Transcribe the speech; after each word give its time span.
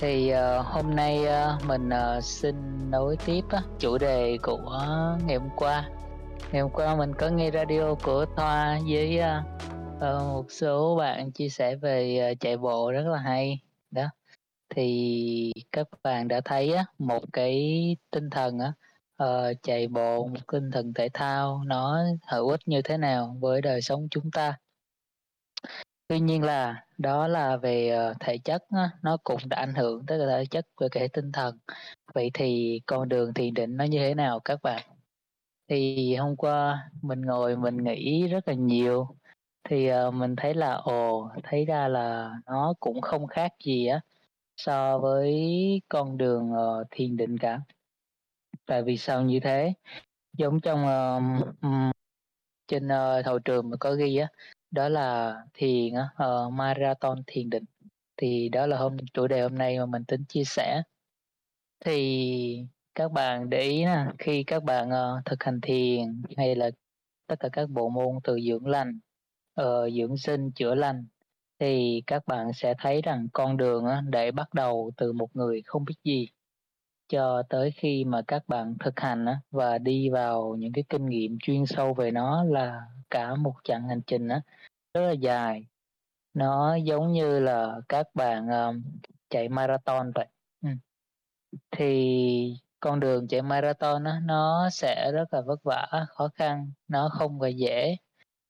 Thì, 0.00 0.32
uh, 0.32 0.66
hôm 0.66 0.96
nay, 0.96 1.20
uh, 1.20 1.64
mình, 1.66 1.88
uh, 1.88 2.24
xin 2.24 2.54
nối 2.90 3.16
tiếp 3.26 3.44
uh, 3.44 3.78
chủ 3.78 3.98
đề 3.98 4.38
của 4.42 4.86
ngày 5.26 5.36
hôm 5.36 5.48
qua. 5.56 5.90
Ngày 6.52 6.62
hôm 6.62 6.70
qua 6.70 6.96
mình 6.96 7.14
có 7.14 7.28
nghe 7.28 7.50
radio 7.50 7.94
của 7.94 8.26
Thoa 8.36 8.78
với, 8.90 9.20
uh, 9.20 10.02
một 10.02 10.46
số 10.48 10.96
bạn 10.96 11.32
chia 11.32 11.48
sẻ 11.48 11.76
về, 11.76 12.30
uh, 12.32 12.40
chạy 12.40 12.56
bộ 12.56 12.92
rất 12.92 13.06
là 13.06 13.18
hay, 13.18 13.60
đó. 13.90 14.04
Thì 14.74 15.52
các 15.72 15.86
bạn 16.02 16.28
đã 16.28 16.40
thấy 16.44 16.72
á, 16.72 16.84
một 16.98 17.22
cái 17.32 17.96
tinh 18.10 18.30
thần 18.30 18.58
á, 18.58 18.72
uh, 19.24 19.56
chạy 19.62 19.88
bộ, 19.88 20.26
một 20.26 20.40
tinh 20.52 20.70
thần 20.70 20.94
thể 20.94 21.08
thao 21.14 21.62
nó 21.66 21.98
hữu 22.28 22.48
ích 22.48 22.60
như 22.66 22.82
thế 22.82 22.96
nào 22.96 23.36
với 23.40 23.62
đời 23.62 23.82
sống 23.82 24.08
chúng 24.10 24.30
ta. 24.30 24.58
Tuy 26.08 26.20
nhiên 26.20 26.42
là 26.42 26.84
đó 26.98 27.28
là 27.28 27.56
về, 27.56 27.88
ờ, 27.88 28.14
thể 28.20 28.38
chất 28.38 28.62
nó 29.02 29.16
cũng 29.24 29.38
đã 29.48 29.56
ảnh 29.56 29.74
hưởng 29.74 30.06
tới 30.06 30.18
thể 30.18 30.44
chất 30.50 30.66
về 30.80 30.88
cái 30.92 31.08
tinh 31.08 31.32
thần. 31.32 31.58
Vậy 32.14 32.30
thì 32.34 32.80
con 32.86 33.08
đường 33.08 33.34
thiền 33.34 33.54
định 33.54 33.76
nó 33.76 33.84
như 33.84 33.98
thế 33.98 34.14
nào 34.14 34.40
các 34.40 34.62
bạn? 34.62 34.82
Thì 35.68 36.14
hôm 36.16 36.36
qua 36.36 36.90
mình 37.02 37.20
ngồi 37.20 37.56
mình 37.56 37.76
nghĩ 37.84 38.28
rất 38.28 38.48
là 38.48 38.54
nhiều, 38.54 39.08
thì, 39.68 39.88
ờ, 39.88 40.10
mình 40.10 40.36
thấy 40.36 40.54
là, 40.54 40.72
ồ, 40.74 41.30
thấy 41.42 41.64
ra 41.64 41.88
là 41.88 42.32
nó 42.46 42.74
cũng 42.80 43.00
không 43.00 43.26
khác 43.26 43.52
gì 43.64 43.86
á, 43.86 44.00
so 44.56 44.98
với 44.98 45.42
con 45.88 46.16
đường, 46.18 46.52
ờ, 46.52 46.84
thiền 46.90 47.16
định 47.16 47.38
cả. 47.38 47.60
Tại 48.66 48.82
vì 48.82 48.96
sao 48.96 49.22
như 49.22 49.40
thế? 49.40 49.72
Giống 50.38 50.60
trong, 50.60 50.86
trên, 52.68 52.86
uh, 52.86 53.26
hội 53.26 53.40
trường 53.44 53.70
mình 53.70 53.78
có 53.78 53.94
ghi 53.94 54.16
á, 54.16 54.28
đó 54.70 54.88
là 54.88 55.36
thiền 55.54 55.94
uh, 55.94 56.52
marathon 56.52 57.18
thiền 57.26 57.50
định, 57.50 57.64
thì 58.16 58.48
đó 58.48 58.66
là 58.66 58.76
hôm 58.76 58.96
chủ 59.14 59.26
đề 59.26 59.42
hôm 59.42 59.54
nay 59.54 59.78
mà 59.78 59.86
mình 59.86 60.04
tính 60.04 60.24
chia 60.24 60.44
sẻ. 60.44 60.82
Thì 61.84 62.66
các 62.94 63.12
bạn 63.12 63.50
để 63.50 63.60
ý 63.60 63.84
nè 63.84 64.04
khi 64.18 64.44
các 64.44 64.64
bạn, 64.64 64.88
uh, 64.88 65.24
thực 65.24 65.42
hành 65.44 65.60
thiền 65.60 66.22
hay 66.36 66.54
là 66.54 66.70
tất 67.26 67.36
cả 67.40 67.48
các 67.52 67.70
bộ 67.70 67.88
môn 67.88 68.18
từ 68.24 68.38
dưỡng 68.48 68.66
lành, 68.66 68.98
uh, 69.60 69.92
dưỡng 69.92 70.16
sinh, 70.16 70.50
chữa 70.50 70.74
lành, 70.74 71.06
thì 71.58 72.02
các 72.06 72.26
bạn 72.26 72.52
sẽ 72.52 72.74
thấy 72.78 73.02
rằng 73.02 73.28
con 73.32 73.56
đường 73.56 73.84
uh, 73.84 74.04
để 74.10 74.30
bắt 74.30 74.54
đầu 74.54 74.90
từ 74.96 75.12
một 75.12 75.36
người 75.36 75.62
không 75.64 75.84
biết 75.84 75.94
gì, 76.04 76.28
cho 77.08 77.42
tới 77.48 77.70
khi 77.70 78.04
mà 78.04 78.22
các 78.22 78.48
bạn 78.48 78.74
thực 78.80 79.00
hành 79.00 79.24
uh, 79.24 79.36
và 79.50 79.78
đi 79.78 80.08
vào 80.08 80.56
những 80.58 80.72
cái 80.72 80.84
kinh 80.88 81.06
nghiệm 81.06 81.36
chuyên 81.42 81.66
sâu 81.66 81.94
về 81.94 82.10
nó 82.10 82.44
là 82.44 82.80
cả 83.10 83.34
một 83.34 83.54
chặng 83.64 83.88
hành 83.88 84.02
trình 84.06 84.28
á, 84.28 84.40
rất 84.98 85.06
là 85.06 85.12
dài. 85.12 85.66
Nó 86.34 86.74
giống 86.74 87.12
như 87.12 87.40
là 87.40 87.80
các 87.88 88.06
bạn, 88.14 88.48
um, 88.48 88.82
chạy 89.30 89.48
marathon 89.48 90.12
vậy. 90.14 90.26
Ừ. 90.62 90.68
Thì 91.70 92.54
con 92.80 93.00
đường 93.00 93.28
chạy 93.28 93.42
marathon 93.42 94.04
đó, 94.04 94.12
nó 94.22 94.70
sẽ 94.70 95.10
rất 95.12 95.34
là 95.34 95.40
vất 95.40 95.62
vả, 95.62 96.06
khó 96.08 96.28
khăn, 96.34 96.72
nó 96.88 97.08
không 97.12 97.40
hề 97.40 97.50
dễ, 97.50 97.96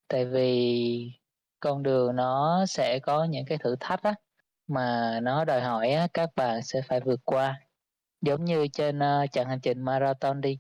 tại 0.09 0.25
vì 0.25 1.13
con 1.61 1.83
đường 1.83 2.17
nó 2.17 2.67
sẽ 2.67 2.99
có 2.99 3.25
những 3.25 3.45
cái 3.47 3.59
thử 3.59 3.77
thách 3.81 4.03
á, 4.03 4.15
mà 4.67 5.21
nó 5.23 5.45
đòi 5.45 5.61
hỏi 5.61 5.91
á, 5.91 6.09
các 6.15 6.31
bạn 6.37 6.63
sẽ 6.63 6.83
phải 6.83 7.01
vượt 7.01 7.21
qua. 7.25 7.61
Giống 8.21 8.45
như 8.45 8.69
trên, 8.73 8.99
uh, 8.99 9.31
chặng 9.33 9.49
hành 9.49 9.61
trình 9.61 9.83
marathon 9.83 10.41
đi, 10.41 10.59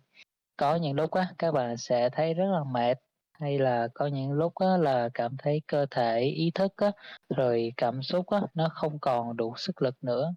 có 0.56 0.76
những 0.76 0.96
lúc 0.96 1.10
á, 1.10 1.28
các 1.38 1.52
bạn 1.52 1.76
sẽ 1.76 2.10
thấy 2.10 2.34
rất 2.34 2.46
là 2.52 2.64
mệt, 2.64 2.98
hay 3.40 3.58
là 3.58 3.88
có 3.94 4.06
những 4.06 4.32
lúc 4.32 4.54
á, 4.54 4.76
là 4.76 5.08
cảm 5.14 5.36
thấy 5.38 5.62
cơ 5.66 5.86
thể, 5.90 6.20
ý 6.20 6.50
thức 6.54 6.72
á, 6.76 6.92
rồi 7.28 7.72
cảm 7.76 8.02
xúc 8.02 8.26
á, 8.30 8.42
nó 8.54 8.68
không 8.74 8.98
còn 8.98 9.36
đủ 9.36 9.54
sức 9.56 9.82
lực 9.82 9.94
nữa. 10.02 10.34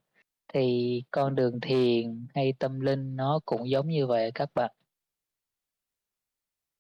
Thì 0.54 1.04
con 1.12 1.36
đường 1.36 1.60
thiền 1.62 2.28
hay 2.36 2.54
tâm 2.60 2.80
linh 2.80 3.16
nó 3.16 3.40
cũng 3.46 3.70
giống 3.70 3.88
như 3.88 4.08
vậy 4.08 4.32
các 4.36 4.50
bạn. 4.56 4.72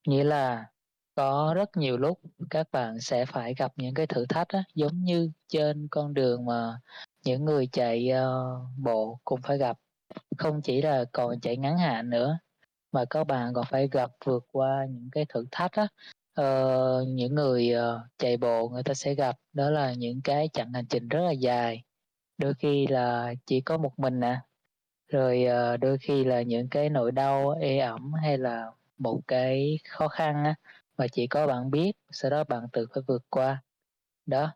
Nghĩa 0.08 0.24
là 0.24 0.66
có 1.16 1.54
rất 1.56 1.78
nhiều 1.78 1.98
lúc 1.98 2.20
các 2.50 2.68
bạn 2.72 3.00
sẽ 3.00 3.26
phải 3.26 3.54
gặp 3.58 3.72
những 3.76 3.94
cái 3.94 4.08
thử 4.08 4.26
thách 4.26 4.48
á, 4.48 4.64
giống 4.76 5.04
như 5.04 5.32
trên 5.48 5.88
con 5.92 6.14
đường 6.14 6.46
mà 6.46 6.80
những 7.26 7.46
người 7.46 7.68
chạy, 7.72 8.10
uh, 8.12 8.70
bộ 8.78 9.20
cũng 9.24 9.42
phải 9.42 9.58
gặp. 9.58 9.78
Không 10.38 10.62
chỉ 10.62 10.82
là 10.82 11.06
còn 11.12 11.40
chạy 11.40 11.58
ngắn 11.58 11.78
hạn 11.78 12.10
nữa, 12.10 12.40
mà 12.92 13.06
các 13.10 13.24
bạn 13.24 13.54
còn 13.54 13.66
phải 13.70 13.88
gặp 13.92 14.12
vượt 14.26 14.46
qua 14.52 14.86
những 14.90 15.10
cái 15.12 15.26
thử 15.30 15.46
thách 15.52 15.72
á, 15.72 15.88
ờ, 16.34 17.06
những 17.08 17.36
người, 17.36 17.72
uh, 17.76 18.02
chạy 18.18 18.38
bộ 18.38 18.70
người 18.70 18.84
ta 18.84 18.94
sẽ 18.94 19.14
gặp, 19.16 19.36
đó 19.54 19.70
là 19.70 19.94
những 19.94 20.22
cái 20.24 20.50
chặng 20.54 20.74
hành 20.74 20.86
trình 20.90 21.08
rất 21.10 21.20
là 21.22 21.32
dài, 21.32 21.84
đôi 22.38 22.54
khi 22.54 22.88
là 22.88 23.34
chỉ 23.46 23.62
có 23.62 23.78
một 23.78 24.00
mình 24.00 24.20
nè, 24.20 24.40
rồi, 25.10 25.46
uh, 25.76 25.80
đôi 25.80 25.98
khi 25.98 26.24
là 26.24 26.42
những 26.42 26.70
cái 26.70 26.90
nỗi 26.90 27.12
đau 27.12 27.50
ê 27.50 27.80
ẩm 27.80 28.14
hay 28.14 28.38
là 28.38 28.72
một 28.98 29.22
cái 29.28 29.80
khó 29.90 30.08
khăn 30.08 30.44
á, 30.44 30.56
mà 30.98 31.08
chỉ 31.12 31.28
có 31.28 31.48
bạn 31.48 31.72
biết, 31.72 31.92
sau 32.12 32.32
đó 32.32 32.44
bạn 32.44 32.64
tự 32.74 32.88
phải 32.94 33.04
vượt 33.08 33.24
qua. 33.30 33.64
Đó, 34.26 34.52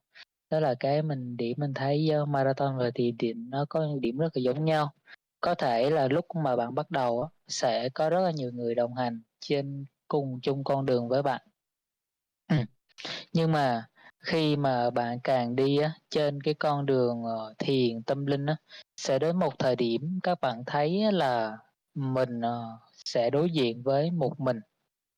đó 0.50 0.60
là 0.60 0.76
cái 0.80 1.02
mình 1.02 1.38
điểm 1.38 1.54
mình 1.60 1.74
thấy, 1.74 2.10
uh, 2.24 2.30
marathon 2.30 2.78
và 2.78 2.92
thì 2.96 3.12
điểm 3.12 3.50
nó 3.50 3.66
có 3.70 3.82
những 3.82 4.02
điểm 4.02 4.18
rất 4.18 4.30
là 4.38 4.42
giống 4.42 4.66
nhau. 4.66 4.94
Có 5.46 5.56
thể 5.56 5.90
là 5.90 6.08
lúc 6.08 6.26
mà 6.44 6.56
bạn 6.56 6.76
bắt 6.76 6.92
đầu 6.92 7.30
sẽ 7.48 7.90
có 7.90 8.10
rất 8.10 8.20
là 8.22 8.32
nhiều 8.32 8.52
người 8.54 8.76
đồng 8.76 8.94
hành 8.94 9.22
trên 9.42 9.86
cùng 10.08 10.40
chung 10.42 10.64
con 10.64 10.86
đường 10.86 11.10
với 11.10 11.24
bạn. 11.24 11.42
Ừm, 12.48 12.66
nhưng 13.34 13.52
mà 13.52 13.88
khi 14.20 14.56
mà 14.56 14.90
bạn 14.90 15.20
càng 15.24 15.56
đi 15.56 15.78
á, 15.78 15.92
trên 16.10 16.42
cái 16.44 16.54
con 16.54 16.86
đường, 16.86 17.24
ờ, 17.24 17.54
thiền 17.60 18.04
tâm 18.04 18.26
linh 18.26 18.46
á, 18.46 18.56
sẽ 18.98 19.20
đến 19.20 19.38
một 19.40 19.60
thời 19.60 19.76
điểm 19.76 20.20
các 20.24 20.42
bạn 20.42 20.64
thấy 20.68 21.12
là 21.12 21.58
mình, 21.96 22.42
ờ, 22.42 22.80
sẽ 23.06 23.30
đối 23.30 23.52
diện 23.52 23.84
với 23.84 24.12
một 24.12 24.40
mình, 24.40 24.60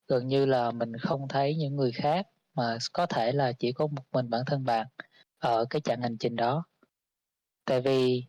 gần 0.07 0.27
như 0.27 0.45
là 0.45 0.71
mình 0.71 0.97
không 0.97 1.27
thấy 1.29 1.55
những 1.55 1.75
người 1.75 1.91
khác, 1.91 2.27
mà 2.55 2.77
có 2.93 3.05
thể 3.05 3.31
là 3.31 3.51
chỉ 3.59 3.71
có 3.73 3.87
một 3.87 4.03
mình 4.13 4.29
bản 4.29 4.41
thân 4.47 4.65
bạn 4.65 4.87
ở 5.39 5.65
cái 5.69 5.81
chặng 5.81 6.01
hành 6.01 6.17
trình 6.19 6.37
đó. 6.37 6.65
Tại 7.65 7.81
vì 7.81 8.23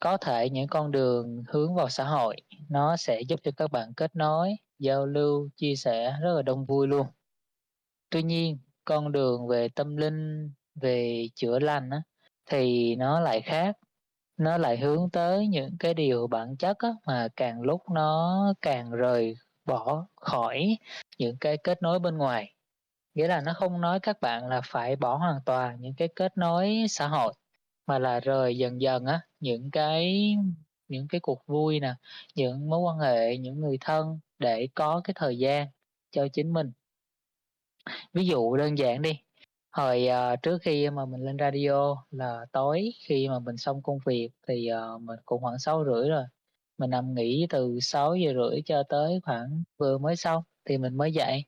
có 0.00 0.16
thể 0.16 0.50
những 0.50 0.68
con 0.68 0.90
đường 0.90 1.42
hướng 1.48 1.74
vào 1.74 1.88
xã 1.88 2.04
hội 2.04 2.36
nó 2.68 2.96
sẽ 2.96 3.20
giúp 3.20 3.40
cho 3.42 3.50
các 3.56 3.70
bạn 3.72 3.94
kết 3.94 4.16
nối, 4.16 4.56
giao 4.78 5.06
lưu, 5.06 5.48
chia 5.56 5.76
sẻ 5.76 6.16
rất 6.22 6.34
là 6.34 6.42
đông 6.42 6.66
vui 6.66 6.86
luôn. 6.86 7.06
Tuy 8.10 8.22
nhiên, 8.22 8.58
con 8.84 9.12
đường 9.12 9.48
về 9.48 9.68
tâm 9.68 9.96
linh, 9.96 10.50
về 10.74 11.28
chữa 11.34 11.58
lành 11.58 11.90
á, 11.90 12.02
thì 12.46 12.96
nó 12.96 13.20
lại 13.20 13.40
khác, 13.40 13.76
nó 14.36 14.58
lại 14.58 14.78
hướng 14.78 15.10
tới 15.10 15.46
những 15.48 15.78
cái 15.78 15.94
điều 15.94 16.26
bản 16.26 16.56
chất 16.56 16.78
á, 16.78 16.88
mà 17.06 17.28
càng 17.36 17.60
lúc 17.60 17.82
nó 17.90 18.54
càng 18.62 18.90
rời 18.90 19.36
bỏ 19.64 20.06
khỏi 20.16 20.78
những 21.18 21.36
cái 21.40 21.56
kết 21.56 21.82
nối 21.82 21.98
bên 21.98 22.18
ngoài. 22.18 22.54
Nghĩa 23.14 23.28
là 23.28 23.40
nó 23.40 23.52
không 23.52 23.80
nói 23.80 24.00
các 24.00 24.20
bạn 24.20 24.48
là 24.48 24.60
phải 24.64 24.96
bỏ 24.96 25.16
hoàn 25.16 25.40
toàn 25.46 25.80
những 25.80 25.94
cái 25.94 26.08
kết 26.16 26.38
nối 26.38 26.86
xã 26.88 27.08
hội, 27.08 27.34
mà 27.86 27.98
là 27.98 28.20
rời 28.20 28.58
dần 28.58 28.80
dần 28.80 29.04
á, 29.04 29.20
những 29.40 29.70
cái 29.70 30.34
những 30.88 31.08
cái 31.08 31.20
cuộc 31.20 31.46
vui 31.46 31.80
nè, 31.80 31.94
những 32.34 32.70
mối 32.70 32.80
quan 32.80 32.98
hệ, 32.98 33.36
những 33.38 33.60
người 33.60 33.78
thân 33.80 34.18
để 34.38 34.68
có 34.74 35.00
cái 35.04 35.14
thời 35.16 35.38
gian 35.38 35.68
cho 36.10 36.28
chính 36.32 36.52
mình. 36.52 36.72
Ví 38.12 38.26
dụ 38.26 38.56
đơn 38.56 38.78
giản 38.78 39.02
đi, 39.02 39.18
hồi, 39.70 40.08
uh, 40.34 40.42
trước 40.42 40.58
khi 40.62 40.90
mà 40.90 41.06
mình 41.06 41.20
lên 41.24 41.36
radio 41.38 42.04
là 42.10 42.46
tối 42.52 42.92
khi 43.04 43.28
mà 43.28 43.38
mình 43.38 43.56
xong 43.56 43.82
công 43.82 43.98
việc 44.06 44.30
thì, 44.48 44.70
uh, 44.94 45.02
mình 45.02 45.18
cũng 45.24 45.42
khoảng 45.42 45.58
6:30 45.58 46.08
rồi, 46.08 46.24
mình 46.78 46.90
nằm 46.90 47.14
nghỉ 47.14 47.46
từ 47.50 47.78
6:30 47.80 48.62
cho 48.66 48.82
tới 48.88 49.20
khoảng 49.24 49.62
vừa 49.78 49.98
mới 49.98 50.16
xong 50.16 50.42
thì 50.64 50.78
mình 50.78 50.96
mới 50.96 51.12
dậy 51.12 51.44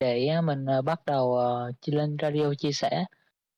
để 0.00 0.26
ờ, 0.26 0.42
mình, 0.42 0.66
bắt 0.84 1.00
đầu, 1.06 1.38
uh, 1.70 1.74
lên 1.88 2.16
radio 2.22 2.54
chia 2.58 2.72
sẻ. 2.72 3.04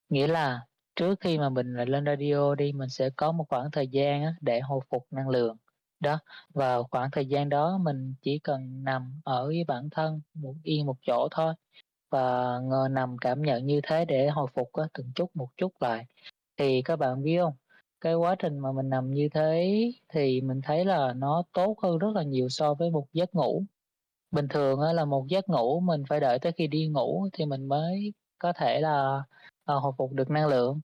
Nghĩa 0.09 0.26
là 0.26 0.60
trước 0.97 1.21
khi 1.21 1.39
mà 1.39 1.49
mình, 1.49 1.75
à, 1.79 1.85
lên 1.85 2.05
radio 2.07 2.55
đi, 2.55 2.73
mình 2.73 2.89
sẽ 2.89 3.11
có 3.17 3.33
một 3.33 3.44
khoảng 3.49 3.71
thời 3.71 3.89
gian 3.89 4.23
á, 4.25 4.35
để 4.41 4.61
hồi 4.61 4.81
phục 4.91 5.06
năng 5.11 5.29
lượng. 5.29 5.56
Đó, 6.00 6.19
và 6.55 6.83
khoảng 6.91 7.11
thời 7.11 7.27
gian 7.27 7.49
đó 7.49 7.79
mình 7.83 8.15
chỉ 8.23 8.39
cần 8.39 8.85
nằm 8.85 9.21
ở 9.25 9.47
với 9.47 9.65
bản 9.69 9.89
thân, 9.91 10.21
một 10.35 10.55
yên 10.62 10.87
một 10.87 10.97
chỗ 11.06 11.29
thôi, 11.31 11.55
và 12.11 12.21
ngờ 12.65 12.89
nằm 12.91 13.19
cảm 13.19 13.43
nhận 13.43 13.67
như 13.67 13.81
thế 13.83 14.05
để 14.05 14.29
hồi 14.29 14.47
phục 14.55 14.73
á, 14.73 14.85
từng 14.94 15.12
chút 15.15 15.37
một 15.37 15.49
chút 15.56 15.73
lại. 15.81 16.06
Thì 16.56 16.83
các 16.83 16.97
bạn 16.97 17.23
biết 17.23 17.38
không 17.41 17.55
Cái 18.00 18.15
quá 18.15 18.37
trình 18.38 18.59
mà 18.59 18.73
mình 18.73 18.88
nằm 18.91 19.11
như 19.11 19.29
thế 19.35 19.75
thì 20.09 20.41
mình 20.41 20.61
thấy 20.65 20.85
là 20.85 21.12
nó 21.17 21.43
tốt 21.53 21.77
hơn 21.83 21.99
rất 21.99 22.09
là 22.15 22.23
nhiều 22.23 22.49
so 22.49 22.75
với 22.75 22.91
một 22.91 23.06
giấc 23.12 23.35
ngủ. 23.35 23.65
Bình 24.31 24.49
thường 24.49 24.81
á 24.81 24.93
là 24.93 25.05
một 25.05 25.27
giấc 25.29 25.49
ngủ 25.49 25.81
mình 25.81 26.03
phải 26.09 26.21
đợi 26.21 26.38
tới 26.38 26.53
khi 26.53 26.67
đi 26.67 26.88
ngủ 26.88 27.29
thì 27.33 27.47
mình 27.47 27.69
mới 27.69 28.12
có 28.38 28.53
thể 28.53 28.81
là, 28.81 29.23
à, 29.64 29.75
hồi 29.75 29.93
phục 29.99 30.12
được 30.12 30.31
năng 30.31 30.47
lượng. 30.47 30.81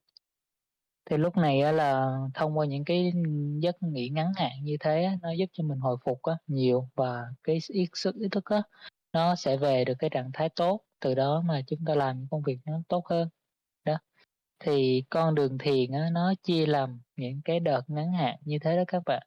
Thì 1.10 1.16
lúc 1.16 1.36
này 1.36 1.60
á 1.60 1.72
là 1.72 2.16
thông 2.34 2.58
qua 2.58 2.66
những 2.66 2.84
cái, 2.84 3.12
giấc 3.58 3.76
nghỉ 3.82 4.08
ngắn 4.08 4.32
hạn 4.36 4.52
như 4.62 4.76
thế 4.80 5.04
á, 5.04 5.16
nó 5.22 5.30
giúp 5.32 5.46
cho 5.52 5.64
mình 5.64 5.78
hồi 5.78 5.96
phục 6.04 6.22
á 6.22 6.36
nhiều 6.46 6.88
và 6.94 7.25
cái 7.44 7.58
ý 7.69 7.86
sức 7.94 8.14
ý 8.14 8.28
thức 8.32 8.44
á, 8.44 8.62
nó 9.12 9.34
sẽ 9.34 9.56
về 9.56 9.84
được 9.84 9.94
cái 9.98 10.10
trạng 10.10 10.30
thái 10.32 10.48
tốt, 10.48 10.80
từ 11.00 11.14
đó 11.14 11.42
mà 11.46 11.62
chúng 11.66 11.78
ta 11.86 11.94
làm 11.94 12.19
những 12.19 12.28
công 12.30 12.42
việc 12.42 12.58
nó 12.66 12.80
tốt 12.88 13.06
hơn. 13.06 13.28
Đó, 13.84 13.98
thì 14.60 15.04
con 15.10 15.34
đường 15.34 15.58
thiền 15.58 15.92
á, 15.92 16.08
nó 16.12 16.34
chia 16.42 16.66
làm 16.66 17.00
những 17.16 17.40
cái 17.44 17.60
đợt 17.60 17.82
ngắn 17.88 18.12
hạn 18.12 18.36
như 18.44 18.58
thế 18.58 18.76
đó 18.76 18.82
các 18.88 19.02
bạn. 19.06 19.22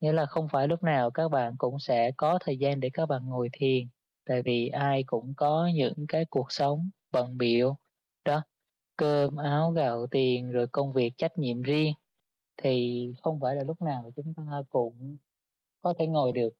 Nghĩa 0.00 0.12
là 0.12 0.26
không 0.26 0.48
phải 0.52 0.68
lúc 0.68 0.82
nào 0.82 1.10
các 1.10 1.28
bạn 1.28 1.54
cũng 1.58 1.80
sẽ 1.80 2.12
có 2.16 2.38
thời 2.42 2.58
gian 2.58 2.80
để 2.80 2.90
các 2.92 3.06
bạn 3.06 3.26
ngồi 3.26 3.48
thiền, 3.52 3.88
tại 4.26 4.42
vì 4.42 4.68
ai 4.68 5.04
cũng 5.06 5.34
có 5.36 5.70
những 5.74 6.06
cái 6.08 6.24
cuộc 6.30 6.52
sống 6.52 6.90
bận 7.12 7.38
biểu 7.38 7.76
đó, 8.24 8.42
cơm 8.96 9.36
áo 9.36 9.70
gạo 9.72 10.06
tiền 10.10 10.52
rồi 10.52 10.66
công 10.72 10.92
việc 10.92 11.12
trách 11.16 11.38
nhiệm 11.38 11.62
riêng, 11.62 11.94
thì 12.56 13.06
không 13.22 13.40
phải 13.40 13.54
là 13.56 13.64
lúc 13.64 13.82
nào 13.82 14.12
chúng 14.16 14.34
ta 14.34 14.42
cũng 14.70 15.16
có 15.82 15.94
thể 15.98 16.06
ngồi 16.06 16.32
được. 16.32 16.50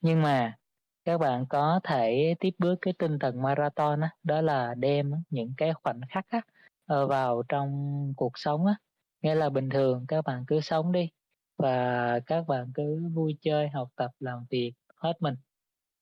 Nhưng 0.00 0.22
mà 0.22 0.56
các 1.04 1.18
bạn 1.18 1.46
có 1.48 1.80
thể 1.84 2.34
tiếp 2.40 2.50
bước 2.58 2.74
cái 2.80 2.94
tinh 2.98 3.18
thần 3.18 3.42
marathon 3.42 4.00
đó 4.00 4.08
đó 4.22 4.40
là 4.40 4.74
đem 4.74 5.12
những 5.30 5.54
cái 5.56 5.72
khoảnh 5.74 6.00
khắc 6.10 6.26
á, 6.28 6.40
ờ, 6.86 7.06
vào 7.06 7.42
trong 7.48 7.72
cuộc 8.16 8.32
sống 8.38 8.66
á. 8.66 8.76
Nghĩa 9.22 9.34
là 9.34 9.50
bình 9.50 9.68
thường 9.70 10.04
các 10.08 10.24
bạn 10.24 10.44
cứ 10.46 10.60
sống 10.60 10.92
đi 10.92 11.10
và 11.58 12.20
các 12.26 12.46
bạn 12.48 12.72
cứ 12.74 13.08
vui 13.14 13.38
chơi, 13.40 13.68
học 13.68 13.88
tập, 13.96 14.10
làm 14.20 14.46
việc 14.50 14.72
hết 14.96 15.12
mình. 15.22 15.34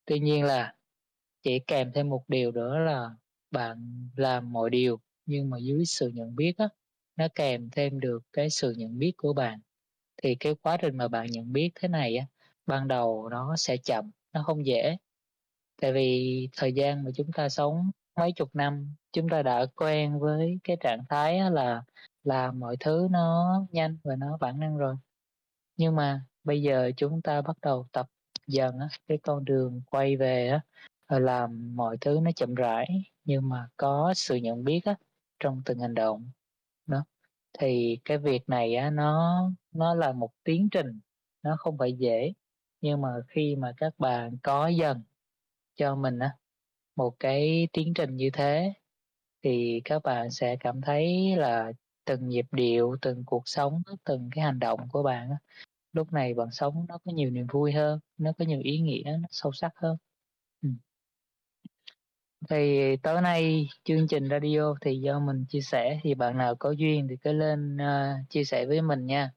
Tuy 0.06 0.20
nhiên 0.20 0.44
là 0.44 0.74
chỉ 1.42 1.58
kèm 1.58 1.92
thêm 1.94 2.08
một 2.10 2.24
điều 2.28 2.52
nữa 2.52 2.78
là 2.78 3.10
bạn 3.50 4.08
làm 4.16 4.52
mọi 4.52 4.70
điều 4.70 5.00
nhưng 5.32 5.50
mà 5.50 5.58
dưới 5.58 5.84
sự 5.84 6.08
nhận 6.08 6.36
biết 6.36 6.58
á, 6.58 6.68
nó 7.16 7.28
kèm 7.34 7.70
thêm 7.70 8.00
được 8.00 8.22
cái 8.32 8.50
sự 8.50 8.74
nhận 8.76 8.98
biết 8.98 9.12
của 9.16 9.32
bạn. 9.32 9.60
Thì 10.22 10.34
cái 10.34 10.54
quá 10.62 10.76
trình 10.76 10.96
mà 10.96 11.08
bạn 11.08 11.26
nhận 11.26 11.52
biết 11.52 11.70
thế 11.74 11.88
này 11.88 12.16
á, 12.16 12.26
ban 12.66 12.88
đầu 12.88 13.28
nó 13.30 13.56
sẽ 13.56 13.76
chậm, 13.76 14.10
nó 14.32 14.42
không 14.42 14.66
dễ. 14.66 14.96
Tại 15.82 15.92
vì 15.92 16.48
thời 16.56 16.72
gian 16.72 17.04
mà 17.04 17.10
chúng 17.14 17.32
ta 17.32 17.48
sống 17.48 17.90
mấy 18.16 18.32
chục 18.32 18.54
năm, 18.54 18.94
chúng 19.12 19.28
ta 19.28 19.42
đã 19.42 19.66
quen 19.76 20.18
với 20.18 20.58
cái 20.64 20.76
trạng 20.80 21.04
thái 21.08 21.38
á 21.38 21.50
là 21.50 21.82
làm 22.24 22.60
mọi 22.60 22.76
thứ 22.80 23.08
nó 23.10 23.58
nhanh 23.70 23.98
và 24.04 24.16
nó 24.16 24.36
bản 24.40 24.60
năng 24.60 24.76
rồi. 24.76 24.96
Nhưng 25.76 25.96
mà 25.96 26.24
bây 26.44 26.62
giờ 26.62 26.90
chúng 26.96 27.22
ta 27.22 27.42
bắt 27.42 27.56
đầu 27.62 27.86
tập 27.92 28.06
dần 28.46 28.78
á, 28.78 28.88
cái 29.08 29.18
con 29.18 29.44
đường 29.44 29.82
quay 29.90 30.16
về 30.16 30.48
á, 30.48 30.60
làm 31.18 31.76
mọi 31.76 31.96
thứ 32.00 32.20
nó 32.22 32.30
chậm 32.36 32.54
rãi 32.54 32.86
nhưng 33.24 33.48
mà 33.48 33.68
có 33.76 34.12
sự 34.16 34.36
nhận 34.36 34.64
biết 34.64 34.80
á, 34.84 34.94
trong 35.42 35.62
từng 35.66 35.80
hành 35.80 35.94
động. 35.94 36.30
Đó, 36.86 37.04
thì 37.60 37.98
cái 38.06 38.18
việc 38.18 38.48
này 38.48 38.76
á, 38.76 38.90
nó 38.90 39.42
nó 39.72 39.94
là 39.96 40.12
một 40.12 40.30
tiến 40.44 40.68
trình, 40.72 41.00
nó 41.44 41.56
không 41.58 41.78
phải 41.78 41.92
dễ. 41.94 42.32
Nhưng 42.80 43.02
mà 43.02 43.08
khi 43.28 43.56
mà 43.56 43.72
các 43.78 43.94
bạn 43.98 44.38
có 44.42 44.68
dần 44.68 45.02
cho 45.76 45.96
mình 45.96 46.18
á, 46.18 46.38
một 46.96 47.16
cái 47.20 47.68
tiến 47.72 47.94
trình 47.94 48.16
như 48.16 48.30
thế 48.32 48.74
thì 49.42 49.80
các 49.84 50.02
bạn 50.02 50.30
sẽ 50.30 50.56
cảm 50.60 50.80
thấy 50.80 51.36
là 51.36 51.72
từng 52.04 52.28
nhịp 52.28 52.46
điệu, 52.52 52.96
từng 53.02 53.24
cuộc 53.26 53.42
sống, 53.48 53.82
từng 54.04 54.30
cái 54.34 54.44
hành 54.44 54.58
động 54.58 54.80
của 54.92 55.02
bạn 55.02 55.30
á, 55.30 55.36
lúc 55.92 56.12
này 56.12 56.34
bạn 56.34 56.48
sống 56.52 56.86
nó 56.88 56.98
có 57.06 57.12
nhiều 57.12 57.30
niềm 57.30 57.46
vui 57.52 57.72
hơn, 57.72 58.00
nó 58.18 58.32
có 58.38 58.44
nhiều 58.46 58.60
ý 58.64 58.80
nghĩa, 58.80 59.18
nó 59.20 59.28
sâu 59.30 59.52
sắc 59.52 59.72
hơn. 59.76 59.96
ừ. 60.62 60.68
Thì 62.50 62.96
tối 63.02 63.20
nay 63.22 63.68
chương 63.84 64.08
trình 64.08 64.28
radio 64.28 64.74
thì 64.80 64.96
do 65.00 65.20
mình 65.20 65.44
chia 65.48 65.60
sẻ, 65.60 66.00
thì 66.02 66.14
bạn 66.14 66.38
nào 66.38 66.54
có 66.54 66.70
duyên 66.70 67.06
thì 67.08 67.16
cứ 67.16 67.32
lên, 67.32 67.76
uh, 67.76 68.30
chia 68.30 68.44
sẻ 68.44 68.66
với 68.66 68.82
mình 68.82 69.06
nha, 69.06 69.30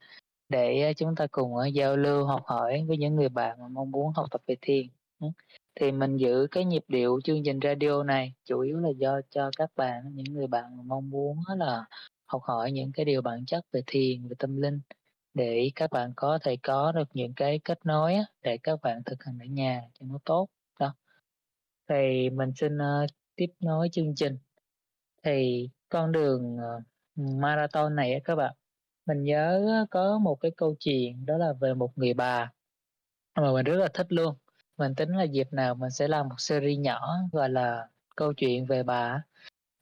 để 0.50 0.94
chúng 0.98 1.16
ta 1.16 1.28
cùng, 1.31 1.54
uh, 1.56 1.74
giao 1.74 1.98
lưu, 1.98 2.25
học 2.25 2.42
hỏi 2.46 2.86
với 2.88 2.98
những 2.98 3.16
người 3.16 3.30
bạn 3.30 3.57
mà 3.60 3.68
mong 3.68 3.92
muốn 3.92 4.12
học 4.16 4.25
tập 4.31 4.42
về 4.48 4.56
thiền. 4.62 4.88
Thì 5.80 5.92
mình 5.92 6.18
giữ 6.18 6.48
cái 6.52 6.66
nhịp 6.66 6.84
điệu 6.88 7.19
chương 7.24 7.44
trình 7.46 7.60
radio 7.63 8.04
này 8.04 8.34
chủ 8.46 8.60
yếu 8.60 8.78
là 8.80 8.90
do 8.90 9.22
cho 9.30 9.50
các 9.58 9.69
bạn, 9.75 10.04
những 10.13 10.34
người 10.34 10.48
bạn 10.48 10.78
mà 10.78 10.84
mong 10.86 11.10
muốn 11.10 11.38
là 11.58 11.86
học 12.25 12.42
hỏi 12.44 12.72
những 12.72 12.92
cái 12.92 13.06
điều 13.06 13.22
bản 13.22 13.46
chất 13.46 13.66
về 13.72 13.81
thiền, 13.88 14.28
về 14.28 14.36
tâm 14.40 14.58
linh, 14.62 14.80
để 15.34 15.72
các 15.75 15.92
bạn 15.92 16.13
có 16.16 16.40
thể 16.44 16.58
có 16.63 16.92
được 16.92 17.10
những 17.13 17.34
cái 17.34 17.60
kết 17.63 17.86
nối 17.86 18.16
để 18.44 18.58
các 18.63 18.81
bạn 18.81 19.04
thực 19.06 19.24
hành 19.24 19.40
ở 19.40 19.46
nhà 19.46 19.81
cho 20.00 20.06
nó 20.10 20.19
tốt. 20.25 20.48
Thì 21.90 22.30
mình 22.30 22.52
xin, 22.56 22.78
uh, 22.78 23.10
tiếp 23.36 23.48
nối 23.60 23.90
chương 23.92 24.16
trình. 24.16 24.38
Thì 25.24 25.70
con 25.90 26.12
đường, 26.12 26.58
uh, 26.58 26.84
marathon 27.40 27.96
này 27.96 28.14
á 28.14 28.20
các 28.24 28.36
bạn, 28.36 28.56
mình 29.06 29.24
nhớ 29.24 29.86
có 29.92 30.18
một 30.18 30.36
cái 30.36 30.52
câu 30.58 30.76
chuyện 30.80 31.26
đó 31.26 31.38
là 31.38 31.54
về 31.54 31.74
một 31.74 31.98
người 31.98 32.14
bà 32.14 32.52
mà 33.36 33.54
mình 33.54 33.66
rất 33.66 33.76
là 33.76 33.88
thích 33.94 34.08
luôn. 34.10 34.36
Mình 34.78 34.96
tính 34.96 35.10
là 35.10 35.24
dịp 35.24 35.48
nào 35.54 35.76
mình 35.76 35.92
sẽ 35.92 36.08
làm 36.08 36.30
một 36.30 36.36
series 36.38 36.80
nhỏ, 36.80 37.18
gọi 37.32 37.50
là 37.50 37.88
"Câu 38.16 38.34
chuyện 38.34 38.66
về 38.66 38.84
bà" 38.84 39.24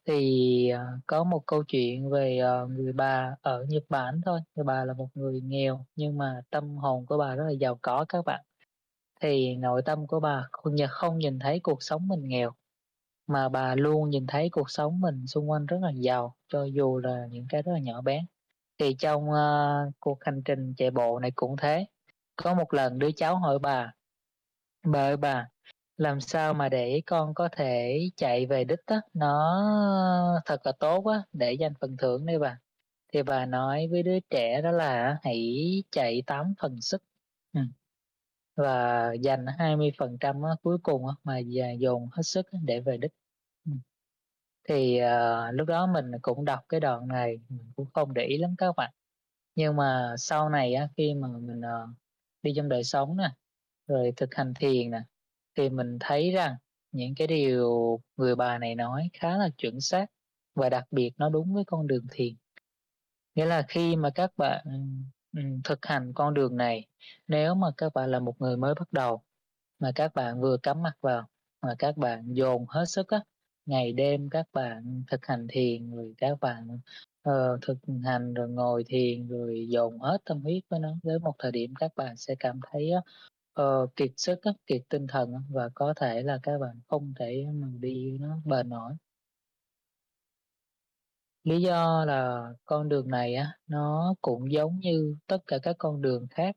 Thì, 0.08 0.70
ờ, 0.70 0.86
có 1.08 1.24
một 1.24 1.44
câu 1.46 1.64
chuyện 1.64 2.10
về, 2.10 2.40
người 2.70 2.94
bà 2.94 3.36
ở 3.42 3.66
Nhật 3.70 3.84
Bản 3.90 4.22
thôi, 4.26 4.40
người 4.56 4.66
bà 4.66 4.86
là 4.86 4.94
một 4.94 5.10
người 5.14 5.42
nghèo 5.42 5.86
nhưng 5.96 6.18
mà 6.18 6.42
tâm 6.50 6.78
hồn 6.78 7.06
của 7.06 7.18
bà 7.18 7.36
rất 7.36 7.44
là 7.46 7.52
giàu 7.52 7.80
có 7.82 8.06
các 8.10 8.26
bạn. 8.26 8.44
Thì 9.24 9.56
nội 9.56 9.82
tâm 9.86 10.08
của 10.08 10.20
bà 10.20 10.48
không 10.52 10.76
nh 10.76 10.82
không 10.90 11.18
nhìn 11.18 11.40
thấy 11.40 11.60
cuộc 11.60 11.84
sống 11.84 12.08
mình 12.08 12.24
nghèo, 12.30 12.52
mà 13.28 13.50
bà 13.50 13.76
luôn 13.76 14.10
nhìn 14.10 14.28
thấy 14.28 14.50
cuộc 14.52 14.70
sống 14.70 15.02
mình 15.02 15.28
xung 15.28 15.50
quanh 15.50 15.66
rất 15.66 15.78
là 15.82 15.92
giàu, 15.96 16.36
cho 16.48 16.64
dù 16.64 16.98
là 17.00 17.28
những 17.32 17.46
cái 17.50 17.62
rất 17.62 17.72
là 17.74 17.80
nhỏ 17.80 18.02
bé. 18.02 18.26
Thì 18.80 18.96
trong, 19.00 19.30
uh, 19.30 19.94
cuộc 20.00 20.18
hành 20.26 20.42
trình 20.46 20.74
chạy 20.78 20.92
bộ 20.92 21.20
này 21.20 21.32
cũng 21.36 21.58
thế, 21.58 21.86
có 22.36 22.54
một 22.54 22.74
lần 22.74 23.00
đứa 23.00 23.12
cháu 23.18 23.38
hỏi 23.38 23.60
bà: 23.60 23.94
"Bà 24.88 25.00
ơi 25.02 25.18
bà, 25.18 25.50
làm 25.98 26.22
sao 26.22 26.54
mà 26.54 26.70
để 26.70 27.02
con 27.06 27.34
có 27.34 27.50
thể 27.52 28.00
chạy 28.18 28.46
về 28.46 28.64
đích 28.64 28.86
á, 28.86 29.02
nó 29.14 30.42
thật 30.46 30.62
là 30.66 30.72
tốt 30.80 31.00
quá 31.02 31.24
để 31.34 31.58
giành 31.60 31.74
phần 31.82 31.98
thưởng 31.98 32.26
đây 32.26 32.40
bà?" 32.40 32.60
Thì 33.14 33.24
bà 33.24 33.46
nói 33.46 33.88
với 33.92 34.04
đứa 34.04 34.20
trẻ 34.30 34.62
đó 34.62 34.72
là 34.72 35.18
hãy 35.24 35.56
chạy 35.92 36.24
8 36.28 36.54
phần 36.62 36.82
sức, 36.82 37.04
ừ 37.54 37.62
và 38.56 39.14
dành 39.22 39.46
20% 39.58 40.44
á 40.44 40.52
cuối 40.64 40.78
cùng 40.84 41.08
á 41.08 41.14
mà 41.24 41.38
dồn 41.80 42.10
hết 42.12 42.24
sức 42.24 42.46
để 42.64 42.80
về 42.80 42.98
đích. 42.98 43.12
Ừ. 43.66 43.72
Thì, 44.70 45.02
uh, 45.04 45.54
lúc 45.56 45.68
đó 45.68 45.88
mình 45.88 46.06
cũng 46.22 46.46
đọc 46.46 46.60
cái 46.70 46.80
đoạn 46.80 47.08
này, 47.08 47.38
mình 47.50 47.72
cũng 47.76 47.88
không 47.94 48.14
để 48.14 48.26
ý 48.26 48.38
lắm 48.38 48.56
các 48.58 48.76
bạn. 48.78 48.94
Nhưng 49.56 49.76
mà 49.76 50.16
sau 50.18 50.50
này 50.50 50.74
á, 50.74 50.88
khi 50.98 51.14
mà 51.14 51.28
mình, 51.28 51.60
uh, 51.60 51.90
đi 52.44 52.54
trong 52.56 52.70
đời 52.70 52.84
sống 52.84 53.18
nè, 53.18 53.32
rồi 53.88 54.14
thực 54.18 54.36
hành 54.36 54.54
thiền 54.60 54.92
nè, 54.92 55.02
thì 55.58 55.70
mình 55.70 55.98
thấy 56.00 56.32
rằng 56.32 56.56
những 56.92 57.16
cái 57.16 57.28
điều 57.28 58.00
người 58.18 58.36
bà 58.36 58.58
này 58.58 58.76
nói 58.76 59.10
khá 59.14 59.38
là 59.38 59.50
chuẩn 59.58 59.82
xác 59.82 60.06
và 60.56 60.70
đặc 60.70 60.84
biệt 60.92 61.12
nó 61.18 61.30
đúng 61.30 61.54
với 61.54 61.64
con 61.68 61.88
đường 61.88 62.06
thiền. 62.12 62.34
Nghĩa 63.36 63.46
là 63.46 63.64
khi 63.68 63.96
mà 63.96 64.10
các 64.16 64.32
bạn, 64.38 64.66
thực 65.64 65.86
hành 65.86 66.14
con 66.14 66.34
đường 66.34 66.58
này, 66.58 66.86
nếu 67.28 67.56
mà 67.56 67.68
các 67.78 67.94
bạn 67.94 68.12
là 68.12 68.20
một 68.20 68.42
người 68.42 68.58
mới 68.58 68.74
bắt 68.76 68.92
đầu, 68.92 69.24
mà 69.80 69.92
các 69.96 70.14
bạn 70.16 70.42
vừa 70.42 70.58
cắm 70.64 70.84
mặt 70.84 70.94
vào, 71.02 71.28
mà 71.62 71.76
các 71.80 71.98
bạn 71.98 72.34
dồn 72.34 72.66
hết 72.70 72.86
sức 72.86 73.08
á, 73.08 73.24
ngày 73.66 73.94
đêm 73.94 74.30
các 74.30 74.48
bạn 74.54 75.04
thực 75.12 75.26
hành 75.26 75.48
thiền, 75.50 75.96
rồi 75.96 76.14
các 76.18 76.40
bạn, 76.42 76.80
uh, 77.30 77.34
thực 77.62 77.78
hành 78.04 78.34
rồi 78.34 78.50
ngồi 78.50 78.84
thiền, 78.88 79.28
rồi 79.28 79.66
dồn 79.70 80.00
hết 80.00 80.18
tâm 80.26 80.42
huyết 80.42 80.64
với 80.70 80.80
nó, 80.80 80.90
đến 81.04 81.24
một 81.24 81.36
thời 81.40 81.52
điểm 81.52 81.74
các 81.80 81.92
bạn 81.96 82.18
sẽ 82.18 82.36
cảm 82.40 82.60
thấy 82.72 82.92
á, 82.92 83.02
ờ, 83.54 83.88
kiệt 83.96 84.12
sức 84.18 84.40
á, 84.44 84.52
kiệt 84.68 84.82
tinh 84.90 85.08
thần 85.08 85.34
á, 85.34 85.40
và 85.50 85.70
có 85.76 85.94
thể 85.98 86.22
là 86.24 86.40
các 86.44 86.58
bạn 86.60 86.82
không 86.88 87.14
thể 87.20 87.46
mà 87.54 87.68
đi 87.80 88.18
nó 88.22 88.38
bền 88.46 88.70
nổi. 88.70 88.94
Lý 91.44 91.62
do 91.62 92.06
là 92.06 92.44
con 92.66 92.90
đường 92.90 93.10
này 93.10 93.36
á, 93.36 93.58
nó 93.68 94.16
cũng 94.22 94.52
giống 94.52 94.80
như 94.80 95.16
tất 95.28 95.38
cả 95.48 95.58
các 95.64 95.76
con 95.80 96.02
đường 96.02 96.28
khác. 96.30 96.56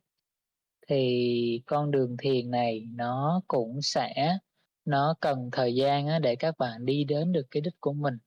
Thì 0.89 1.63
con 1.67 1.91
đường 1.91 2.17
thiền 2.19 2.51
này 2.51 2.87
nó 2.95 3.43
cũng 3.49 3.83
sẽ 3.83 4.39
nó 4.85 5.15
cần 5.21 5.49
thời 5.53 5.75
gian 5.75 6.07
á 6.07 6.19
để 6.19 6.37
các 6.37 6.59
bạn 6.59 6.87
đi 6.87 7.05
đến 7.05 7.33
được 7.33 7.47
cái 7.51 7.61
đích 7.61 7.81
của 7.81 7.93
mình. 7.93 8.19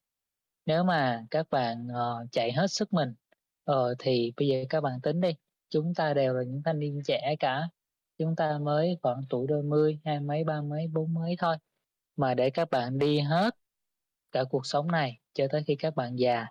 Nếu 0.66 0.84
mà 0.84 1.26
các 1.32 1.48
bạn, 1.50 1.88
uh, 1.88 2.32
chạy 2.32 2.52
hết 2.52 2.68
sức 2.72 2.94
mình, 2.94 3.14
uh, 3.72 3.76
thì 4.00 4.34
bây 4.38 4.48
giờ 4.48 4.64
các 4.70 4.82
bạn 4.82 5.02
tính 5.02 5.22
đi, 5.22 5.30
chúng 5.70 5.94
ta 5.94 6.14
đều 6.14 6.34
là 6.34 6.44
những 6.44 6.62
thanh 6.66 6.80
niên 6.80 7.02
trẻ 7.06 7.36
cả, 7.40 7.70
chúng 8.18 8.36
ta 8.36 8.58
mới 8.58 8.98
khoảng 9.02 9.22
tuổi 9.30 9.48
đôi 9.48 9.64
mươi, 9.64 10.00
hai 10.06 10.20
mấy, 10.20 10.44
ba 10.44 10.62
mấy, 10.62 10.88
bốn 10.94 11.14
mấy 11.14 11.36
thôi, 11.40 11.56
mà 12.16 12.34
để 12.34 12.50
các 12.50 12.70
bạn 12.70 13.00
đi 13.00 13.20
hết 13.20 13.56
cả 14.32 14.44
cuộc 14.50 14.66
sống 14.66 14.88
này 14.88 15.20
cho 15.34 15.48
tới 15.52 15.64
khi 15.68 15.76
các 15.76 15.96
bạn 15.96 16.16
già 16.20 16.48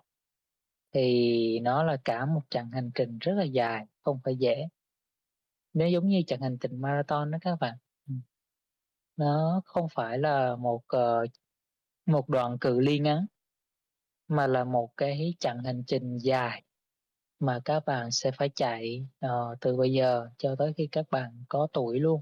thì 0.93 1.59
nó 1.59 1.83
là 1.83 1.97
cả 2.05 2.25
một 2.25 2.41
chặng 2.49 2.71
hành 2.71 2.91
trình 2.95 3.19
rất 3.19 3.33
là 3.33 3.43
dài, 3.43 3.85
không 4.01 4.19
phải 4.23 4.35
dễ. 4.35 4.67
Nó 5.73 5.85
giống 5.85 6.07
như 6.07 6.21
chặng 6.27 6.41
hành 6.41 6.57
trình 6.57 6.81
marathon 6.81 7.31
đó 7.31 7.37
các 7.41 7.59
bạn. 7.59 7.77
Ừ. 8.07 8.13
Nó 9.17 9.61
không 9.65 9.87
phải 9.95 10.17
là 10.17 10.55
một, 10.55 10.83
ờ, 10.87 11.25
một 12.05 12.29
đoạn 12.29 12.57
cự 12.59 12.79
ly 12.79 12.99
ngắn, 12.99 13.25
mà 14.27 14.47
là 14.47 14.63
một 14.63 14.89
cái 14.97 15.35
chặng 15.39 15.63
hành 15.63 15.83
trình 15.87 16.17
dài 16.17 16.63
mà 17.39 17.59
các 17.65 17.83
bạn 17.85 18.11
sẽ 18.11 18.31
phải 18.31 18.49
chạy, 18.55 19.07
uh, 19.25 19.57
từ 19.61 19.77
bây 19.77 19.93
giờ 19.93 20.29
cho 20.37 20.55
tới 20.55 20.73
khi 20.77 20.87
các 20.91 21.05
bạn 21.11 21.43
có 21.49 21.67
tuổi 21.73 21.99
luôn. 21.99 22.21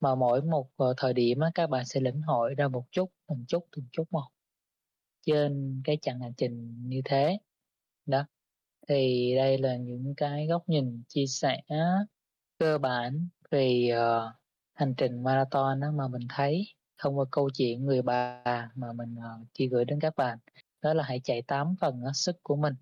Mà 0.00 0.14
mỗi 0.14 0.42
một, 0.42 0.70
uh, 0.82 0.96
thời 0.96 1.12
điểm 1.12 1.40
á, 1.40 1.50
các 1.54 1.70
bạn 1.70 1.84
sẽ 1.84 2.00
lĩnh 2.00 2.22
hội 2.22 2.54
ra 2.54 2.68
một 2.68 2.84
chút, 2.90 3.10
từng 3.28 3.44
chút, 3.48 3.66
từng 3.76 3.86
chút 3.92 4.04
một 4.12 4.28
trên 5.26 5.82
cái 5.84 5.98
chặng 6.02 6.20
hành 6.20 6.34
trình 6.36 6.88
như 6.88 7.02
thế. 7.04 7.38
Đó, 8.06 8.26
thì 8.88 9.34
đây 9.36 9.58
là 9.58 9.76
những 9.76 10.14
cái 10.16 10.46
góc 10.46 10.68
nhìn 10.68 11.02
chia 11.08 11.26
sẻ 11.26 11.60
cơ 12.58 12.78
bản 12.78 13.28
về, 13.50 13.90
uh, 13.92 14.32
hành 14.74 14.94
trình 14.96 15.22
marathon 15.22 15.80
đó 15.80 15.90
mà 15.94 16.08
mình 16.08 16.22
thấy 16.28 16.66
thông 16.98 17.18
qua 17.18 17.24
câu 17.30 17.50
chuyện 17.50 17.84
người 17.86 18.02
bà 18.02 18.42
mà 18.74 18.92
mình, 18.92 19.16
ờ, 19.22 19.38
uh, 19.42 19.54
chia 19.54 19.66
gửi 19.66 19.84
đến 19.84 20.00
các 20.00 20.16
bạn. 20.16 20.38
Đó 20.82 20.94
là 20.94 21.04
hãy 21.04 21.20
chạy 21.24 21.42
8 21.42 21.74
phần 21.80 22.02
uh, 22.08 22.16
sức 22.16 22.36
của 22.42 22.56
mình, 22.56 22.74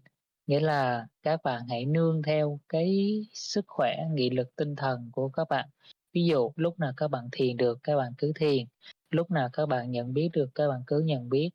nghĩa 0.46 0.60
là 0.60 1.06
các 1.22 1.42
bạn 1.44 1.68
hãy 1.68 1.84
nương 1.86 2.22
theo 2.22 2.60
cái 2.68 3.20
sức 3.32 3.64
khỏe, 3.68 3.96
nghị 4.12 4.30
lực 4.30 4.56
tinh 4.56 4.76
thần 4.76 5.10
của 5.12 5.28
các 5.28 5.48
bạn. 5.48 5.68
Ví 6.12 6.24
dụ 6.24 6.52
lúc 6.56 6.78
nào 6.80 6.92
các 6.96 7.08
bạn 7.08 7.28
thiền 7.32 7.56
được 7.56 7.78
các 7.82 7.96
bạn 7.96 8.12
cứ 8.18 8.32
thiền, 8.36 8.66
lúc 9.10 9.30
nào 9.30 9.48
các 9.52 9.66
bạn 9.66 9.90
nhận 9.90 10.14
biết 10.14 10.28
được 10.32 10.50
các 10.54 10.68
bạn 10.68 10.82
cứ 10.86 11.00
nhận 11.00 11.28
biết 11.28 11.50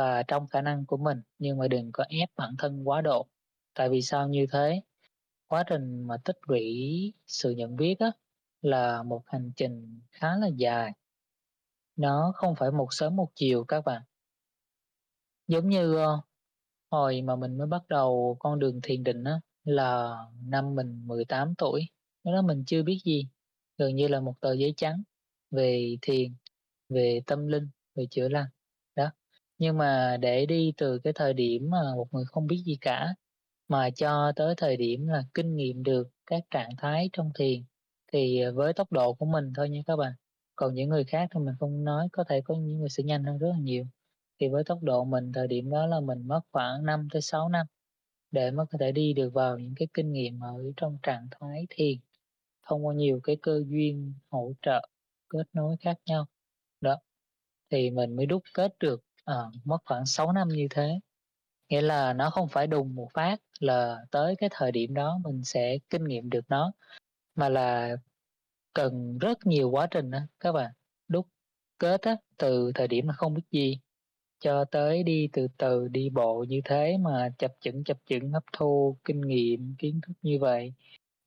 và 0.00 0.22
trong 0.22 0.46
khả 0.48 0.62
năng 0.62 0.86
của 0.86 0.96
mình, 0.96 1.22
nhưng 1.38 1.58
mà 1.58 1.68
đừng 1.68 1.92
có 1.92 2.04
ép 2.08 2.28
bản 2.36 2.54
thân 2.58 2.88
quá 2.88 3.00
độ. 3.00 3.26
Tại 3.74 3.88
vì 3.88 4.02
sao 4.02 4.28
như 4.28 4.46
thế? 4.52 4.82
Quá 5.46 5.64
trình 5.66 6.02
mà 6.02 6.16
tích 6.24 6.36
lũy 6.48 6.62
sự 7.26 7.50
nhận 7.50 7.76
biết 7.76 7.96
á 7.98 8.12
là 8.62 9.02
một 9.02 9.22
hành 9.26 9.52
trình 9.56 10.00
khá 10.10 10.36
là 10.36 10.46
dài. 10.56 10.92
Nó 11.96 12.32
không 12.36 12.54
phải 12.54 12.70
một 12.70 12.88
sớm 12.90 13.16
một 13.16 13.28
chiều 13.34 13.64
các 13.64 13.84
bạn. 13.84 14.02
Giống 15.48 15.68
như, 15.68 15.96
ờ, 15.96 16.20
hồi 16.90 17.22
mà 17.22 17.36
mình 17.36 17.58
mới 17.58 17.66
bắt 17.66 17.82
đầu 17.88 18.36
con 18.40 18.58
đường 18.58 18.80
thiền 18.82 19.04
định 19.04 19.24
á 19.24 19.40
là 19.64 20.16
năm 20.44 20.74
mình 20.74 21.06
18 21.06 21.54
tuổi, 21.58 21.86
lúc 22.24 22.34
đó 22.34 22.42
mình 22.42 22.64
chưa 22.66 22.82
biết 22.82 22.98
gì, 23.04 23.28
gần 23.78 23.96
như 23.96 24.08
là 24.08 24.20
một 24.20 24.34
tờ 24.40 24.52
giấy 24.52 24.74
trắng 24.76 25.02
về 25.50 25.96
thiền, 26.02 26.34
về 26.88 27.22
tâm 27.26 27.46
linh, 27.48 27.68
về 27.94 28.06
chữa 28.10 28.28
lành. 28.28 28.46
Nhưng 29.60 29.78
mà 29.78 30.18
để 30.22 30.46
đi 30.46 30.74
từ 30.78 31.00
cái 31.04 31.14
thời 31.16 31.34
điểm 31.34 31.70
mà 31.70 31.78
một 31.96 32.08
người 32.14 32.26
không 32.26 32.48
biết 32.48 32.62
gì 32.66 32.78
cả, 32.82 33.16
mà 33.68 33.90
cho 33.90 34.32
tới 34.36 34.54
thời 34.58 34.78
điểm 34.78 35.08
là 35.08 35.24
kinh 35.34 35.56
nghiệm 35.56 35.84
được 35.84 36.08
các 36.26 36.42
trạng 36.52 36.70
thái 36.78 37.10
trong 37.14 37.30
thiền 37.40 37.64
thì, 38.14 38.40
ờ, 38.42 38.52
với 38.54 38.74
tốc 38.74 38.92
độ 38.92 39.14
của 39.14 39.26
mình 39.26 39.52
thôi 39.56 39.70
nha 39.70 39.82
các 39.88 39.96
bạn, 39.96 40.12
còn 40.56 40.74
những 40.74 40.90
người 40.90 41.04
khác 41.04 41.28
thì 41.34 41.40
mình 41.40 41.56
không 41.60 41.84
nói, 41.84 42.08
có 42.12 42.24
thể 42.30 42.42
có 42.44 42.56
những 42.56 42.78
người 42.80 42.90
sẽ 42.90 43.04
nhanh 43.04 43.24
hơn 43.24 43.38
rất 43.38 43.48
là 43.50 43.58
nhiều. 43.60 43.84
Thì 44.40 44.48
với 44.48 44.64
tốc 44.64 44.80
độ 44.82 45.04
mình 45.04 45.32
thời 45.32 45.48
điểm 45.48 45.70
đó 45.70 45.86
là 45.86 46.00
mình 46.00 46.28
mất 46.28 46.42
khoảng 46.52 46.86
5 46.86 47.08
tới 47.14 47.22
6 47.22 47.50
năm 47.50 47.66
để 48.32 48.52
mới 48.52 48.66
có 48.72 48.78
thể 48.80 48.92
đi 48.92 49.14
được 49.14 49.34
vào 49.34 49.58
những 49.58 49.74
cái 49.76 49.88
kinh 49.94 50.12
nghiệm 50.12 50.40
ở 50.40 50.64
trong 50.78 50.98
trạng 51.04 51.28
thái 51.40 51.66
thiền, 51.70 51.98
thông 52.68 52.86
qua 52.86 52.94
nhiều 52.94 53.20
cái 53.24 53.36
cơ 53.42 53.62
duyên 53.68 54.14
hỗ 54.30 54.52
trợ, 54.62 54.88
kết 55.30 55.44
nối 55.54 55.76
khác 55.80 55.98
nhau. 56.06 56.26
Đó, 56.82 56.98
thì 57.70 57.90
mình 57.90 58.16
mới 58.16 58.26
đúc 58.26 58.42
kết 58.54 58.72
được, 58.80 59.02
à, 59.30 59.42
mất 59.64 59.78
khoảng 59.84 60.06
6 60.06 60.32
năm 60.32 60.48
như 60.48 60.66
thế. 60.70 61.00
Nghĩa 61.68 61.80
là 61.80 62.12
nó 62.12 62.30
không 62.30 62.48
phải 62.48 62.66
đùng 62.66 62.94
một 62.94 63.08
phát 63.14 63.40
là 63.60 63.98
tới 64.10 64.34
cái 64.38 64.50
thời 64.52 64.72
điểm 64.72 64.94
đó 64.94 65.20
mình 65.24 65.44
sẽ 65.44 65.78
kinh 65.90 66.04
nghiệm 66.04 66.30
được 66.30 66.44
nó, 66.48 66.72
mà 67.34 67.48
là 67.48 67.96
cần 68.74 69.18
rất 69.18 69.46
nhiều 69.46 69.70
quá 69.70 69.86
trình 69.90 70.10
á 70.10 70.26
các 70.40 70.52
bạn, 70.52 70.72
đúc 71.08 71.26
kết 71.78 72.02
á, 72.02 72.16
từ 72.38 72.72
thời 72.74 72.88
điểm 72.88 73.06
mà 73.06 73.14
không 73.14 73.34
biết 73.34 73.42
gì, 73.50 73.80
cho 74.40 74.64
tới 74.64 75.02
đi 75.02 75.28
từ 75.32 75.48
từ, 75.58 75.88
đi 75.88 76.10
bộ 76.10 76.44
như 76.48 76.60
thế 76.64 76.96
mà 76.98 77.30
chập 77.38 77.52
chững, 77.60 77.84
chập 77.84 77.98
chững 78.06 78.32
hấp 78.32 78.44
thu 78.52 78.96
kinh 79.04 79.20
nghiệm, 79.20 79.74
kiến 79.78 80.00
thức 80.06 80.12
như 80.22 80.38
vậy, 80.40 80.74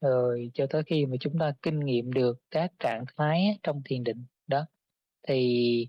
rồi 0.01 0.51
cho 0.53 0.67
tới 0.69 0.83
khi 0.83 1.05
mà 1.05 1.17
chúng 1.19 1.39
ta 1.39 1.53
kinh 1.61 1.79
nghiệm 1.79 2.13
được 2.13 2.39
các 2.51 2.71
trạng 2.79 3.05
thái 3.17 3.59
trong 3.63 3.81
thiền 3.85 4.03
định. 4.03 4.25
Đó, 4.47 4.65
thì 5.27 5.87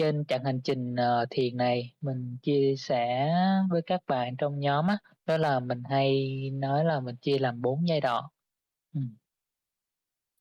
trên 0.00 0.24
chặng 0.24 0.44
hành 0.44 0.60
trình, 0.64 0.96
ờ, 0.96 1.26
thiền 1.30 1.56
này 1.56 1.92
mình 2.00 2.36
chia 2.42 2.74
sẻ 2.78 3.32
với 3.70 3.82
các 3.86 4.00
bạn 4.06 4.36
trong 4.36 4.60
nhóm 4.60 4.86
á, 4.86 4.98
đó 5.26 5.36
là 5.36 5.60
mình 5.60 5.82
hay 5.90 6.30
nói 6.52 6.84
là 6.84 7.00
mình 7.00 7.16
chia 7.16 7.38
làm 7.38 7.62
bốn 7.62 7.88
giai 7.88 8.00
đoạn. 8.00 8.24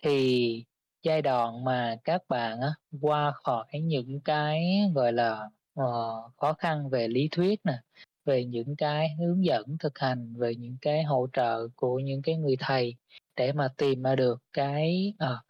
Thì 0.04 0.66
giai 1.04 1.22
đoạn 1.22 1.63
mà 1.63 1.96
các 2.04 2.22
bạn 2.30 2.62
á 2.62 2.70
qua 3.01 3.32
khỏi 3.32 3.66
những 3.84 4.22
cái, 4.22 4.82
gọi 4.96 5.13
là, 5.13 5.50
uh, 5.82 6.36
khó 6.38 6.54
khăn 6.54 6.89
về 6.89 7.08
lý 7.08 7.28
thuyết 7.32 7.60
nè, 7.63 7.80
về 8.25 8.46
những 8.46 8.75
cái 8.75 9.16
hướng 9.20 9.46
dẫn 9.46 9.78
thực 9.80 10.00
hành, 10.00 10.34
về 10.38 10.56
những 10.56 10.78
cái 10.82 11.04
hỗ 11.04 11.28
trợ 11.34 11.68
của 11.75 12.00
những 12.00 12.22
cái 12.22 12.38
người 12.38 12.56
thầy 12.60 12.96
để 13.36 13.54
mà 13.54 13.68
tìm 13.78 14.04
ra 14.04 14.16
được 14.16 14.44
cái, 14.54 15.13
uh, 15.24 15.46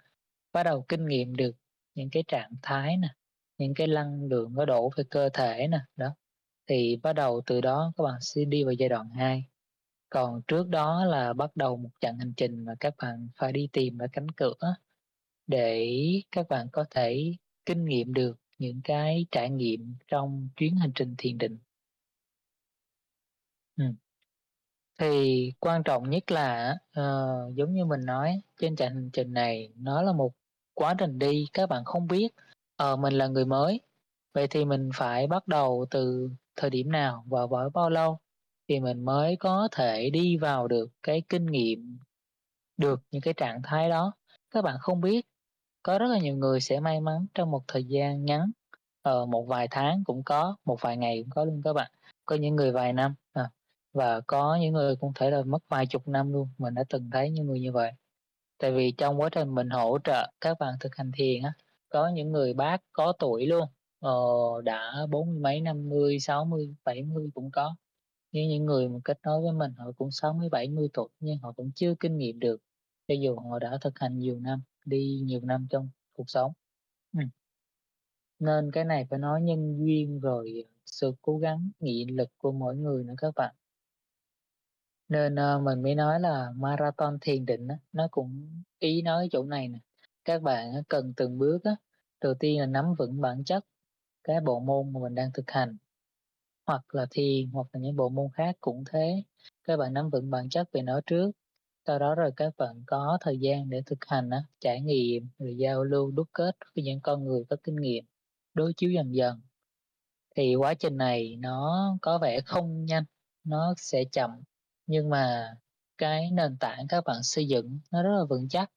bắt 0.54 0.64
đầu 0.64 0.86
kinh 0.88 1.06
nghiệm 1.06 1.36
được 1.36 1.56
những 1.96 2.10
cái 2.10 2.24
trạng 2.28 2.52
thái 2.62 2.98
nè, 2.98 3.08
những 3.60 3.76
cái 3.76 3.88
năng 3.88 4.24
lượng 4.26 4.54
nó 4.56 4.66
đổ 4.66 4.92
về 4.98 5.06
cơ 5.12 5.30
thể 5.34 5.68
nè, 5.68 5.80
đó, 5.98 6.16
thì 6.68 6.98
bắt 7.04 7.14
đầu 7.14 7.42
từ 7.48 7.62
đó 7.62 7.94
các 7.98 8.04
bạn 8.04 8.16
sẽ 8.22 8.46
đi 8.46 8.64
vào 8.64 8.74
giai 8.74 8.90
đoạn 8.90 9.10
2. 9.10 9.46
Còn 10.10 10.42
trước 10.48 10.70
đó 10.70 11.06
là 11.06 11.34
bắt 11.34 11.52
đầu 11.56 11.78
một 11.78 11.92
chặng 12.02 12.20
hành 12.20 12.34
trình 12.38 12.66
mà 12.66 12.76
các 12.80 12.96
bạn 12.98 13.30
phải 13.38 13.54
đi 13.54 13.70
tìm 13.74 13.98
ở 14.00 14.08
cánh 14.14 14.32
cửa 14.32 14.54
để 15.48 15.90
các 16.32 16.48
bạn 16.50 16.68
có 16.72 16.86
thể 16.92 17.34
kinh 17.66 17.86
nghiệm 17.86 18.14
được 18.14 18.40
những 18.60 18.82
cái 18.84 19.26
trải 19.32 19.50
nghiệm 19.50 19.96
trong 20.08 20.50
chuyến 20.58 20.76
hành 20.76 20.92
trình 20.96 21.16
thiền 21.18 21.38
định. 21.38 21.60
ừ. 23.78 23.84
Thì 25.00 25.52
quan 25.60 25.84
trọng 25.84 26.10
nhất 26.10 26.32
là 26.32 26.76
uh, 27.00 27.56
giống 27.56 27.74
như 27.74 27.86
mình 27.86 28.06
nói, 28.06 28.42
trên 28.62 28.76
chặng 28.76 28.96
hành 28.96 29.10
trình 29.14 29.34
này 29.34 29.70
nó 29.76 30.02
là 30.02 30.14
một 30.14 30.34
quá 30.74 30.96
trình 30.98 31.20
đi, 31.20 31.46
các 31.54 31.70
bạn 31.70 31.86
không 31.86 32.08
biết, 32.08 32.28
ờ, 32.80 32.96
mình 32.96 33.14
là 33.14 33.28
người 33.28 33.46
mới, 33.46 33.82
vậy 34.34 34.48
thì 34.50 34.66
mình 34.66 34.90
phải 34.96 35.28
bắt 35.28 35.48
đầu 35.48 35.86
từ 35.92 36.30
thời 36.56 36.70
điểm 36.70 36.92
nào 36.92 37.24
và 37.28 37.48
bởi 37.48 37.70
bao 37.70 37.90
lâu 37.90 38.20
thì 38.68 38.80
mình 38.80 39.06
mới 39.06 39.36
có 39.36 39.68
thể 39.72 40.10
đi 40.10 40.38
vào 40.38 40.68
được 40.68 40.90
cái 41.04 41.24
kinh 41.30 41.46
nghiệm 41.46 42.00
được 42.78 43.02
những 43.12 43.22
cái 43.22 43.34
trạng 43.34 43.62
thái 43.64 43.90
đó. 43.90 44.14
Các 44.52 44.62
bạn 44.64 44.76
không 44.82 45.02
biết, 45.02 45.26
có 45.84 46.00
rất 46.00 46.08
là 46.08 46.20
nhiều 46.20 46.36
người 46.38 46.62
sẽ 46.62 46.80
may 46.80 47.02
mắn 47.02 47.28
trong 47.34 47.52
một 47.52 47.64
thời 47.68 47.84
gian 47.86 48.26
ngắn, 48.26 48.52
ờ, 49.02 49.26
một 49.26 49.46
vài 49.50 49.68
tháng 49.72 50.04
cũng 50.06 50.24
có, 50.26 50.58
một 50.66 50.78
vài 50.82 50.98
ngày 50.98 51.24
cũng 51.24 51.30
có 51.32 51.46
luôn 51.46 51.62
các 51.66 51.74
bạn. 51.74 51.92
Có 52.26 52.36
những 52.36 52.56
người 52.56 52.72
vài 52.72 52.94
năm, 52.94 53.16
à, 53.34 53.50
và 53.94 54.22
có 54.28 54.58
những 54.62 54.74
người 54.74 54.96
cũng 54.96 55.14
thể 55.16 55.32
là 55.32 55.44
mất 55.44 55.64
vài 55.70 55.86
chục 55.88 56.08
năm 56.08 56.34
luôn, 56.34 56.50
mình 56.58 56.74
đã 56.76 56.84
từng 56.90 57.10
thấy 57.12 57.32
những 57.32 57.48
người 57.48 57.60
như 57.62 57.72
vậy. 57.72 57.92
Tại 58.60 58.72
vì 58.72 58.92
trong 58.98 59.22
quá 59.22 59.30
trình 59.32 59.56
mình 59.56 59.70
hỗ 59.70 60.00
trợ 60.04 60.32
các 60.42 60.60
bạn 60.60 60.74
thực 60.80 60.96
hành 60.96 61.12
thiền 61.16 61.44
á, 61.44 61.54
có 61.90 62.10
những 62.10 62.32
người 62.32 62.54
bác 62.54 62.82
có 62.94 63.14
tuổi 63.20 63.46
luôn, 63.48 63.68
ờ, 64.00 64.12
đã 64.64 64.94
bốn 65.10 65.30
mươi 65.30 65.40
mấy, 65.40 65.62
50, 65.62 66.20
60, 66.20 66.76
70 66.84 67.30
cũng 67.34 67.52
có. 67.52 67.76
nhưng 68.32 68.50
những 68.50 68.66
người 68.66 68.90
mà 68.90 69.00
kết 69.04 69.20
nối 69.24 69.42
với 69.42 69.52
mình 69.54 69.74
họ 69.78 69.92
cũng 69.98 70.12
60, 70.12 70.50
70 70.50 70.90
tuổi 70.94 71.10
nhưng 71.20 71.38
họ 71.38 71.52
cũng 71.52 71.72
chưa 71.76 71.96
kinh 72.00 72.18
nghiệm 72.18 72.40
được, 72.40 72.62
cho 73.08 73.16
dù 73.22 73.36
họ 73.40 73.60
đã 73.60 73.78
thực 73.82 74.00
hành 74.00 74.20
nhiều 74.20 74.40
năm, 74.40 74.62
đi 74.86 75.22
nhiều 75.24 75.42
năm 75.44 75.68
trong 75.70 75.90
cuộc 76.14 76.30
sống. 76.30 76.54
ừ. 77.14 77.20
Nên 78.40 78.72
cái 78.72 78.86
này 78.86 79.06
phải 79.10 79.20
nói 79.20 79.42
nhân 79.42 79.78
duyên 79.80 80.20
rồi 80.20 80.64
ờ, 80.66 80.70
sự 80.86 81.14
cố 81.22 81.38
gắng, 81.38 81.70
nghị 81.80 82.06
lực 82.06 82.30
của 82.38 82.52
mỗi 82.52 82.76
người 82.76 83.04
nữa 83.04 83.14
các 83.18 83.36
bạn. 83.36 83.56
Nên, 85.10 85.36
uh, 85.36 85.64
mình 85.64 85.82
mới 85.84 85.96
nói 85.96 86.20
là 86.20 86.52
marathon 86.56 87.18
thiền 87.22 87.46
định 87.46 87.68
đó, 87.68 87.76
nó 87.94 88.08
cũng 88.12 88.62
ý 88.80 89.02
nói 89.02 89.30
chỗ 89.32 89.44
này 89.44 89.68
nè, 89.68 89.80
các 90.30 90.42
bạn 90.42 90.84
cần 90.90 91.14
từng 91.18 91.38
bước 91.38 91.64
á, 91.64 91.72
đầu 92.22 92.34
tiên 92.40 92.60
là 92.60 92.66
nắm 92.66 92.86
vững 93.00 93.22
bản 93.22 93.44
chất 93.44 93.66
cái 94.24 94.42
bộ 94.42 94.60
môn 94.60 94.94
mà 94.94 95.00
mình 95.00 95.16
đang 95.16 95.32
thực 95.34 95.52
hành, 95.52 95.78
hoặc 96.66 96.96
là 96.96 97.06
thiền 97.12 97.50
hoặc 97.52 97.68
là 97.74 97.80
những 97.80 97.96
bộ 97.96 98.10
môn 98.10 98.28
khác 98.34 98.56
cũng 98.62 98.84
thế, 98.92 99.24
các 99.64 99.78
bạn 99.78 99.94
nắm 99.94 100.10
vững 100.10 100.32
bản 100.32 100.50
chất 100.50 100.68
về 100.72 100.82
nó 100.82 101.02
trước, 101.06 101.32
sau 101.88 102.00
đó 102.00 102.16
rồi 102.16 102.32
các 102.36 102.54
bạn 102.58 102.84
có 102.88 103.18
thời 103.22 103.40
gian 103.40 103.70
để 103.70 103.82
thực 103.86 104.06
hành 104.08 104.30
á, 104.30 104.44
trải 104.60 104.82
nghiệm 104.82 105.30
rồi 105.40 105.58
giao 105.58 105.84
lưu 105.84 106.12
đúc 106.12 106.28
kết 106.34 106.56
với 106.76 106.84
những 106.84 107.02
con 107.02 107.26
người 107.26 107.44
có 107.50 107.56
kinh 107.64 107.76
nghiệm, 107.76 108.06
đối 108.54 108.74
chiếu 108.78 108.92
dần 108.92 109.16
dần. 109.16 109.42
Thì 110.36 110.56
quá 110.56 110.74
trình 110.74 110.98
này 110.98 111.36
nó 111.40 111.90
có 112.02 112.18
vẻ 112.18 112.42
không 112.42 112.86
nhanh, 112.86 113.04
nó 113.44 113.74
sẽ 113.78 114.04
chậm, 114.12 114.32
nhưng 114.88 115.10
mà 115.10 115.54
cái 115.98 116.32
nền 116.32 116.58
tảng 116.60 116.88
các 116.90 117.04
bạn 117.06 117.24
xây 117.24 117.48
dựng 117.48 117.80
nó 117.92 118.04
rất 118.04 118.12
là 118.20 118.26
vững 118.30 118.50
chắc. 118.50 118.72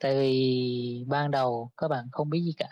Tại 0.00 0.14
vì 0.16 1.04
ban 1.08 1.30
đầu 1.30 1.70
các 1.76 1.88
bạn 1.88 2.08
không 2.12 2.30
biết 2.30 2.40
gì 2.40 2.52
cả, 2.56 2.68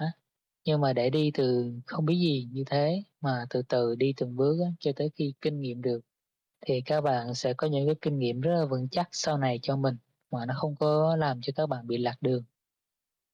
nhưng 0.64 0.80
mà 0.80 0.92
để 0.92 1.10
đi 1.10 1.30
từ 1.34 1.72
không 1.86 2.06
biết 2.06 2.16
gì 2.16 2.48
như 2.52 2.64
thế 2.66 3.02
mà 3.20 3.46
từ 3.50 3.62
từ 3.62 3.94
đi 3.94 4.14
từng 4.16 4.36
bước 4.36 4.60
á, 4.64 4.70
cho 4.80 4.92
tới 4.96 5.10
khi 5.16 5.34
kinh 5.40 5.60
nghiệm 5.60 5.82
được, 5.82 6.00
thì 6.66 6.80
các 6.86 7.00
bạn 7.00 7.34
sẽ 7.34 7.54
có 7.54 7.66
những 7.66 7.86
cái 7.86 7.94
kinh 8.00 8.18
nghiệm 8.18 8.40
rất 8.40 8.50
là 8.60 8.64
vững 8.66 8.88
chắc 8.90 9.08
sau 9.12 9.38
này 9.38 9.58
cho 9.62 9.76
mình, 9.76 9.96
mà 10.30 10.46
nó 10.46 10.54
không 10.56 10.76
có 10.76 11.16
làm 11.16 11.40
cho 11.42 11.52
các 11.56 11.66
bạn 11.66 11.86
bị 11.86 11.98
lạc 11.98 12.16
đường. 12.20 12.44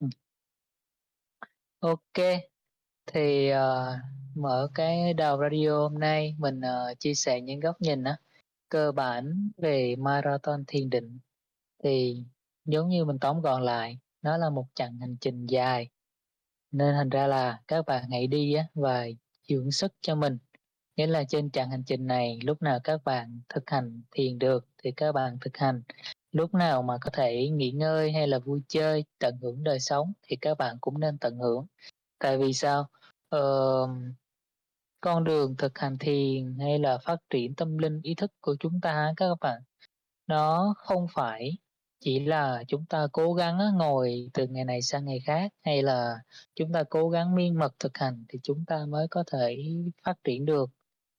Ừ. 0.01 0.07
ok 1.81 2.27
thì, 3.07 3.53
uh, 3.53 3.57
mở 4.35 4.69
cái 4.75 5.15
đầu 5.15 5.39
radio 5.41 5.79
hôm 5.79 5.99
nay 5.99 6.37
mình, 6.39 6.61
uh, 6.61 6.99
chia 6.99 7.15
sẻ 7.15 7.41
những 7.41 7.61
góc 7.61 7.81
nhìn 7.81 8.05
á, 8.05 8.17
cơ 8.69 8.93
bản 8.93 9.51
về 9.57 9.97
marathon 9.97 10.65
thiền 10.67 10.91
định. 10.91 11.19
Thì 11.85 12.25
giống 12.65 12.89
như 12.89 13.05
mình 13.05 13.19
tóm 13.19 13.41
gọn 13.41 13.63
lại, 13.63 13.99
nó 14.23 14.37
là 14.37 14.51
một 14.51 14.67
chặng 14.75 14.99
hành 15.01 15.17
trình 15.21 15.47
dài, 15.47 15.89
nên 16.71 16.95
thành 16.95 17.09
ra 17.11 17.27
là 17.27 17.61
các 17.69 17.87
bạn 17.87 18.11
hãy 18.11 18.27
đi 18.27 18.55
á 18.55 18.65
và 18.75 19.07
dưỡng 19.49 19.71
sức 19.71 19.93
cho 20.01 20.15
mình, 20.15 20.39
Nghĩa 20.97 21.07
là 21.07 21.25
trên 21.29 21.51
chặng 21.51 21.71
hành 21.71 21.85
trình 21.87 22.07
này, 22.07 22.39
lúc 22.45 22.63
nào 22.63 22.79
các 22.85 23.05
bạn 23.05 23.41
thực 23.49 23.71
hành 23.71 24.03
thiền 24.11 24.39
được 24.39 24.67
thì 24.83 24.93
các 24.93 25.13
bạn 25.13 25.39
thực 25.41 25.57
hành, 25.57 25.83
lúc 26.33 26.55
nào 26.55 26.83
mà 26.83 26.99
có 27.01 27.11
thể 27.13 27.49
nghỉ 27.49 27.71
ngơi 27.71 28.13
hay 28.13 28.27
là 28.27 28.39
vui 28.39 28.63
chơi, 28.69 29.05
tận 29.19 29.39
hưởng 29.43 29.65
đời 29.65 29.81
sống 29.81 30.13
thì 30.23 30.37
các 30.41 30.59
bạn 30.59 30.77
cũng 30.81 31.01
nên 31.01 31.19
tận 31.19 31.39
hưởng. 31.39 31.67
Tại 32.19 32.39
vì 32.39 32.53
sao? 32.53 32.89
Ờ, 33.29 33.41
con 35.01 35.25
đường 35.25 35.57
thực 35.59 35.79
hành 35.79 35.99
thiền 35.99 36.59
hay 36.59 36.79
là 36.79 36.99
phát 36.99 37.17
triển 37.31 37.55
tâm 37.55 37.79
linh, 37.79 38.01
ý 38.03 38.15
thức 38.15 38.33
của 38.41 38.57
chúng 38.61 38.81
ta 38.81 39.13
các 39.17 39.39
bạn, 39.41 39.63
nó 40.27 40.75
không 40.79 41.07
phải 41.15 41.59
chỉ 42.05 42.21
là 42.21 42.65
chúng 42.69 42.85
ta 42.87 43.07
cố 43.13 43.35
gắng 43.35 43.59
ngồi 43.79 44.31
từ 44.35 44.47
ngày 44.47 44.65
này 44.65 44.83
sang 44.83 45.05
ngày 45.05 45.21
khác, 45.25 45.53
hay 45.65 45.83
là 45.83 46.15
chúng 46.55 46.73
ta 46.73 46.85
cố 46.91 47.09
gắng 47.09 47.35
miên 47.35 47.59
mật 47.59 47.75
thực 47.79 47.99
hành 47.99 48.25
thì 48.29 48.39
chúng 48.43 48.65
ta 48.65 48.87
mới 48.89 49.09
có 49.09 49.25
thể 49.33 49.57
phát 50.05 50.25
triển 50.25 50.45
được, 50.45 50.71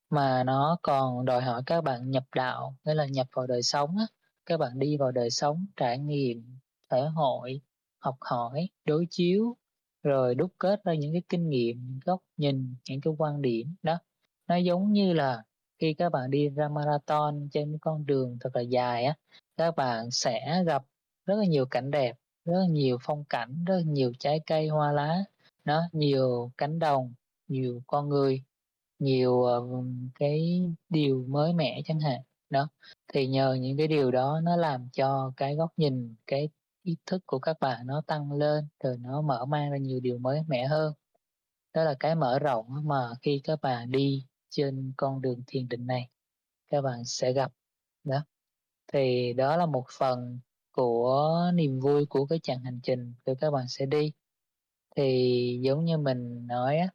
mà 0.09 0.43
nó 0.43 0.77
còn 0.81 1.25
đòi 1.25 1.41
hỏi 1.41 1.63
các 1.65 1.83
bạn 1.83 2.11
nhập 2.11 2.23
đạo, 2.35 2.75
nghĩa 2.85 2.93
là 2.93 3.05
nhập 3.05 3.27
vào 3.33 3.47
đời 3.47 3.63
sống 3.63 3.97
á. 3.97 4.05
Các 4.45 4.57
bạn 4.57 4.79
đi 4.79 4.97
vào 4.97 5.11
đời 5.11 5.29
sống, 5.29 5.65
trải 5.75 5.99
nghiệm, 5.99 6.59
thể 6.89 7.01
hội, 7.15 7.61
học 7.99 8.15
hỏi, 8.21 8.69
đối 8.85 9.07
chiếu, 9.09 9.57
rồi 10.03 10.35
đúc 10.35 10.51
kết 10.57 10.83
ra 10.83 10.93
những 10.93 11.13
cái 11.13 11.23
kinh 11.29 11.49
nghiệm, 11.49 11.99
góc 12.05 12.19
nhìn, 12.37 12.75
những 12.89 13.01
cái 13.01 13.13
quan 13.17 13.41
điểm 13.41 13.75
đó. 13.83 13.99
Nó 14.47 14.55
giống 14.55 14.91
như 14.91 15.13
là 15.13 15.43
khi 15.79 15.93
các 15.93 16.09
bạn 16.09 16.31
đi 16.31 16.49
ra 16.49 16.69
marathon 16.69 17.49
trên 17.51 17.71
cái 17.71 17.79
con 17.81 18.05
đường 18.05 18.37
thật 18.41 18.55
là 18.55 18.61
dài 18.61 19.05
á, 19.05 19.15
các 19.57 19.75
bạn 19.75 20.11
sẽ 20.11 20.63
gặp 20.65 20.83
rất 21.25 21.35
là 21.35 21.45
nhiều 21.45 21.65
cảnh 21.65 21.91
đẹp, 21.91 22.15
rất 22.45 22.53
là 22.59 22.67
nhiều 22.69 22.97
phong 23.01 23.23
cảnh, 23.25 23.65
rất 23.65 23.75
là 23.75 23.83
nhiều 23.85 24.13
trái 24.19 24.39
cây, 24.45 24.67
hoa 24.67 24.91
lá, 24.91 25.23
đó, 25.65 25.81
nhiều 25.91 26.51
cánh 26.57 26.79
đồng, 26.79 27.13
nhiều 27.47 27.81
con 27.87 28.09
người, 28.09 28.43
nhiều, 28.99 29.43
ờ, 29.43 29.61
cái 30.15 30.61
điều 30.89 31.25
mới 31.29 31.53
mẻ 31.53 31.81
chẳng 31.85 31.99
hạn, 31.99 32.21
đó. 32.49 32.69
Thì 33.13 33.27
nhờ 33.27 33.53
những 33.53 33.77
cái 33.77 33.87
điều 33.87 34.11
đó 34.11 34.39
nó 34.43 34.55
làm 34.57 34.89
cho 34.93 35.31
cái 35.37 35.55
góc 35.55 35.73
nhìn, 35.77 36.15
cái 36.27 36.49
ý 36.83 36.97
thức 37.05 37.23
của 37.25 37.39
các 37.39 37.57
bạn 37.59 37.87
nó 37.87 38.01
tăng 38.07 38.31
lên, 38.31 38.67
rồi 38.83 38.97
nó 38.97 39.21
mở 39.21 39.45
mang 39.45 39.71
ra 39.71 39.77
nhiều 39.77 39.99
điều 39.99 40.17
mới 40.19 40.41
mẻ 40.47 40.67
hơn. 40.67 40.93
Đó 41.73 41.83
là 41.83 41.95
cái 41.99 42.15
mở 42.15 42.39
rộng 42.39 42.65
mà 42.87 43.09
khi 43.21 43.41
các 43.43 43.61
bạn 43.61 43.91
đi 43.91 44.25
trên 44.49 44.93
con 44.97 45.21
đường 45.21 45.43
thiền 45.47 45.67
định 45.69 45.87
này, 45.87 46.09
các 46.71 46.81
bạn 46.81 47.05
sẽ 47.05 47.33
gặp, 47.33 47.51
đó. 48.03 48.23
Thì 48.93 49.33
đó 49.33 49.57
là 49.57 49.65
một 49.65 49.85
phần 49.99 50.39
của 50.71 51.31
niềm 51.53 51.79
vui 51.79 52.05
của 52.05 52.25
cái 52.25 52.39
chặng 52.43 52.59
hành 52.63 52.79
trình 52.83 53.13
của 53.25 53.35
các 53.41 53.51
bạn 53.51 53.65
sẽ 53.67 53.85
đi. 53.85 54.11
Thì 54.95 55.59
giống 55.63 55.85
như 55.85 55.97
mình 55.97 56.47
nói 56.47 56.77
á, 56.77 56.87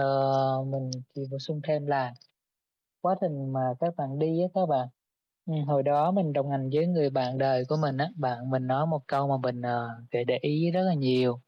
uh, 0.00 0.66
mình 0.66 0.90
chỉ 1.14 1.22
bổ 1.30 1.38
sung 1.38 1.60
thêm 1.64 1.86
là 1.86 2.14
quá 3.00 3.16
trình 3.20 3.52
mà 3.52 3.60
các 3.80 3.96
bạn 3.96 4.18
đi 4.18 4.40
á 4.42 4.48
các 4.54 4.66
bạn, 4.66 4.88
ừ, 5.46 5.52
hồi 5.66 5.82
đó 5.82 6.10
mình 6.10 6.32
đồng 6.32 6.50
hành 6.50 6.70
với 6.74 6.86
người 6.86 7.10
bạn 7.10 7.38
đời 7.38 7.64
của 7.68 7.76
mình 7.76 7.96
á, 7.96 8.10
bạn 8.16 8.50
mình 8.50 8.66
nói 8.66 8.86
một 8.86 9.02
câu 9.06 9.28
mà 9.28 9.36
mình, 9.36 9.60
uh, 9.60 10.26
để 10.26 10.38
ý 10.42 10.70
rất 10.70 10.82
là 10.82 10.94
nhiều. 10.94 11.40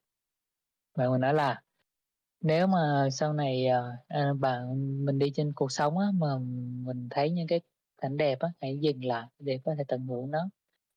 Bạn 0.96 1.10
mình 1.12 1.20
nói 1.20 1.34
là 1.34 1.62
nếu 2.40 2.66
mà 2.66 3.08
sau 3.12 3.32
này, 3.32 3.66
uh, 4.32 4.40
bạn 4.40 4.62
mình 5.04 5.18
đi 5.18 5.30
trên 5.34 5.52
cuộc 5.52 5.72
sống 5.72 5.98
á, 5.98 6.06
mà 6.14 6.28
mình 6.86 7.08
thấy 7.10 7.30
những 7.30 7.46
cái 7.46 7.60
cảnh 8.02 8.16
đẹp 8.16 8.38
á, 8.40 8.48
hãy 8.60 8.78
dừng 8.80 9.04
lại 9.04 9.26
để 9.38 9.60
có 9.64 9.74
thể 9.78 9.84
tận 9.88 10.06
hưởng 10.06 10.30
nó. 10.30 10.48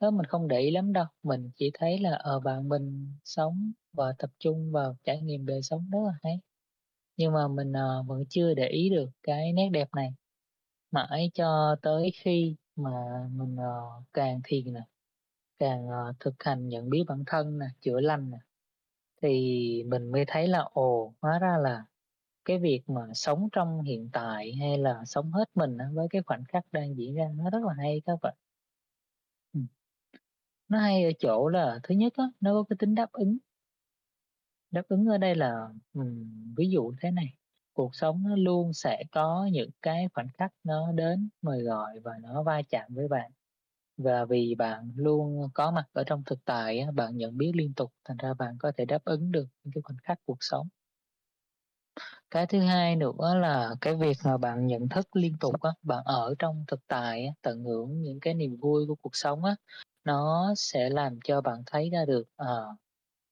Đó, 0.02 0.12
mình 0.12 0.26
không 0.26 0.48
để 0.48 0.60
ý 0.60 0.72
lắm 0.72 0.94
đâu, 0.94 1.06
mình 1.24 1.52
chỉ 1.56 1.72
thấy 1.74 2.00
là, 2.00 2.12
ở 2.14 2.40
bạn 2.40 2.70
mình 2.70 3.16
sống 3.24 3.72
và 3.94 4.14
tập 4.20 4.30
trung 4.40 4.72
vào 4.72 4.96
trải 5.04 5.22
nghiệm 5.22 5.46
đời 5.46 5.62
sống 5.64 5.90
rất 5.92 6.00
là 6.08 6.14
hay. 6.24 6.40
Nhưng 7.18 7.34
mà 7.34 7.48
mình, 7.48 7.74
ờ, 7.74 8.04
vẫn 8.08 8.24
chưa 8.30 8.54
để 8.54 8.68
ý 8.68 8.90
được 8.90 9.10
cái 9.24 9.54
nét 9.54 9.70
đẹp 9.74 9.90
này, 9.96 10.10
mãi 10.92 11.32
cho 11.36 11.76
tới 11.82 12.12
khi 12.24 12.56
mà 12.76 12.92
mình, 13.34 13.56
ờ, 13.58 13.82
càng 14.14 14.42
thiền 14.44 14.74
nè, 14.74 14.82
càng, 15.60 15.88
thực 16.20 16.36
hành 16.44 16.70
nhận 16.70 16.90
biết 16.90 17.04
bản 17.08 17.24
thân 17.28 17.60
nè, 17.60 17.66
chữa 17.82 18.00
lành 18.02 18.32
nè, 18.32 18.38
thì 19.22 19.84
mình 19.88 20.12
mới 20.12 20.26
thấy 20.28 20.48
là, 20.48 20.60
ồ, 20.74 21.14
hóa 21.22 21.40
ra 21.40 21.58
là 21.58 21.86
cái 22.52 22.60
việc 22.60 22.82
mà 22.88 23.02
sống 23.14 23.50
trong 23.52 23.82
hiện 23.82 24.10
tại 24.14 24.54
hay 24.60 24.78
là 24.78 25.06
sống 25.06 25.32
hết 25.32 25.50
mình 25.56 25.78
á 25.78 25.90
với 25.94 26.08
cái 26.10 26.22
khoảnh 26.26 26.44
khắc 26.48 26.66
đang 26.72 26.98
diễn 26.98 27.16
ra 27.16 27.26
nó 27.36 27.50
rất 27.50 27.60
là 27.64 27.74
hay 27.78 28.02
các 28.06 28.20
bạn. 28.22 28.36
Ừ. 29.54 29.60
Nó 30.68 30.80
hay 30.80 31.04
ở 31.04 31.12
chỗ 31.20 31.48
là 31.48 31.80
thứ 31.84 31.96
nhất 31.96 32.14
á, 32.18 32.24
nó 32.40 32.54
có 32.54 32.64
cái 32.70 32.78
tính 32.80 32.96
đáp 32.96 33.12
ứng. 33.12 33.38
Đáp 34.72 34.82
ứng 34.88 35.06
ở 35.06 35.18
đây 35.18 35.36
là, 35.36 35.70
ví 36.58 36.70
dụ 36.70 36.94
thế 37.02 37.12
này, 37.12 37.34
cuộc 37.74 37.96
sống 37.96 38.24
nó 38.24 38.36
luôn 38.36 38.74
sẽ 38.74 39.04
có 39.12 39.50
những 39.52 39.70
cái 39.82 40.10
khoảnh 40.14 40.28
khắc 40.38 40.52
nó 40.64 40.92
đến 40.92 41.30
mời 41.42 41.64
gọi 41.64 42.00
và 42.00 42.12
nó 42.22 42.44
va 42.44 42.62
chạm 42.70 42.94
với 42.96 43.08
bạn. 43.08 43.32
Và 43.98 44.26
vì 44.26 44.56
bạn 44.56 44.92
luôn 44.96 45.50
có 45.54 45.72
mặt 45.72 45.86
ở 45.94 46.04
trong 46.08 46.24
thực 46.26 46.46
tại 46.46 46.80
á, 46.80 46.92
bạn 46.92 47.18
nhận 47.18 47.38
biết 47.38 47.52
liên 47.56 47.74
tục, 47.76 47.94
thành 48.06 48.18
ra 48.18 48.34
bạn 48.34 48.58
có 48.60 48.72
thể 48.78 48.86
đáp 48.86 49.06
ứng 49.06 49.32
được 49.32 49.48
những 49.64 49.74
cái 49.74 49.82
khoảnh 49.82 49.98
khắc 50.04 50.20
cuộc 50.26 50.38
sống. 50.42 50.70
Cái 52.32 52.48
thứ 52.48 52.60
hai 52.60 52.96
nữa 52.96 53.36
là 53.42 53.76
cái 53.82 53.96
việc 53.96 54.18
mà 54.26 54.38
bạn 54.38 54.68
nhận 54.68 54.90
thức 54.90 55.16
liên 55.16 55.34
tục 55.40 55.62
á, 55.62 55.70
bạn 55.84 56.04
ở 56.06 56.36
trong 56.40 56.64
thực 56.68 56.88
tại 56.88 57.26
á, 57.26 57.34
tận 57.42 57.64
hưởng 57.64 58.02
những 58.02 58.20
cái 58.20 58.34
niềm 58.34 58.56
vui 58.58 58.86
của 58.88 58.96
cuộc 59.02 59.16
sống 59.16 59.44
á, 59.44 59.56
nó 60.04 60.54
sẽ 60.58 60.90
làm 60.90 61.20
cho 61.24 61.42
bạn 61.42 61.64
thấy 61.66 61.90
ra 61.90 62.06
được, 62.06 62.24
à, 62.38 62.48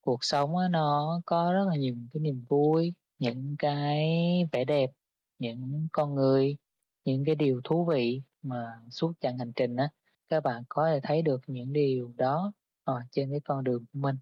cuộc 0.02 0.24
sống 0.24 0.58
á, 0.58 0.68
nó 0.70 1.22
có 1.26 1.54
rất 1.54 1.66
là 1.70 1.76
nhiều 1.78 1.96
cái 2.14 2.22
niềm 2.22 2.46
vui, 2.50 2.94
những 3.20 3.56
cái 3.60 4.10
vẻ 4.52 4.66
đẹp, 4.66 4.92
những 5.40 5.88
con 5.94 6.16
người, 6.16 6.58
những 7.06 7.26
cái 7.26 7.36
điều 7.36 7.62
thú 7.64 7.86
vị 7.86 8.22
mà 8.42 8.82
suốt 8.92 9.14
chặng 9.22 9.38
hành 9.40 9.54
trình 9.56 9.76
á, 9.76 9.90
các 10.30 10.42
bạn 10.44 10.64
có 10.70 10.86
thể 10.92 11.00
thấy 11.04 11.22
được 11.22 11.42
những 11.48 11.74
điều 11.74 12.14
đó, 12.18 12.54
ở 12.84 13.02
trên 13.12 13.32
cái 13.32 13.40
con 13.46 13.64
đường 13.64 13.86
của 13.94 14.00
mình. 14.00 14.18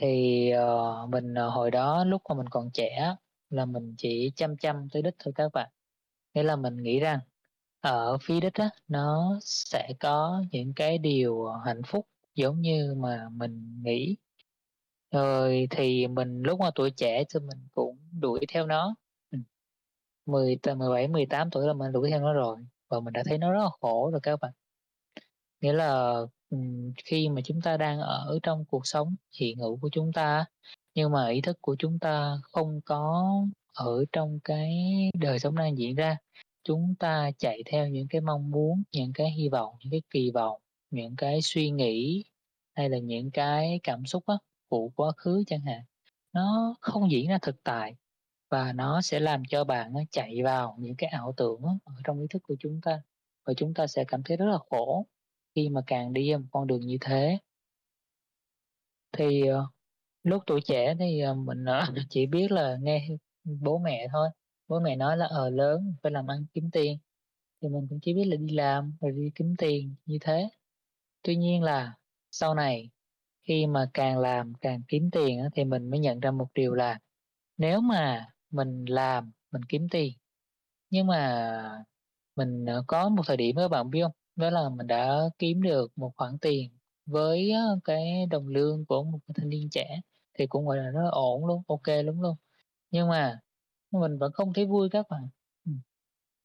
Thì, 0.00 0.50
uh, 1.04 1.08
mình, 1.10 1.32
uh, 1.46 1.52
hồi 1.54 1.70
đó 1.70 2.04
lúc 2.04 2.22
mà 2.28 2.34
mình 2.34 2.48
còn 2.50 2.70
trẻ 2.74 3.14
là 3.50 3.64
mình 3.66 3.94
chỉ 3.98 4.32
chăm 4.36 4.56
chăm 4.56 4.88
tới 4.92 5.02
đích 5.02 5.14
thôi 5.18 5.32
các 5.36 5.52
bạn. 5.52 5.70
Nghĩa 6.34 6.42
là 6.42 6.56
mình 6.56 6.76
nghĩ 6.76 7.00
rằng 7.00 7.20
ở 7.80 8.18
phía 8.22 8.40
đích 8.40 8.54
á, 8.54 8.70
nó 8.88 9.38
sẽ 9.42 9.88
có 10.00 10.44
những 10.52 10.74
cái 10.76 10.98
điều, 10.98 11.46
hạnh 11.66 11.82
phúc 11.86 12.06
giống 12.34 12.60
như 12.60 12.94
mà 12.98 13.28
mình 13.32 13.82
nghĩ. 13.84 14.16
Rồi 15.12 15.66
thì 15.70 16.08
mình 16.08 16.42
lúc 16.42 16.60
mà 16.60 16.70
tuổi 16.74 16.90
trẻ 16.90 17.24
thì 17.34 17.40
mình 17.40 17.68
cũng 17.74 17.98
đuổi 18.20 18.40
theo 18.54 18.66
nó, 18.66 18.94
ừm. 19.32 19.42
Mười 20.26 20.56
t 20.62 20.68
17-18 20.68 21.50
tuổi 21.50 21.66
là 21.68 21.74
mình 21.74 21.92
đuổi 21.92 22.10
theo 22.10 22.20
nó 22.20 22.32
rồi, 22.34 22.58
và 22.90 23.00
mình 23.00 23.12
đã 23.14 23.22
thấy 23.26 23.38
nó 23.38 23.52
rất 23.52 23.60
là 23.64 23.70
khổ 23.80 24.10
rồi 24.12 24.20
các 24.24 24.40
bạn. 24.40 24.52
Nghĩa 25.60 25.72
là, 25.72 26.16
khi 27.04 27.28
mà 27.28 27.40
chúng 27.44 27.60
ta 27.60 27.76
đang 27.76 28.00
ở 28.00 28.38
trong 28.42 28.64
cuộc 28.64 28.86
sống 28.86 29.14
hiện 29.40 29.58
hữu 29.58 29.76
của 29.76 29.88
chúng 29.92 30.12
ta 30.12 30.44
nhưng 30.94 31.12
mà 31.12 31.28
ý 31.28 31.40
thức 31.40 31.58
của 31.60 31.76
chúng 31.78 31.98
ta 31.98 32.36
không 32.42 32.80
có 32.84 33.32
ở 33.74 34.04
trong 34.12 34.40
cái 34.44 34.74
đời 35.18 35.38
sống 35.38 35.56
đang 35.56 35.78
diễn 35.78 35.94
ra. 35.94 36.16
Chúng 36.64 36.94
ta 36.98 37.30
chạy 37.38 37.62
theo 37.66 37.88
những 37.88 38.08
cái 38.08 38.20
mong 38.20 38.50
muốn, 38.50 38.82
những 38.92 39.12
cái 39.12 39.30
hy 39.30 39.48
vọng, 39.48 39.74
những 39.80 39.90
cái 39.90 40.02
kỳ 40.10 40.30
vọng, 40.30 40.60
những 40.90 41.16
cái 41.16 41.42
suy 41.42 41.70
nghĩ 41.70 42.24
hay 42.76 42.88
là 42.88 42.98
những 42.98 43.30
cái 43.30 43.80
cảm 43.82 44.06
xúc 44.06 44.24
á, 44.26 44.34
của 44.68 44.88
quá 44.96 45.12
khứ 45.16 45.44
chẳng 45.46 45.60
hạn, 45.60 45.80
nó 46.32 46.74
không 46.80 47.10
diễn 47.10 47.28
ra 47.28 47.38
thực 47.42 47.62
tại 47.62 47.94
và 48.50 48.72
nó 48.72 49.02
sẽ 49.02 49.20
làm 49.20 49.42
cho 49.48 49.64
bạn 49.64 49.94
chạy 50.10 50.42
vào 50.42 50.76
những 50.78 50.94
cái 50.98 51.10
ảo 51.10 51.34
tưởng 51.36 51.62
ở 51.84 51.94
trong 52.04 52.20
ý 52.20 52.26
thức 52.30 52.42
của 52.48 52.56
chúng 52.60 52.80
ta, 52.80 53.02
và 53.46 53.54
chúng 53.54 53.74
ta 53.74 53.86
sẽ 53.86 54.04
cảm 54.08 54.22
thấy 54.22 54.36
rất 54.36 54.46
là 54.46 54.58
khổ 54.70 55.06
khi 55.54 55.68
mà 55.68 55.80
càng 55.86 56.12
đi 56.12 56.34
một 56.36 56.44
con 56.50 56.66
đường 56.66 56.80
như 56.86 56.98
thế. 57.00 57.38
Thì, 59.12 59.46
ờ, 59.46 59.66
lúc 60.24 60.42
tuổi 60.46 60.60
trẻ 60.64 60.94
thì, 61.00 61.20
ờ, 61.20 61.34
mình, 61.34 61.64
ờ, 61.64 61.80
chỉ 62.10 62.26
biết 62.26 62.52
là 62.52 62.76
nghe 62.82 63.08
bố 63.44 63.78
mẹ 63.78 64.08
thôi, 64.12 64.28
bố 64.68 64.80
mẹ 64.80 64.96
nói 64.96 65.16
là, 65.16 65.26
ở 65.26 65.50
lớn 65.50 65.94
phải 66.02 66.12
làm 66.12 66.26
ăn 66.30 66.46
kiếm 66.54 66.70
tiền, 66.72 66.98
thì 67.62 67.68
mình 67.68 67.86
cũng 67.90 67.98
chỉ 68.02 68.14
biết 68.14 68.24
là 68.24 68.36
đi 68.36 68.54
làm 68.54 68.96
rồi 69.00 69.12
đi 69.12 69.30
kiếm 69.34 69.54
tiền 69.58 69.96
như 70.06 70.18
thế. 70.20 70.48
Tuy 71.22 71.36
nhiên 71.36 71.62
là 71.62 71.94
sau 72.30 72.54
này 72.54 72.90
khi 73.48 73.66
mà 73.66 73.90
càng 73.94 74.18
làm 74.18 74.54
càng 74.60 74.82
kiếm 74.88 75.10
tiền 75.12 75.40
thì 75.56 75.64
mình 75.64 75.90
mới 75.90 76.00
nhận 76.00 76.20
ra 76.20 76.30
một 76.30 76.48
điều 76.54 76.74
là 76.74 76.98
nếu 77.58 77.80
mà 77.80 78.28
mình 78.50 78.84
làm, 78.88 79.32
mình 79.52 79.62
kiếm 79.68 79.88
tiền, 79.90 80.12
nhưng 80.90 81.06
mà 81.06 81.84
mình, 82.36 82.66
có 82.88 83.08
một 83.08 83.22
thời 83.26 83.36
điểm 83.36 83.56
các 83.56 83.68
bạn 83.68 83.90
biết 83.90 84.02
không 84.04 84.12
đó 84.36 84.50
là 84.50 84.68
mình 84.68 84.86
đã 84.86 85.20
kiếm 85.38 85.62
được 85.62 85.92
một 85.96 86.12
khoản 86.16 86.38
tiền 86.40 86.70
với 87.06 87.52
cái 87.84 88.26
đồng 88.30 88.48
lương 88.48 88.86
của 88.86 89.04
một 89.04 89.18
thanh 89.34 89.48
niên 89.48 89.70
trẻ 89.70 90.00
thì 90.38 90.46
cũng, 90.46 90.66
gọi 90.66 90.76
là, 90.78 90.90
nó 90.94 91.08
ổn 91.10 91.46
luôn, 91.46 91.62
ok 91.68 91.86
lắm 91.88 92.20
luôn. 92.20 92.36
Nhưng 92.90 93.08
mà 93.08 93.40
mình 93.92 94.18
vẫn 94.18 94.32
không 94.32 94.52
thấy 94.52 94.66
vui 94.66 94.88
các 94.90 95.06
bạn. 95.10 95.28
Ừ. 95.66 95.72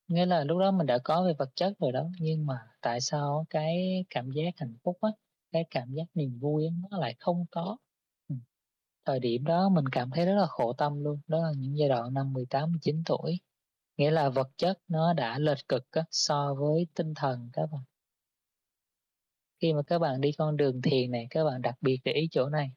Nghĩa 0.07 0.25
là 0.25 0.43
lúc 0.43 0.59
đó 0.59 0.71
mình 0.71 0.87
đã 0.87 0.99
có 1.03 1.23
về 1.25 1.33
vật 1.39 1.49
chất 1.55 1.73
rồi 1.79 1.91
đó, 1.91 2.09
nhưng 2.21 2.45
mà 2.45 2.55
tại 2.81 3.01
sao 3.01 3.45
cái 3.49 4.05
cảm 4.09 4.31
giác 4.31 4.51
hạnh 4.57 4.75
phúc 4.83 4.97
á, 5.01 5.09
cái 5.51 5.65
cảm 5.71 5.93
giác 5.93 6.05
niềm 6.15 6.39
vui 6.39 6.65
á, 6.67 6.71
nó 6.91 6.97
lại 6.99 7.15
không 7.19 7.45
có. 7.51 7.77
Ừ. 8.29 8.35
Thời 9.05 9.19
điểm 9.19 9.45
đó 9.45 9.69
mình 9.69 9.85
cảm 9.91 10.11
thấy 10.11 10.25
rất 10.25 10.35
là 10.35 10.47
khổ 10.47 10.73
tâm 10.73 11.03
luôn, 11.03 11.19
đó 11.27 11.39
là 11.43 11.51
những 11.57 11.77
giai 11.77 11.89
đoạn 11.89 12.13
năm 12.13 12.33
18-19 12.33 13.03
tuổi 13.05 13.39
nghĩa 13.99 14.11
là 14.11 14.29
vật 14.29 14.47
chất 14.57 14.79
nó 14.87 15.13
đã 15.13 15.39
lệch 15.39 15.67
cực 15.67 15.91
á, 15.91 16.03
so 16.11 16.53
với 16.53 16.87
tinh 16.95 17.13
thần 17.15 17.49
các 17.53 17.69
bạn. 17.71 17.81
Khi 19.61 19.73
mà 19.73 19.81
các 19.87 19.99
bạn 19.99 20.21
đi 20.21 20.31
con 20.37 20.57
đường 20.57 20.81
thiền 20.81 21.11
này 21.11 21.27
các 21.29 21.43
bạn 21.43 21.61
đặc 21.61 21.75
biệt 21.81 21.99
để 22.03 22.11
ý 22.11 22.27
chỗ 22.31 22.49
này. 22.49 22.71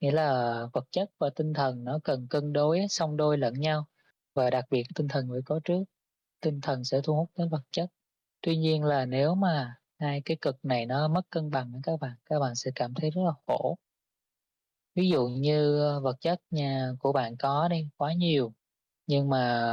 Nghĩa 0.00 0.10
là 0.10 0.60
vật 0.72 0.84
chất 0.90 1.10
và 1.18 1.30
tinh 1.36 1.52
thần 1.52 1.84
nó 1.84 1.98
cần 2.04 2.26
cân 2.30 2.52
đối 2.52 2.80
song 2.88 3.16
đôi 3.16 3.38
lẫn 3.38 3.54
nhau. 3.54 3.86
Và 4.34 4.50
đặc 4.50 4.64
biệt 4.70 4.84
tinh 4.94 5.08
thần 5.08 5.28
phải 5.30 5.40
có 5.44 5.60
trước. 5.64 5.84
Tinh 6.40 6.60
thần 6.60 6.84
sẽ 6.84 7.00
thu 7.04 7.14
hút 7.16 7.30
đến 7.38 7.48
vật 7.48 7.62
chất. 7.70 7.90
Tuy 8.40 8.56
nhiên 8.56 8.84
là 8.84 9.06
nếu 9.06 9.34
mà 9.34 9.74
hai 9.98 10.22
cái 10.24 10.36
cực 10.40 10.64
này 10.64 10.86
nó 10.86 11.08
mất 11.08 11.30
cân 11.30 11.50
bằng 11.50 11.72
các 11.82 12.00
bạn 12.00 12.16
các 12.24 12.38
bạn 12.40 12.54
sẽ 12.54 12.70
cảm 12.74 12.94
thấy 12.94 13.10
rất 13.10 13.22
là 13.24 13.32
khổ. 13.46 13.78
Ví 14.94 15.08
dụ 15.08 15.26
như 15.28 15.80
ờ, 15.80 16.00
vật 16.00 16.16
chất 16.20 16.40
nhà 16.50 16.92
của 16.98 17.12
bạn 17.12 17.36
có 17.36 17.68
đi 17.68 17.88
quá 17.96 18.12
nhiều 18.12 18.52
nhưng 19.06 19.28
mà 19.28 19.64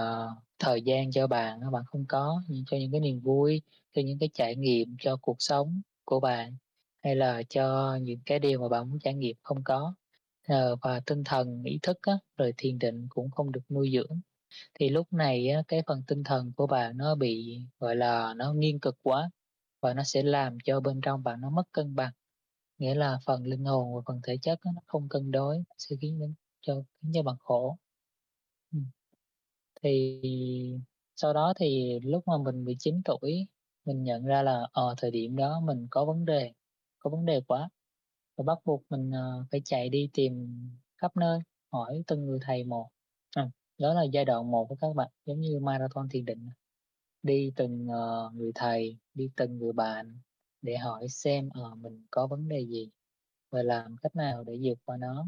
thời 0.60 0.82
gian 0.82 1.12
cho 1.12 1.28
bạn 1.28 1.60
bạn 1.72 1.84
không 1.86 2.06
có 2.08 2.42
cho 2.68 2.78
những 2.78 2.92
cái 2.92 3.02
niềm 3.02 3.20
vui 3.20 3.62
cho 3.94 4.02
những 4.06 4.20
cái 4.20 4.30
trải 4.34 4.56
nghiệm 4.56 4.96
cho 5.02 5.18
cuộc 5.22 5.36
sống 5.40 5.82
của 6.06 6.20
bạn 6.20 6.58
hay 7.04 7.16
là 7.16 7.44
cho 7.50 7.96
những 8.02 8.20
cái 8.26 8.40
điều 8.40 8.62
mà 8.62 8.70
bạn 8.70 8.90
muốn 8.90 9.00
trải 9.00 9.14
nghiệm 9.14 9.36
không 9.44 9.64
có. 9.64 9.96
Ờ, 10.48 10.76
và 10.82 11.00
tinh 11.06 11.24
thần 11.24 11.64
ý 11.64 11.80
thức 11.82 11.98
á, 12.02 12.14
rồi 12.38 12.54
thiền 12.58 12.80
định 12.80 13.08
cũng 13.10 13.32
không 13.32 13.52
được 13.52 13.62
nuôi 13.72 13.92
dưỡng. 13.94 14.20
Thì 14.80 14.90
lúc 14.90 15.14
này 15.14 15.50
á, 15.50 15.64
cái 15.68 15.84
phần 15.88 16.04
tinh 16.08 16.24
thần 16.24 16.54
của 16.58 16.68
bạn 16.68 16.98
nó 16.98 17.16
bị 17.16 17.60
gọi 17.80 17.96
là 17.96 18.34
nó 18.38 18.54
nghiêng 18.54 18.80
cực 18.80 18.98
quá 19.04 19.30
và 19.82 19.94
nó 19.94 20.04
sẽ 20.04 20.24
làm 20.24 20.58
cho 20.66 20.80
bên 20.82 21.02
trong 21.02 21.24
bạn 21.24 21.42
nó 21.42 21.50
mất 21.50 21.64
cân 21.72 21.96
bằng. 21.96 22.14
Nghĩa 22.80 22.96
là 22.96 23.20
phần 23.26 23.44
linh 23.48 23.66
hồn 23.66 23.96
và 23.96 24.02
phần 24.08 24.22
thể 24.28 24.38
chất 24.42 24.60
nó 24.66 24.72
không 24.88 25.10
cân 25.10 25.32
đối 25.32 25.64
sẽ 25.78 25.96
khiến 26.02 26.36
cho 26.62 26.76
khiến 27.02 27.12
cho 27.16 27.24
bạn 27.24 27.36
khổ 27.40 27.78
thì 29.84 30.22
sau 31.16 31.34
đó 31.34 31.54
thì 31.58 32.00
lúc 32.04 32.28
mà 32.28 32.38
mình 32.38 32.66
19 32.66 33.02
tuổi 33.06 33.48
mình 33.86 34.04
nhận 34.04 34.26
ra 34.26 34.42
là 34.42 34.54
ở 34.54 34.68
ờ, 34.72 34.96
thời 34.98 35.12
điểm 35.12 35.36
đó 35.36 35.60
mình 35.60 35.88
có 35.92 36.06
vấn 36.06 36.26
đề 36.26 36.54
có 37.04 37.10
vấn 37.10 37.26
đề 37.26 37.42
quá. 37.48 37.70
Và 38.38 38.44
bắt 38.44 38.58
buộc 38.66 38.84
mình 38.90 39.10
uh, 39.10 39.46
phải 39.52 39.62
chạy 39.66 39.90
đi 39.90 40.10
tìm 40.14 40.60
khắp 40.98 41.18
nơi 41.18 41.40
hỏi 41.72 42.04
từng 42.08 42.26
người 42.26 42.40
thầy 42.42 42.64
một. 42.64 42.90
À, 43.36 43.50
đó 43.78 43.94
là 43.94 44.04
giai 44.04 44.26
đoạn 44.26 44.52
một 44.52 44.66
của 44.70 44.76
các 44.82 44.96
bạn 44.96 45.10
giống 45.26 45.42
như 45.42 45.60
marathon 45.60 46.10
thiền 46.10 46.26
định. 46.26 46.50
Đi 47.24 47.52
từng 47.56 47.88
uh, 47.88 48.34
người 48.36 48.52
thầy 48.56 48.98
đi 49.14 49.30
từng 49.36 49.58
người 49.58 49.74
bạn 49.74 50.20
để 50.62 50.78
hỏi 50.78 51.08
xem 51.10 51.50
ở 51.50 51.72
uh, 51.72 51.78
mình 51.78 52.06
có 52.12 52.28
vấn 52.28 52.50
đề 52.50 52.66
gì 52.66 52.90
và 53.52 53.64
làm 53.64 53.96
cách 54.02 54.16
nào 54.16 54.44
để 54.44 54.60
vượt 54.64 54.80
qua 54.86 54.98
nó. 54.98 55.28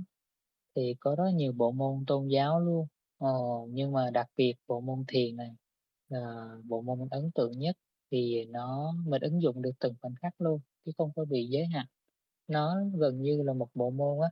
Thì 0.76 0.96
có 1.00 1.16
rất 1.16 1.32
nhiều 1.36 1.54
bộ 1.54 1.72
môn 1.72 2.06
tôn 2.08 2.28
giáo 2.28 2.60
luôn 2.60 2.88
ờ, 3.26 3.68
nhưng 3.70 3.92
mà 3.92 4.10
đặc 4.14 4.28
biệt 4.38 4.54
bộ 4.68 4.82
môn 4.82 5.04
thiền 5.08 5.36
này 5.36 5.56
là 6.10 6.48
bộ 6.66 6.82
môn 6.82 7.00
mình 7.00 7.10
ấn 7.12 7.32
tượng 7.36 7.60
nhất 7.60 7.78
thì 8.12 8.46
nó 8.46 8.94
mình 9.06 9.22
ứng 9.22 9.42
dụng 9.42 9.62
được 9.62 9.72
từng 9.80 9.94
khoảnh 10.02 10.16
khắc 10.22 10.42
luôn 10.42 10.60
chứ 10.86 10.92
không 10.98 11.12
có 11.16 11.26
bị 11.26 11.48
giới 11.48 11.66
hạn. 11.68 11.86
Nó 12.48 12.76
gần 13.00 13.22
như 13.22 13.44
là 13.44 13.54
một 13.54 13.70
bộ 13.74 13.90
môn 13.92 14.22
á 14.22 14.30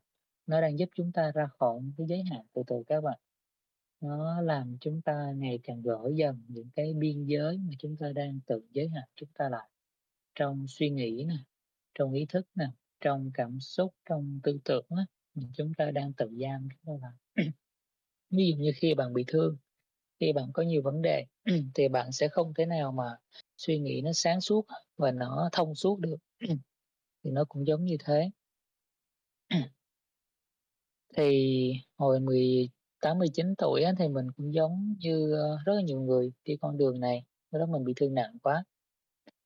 nó 0.47 0.61
đang 0.61 0.79
giúp 0.79 0.89
chúng 0.95 1.11
ta 1.11 1.31
ra 1.35 1.47
khỏi 1.59 1.81
cái 1.97 2.07
giới 2.07 2.23
hạn 2.31 2.41
từ 2.53 2.63
từ 2.67 2.83
các 2.87 3.01
bạn. 3.01 3.19
Nó 4.01 4.41
làm 4.41 4.77
chúng 4.81 5.01
ta 5.01 5.31
ngày 5.35 5.59
càng 5.63 5.81
gỡ 5.81 5.99
dần 6.15 6.43
những 6.47 6.69
cái 6.75 6.93
biên 6.93 7.25
giới 7.25 7.57
mà 7.57 7.73
chúng 7.79 7.97
ta 7.97 8.07
đang 8.15 8.39
tự 8.47 8.61
giới 8.71 8.89
hạn 8.89 9.09
chúng 9.15 9.29
ta 9.33 9.49
lại 9.49 9.69
trong 10.35 10.65
suy 10.67 10.89
nghĩ 10.89 11.25
nè 11.27 11.35
trong 11.95 12.13
ý 12.13 12.25
thức 12.29 12.47
nè 12.55 12.65
trong 13.01 13.31
cảm 13.33 13.59
xúc 13.59 13.93
trong 14.09 14.39
tư 14.43 14.59
tưởng 14.65 14.85
á 14.89 15.05
chúng 15.53 15.73
ta 15.77 15.91
đang 15.91 16.13
tự 16.13 16.29
giam 16.41 16.67
chúng 16.69 16.99
ta 17.01 17.07
lại 17.35 17.47
ví 18.37 18.51
dụ 18.51 18.63
như 18.63 18.71
khi 18.75 18.93
bạn 18.93 19.13
bị 19.13 19.23
thương, 19.27 19.57
khi 20.19 20.33
bạn 20.33 20.51
có 20.53 20.63
nhiều 20.63 20.81
vấn 20.81 21.01
đề, 21.01 21.25
thì 21.75 21.87
bạn 21.87 22.11
sẽ 22.11 22.27
không 22.27 22.53
thể 22.53 22.65
nào 22.65 22.91
mà 22.91 23.03
suy 23.57 23.79
nghĩ 23.79 24.01
nó 24.01 24.11
sáng 24.13 24.41
suốt 24.41 24.65
và 24.97 25.11
nó 25.11 25.49
thông 25.51 25.75
suốt 25.75 25.99
được. 25.99 26.17
Thì 27.23 27.31
nó 27.31 27.45
cũng 27.49 27.67
giống 27.67 27.85
như 27.85 27.97
thế. 28.05 28.31
Thì 31.17 31.73
hồi 31.97 32.19
18 32.19 33.19
19 33.19 33.55
tuổi 33.57 33.83
thì 33.99 34.07
mình 34.07 34.31
cũng 34.37 34.53
giống 34.53 34.95
như 34.99 35.33
ờ, 35.33 35.57
rất 35.65 35.73
là 35.73 35.81
nhiều 35.81 36.01
người 36.01 36.31
đi 36.45 36.57
con 36.61 36.77
đường 36.77 36.99
này, 36.99 37.23
lúc 37.51 37.59
đó 37.59 37.65
mình 37.65 37.83
bị 37.83 37.93
thương 37.95 38.13
nặng 38.13 38.37
quá. 38.43 38.63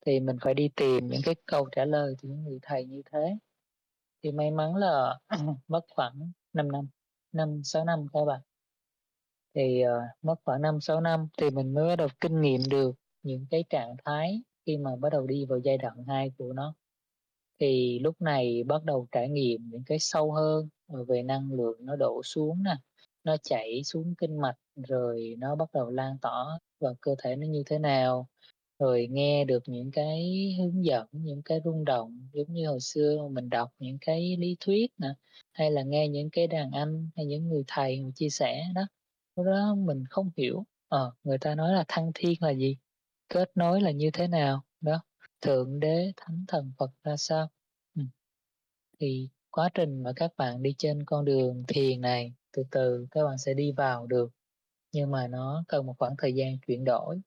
Thì 0.06 0.19
mình 0.19 0.38
phải 0.41 0.54
đi 0.54 0.69
tìm 0.76 1.08
những 1.08 1.21
cái 1.26 1.36
câu 1.45 1.69
trả 1.71 1.86
lời 1.86 2.15
từ 2.21 2.30
những 2.30 2.43
người 2.43 2.60
thầy 2.62 2.86
như 2.86 3.02
thế. 3.12 3.38
Thì 4.23 4.32
may 4.32 4.52
mắn 4.52 4.76
là 4.76 5.19
mất 5.67 5.82
khoảng 5.89 6.32
5 6.54 6.71
năm 6.71 6.88
5 7.32 7.62
6 7.63 7.86
năm 7.86 8.06
các 8.13 8.26
bạn 8.26 8.41
thì 9.58 9.84
uh, 9.86 9.89
mất 10.22 10.36
khoảng 10.43 10.62
5 10.62 10.82
6 10.82 11.02
năm 11.02 11.28
thì 11.38 11.50
mình 11.50 11.74
mới 11.74 11.88
bắt 11.88 11.96
đầu 11.96 12.08
kinh 12.22 12.41
nghiệm 12.41 12.62
được 12.70 12.96
những 13.24 13.46
cái 13.52 13.63
trạng 13.70 13.96
thái 14.06 14.41
khi 14.65 14.78
mà 14.78 14.91
bắt 14.96 15.10
đầu 15.12 15.28
đi 15.28 15.46
vào 15.46 15.60
giai 15.60 15.78
đoạn 15.78 16.04
2 16.08 16.32
của 16.38 16.54
nó. 16.54 16.74
Thì 17.60 18.00
lúc 18.00 18.22
này 18.22 18.63
bắt 18.63 18.84
đầu 18.84 19.08
trải 19.12 19.30
nghiệm 19.30 19.70
những 19.70 19.84
cái 19.86 20.00
sâu 20.00 20.32
hơn 20.32 20.70
ờ, 20.88 21.04
về 21.04 21.24
năng 21.24 21.54
lượng 21.54 21.78
nó 21.86 21.96
đổ 21.96 22.24
xuống 22.24 22.63
nè 22.63 22.76
nó 23.24 23.38
chảy 23.43 23.84
xuống 23.84 24.15
kinh 24.17 24.41
mạch 24.41 24.58
rồi 24.76 25.36
nó 25.38 25.56
bắt 25.56 25.70
đầu 25.74 25.89
lan 25.89 26.17
tỏa 26.22 26.60
vào 26.80 26.96
cơ 27.02 27.15
thể 27.24 27.36
nó 27.36 27.48
như 27.48 27.63
thế 27.65 27.80
nào 27.80 28.28
rồi 28.80 29.08
nghe 29.12 29.46
được 29.46 29.63
những 29.67 29.91
cái 29.91 30.50
hướng 30.60 30.86
dẫn 30.86 31.08
những 31.12 31.41
cái 31.46 31.60
rung 31.65 31.86
động 31.86 32.30
giống 32.34 32.54
như 32.54 32.67
hồi 32.67 32.80
xưa 32.82 33.28
mình 33.32 33.50
đọc 33.50 33.70
những 33.80 33.98
cái 34.02 34.38
lý 34.39 34.58
thuyết 34.60 34.91
nè 34.98 35.10
hay 35.52 35.72
là 35.72 35.84
nghe 35.84 36.08
những 36.08 36.30
cái 36.30 36.48
đàn 36.48 36.72
anh 36.72 37.10
hay 37.15 37.26
những 37.26 37.50
người 37.50 37.63
thầy 37.67 38.04
chia 38.15 38.30
sẻ 38.30 38.63
đó 38.76 38.88
lúc 39.38 39.45
đó 39.45 39.76
mình 39.76 40.04
không 40.10 40.32
hiểu 40.38 40.65
ờ 40.88 41.12
người 41.23 41.38
ta 41.38 41.56
nói 41.56 41.73
là 41.73 41.86
thăng 41.88 42.12
thiên 42.13 42.34
là 42.41 42.50
gì 42.50 42.78
kết 43.30 43.52
nối 43.56 43.82
là 43.82 43.91
như 43.91 44.10
thế 44.13 44.28
nào 44.28 44.63
đó 44.82 45.04
thượng 45.41 45.80
đế 45.80 46.12
thánh 46.17 46.45
thần 46.47 46.71
phật 46.78 46.91
ra 47.04 47.17
sao? 47.17 47.50
Ừ. 47.95 48.02
thì 49.00 49.30
quá 49.52 49.69
trình 49.73 50.04
mà 50.04 50.12
các 50.15 50.32
bạn 50.38 50.63
đi 50.63 50.76
trên 50.78 51.06
con 51.06 51.26
đường 51.26 51.63
thiền 51.67 52.02
này 52.02 52.34
từ 52.52 52.63
từ 52.71 53.08
các 53.12 53.23
bạn 53.26 53.38
sẽ 53.38 53.54
đi 53.54 53.71
vào 53.71 54.08
được 54.08 54.32
nhưng 54.91 55.12
mà 55.12 55.28
nó 55.28 55.63
cần 55.67 55.86
một 55.86 55.95
khoảng 56.00 56.15
thời 56.17 56.34
gian 56.34 56.58
chuyển 56.67 56.84
đổi. 56.84 57.21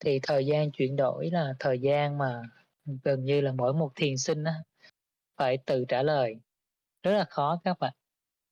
Thì 0.00 0.20
thời 0.22 0.46
gian 0.46 0.72
chuyển 0.72 0.96
đổi 0.96 1.30
là 1.30 1.54
thời 1.58 1.78
gian 1.78 2.18
mà 2.18 2.42
gần 3.04 3.24
như 3.24 3.40
là 3.40 3.52
mỗi 3.52 3.72
một 3.74 3.92
thiền 3.94 4.18
sinh 4.18 4.44
á, 4.44 4.54
phải 5.36 5.58
tự 5.66 5.84
trả 5.88 6.02
lời. 6.02 6.34
Rất 7.02 7.12
là 7.12 7.24
khó 7.24 7.60
các 7.64 7.78
bạn. 7.78 7.92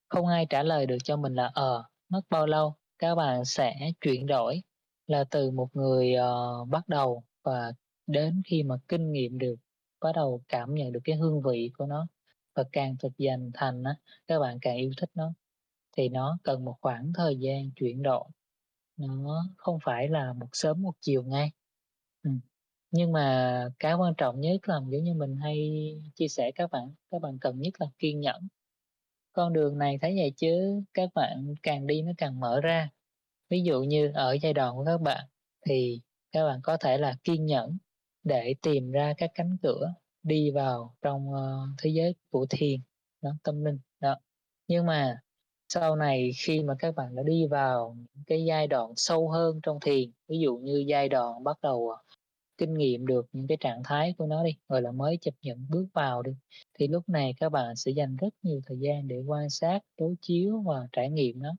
Không 0.08 0.26
ai 0.26 0.46
trả 0.50 0.62
lời 0.62 0.86
được 0.86 0.98
cho 1.04 1.16
mình 1.16 1.34
là 1.34 1.50
ờ 1.54 1.84
mất 2.12 2.22
bao 2.30 2.46
lâu 2.46 2.74
các 2.98 3.14
bạn 3.14 3.44
sẽ 3.44 3.92
chuyển 4.00 4.26
đổi 4.26 4.62
là 5.06 5.24
từ 5.30 5.50
một 5.50 5.68
người 5.72 6.14
uh, 6.18 6.68
bắt 6.68 6.88
đầu 6.88 7.24
và 7.42 7.72
đến 8.06 8.42
khi 8.46 8.62
mà 8.62 8.76
kinh 8.88 9.12
nghiệm 9.12 9.38
được 9.38 9.54
bắt 10.00 10.12
đầu 10.14 10.42
cảm 10.48 10.74
nhận 10.74 10.92
được 10.92 11.00
cái 11.04 11.16
hương 11.16 11.42
vị 11.42 11.70
của 11.78 11.86
nó 11.86 12.06
và 12.54 12.64
càng 12.72 12.96
thực 12.98 13.12
dành 13.18 13.50
thành 13.54 13.82
á 13.82 13.94
các 14.26 14.38
bạn 14.38 14.58
càng 14.60 14.76
yêu 14.76 14.90
thích 14.96 15.10
nó. 15.14 15.32
Thì 15.96 16.08
nó 16.08 16.38
cần 16.42 16.64
một 16.64 16.76
khoảng 16.80 17.12
thời 17.12 17.36
gian 17.36 17.70
chuyển 17.70 18.02
đổi. 18.02 18.24
Nó 18.96 19.44
không 19.56 19.78
phải 19.84 20.08
là 20.08 20.32
một 20.32 20.48
sớm 20.52 20.82
một 20.82 20.94
chiều 21.00 21.22
ngay. 21.22 21.52
Ừ. 22.22 22.30
nhưng 22.90 23.12
mà 23.12 23.68
cái 23.78 23.94
quan 23.94 24.14
trọng 24.14 24.40
nhất 24.40 24.68
là 24.68 24.80
giống 24.88 25.04
như 25.04 25.14
mình 25.14 25.36
hay 25.36 25.72
chia 26.14 26.28
sẻ 26.28 26.52
các 26.54 26.70
bạn 26.70 26.94
các 27.10 27.22
bạn 27.22 27.38
cần 27.40 27.60
nhất 27.60 27.74
là 27.80 27.86
kiên 27.98 28.20
nhẫn 28.20 28.48
con 29.32 29.52
đường 29.52 29.78
này 29.78 29.98
thấy 30.00 30.14
vậy 30.16 30.32
chứ 30.36 30.82
các 30.94 31.10
bạn 31.14 31.54
càng 31.62 31.86
đi 31.86 32.02
nó 32.02 32.12
càng 32.18 32.40
mở 32.40 32.60
ra. 32.60 32.90
Ví 33.50 33.62
dụ 33.62 33.82
như 33.82 34.10
ở 34.14 34.36
giai 34.42 34.52
đoạn 34.52 34.76
của 34.76 34.84
các 34.84 35.00
bạn 35.00 35.24
thì 35.66 36.00
các 36.32 36.44
bạn 36.46 36.60
có 36.62 36.76
thể 36.76 36.98
là 36.98 37.16
kiên 37.24 37.46
nhẫn 37.46 37.78
để 38.24 38.54
tìm 38.62 38.90
ra 38.90 39.14
các 39.16 39.30
cánh 39.34 39.56
cửa 39.62 39.94
đi 40.22 40.50
vào 40.50 40.94
trong 41.02 41.28
uh, 41.30 41.68
thế 41.82 41.90
giới 41.90 42.14
của 42.30 42.46
thiền 42.50 42.80
đó 43.22 43.30
tâm 43.42 43.64
linh 43.64 43.78
đó. 44.00 44.16
Nhưng 44.68 44.86
mà 44.86 45.20
sau 45.68 45.96
này 45.96 46.30
khi 46.38 46.62
mà 46.62 46.74
các 46.78 46.94
bạn 46.94 47.14
đã 47.14 47.22
đi 47.22 47.46
vào 47.46 47.96
cái 48.26 48.44
giai 48.44 48.66
đoạn 48.66 48.92
sâu 48.96 49.28
hơn 49.30 49.60
trong 49.62 49.80
thiền 49.80 50.10
ví 50.28 50.38
dụ 50.38 50.56
như 50.56 50.84
giai 50.86 51.08
đoạn 51.08 51.44
bắt 51.44 51.58
đầu 51.62 51.90
ờ, 51.90 52.02
kinh 52.58 52.74
nghiệm 52.74 53.06
được 53.06 53.26
những 53.32 53.46
cái 53.46 53.56
trạng 53.60 53.82
thái 53.84 54.14
của 54.18 54.26
nó 54.26 54.44
đi 54.44 54.50
rồi 54.68 54.82
là 54.82 54.92
mới 54.92 55.18
chấp 55.20 55.34
nhận 55.42 55.66
bước 55.70 55.86
vào 55.94 56.22
đi 56.22 56.32
thì 56.78 56.88
lúc 56.88 57.08
này 57.08 57.34
các 57.40 57.48
bạn 57.48 57.76
sẽ 57.76 57.90
dành 57.92 58.16
rất 58.16 58.28
nhiều 58.42 58.60
thời 58.66 58.78
gian 58.78 59.08
để 59.08 59.20
quan 59.26 59.50
sát 59.50 59.80
đối 59.98 60.16
chiếu 60.20 60.62
và 60.66 60.88
trải 60.92 61.10
nghiệm 61.10 61.38
nó. 61.42 61.54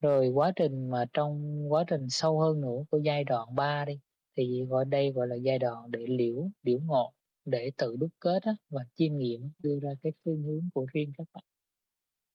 Rồi 0.00 0.28
quá 0.28 0.52
trình 0.56 0.90
mà 0.90 1.04
trong 1.12 1.64
quá 1.72 1.84
trình 1.86 2.10
sâu 2.10 2.40
hơn 2.40 2.60
nữa 2.60 2.84
của 2.90 2.98
giai 2.98 3.24
đoạn 3.24 3.54
3 3.54 3.84
đi 3.84 4.00
thì 4.36 4.64
gọi 4.64 4.84
đây 4.84 5.12
gọi 5.12 5.28
là 5.28 5.36
giai 5.36 5.58
đoạn 5.58 5.90
để 5.90 6.04
liễu 6.08 6.50
liễu 6.62 6.78
ngộ 6.80 7.12
để 7.44 7.70
tự 7.76 7.96
đúc 7.96 8.10
kết 8.20 8.42
á, 8.42 8.56
và 8.70 8.82
chiêm 8.94 9.16
nghiệm 9.18 9.50
đưa 9.58 9.80
ra 9.80 9.90
cái 10.02 10.12
phương 10.24 10.42
hướng 10.42 10.70
của 10.74 10.86
riêng 10.92 11.12
các 11.18 11.26
bạn. 11.32 11.44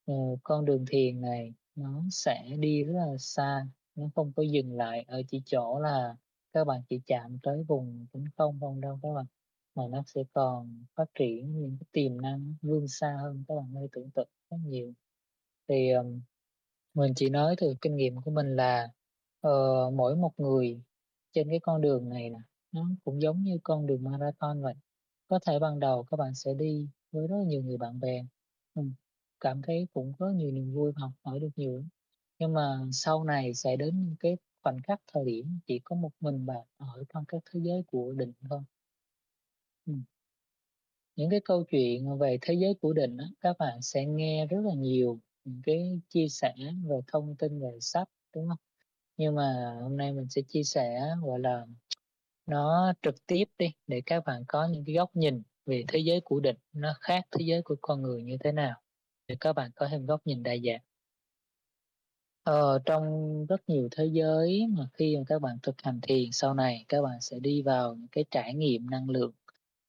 Ừ, 0.06 0.14
con 0.44 0.66
đường 0.66 0.86
thiền 0.90 1.22
này 1.22 1.54
nó 1.76 2.04
sẽ 2.12 2.56
đi 2.60 2.84
rất 2.84 2.94
là 2.94 3.18
xa 3.20 3.68
nó 3.96 4.10
không 4.16 4.34
có 4.36 4.44
dừng 4.44 4.74
lại 4.78 5.06
ở 5.08 5.22
chỉ 5.28 5.42
chỗ 5.46 5.80
là 5.80 6.16
các 6.54 6.66
bạn 6.66 6.82
chỉ 6.90 7.00
chạm 7.08 7.38
tới 7.44 7.64
vùng 7.68 8.08
tĩnh 8.14 8.26
không 8.38 8.58
không 8.62 8.82
đâu 8.82 9.00
các 9.04 9.14
bạn 9.16 9.26
mà 9.80 9.88
nó 9.90 10.04
sẽ 10.08 10.22
còn 10.34 10.86
phát 10.96 11.06
triển 11.20 11.62
những 11.62 11.78
cái 11.80 11.88
tiềm 11.92 12.22
năng 12.22 12.54
vươn 12.62 12.88
xa 12.88 13.18
hơn 13.22 13.44
các 13.48 13.56
bạn 13.56 13.72
hơi 13.74 13.88
tưởng 13.92 14.10
tượng 14.12 14.30
rất 14.50 14.58
nhiều 14.66 14.94
thì 15.68 15.92
um, 15.92 16.22
mình 16.94 17.14
chỉ 17.16 17.30
nói 17.30 17.56
từ 17.62 17.76
kinh 17.82 17.96
nghiệm 17.96 18.22
của 18.22 18.32
mình 18.32 18.56
là 18.56 18.90
uh, 19.48 19.94
mỗi 19.94 20.16
một 20.16 20.32
người 20.38 20.82
trên 21.34 21.50
cái 21.50 21.60
con 21.60 21.82
đường 21.82 22.10
này 22.10 22.30
nè, 22.30 22.40
nó 22.72 22.90
cũng 23.04 23.22
giống 23.22 23.44
như 23.44 23.58
con 23.64 23.88
đường 23.88 24.04
marathon 24.04 24.62
vậy. 24.62 24.74
Có 25.28 25.40
thể 25.48 25.60
ban 25.60 25.80
đầu 25.80 26.04
các 26.12 26.18
bạn 26.18 26.36
sẽ 26.36 26.54
đi 26.54 26.88
với 27.12 27.28
rất 27.28 27.38
nhiều 27.48 27.64
người 27.64 27.78
bạn 27.78 28.00
bè, 28.00 28.24
cảm 29.40 29.62
thấy 29.62 29.88
cũng 29.94 30.14
có 30.20 30.30
nhiều 30.30 30.52
niềm 30.52 30.74
vui 30.74 30.92
và 30.92 31.02
học 31.02 31.12
hỏi 31.24 31.40
được 31.40 31.50
nhiều 31.56 31.76
lắm. 31.76 31.90
Nhưng 32.40 32.54
mà 32.54 32.80
sau 32.92 33.24
này 33.24 33.54
sẽ 33.54 33.76
đến 33.76 34.16
cái 34.20 34.38
khoảnh 34.64 34.78
khắc 34.84 35.02
thời 35.14 35.26
điểm 35.26 35.60
chỉ 35.68 35.80
có 35.84 35.96
một 35.96 36.12
mình 36.20 36.46
bạn 36.46 36.68
ở 36.78 37.04
trong 37.14 37.26
cái 37.28 37.42
thế 37.52 37.60
giới 37.64 37.84
của 37.88 38.12
định 38.12 38.34
thôi. 38.50 38.62
Ừm. 39.90 40.04
Những 41.16 41.30
cái 41.30 41.40
câu 41.46 41.64
chuyện 41.72 42.18
về 42.20 42.38
thế 42.42 42.54
giới 42.54 42.74
của 42.82 42.94
định 42.94 43.18
á, 43.18 43.26
các 43.42 43.56
bạn 43.60 43.82
sẽ 43.82 44.06
nghe 44.06 44.46
rất 44.46 44.58
là 44.66 44.74
nhiều 44.74 45.20
những 45.46 45.62
cái 45.66 46.00
chia 46.10 46.28
sẻ 46.30 46.54
về 46.90 46.98
thông 47.08 47.36
tin 47.40 47.60
về 47.62 47.78
sách, 47.82 48.10
đúng 48.36 48.48
hông? 48.48 48.58
Nhưng 49.18 49.36
mà 49.36 49.78
hôm 49.84 49.98
nay 49.98 50.14
mình 50.14 50.30
sẽ 50.30 50.42
chia 50.50 50.64
sẻ, 50.64 51.02
gọi 51.24 51.40
là, 51.40 51.68
nó 52.48 52.94
trực 53.04 53.16
tiếp 53.28 53.46
đi, 53.60 53.74
để 53.88 54.02
các 54.08 54.26
bạn 54.26 54.44
có 54.48 54.68
những 54.68 54.86
cái 54.86 54.96
góc 54.96 55.16
nhìn 55.16 55.44
về 55.68 55.86
thế 55.90 56.00
giới 56.00 56.22
của 56.22 56.42
định 56.42 56.58
nó 56.74 56.94
khác 57.02 57.26
thế 57.32 57.46
giới 57.50 57.64
của 57.64 57.76
con 57.82 58.04
người 58.04 58.24
như 58.24 58.38
thế 58.42 58.54
nào, 58.54 58.82
để 59.28 59.38
các 59.42 59.54
bạn 59.54 59.72
có 59.76 59.90
thêm 59.92 60.08
góc 60.08 60.22
nhìn 60.28 60.44
đa 60.44 60.54
dạng. 60.66 60.82
Ờ, 62.44 62.80
trong 62.86 63.46
rất 63.46 63.62
nhiều 63.70 63.88
thế 63.92 64.06
giới 64.14 64.68
mà 64.78 64.88
khi 64.94 65.18
mà 65.18 65.24
các 65.28 65.40
bạn 65.42 65.58
thực 65.64 65.82
hành 65.84 66.00
thiền 66.02 66.32
sau 66.32 66.54
này, 66.54 66.86
các 66.90 67.02
bạn 67.02 67.22
sẽ 67.22 67.40
đi 67.40 67.62
vào 67.62 67.96
những 67.96 68.08
cái 68.12 68.26
trải 68.32 68.54
nghiệm 68.54 68.90
năng 68.90 69.10
lượng, 69.10 69.32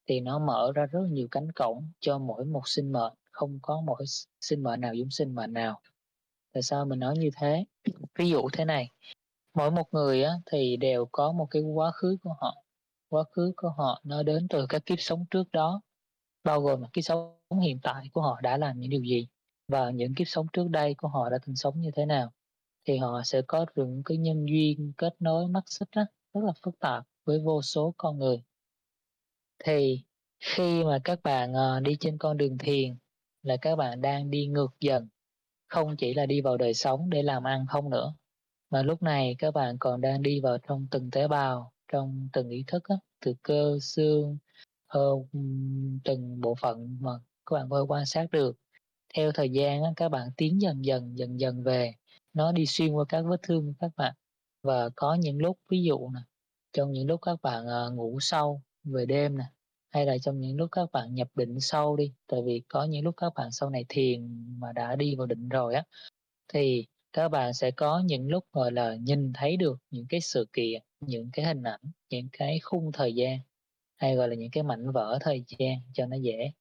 thì 0.06 0.20
nó 0.20 0.38
mở 0.38 0.72
ra 0.74 0.86
rất 0.86 1.00
nhiều 1.10 1.28
cánh 1.30 1.52
cổng 1.52 1.88
cho 2.00 2.18
mỗi 2.18 2.44
một 2.44 2.62
sinh 2.64 2.92
mệnh, 2.92 3.12
không 3.30 3.58
có 3.62 3.82
mỗi 3.86 4.04
sinh 4.40 4.62
mệnh 4.62 4.80
nào 4.80 4.94
giống 4.94 5.10
sinh 5.10 5.34
mệnh 5.34 5.52
nào. 5.52 5.80
Tại 6.52 6.62
sao 6.62 6.84
mình 6.84 6.98
nói 6.98 7.14
như 7.18 7.30
thế? 7.36 7.64
Ví 8.18 8.30
dụ 8.30 8.48
thế 8.52 8.64
này, 8.64 8.90
mỗi 9.54 9.70
một 9.70 9.88
người 9.92 10.22
á 10.22 10.32
thì 10.46 10.76
đều 10.76 11.08
có 11.12 11.32
một 11.32 11.46
cái 11.50 11.62
quá 11.62 11.90
khứ 11.92 12.16
của 12.22 12.34
họ, 12.40 12.56
quá 13.08 13.24
khứ 13.32 13.52
của 13.56 13.68
họ 13.68 14.00
nó 14.04 14.22
đến 14.22 14.46
từ 14.50 14.66
các 14.68 14.86
kiếp 14.86 15.00
sống 15.00 15.24
trước 15.30 15.52
đó, 15.52 15.80
bao 16.44 16.60
gồm 16.60 16.82
cái 16.82 16.90
kiếp 16.92 17.04
sống 17.04 17.38
hiện 17.62 17.78
tại 17.82 18.10
của 18.12 18.22
họ 18.22 18.40
đã 18.42 18.56
làm 18.56 18.80
những 18.80 18.90
điều 18.90 19.02
gì 19.02 19.28
và 19.68 19.90
những 19.90 20.14
kiếp 20.14 20.28
sống 20.28 20.46
trước 20.52 20.68
đây 20.68 20.94
của 20.94 21.08
họ 21.08 21.30
đã 21.30 21.38
từng 21.46 21.56
sống 21.56 21.80
như 21.80 21.90
thế 21.94 22.06
nào. 22.06 22.32
Thì 22.84 22.96
họ 22.96 23.22
sẽ 23.24 23.42
có 23.42 23.66
những 23.74 24.02
cái 24.04 24.18
nhân 24.18 24.46
duyên 24.48 24.92
kết 24.96 25.14
nối 25.18 25.48
mắt 25.48 25.64
xích 25.66 25.88
á, 25.90 26.06
rất 26.34 26.40
là 26.44 26.52
phức 26.62 26.78
tạp 26.78 27.04
với 27.24 27.40
vô 27.44 27.62
số 27.62 27.94
con 27.96 28.18
người. 28.18 28.42
Thì 29.64 30.02
khi 30.40 30.84
mà 30.84 30.98
các 31.04 31.20
bạn, 31.22 31.52
ờ, 31.52 31.80
đi 31.80 31.96
trên 32.00 32.18
con 32.18 32.36
đường 32.36 32.58
thiền 32.58 32.96
là 33.42 33.56
các 33.62 33.76
bạn 33.76 34.00
đang 34.00 34.30
đi 34.30 34.46
ngược 34.46 34.70
dần, 34.80 35.08
không 35.68 35.96
chỉ 35.96 36.14
là 36.14 36.26
đi 36.26 36.40
vào 36.40 36.56
đời 36.56 36.74
sống 36.74 37.10
để 37.10 37.22
làm 37.22 37.44
ăn 37.44 37.66
không 37.68 37.90
nữa, 37.90 38.14
mà 38.70 38.82
lúc 38.82 39.02
này 39.02 39.36
các 39.38 39.54
bạn 39.54 39.76
còn 39.80 40.00
đang 40.00 40.22
đi 40.22 40.40
vào 40.40 40.58
trong 40.68 40.86
từng 40.90 41.10
tế 41.10 41.28
bào, 41.28 41.72
trong 41.92 42.28
từng 42.32 42.48
ý 42.50 42.64
thức 42.66 42.84
á, 42.88 42.96
từ 43.20 43.34
cơ, 43.42 43.78
xương, 43.82 44.38
từng 46.04 46.40
bộ 46.40 46.54
phận 46.60 46.98
mà 47.00 47.10
các 47.46 47.54
bạn 47.54 47.70
có 47.70 47.80
thể 47.80 47.86
quan 47.88 48.06
sát 48.06 48.30
được. 48.30 48.56
Theo 49.14 49.32
thời 49.32 49.50
gian 49.50 49.82
á, 49.82 49.90
các 49.96 50.08
bạn 50.08 50.28
tiến 50.36 50.60
dần 50.60 50.84
dần, 50.84 51.18
dần 51.18 51.40
dần 51.40 51.62
về, 51.62 51.94
nó 52.32 52.52
đi 52.52 52.66
xuyên 52.66 52.92
qua 52.92 53.04
các 53.08 53.22
vết 53.22 53.40
thương 53.42 53.66
của 53.66 53.72
các 53.80 53.92
bạn. 53.96 54.14
Và 54.62 54.88
có 54.96 55.14
những 55.14 55.38
lúc, 55.38 55.58
ví 55.70 55.82
dụ 55.82 56.10
nè, 56.14 56.20
trong 56.72 56.92
những 56.92 57.06
lúc 57.06 57.20
các 57.22 57.42
bạn, 57.42 57.66
ờ, 57.66 57.90
ngủ 57.90 58.18
sâu 58.20 58.62
về 58.84 59.06
đêm 59.06 59.38
nè, 59.38 59.44
hay 59.92 60.06
là 60.06 60.18
trong 60.18 60.40
những 60.40 60.56
lúc 60.56 60.68
các 60.72 60.88
bạn 60.92 61.14
nhập 61.14 61.28
định 61.34 61.60
sâu 61.60 61.96
đi, 61.96 62.14
tại 62.28 62.40
vì 62.46 62.62
có 62.68 62.84
những 62.84 63.04
lúc 63.04 63.14
các 63.16 63.32
bạn 63.36 63.50
sau 63.52 63.70
này 63.70 63.84
thiền 63.88 64.46
mà 64.60 64.72
đã 64.72 64.96
đi 64.96 65.14
vào 65.16 65.26
định 65.26 65.48
rồi 65.48 65.74
á, 65.74 65.84
thì 66.54 66.86
các 67.12 67.28
bạn 67.28 67.54
sẽ 67.54 67.70
có 67.70 68.02
những 68.06 68.28
lúc, 68.28 68.44
gọi 68.52 68.72
là, 68.72 68.96
nhìn 69.02 69.32
thấy 69.34 69.56
được 69.56 69.78
những 69.90 70.06
cái 70.08 70.20
sự 70.20 70.46
kiện, 70.52 70.82
những 71.00 71.30
cái 71.32 71.46
hình 71.46 71.62
ảnh, 71.62 71.80
những 72.10 72.28
cái 72.32 72.60
khung 72.62 72.92
thời 72.92 73.14
gian, 73.14 73.38
hay 73.96 74.16
gọi 74.16 74.28
là 74.28 74.34
những 74.36 74.50
cái 74.52 74.62
mảnh 74.64 74.92
vỡ 74.92 75.18
thời 75.22 75.44
gian 75.58 75.76
cho 75.94 76.06
nó 76.06 76.16
dễ. 76.16 76.52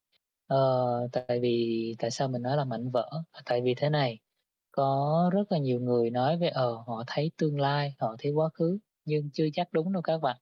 Ờ, 0.47 1.09
tại 1.11 1.39
vì 1.41 1.95
tại 1.99 2.11
sao 2.11 2.27
mình 2.27 2.41
nói 2.41 2.57
là 2.57 2.65
mảnh 2.65 2.91
vỡ? 2.91 3.09
Tại 3.45 3.61
vì 3.61 3.75
thế 3.75 3.89
này, 3.89 4.19
có 4.71 5.29
rất 5.33 5.51
là 5.51 5.57
nhiều 5.59 5.79
người 5.81 6.09
nói 6.11 6.37
về, 6.39 6.49
ờ, 6.49 6.73
họ 6.87 7.03
thấy 7.07 7.31
tương 7.37 7.59
lai, 7.61 7.95
họ 7.99 8.15
thấy 8.19 8.31
quá 8.31 8.49
khứ, 8.53 8.79
nhưng 9.05 9.29
chưa 9.33 9.47
chắc 9.53 9.67
đúng 9.73 9.93
đâu 9.93 10.01
các 10.01 10.17
bạn. 10.19 10.37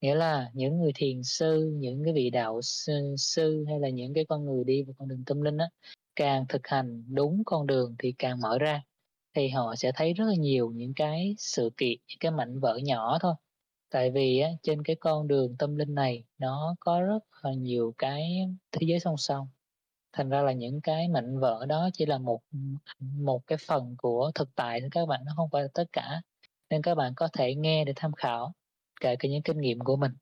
Nghĩa 0.00 0.14
là 0.14 0.50
những 0.54 0.78
người 0.80 0.92
thiền 0.94 1.22
sư, 1.22 1.72
những 1.76 2.04
cái 2.04 2.12
vị 2.14 2.30
đạo 2.30 2.62
sư 2.62 3.14
sư 3.18 3.64
hay 3.68 3.80
là 3.80 3.88
những 3.88 4.14
cái 4.14 4.24
con 4.28 4.44
người 4.44 4.64
đi 4.64 4.82
vào 4.82 4.94
con 4.98 5.08
đường 5.08 5.24
tâm 5.26 5.40
linh 5.42 5.56
á, 5.58 5.68
càng 6.16 6.46
thực 6.48 6.66
hành 6.66 7.04
đúng 7.14 7.42
con 7.46 7.66
đường 7.66 7.94
thì 7.98 8.12
càng 8.18 8.40
mở 8.40 8.58
ra, 8.58 8.82
thì 9.36 9.48
họ 9.48 9.74
sẽ 9.76 9.92
thấy 9.94 10.12
rất 10.14 10.24
là 10.24 10.34
nhiều 10.38 10.70
những 10.74 10.94
cái 10.96 11.34
sự 11.38 11.70
kiện, 11.76 11.98
những 12.08 12.18
cái 12.20 12.30
mảnh 12.32 12.60
vỡ 12.60 12.78
nhỏ 12.82 13.18
thôi. 13.20 13.34
Tại 13.90 14.10
vì 14.10 14.38
á, 14.40 14.50
trên 14.62 14.82
cái 14.84 14.96
con 15.00 15.28
đường 15.28 15.56
tâm 15.58 15.76
linh 15.76 15.94
này 15.94 16.24
nó 16.38 16.76
có 16.80 17.00
rất 17.02 17.24
là 17.42 17.52
nhiều 17.54 17.94
cái 17.98 18.48
thế 18.72 18.86
giới 18.90 19.00
song 19.00 19.16
song, 19.16 19.48
thành 20.12 20.28
ra 20.28 20.42
là 20.42 20.52
những 20.52 20.80
cái 20.80 21.08
mảnh 21.08 21.40
vỡ 21.40 21.66
đó 21.66 21.90
chỉ 21.94 22.06
là 22.06 22.18
một, 22.18 22.40
một 23.00 23.42
cái 23.46 23.58
phần 23.66 23.94
của 23.98 24.30
thực 24.34 24.48
tại 24.56 24.80
thôi 24.80 24.88
các 24.92 25.06
bạn, 25.06 25.20
nó 25.24 25.32
không 25.36 25.48
phải 25.52 25.62
là 25.62 25.68
tất 25.74 25.84
cả. 25.92 26.22
Nên 26.70 26.82
các 26.82 26.94
bạn 26.94 27.12
có 27.16 27.28
thể 27.32 27.54
nghe 27.54 27.84
để 27.84 27.92
tham 27.96 28.12
khảo, 28.12 28.52
kể 29.00 29.16
cả 29.16 29.28
những 29.28 29.42
kinh 29.42 29.60
nghiệm 29.60 29.78
của 29.78 29.96
mình. 29.96 30.12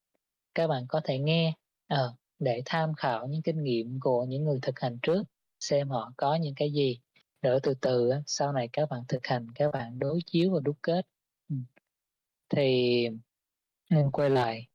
Các 0.54 0.66
bạn 0.66 0.84
có 0.88 1.00
thể 1.04 1.18
nghe, 1.18 1.54
ờ, 1.86 2.14
để 2.38 2.62
tham 2.64 2.94
khảo 2.94 3.26
những 3.26 3.42
kinh 3.42 3.62
nghiệm 3.64 4.00
của 4.00 4.24
những 4.24 4.44
người 4.44 4.58
thực 4.62 4.80
hành 4.80 4.98
trước, 5.02 5.22
xem 5.60 5.88
họ 5.88 6.12
có 6.16 6.34
những 6.34 6.54
cái 6.54 6.72
gì, 6.72 7.00
rồi 7.42 7.60
từ 7.62 7.74
từ 7.74 8.10
á, 8.10 8.22
sau 8.26 8.52
này 8.52 8.68
các 8.72 8.90
bạn 8.90 9.02
thực 9.08 9.26
hành, 9.26 9.46
các 9.54 9.70
bạn 9.72 9.98
đối 9.98 10.20
chiếu 10.26 10.54
và 10.54 10.60
đúc 10.64 10.76
kết. 10.82 11.06
Ừ. 11.48 11.56
Thì 12.48 13.08
nên 13.90 14.10
quay 14.10 14.30
lại, 14.30 14.66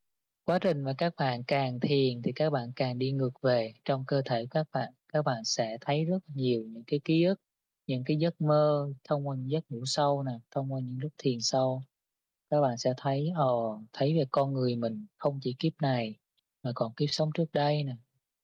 quá 0.46 0.60
trình 0.60 0.82
mà 0.82 0.94
các 0.98 1.14
bạn 1.18 1.44
càng 1.44 1.80
thiền 1.80 2.22
thì 2.22 2.32
các 2.36 2.50
bạn 2.50 2.72
càng 2.76 3.00
đi 3.00 3.12
ngược 3.12 3.42
về 3.42 3.74
trong 3.86 4.04
cơ 4.08 4.22
thể 4.26 4.48
các 4.50 4.68
bạn, 4.74 4.94
các 5.14 5.22
bạn 5.26 5.44
sẽ 5.46 5.78
thấy 5.82 6.06
rất 6.06 6.20
nhiều 6.28 6.64
những 6.68 6.84
cái 6.88 7.00
ký 7.04 7.24
ức, 7.24 7.42
những 7.88 8.04
cái 8.04 8.18
giấc 8.18 8.42
mơ 8.42 8.94
thông 9.04 9.28
qua 9.28 9.36
những 9.36 9.52
giấc 9.52 9.72
ngủ 9.72 9.82
sâu 9.86 10.24
nè, 10.24 10.32
thông 10.52 10.74
qua 10.74 10.82
những 10.82 11.00
lúc 11.02 11.12
thiền 11.18 11.42
sâu. 11.42 11.84
Các 12.54 12.62
bạn 12.62 12.78
sẽ 12.78 12.94
thấy, 12.98 13.32
ồ 13.36 13.80
thấy 13.94 14.18
về 14.18 14.26
con 14.32 14.54
người 14.54 14.76
mình 14.76 15.06
không 15.18 15.40
chỉ 15.42 15.56
kiếp 15.60 15.74
này 15.82 16.16
mà 16.64 16.72
còn 16.76 16.94
kiếp 16.94 17.10
sống 17.12 17.30
trước 17.34 17.52
đây 17.54 17.84
nè, 17.84 17.96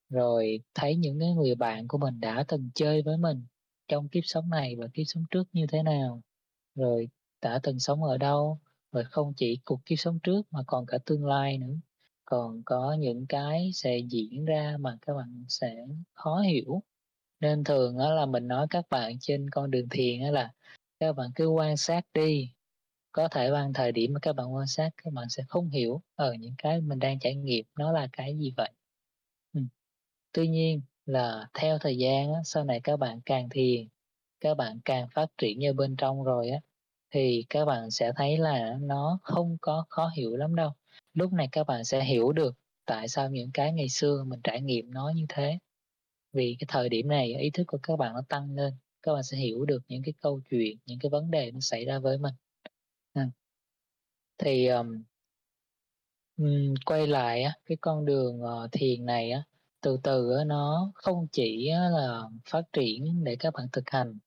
rồi 0.10 0.62
thấy 0.74 0.96
những 0.96 1.20
cái 1.20 1.34
người 1.34 1.56
bạn 1.56 1.88
của 1.88 1.98
mình 1.98 2.20
đã 2.20 2.46
từng 2.48 2.70
chơi 2.76 3.02
với 3.02 3.18
mình 3.18 3.46
trong 3.88 4.10
kiếp 4.10 4.24
sống 4.26 4.50
này 4.50 4.76
và 4.76 4.88
kiếp 4.94 5.04
sống 5.08 5.24
trước 5.32 5.48
như 5.54 5.68
thế 5.68 5.84
nào, 5.84 6.22
rồi 6.76 7.10
đã 7.42 7.60
từng 7.64 7.80
sống 7.80 8.04
ở 8.04 8.18
đâu, 8.18 8.60
rồi 8.92 9.04
không 9.04 9.34
chỉ 9.34 9.60
cuộc 9.66 9.86
kiếp 9.86 10.00
sống 10.00 10.20
trước 10.24 10.48
mà 10.52 10.60
còn 10.68 10.86
cả 10.86 10.98
tương 11.06 11.26
lai 11.26 11.58
nữa. 11.58 11.76
Còn 12.26 12.64
có 12.66 12.94
những 13.00 13.26
cái 13.30 13.72
sẽ 13.74 13.98
diễn 13.98 14.46
ra 14.46 14.78
mà 14.80 14.98
các 15.02 15.14
bạn 15.14 15.46
sẽ 15.48 15.86
khó 16.14 16.40
hiểu. 16.40 16.84
Nên 17.40 17.64
thường 17.64 17.98
á 17.98 18.10
là 18.10 18.26
mình 18.26 18.48
nói 18.48 18.68
các 18.70 18.86
bạn 18.90 19.20
trên 19.20 19.50
con 19.50 19.72
đường 19.72 19.90
thiền 19.90 20.22
là 20.22 20.54
các 21.00 21.14
bạn 21.14 21.30
cứ 21.36 21.48
quan 21.48 21.78
sát 21.78 22.06
đi, 22.14 22.52
có 23.12 23.28
thể 23.28 23.52
bằng 23.52 23.74
thời 23.74 23.92
điểm 23.92 24.14
mà 24.14 24.20
các 24.22 24.34
bạn 24.34 24.54
quan 24.56 24.68
sát 24.68 24.90
các 25.04 25.14
bạn 25.14 25.30
sẽ 25.30 25.44
không 25.48 25.70
hiểu, 25.70 26.02
ở 26.16 26.34
những 26.34 26.56
cái 26.58 26.82
mình 26.82 27.00
đang 27.00 27.20
trải 27.20 27.36
nghiệm 27.36 27.66
nó 27.80 27.92
là 27.92 28.08
cái 28.14 28.38
gì 28.38 28.54
vậy. 28.58 28.72
ừ. 29.54 29.62
Tuy 30.34 30.48
nhiên 30.48 30.82
là 31.06 31.50
theo 31.54 31.78
thời 31.80 31.98
gian 31.98 32.34
á, 32.34 32.40
sau 32.46 32.64
này 32.66 32.82
các 32.84 32.98
bạn 32.98 33.22
càng 33.26 33.50
thiền, 33.50 33.88
các 34.42 34.56
bạn 34.58 34.80
càng 34.86 35.08
phát 35.16 35.28
triển 35.38 35.60
như 35.60 35.74
bên 35.74 35.96
trong 35.98 36.24
rồi 36.24 36.50
á, 36.50 36.60
thì 37.12 37.46
các 37.50 37.66
bạn 37.66 37.92
sẽ 37.92 38.12
thấy 38.16 38.38
là 38.38 38.78
nó 38.82 39.20
không 39.24 39.58
có 39.62 39.86
khó 39.90 40.12
hiểu 40.18 40.36
lắm 40.38 40.56
đâu. 40.56 40.72
Lúc 41.14 41.34
này 41.34 41.50
các 41.52 41.68
bạn 41.68 41.84
sẽ 41.86 42.04
hiểu 42.06 42.32
được 42.34 42.56
tại 42.86 43.08
sao 43.08 43.30
những 43.30 43.52
cái 43.54 43.74
ngày 43.74 43.90
xưa 43.90 44.24
mình 44.28 44.42
trải 44.44 44.62
nghiệm 44.62 44.92
nó 44.92 45.14
như 45.16 45.26
thế. 45.30 45.60
Vì 46.34 46.56
cái 46.60 46.66
thời 46.70 46.90
điểm 46.90 47.08
này 47.08 47.36
ý 47.36 47.50
thức 47.52 47.64
của 47.68 47.80
các 47.84 47.98
bạn 47.98 48.14
nó 48.14 48.22
tăng 48.30 48.56
lên, 48.56 48.74
các 49.04 49.14
bạn 49.14 49.24
sẽ 49.24 49.38
hiểu 49.38 49.66
được 49.66 49.80
những 49.88 50.04
cái 50.04 50.14
câu 50.22 50.42
chuyện, 50.50 50.78
những 50.86 51.00
cái 51.00 51.10
vấn 51.10 51.32
đề 51.32 51.52
nó 51.52 51.60
xảy 51.62 51.86
ra 51.86 52.00
với 52.00 52.18
mình. 52.18 52.34
Ờ. 53.14 53.22
Thì, 54.38 54.66
ờm 54.68 55.04
ừm, 56.38 56.74
quay 56.86 57.08
lại 57.08 57.44
á, 57.44 57.54
cái 57.66 57.78
con 57.82 58.06
đường, 58.06 58.42
ờ, 58.42 58.68
thiền 58.72 59.06
này 59.06 59.32
á, 59.32 59.44
từ 59.82 59.98
từ 60.04 60.32
á, 60.38 60.44
nó 60.46 60.92
không 60.96 61.28
chỉ 61.32 61.68
á 61.68 61.90
là 61.90 62.22
phát 62.50 62.62
triển 62.74 63.24
để 63.24 63.36
các 63.40 63.54
bạn 63.54 63.68
thực 63.74 63.84
hành, 63.90 64.20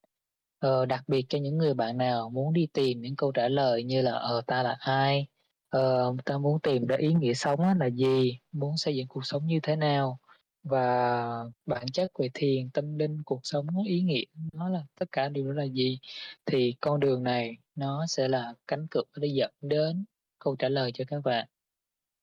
ờ, 0.59 0.87
đặc 0.87 1.05
biệt 1.09 1.27
cho 1.29 1.39
những 1.39 1.59
người 1.59 1.75
bạn 1.75 1.99
nào 1.99 2.31
muốn 2.31 2.53
đi 2.53 2.67
tìm 2.73 3.01
những 3.01 3.17
câu 3.17 3.33
trả 3.33 3.49
lời 3.49 3.85
như 3.85 4.03
là, 4.03 4.13
ờ, 4.13 4.41
ta 4.47 4.63
là 4.63 4.77
ai, 4.81 5.27
ờ, 5.69 6.15
ta 6.25 6.39
muốn 6.39 6.61
tìm 6.63 6.87
ra 6.87 6.97
ý 6.97 7.15
nghĩa 7.15 7.35
sống 7.35 7.61
á 7.61 7.75
là 7.81 7.87
gì, 7.91 8.39
muốn 8.53 8.77
xây 8.77 8.97
dựng 8.97 9.09
cuộc 9.09 9.27
sống 9.27 9.47
như 9.47 9.61
thế 9.63 9.77
nào? 9.77 10.19
Và 10.63 11.45
bản 11.67 11.87
chất 11.93 12.11
về 12.19 12.31
thiền, 12.35 12.71
tâm 12.71 12.99
linh, 12.99 13.23
cuộc 13.25 13.41
sống, 13.43 13.67
ý 13.87 14.03
nghĩa 14.03 14.25
nó 14.53 14.69
là 14.69 14.85
tất 15.01 15.07
cả 15.13 15.29
điều 15.29 15.47
đó 15.47 15.53
là 15.53 15.65
gì, 15.65 15.99
thì 16.47 16.75
con 16.81 17.01
đường 17.01 17.23
này 17.23 17.57
nó 17.75 18.07
sẽ 18.07 18.29
là 18.29 18.55
cánh 18.69 18.87
cửa 18.91 19.03
để 19.17 19.29
dẫn 19.29 19.51
đến 19.61 20.05
câu 20.39 20.57
trả 20.57 20.69
lời 20.69 20.91
cho 20.95 21.05
các 21.09 21.21
bạn. 21.25 21.49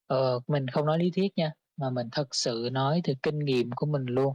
Ờ, 0.08 0.40
mình 0.48 0.68
không 0.68 0.86
nói 0.86 1.00
lý 1.00 1.12
thuyết 1.12 1.38
nha, 1.38 1.54
mà 1.78 1.90
mình 1.90 2.10
thật 2.12 2.36
sự 2.36 2.70
nói 2.72 3.02
từ 3.04 3.14
kinh 3.24 3.40
nghiệm 3.40 3.70
của 3.76 3.86
mình 3.86 4.06
luôn. 4.06 4.34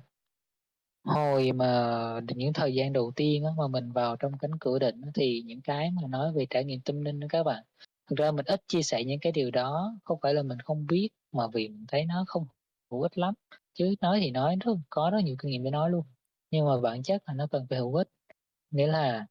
hồi 1.04 1.52
mà 1.52 2.20
những 2.36 2.52
thời 2.52 2.74
gian 2.74 2.92
đầu 2.92 3.12
tiên 3.16 3.44
á, 3.44 3.50
mà 3.58 3.68
mình 3.68 3.92
vào 3.92 4.16
trong 4.16 4.32
cánh 4.38 4.58
cửa 4.60 4.78
định 4.78 5.00
thì 5.14 5.42
những 5.46 5.60
cái 5.60 5.90
mà 5.90 6.08
nói 6.08 6.32
về 6.32 6.46
trải 6.50 6.64
nghiệm 6.64 6.80
tâm 6.80 7.00
linh 7.00 7.20
đó 7.20 7.26
các 7.30 7.42
bạn 7.42 7.64
thực 8.10 8.18
ra 8.18 8.30
mình 8.30 8.46
ít 8.46 8.60
chia 8.68 8.82
sẻ 8.82 9.04
những 9.04 9.20
cái 9.20 9.32
điều 9.32 9.50
đó 9.50 9.98
không 10.04 10.18
phải 10.22 10.34
là 10.34 10.42
mình 10.42 10.58
không 10.60 10.86
biết 10.86 11.08
mà 11.32 11.44
vì 11.52 11.68
mình 11.68 11.84
thấy 11.88 12.04
nó 12.06 12.24
không 12.28 12.46
hữu 12.94 13.02
ích 13.02 13.18
lắm. 13.18 13.34
Chứ 13.74 13.94
nói 14.00 14.20
thì 14.22 14.30
nói 14.30 14.56
rất 14.60 14.72
có 14.90 15.10
rất 15.10 15.18
nhiều 15.24 15.36
kinh 15.38 15.50
nghiệm 15.50 15.62
để 15.64 15.70
nói 15.70 15.90
luôn. 15.90 16.06
Nhưng 16.50 16.66
mà 16.66 16.80
bản 16.80 17.02
chất 17.02 17.22
là 17.26 17.34
nó 17.34 17.46
cần 17.50 17.66
phải 17.70 17.78
hữu 17.78 17.94
ích. 17.94 18.08
Nghĩa 18.70 18.86
là 18.86 19.26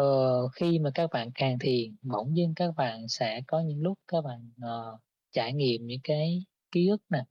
uh, 0.00 0.52
khi 0.54 0.78
mà 0.78 0.90
các 0.94 1.10
bạn 1.12 1.30
càng 1.34 1.58
thiền 1.58 1.96
bỗng 2.02 2.36
dưng 2.36 2.54
các 2.56 2.74
bạn 2.76 3.08
sẽ 3.08 3.40
có 3.46 3.60
những 3.60 3.82
lúc 3.82 3.98
các 4.08 4.24
bạn 4.24 4.50
uh, 4.64 5.00
trải 5.32 5.52
nghiệm 5.52 5.86
những 5.86 6.00
cái 6.04 6.44
ký 6.72 6.88
ức 6.88 7.02
nè 7.10 7.24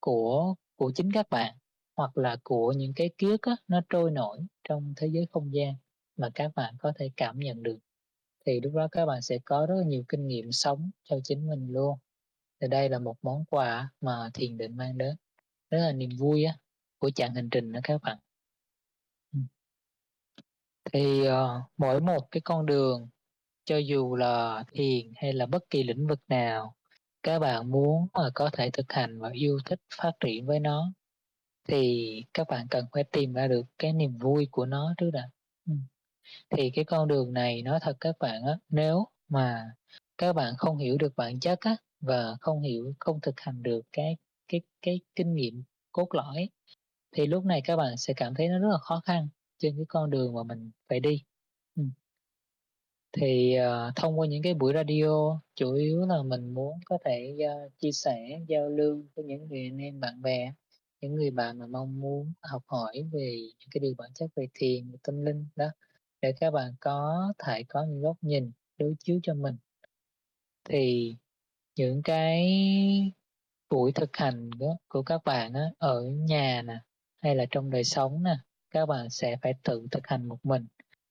của 0.00 0.54
của 0.76 0.92
chính 0.94 1.12
các 1.12 1.30
bạn 1.30 1.54
hoặc 1.96 2.18
là 2.18 2.36
của 2.44 2.72
những 2.72 2.92
cái 2.96 3.10
ký 3.18 3.30
ức 3.30 3.42
á, 3.42 3.56
nó 3.68 3.80
trôi 3.88 4.10
nổi 4.10 4.38
trong 4.68 4.94
thế 4.96 5.06
giới 5.06 5.26
không 5.32 5.54
gian 5.54 5.74
mà 6.16 6.30
các 6.34 6.52
bạn 6.56 6.74
có 6.80 6.92
thể 6.98 7.10
cảm 7.16 7.38
nhận 7.38 7.62
được 7.62 7.78
thì 8.46 8.60
lúc 8.60 8.74
đó 8.74 8.88
các 8.92 9.06
bạn 9.06 9.22
sẽ 9.22 9.38
có 9.44 9.66
rất 9.66 9.74
nhiều 9.86 10.02
kinh 10.08 10.26
nghiệm 10.26 10.52
sống 10.52 10.90
cho 11.04 11.16
chính 11.24 11.46
mình 11.48 11.68
luôn 11.72 11.98
thì 12.60 12.68
đây 12.68 12.88
là 12.88 12.98
một 12.98 13.16
món 13.22 13.44
quà 13.44 13.90
mà 14.00 14.30
thiền 14.34 14.58
định 14.58 14.76
mang 14.76 14.98
đến. 14.98 15.16
Rất 15.70 15.78
là 15.78 15.92
niềm 15.92 16.10
vui 16.18 16.44
á, 16.44 16.56
của 16.98 17.10
chặng 17.10 17.34
hành 17.34 17.50
trình 17.50 17.72
đó 17.72 17.80
các 17.82 18.02
bạn. 18.02 18.18
Ừ. 19.32 19.38
Thì 20.92 21.28
uh, 21.28 21.62
mỗi 21.76 22.00
một 22.00 22.28
cái 22.30 22.40
con 22.40 22.66
đường 22.66 23.08
cho 23.64 23.76
dù 23.76 24.16
là 24.16 24.64
thiền 24.72 25.12
hay 25.16 25.32
là 25.32 25.46
bất 25.46 25.70
kỳ 25.70 25.82
lĩnh 25.82 26.06
vực 26.06 26.20
nào 26.28 26.74
các 27.22 27.38
bạn 27.38 27.70
muốn 27.70 28.08
mà 28.12 28.30
có 28.34 28.50
thể 28.52 28.70
thực 28.70 28.92
hành 28.92 29.20
và 29.20 29.30
yêu 29.32 29.58
thích 29.64 29.80
phát 30.02 30.12
triển 30.20 30.46
với 30.46 30.60
nó 30.60 30.92
thì 31.68 32.24
các 32.34 32.46
bạn 32.48 32.66
cần 32.70 32.86
phải 32.92 33.04
tìm 33.04 33.32
ra 33.32 33.48
được 33.48 33.66
cái 33.78 33.92
niềm 33.92 34.18
vui 34.18 34.48
của 34.50 34.66
nó 34.66 34.94
trước 34.96 35.10
đã. 35.10 35.30
Ừ. 35.66 35.72
Thì 36.50 36.70
cái 36.70 36.84
con 36.84 37.08
đường 37.08 37.32
này 37.32 37.62
nói 37.62 37.78
thật 37.82 37.96
các 38.00 38.16
bạn 38.20 38.42
á 38.42 38.58
nếu 38.68 39.06
mà 39.28 39.70
các 40.18 40.32
bạn 40.32 40.54
không 40.58 40.78
hiểu 40.78 40.96
được 40.98 41.16
bản 41.16 41.40
chất 41.40 41.60
á 41.60 41.76
và 42.00 42.36
không 42.40 42.62
hiểu 42.62 42.94
không 42.98 43.20
thực 43.20 43.40
hành 43.40 43.62
được 43.62 43.82
cái 43.92 44.16
cái 44.48 44.60
cái 44.82 45.00
kinh 45.16 45.34
nghiệm 45.34 45.62
cốt 45.92 46.08
lõi. 46.14 46.48
Thì 47.12 47.26
lúc 47.26 47.44
này 47.44 47.60
các 47.64 47.76
bạn 47.76 47.96
sẽ 47.96 48.14
cảm 48.16 48.34
thấy 48.34 48.48
nó 48.48 48.58
rất 48.58 48.68
là 48.70 48.78
khó 48.78 49.00
khăn 49.04 49.28
trên 49.58 49.76
cái 49.76 49.84
con 49.88 50.10
đường 50.10 50.34
mà 50.34 50.42
mình 50.42 50.70
phải 50.88 51.00
đi. 51.00 51.24
Ừ. 51.76 51.82
thì 53.12 53.56
uh, 53.60 53.96
thông 53.96 54.18
qua 54.18 54.26
những 54.26 54.42
cái 54.42 54.54
buổi 54.54 54.72
radio 54.74 55.40
chủ 55.54 55.74
yếu 55.74 56.06
là 56.06 56.22
mình 56.22 56.54
muốn 56.54 56.80
có 56.84 56.98
thể 57.04 57.36
uh, 57.66 57.72
chia 57.78 57.92
sẻ 57.92 58.40
giao 58.48 58.68
lưu 58.68 59.04
với 59.14 59.24
những 59.24 59.48
người 59.48 59.60
anh 59.64 59.78
em 59.78 60.00
bạn 60.00 60.22
bè 60.22 60.52
những 61.00 61.14
người 61.14 61.30
bạn 61.30 61.58
mà 61.58 61.66
mong 61.66 62.00
muốn 62.00 62.32
học 62.42 62.62
hỏi 62.66 63.08
về 63.12 63.36
những 63.58 63.68
cái 63.70 63.80
điều 63.80 63.94
bản 63.98 64.10
chất 64.14 64.30
về 64.36 64.48
thiền 64.54 64.90
về 64.90 64.98
tâm 65.02 65.24
linh 65.24 65.46
đó 65.56 65.66
để 66.22 66.32
các 66.40 66.50
bạn 66.50 66.72
có 66.80 67.32
thể 67.38 67.62
có 67.68 67.84
những 67.88 68.02
góc 68.02 68.16
nhìn 68.22 68.52
đối 68.78 68.94
chiếu 68.98 69.20
cho 69.22 69.34
mình. 69.34 69.56
Thì 70.64 71.16
những 71.78 72.02
cái 72.02 72.46
buổi 73.70 73.92
thực 73.92 74.16
hành 74.16 74.50
đó, 74.58 74.66
của 74.88 75.02
các 75.02 75.20
bạn 75.24 75.52
đó, 75.52 75.60
ở 75.78 76.02
nhà 76.02 76.62
nè 76.62 76.78
hay 77.22 77.34
là 77.36 77.44
trong 77.50 77.70
đời 77.70 77.84
sống 77.84 78.22
nè 78.22 78.36
các 78.70 78.86
bạn 78.86 79.10
sẽ 79.10 79.36
phải 79.42 79.54
tự 79.64 79.86
thực 79.90 80.06
hành 80.06 80.28
một 80.28 80.38
mình. 80.42 80.66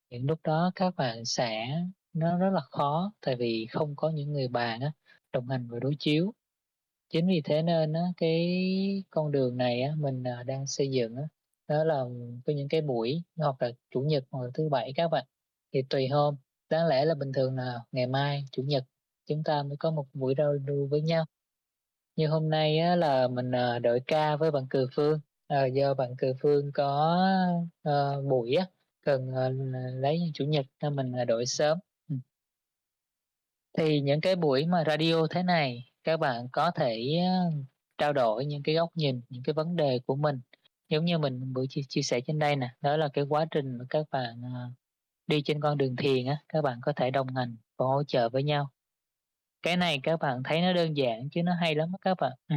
Những 0.10 0.26
lúc 0.26 0.40
đó 0.44 0.72
các 0.76 0.96
bạn 0.96 1.26
sẽ 1.26 1.68
nó 2.14 2.38
rất 2.38 2.50
là 2.54 2.62
khó 2.62 3.14
tại 3.22 3.36
vì 3.36 3.68
không 3.72 3.96
có 3.96 4.10
những 4.10 4.34
người 4.34 4.48
bạn 4.48 4.82
á, 4.82 4.92
đồng 5.34 5.50
hành 5.50 5.68
và 5.70 5.80
đối 5.80 5.96
chiếu. 6.00 6.34
Chính 7.10 7.28
vì 7.28 7.42
thế 7.46 7.62
nên 7.62 7.94
á, 7.94 8.02
cái 8.18 9.04
con 9.10 9.32
đường 9.32 9.58
này 9.58 9.82
á, 9.82 9.94
mình 9.98 10.24
à, 10.24 10.44
đang 10.44 10.68
xây 10.68 10.92
dựng 10.92 11.16
á, 11.16 11.24
đó 11.68 11.84
là 11.84 12.04
có 12.46 12.54
những 12.54 12.70
cái 12.70 12.82
buổi 12.82 13.24
hoặc 13.36 13.62
là 13.62 13.72
chủ 13.92 14.02
nhật 14.02 14.24
hoặc 14.32 14.44
là 14.44 14.50
thứ 14.54 14.70
bảy 14.70 14.94
các 14.96 15.08
bạn. 15.08 15.26
Thì 15.74 15.82
tùy 15.90 16.08
hôm. 16.08 16.36
Đáng 16.70 16.88
lẽ 16.88 17.06
là 17.06 17.16
bình 17.16 17.32
thường 17.34 17.56
là 17.56 17.80
ngày 17.92 18.08
mai 18.08 18.46
chủ 18.52 18.64
nhật 18.64 18.84
chúng 19.28 19.44
ta 19.44 19.64
mới 19.64 19.78
có 19.80 19.92
một 19.92 20.06
buổi 20.14 20.36
giao 20.38 20.54
lưu 20.54 20.88
với 20.88 21.02
nhau. 21.02 21.26
Như 22.16 22.28
hôm 22.28 22.50
nay 22.50 22.80
á, 22.80 22.96
là 22.96 23.28
mình 23.28 23.52
ờ, 23.52 23.74
à, 23.74 23.80
đội 23.80 24.02
ca 24.08 24.36
với 24.36 24.52
bạn 24.52 24.68
Cừ 24.70 24.88
Phương. 24.96 25.20
À, 25.48 25.66
do 25.66 25.94
bạn 25.94 26.16
Cừ 26.18 26.34
Phương 26.42 26.72
có 26.74 27.18
à, 27.84 27.94
buổi 28.30 28.56
á, 28.56 28.66
cần 29.06 29.32
à, 29.36 29.50
lấy 29.94 30.32
chủ 30.34 30.46
nhật 30.46 30.66
nên 30.82 30.96
mình 30.96 31.12
đội 31.28 31.46
sớm. 31.46 31.78
Ừ. 32.10 32.16
thì 33.78 34.02
những 34.02 34.22
cái 34.22 34.36
buổi 34.36 34.66
mà 34.66 34.84
radio 34.88 35.28
thế 35.30 35.44
này 35.44 35.86
các 36.04 36.18
bạn 36.18 36.48
có 36.52 36.72
thể 36.72 37.06
trao 37.98 38.14
đổi 38.14 38.46
những 38.46 38.64
cái 38.64 38.76
góc 38.76 38.90
nhìn 38.96 39.22
những 39.30 39.44
cái 39.44 39.54
vấn 39.54 39.76
đề 39.76 40.00
của 40.06 40.16
mình. 40.16 40.42
Giống 40.90 41.06
như 41.06 41.18
mình 41.18 41.54
vừa 41.54 41.66
chia, 41.70 41.82
chia 41.90 42.02
sẻ 42.02 42.22
trên 42.28 42.40
đây 42.40 42.56
nè 42.56 42.70
đó 42.82 42.98
là 42.98 43.10
cái 43.14 43.26
quá 43.30 43.46
trình 43.52 43.78
mà 43.78 43.86
các 43.90 44.06
bạn 44.12 44.42
đi 45.28 45.42
trên 45.46 45.62
con 45.62 45.78
đường 45.78 45.96
thiền 45.96 46.26
á 46.26 46.38
các 46.50 46.62
bạn 46.62 46.80
có 46.82 46.94
thể 46.96 47.12
đồng 47.12 47.28
hành 47.36 47.58
và 47.78 47.86
hỗ 47.86 48.04
trợ 48.04 48.30
với 48.30 48.44
nhau 48.44 48.70
cái 49.68 49.78
này 49.78 50.00
các 50.04 50.20
bạn 50.20 50.44
thấy 50.44 50.62
nó 50.62 50.74
đơn 50.74 50.98
giản 50.98 51.30
chứ 51.32 51.44
nó 51.44 51.54
hay 51.54 51.76
lắm 51.76 51.92
các 52.02 52.18
bạn. 52.22 52.32
Ừ. 52.48 52.56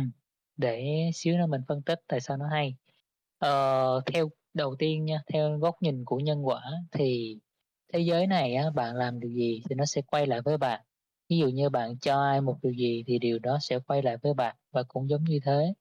để 0.56 1.10
xíu 1.14 1.36
nữa 1.38 1.46
mình 1.46 1.60
phân 1.68 1.82
tích 1.82 2.00
tại 2.08 2.20
sao 2.20 2.36
nó 2.36 2.48
hay. 2.48 2.74
Ờ, 3.38 4.00
theo 4.06 4.30
đầu 4.54 4.76
tiên 4.78 5.04
nha 5.04 5.22
theo 5.32 5.58
góc 5.58 5.74
nhìn 5.82 6.04
của 6.04 6.18
nhân 6.18 6.46
quả 6.46 6.62
thì 6.92 7.38
thế 7.92 8.00
giới 8.00 8.26
này 8.26 8.54
á, 8.54 8.70
bạn 8.70 8.96
làm 8.96 9.20
điều 9.20 9.30
gì 9.30 9.62
thì 9.68 9.74
nó 9.74 9.84
sẽ 9.86 10.02
quay 10.02 10.26
lại 10.26 10.40
với 10.44 10.58
bạn. 10.58 10.80
Ví 11.28 11.38
dụ 11.38 11.48
như 11.48 11.68
bạn 11.68 11.98
cho 11.98 12.22
ai 12.22 12.40
một 12.40 12.56
điều 12.62 12.72
gì 12.72 13.04
thì 13.06 13.18
điều 13.18 13.38
đó 13.38 13.58
sẽ 13.60 13.78
quay 13.86 14.02
lại 14.02 14.16
với 14.22 14.34
bạn 14.34 14.56
và 14.72 14.82
cũng 14.88 15.08
giống 15.08 15.24
như 15.24 15.40
thế. 15.44 15.74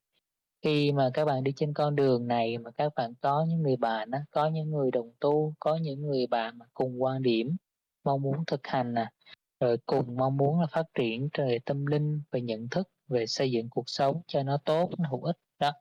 Khi 0.62 0.92
mà 0.92 1.10
các 1.14 1.26
bạn 1.26 1.44
đi 1.44 1.54
trên 1.56 1.74
con 1.74 1.96
đường 1.96 2.28
này 2.28 2.58
mà 2.58 2.72
các 2.72 2.94
bạn 2.96 3.14
có 3.22 3.46
những 3.50 3.62
người 3.62 3.78
bạn 3.78 4.12
á, 4.12 4.20
có 4.32 4.48
những 4.48 4.72
người 4.72 4.92
đồng 4.92 5.12
tu 5.20 5.54
có 5.60 5.76
những 5.78 6.02
người 6.02 6.28
bạn 6.28 6.58
mà 6.58 6.66
cùng 6.74 7.04
quan 7.04 7.22
điểm 7.22 7.56
mong 8.04 8.22
muốn 8.22 8.46
thực 8.48 8.68
hành 8.68 8.94
nè 8.94 9.08
rồi 9.60 9.78
cùng 9.86 10.18
mong 10.18 10.38
muốn 10.38 10.60
là 10.60 10.68
phát 10.72 10.86
triển 10.94 11.30
về 11.38 11.60
tâm 11.66 11.86
linh, 11.86 12.22
về 12.32 12.42
nhận 12.42 12.70
thức, 12.70 12.90
về 13.08 13.28
xây 13.28 13.52
dựng 13.52 13.70
cuộc 13.70 13.90
sống 13.90 14.22
cho 14.28 14.44
nó 14.44 14.58
tốt, 14.66 14.90
nó 14.98 15.10
hữu 15.10 15.24
ích. 15.24 15.38
Đó. 15.60 15.72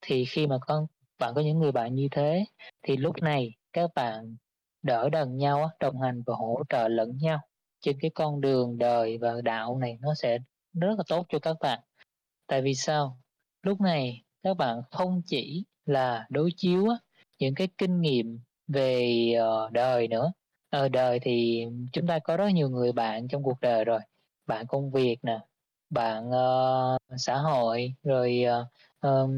Thì 0.00 0.24
khi 0.24 0.46
mà 0.46 0.58
con, 0.66 0.86
bạn 1.18 1.34
có 1.34 1.40
những 1.40 1.58
người 1.58 1.72
bạn 1.72 1.94
như 1.94 2.08
thế, 2.10 2.44
thì 2.82 2.96
lúc 2.96 3.22
này 3.22 3.54
các 3.72 3.90
bạn 3.94 4.36
đỡ 4.82 5.08
đần 5.08 5.36
nhau 5.36 5.70
đồng 5.80 6.00
hành 6.00 6.22
và 6.26 6.34
hỗ 6.34 6.62
trợ 6.68 6.88
lẫn 6.88 7.18
nhau. 7.18 7.38
Trên 7.80 7.98
cái 8.00 8.10
con 8.14 8.40
đường 8.40 8.78
đời 8.78 9.18
và 9.18 9.40
đạo 9.44 9.78
này 9.78 9.98
nó 10.00 10.14
sẽ 10.14 10.38
rất 10.72 10.94
là 10.98 11.04
tốt 11.08 11.26
cho 11.28 11.38
các 11.38 11.56
bạn. 11.60 11.80
Tại 12.46 12.62
vì 12.62 12.74
sao? 12.74 13.20
Lúc 13.62 13.80
này 13.80 14.22
các 14.42 14.56
bạn 14.56 14.82
không 14.90 15.22
chỉ 15.26 15.64
là 15.86 16.26
đối 16.30 16.50
chiếu 16.56 16.86
những 17.38 17.54
cái 17.54 17.68
kinh 17.78 18.00
nghiệm 18.00 18.40
về 18.68 19.32
ờ, 19.38 19.68
đời 19.72 20.08
nữa 20.08 20.32
ở 20.70 20.88
đời 20.88 21.20
thì 21.20 21.64
chúng 21.92 22.06
ta 22.06 22.18
có 22.18 22.36
rất 22.36 22.48
nhiều 22.48 22.68
người 22.70 22.92
bạn 22.92 23.28
trong 23.28 23.42
cuộc 23.42 23.60
đời 23.60 23.84
rồi. 23.84 24.00
Bạn 24.46 24.66
công 24.66 24.90
việc 24.90 25.16
nè 25.22 25.40
bạn 25.90 26.28
uh, 26.28 27.00
xã 27.16 27.36
hội 27.36 27.94
rồi 28.02 28.44
uh, 28.60 28.66
um, 29.00 29.32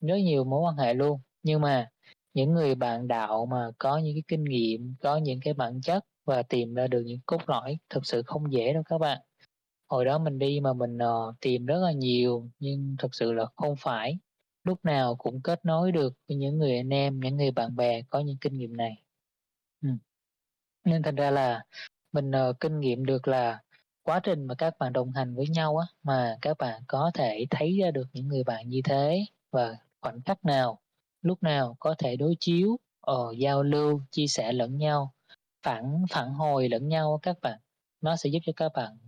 rất 0.00 0.16
nhiều 0.16 0.44
mối 0.44 0.60
quan 0.60 0.76
hệ 0.76 0.94
luôn. 0.94 1.20
Nhưng 1.42 1.60
mà 1.60 1.90
những 2.34 2.52
người 2.52 2.74
bạn 2.74 3.08
đạo 3.08 3.46
mà 3.46 3.70
có 3.78 3.98
những 3.98 4.14
cái 4.14 4.22
kinh 4.28 4.44
nghiệm 4.44 4.94
có 5.00 5.16
những 5.16 5.40
cái 5.40 5.54
bản 5.54 5.80
chất 5.80 6.04
và 6.24 6.42
tìm 6.42 6.74
ra 6.74 6.86
được 6.86 7.02
những 7.06 7.20
cốt 7.26 7.42
lõi 7.46 7.78
thực 7.90 8.06
sự 8.06 8.22
không 8.26 8.52
dễ 8.52 8.72
đâu 8.72 8.82
các 8.86 8.98
bạn. 8.98 9.18
Hồi 9.88 10.04
đó 10.04 10.18
mình 10.18 10.38
đi 10.38 10.60
mà 10.60 10.72
mình 10.72 10.96
uh, 10.96 11.34
tìm 11.40 11.66
rất 11.66 11.78
là 11.78 11.92
nhiều 11.92 12.48
nhưng 12.58 12.96
thực 12.98 13.14
sự 13.14 13.32
là 13.32 13.44
không 13.56 13.74
phải. 13.78 14.18
Lúc 14.64 14.84
nào 14.84 15.16
cũng 15.16 15.42
kết 15.42 15.64
nối 15.64 15.92
được 15.92 16.14
với 16.28 16.36
những 16.36 16.58
người 16.58 16.76
anh 16.76 16.90
em 16.94 17.20
những 17.20 17.36
người 17.36 17.50
bạn 17.50 17.76
bè 17.76 18.02
có 18.02 18.20
những 18.20 18.36
kinh 18.40 18.58
nghiệm 18.58 18.76
này 18.76 19.05
nên 20.86 21.02
thành 21.02 21.14
ra 21.14 21.30
là 21.30 21.64
mình 22.12 22.30
uh, 22.30 22.60
kinh 22.60 22.80
nghiệm 22.80 23.04
được 23.04 23.28
là 23.28 23.60
quá 24.02 24.20
trình 24.22 24.46
mà 24.46 24.54
các 24.54 24.78
bạn 24.78 24.92
đồng 24.92 25.12
hành 25.12 25.34
với 25.34 25.48
nhau 25.48 25.76
á 25.76 25.86
mà 26.02 26.38
các 26.42 26.58
bạn 26.58 26.82
có 26.86 27.10
thể 27.14 27.46
thấy 27.50 27.78
ra 27.82 27.90
được 27.90 28.06
những 28.12 28.28
người 28.28 28.44
bạn 28.44 28.68
như 28.68 28.80
thế 28.84 29.24
và 29.52 29.76
khoảnh 30.00 30.22
khắc 30.22 30.44
nào 30.44 30.78
lúc 31.22 31.42
nào 31.42 31.76
có 31.80 31.94
thể 31.98 32.16
đối 32.16 32.36
chiếu 32.40 32.78
uh, 33.10 33.36
giao 33.38 33.62
lưu 33.62 34.00
chia 34.10 34.26
sẻ 34.26 34.52
lẫn 34.52 34.78
nhau 34.78 35.12
phản 35.62 36.04
phản 36.10 36.34
hồi 36.34 36.68
lẫn 36.68 36.88
nhau 36.88 37.20
các 37.22 37.36
bạn 37.42 37.58
nó 38.00 38.16
sẽ 38.16 38.30
giúp 38.30 38.40
cho 38.46 38.52
các 38.56 38.72
bạn 38.74 38.98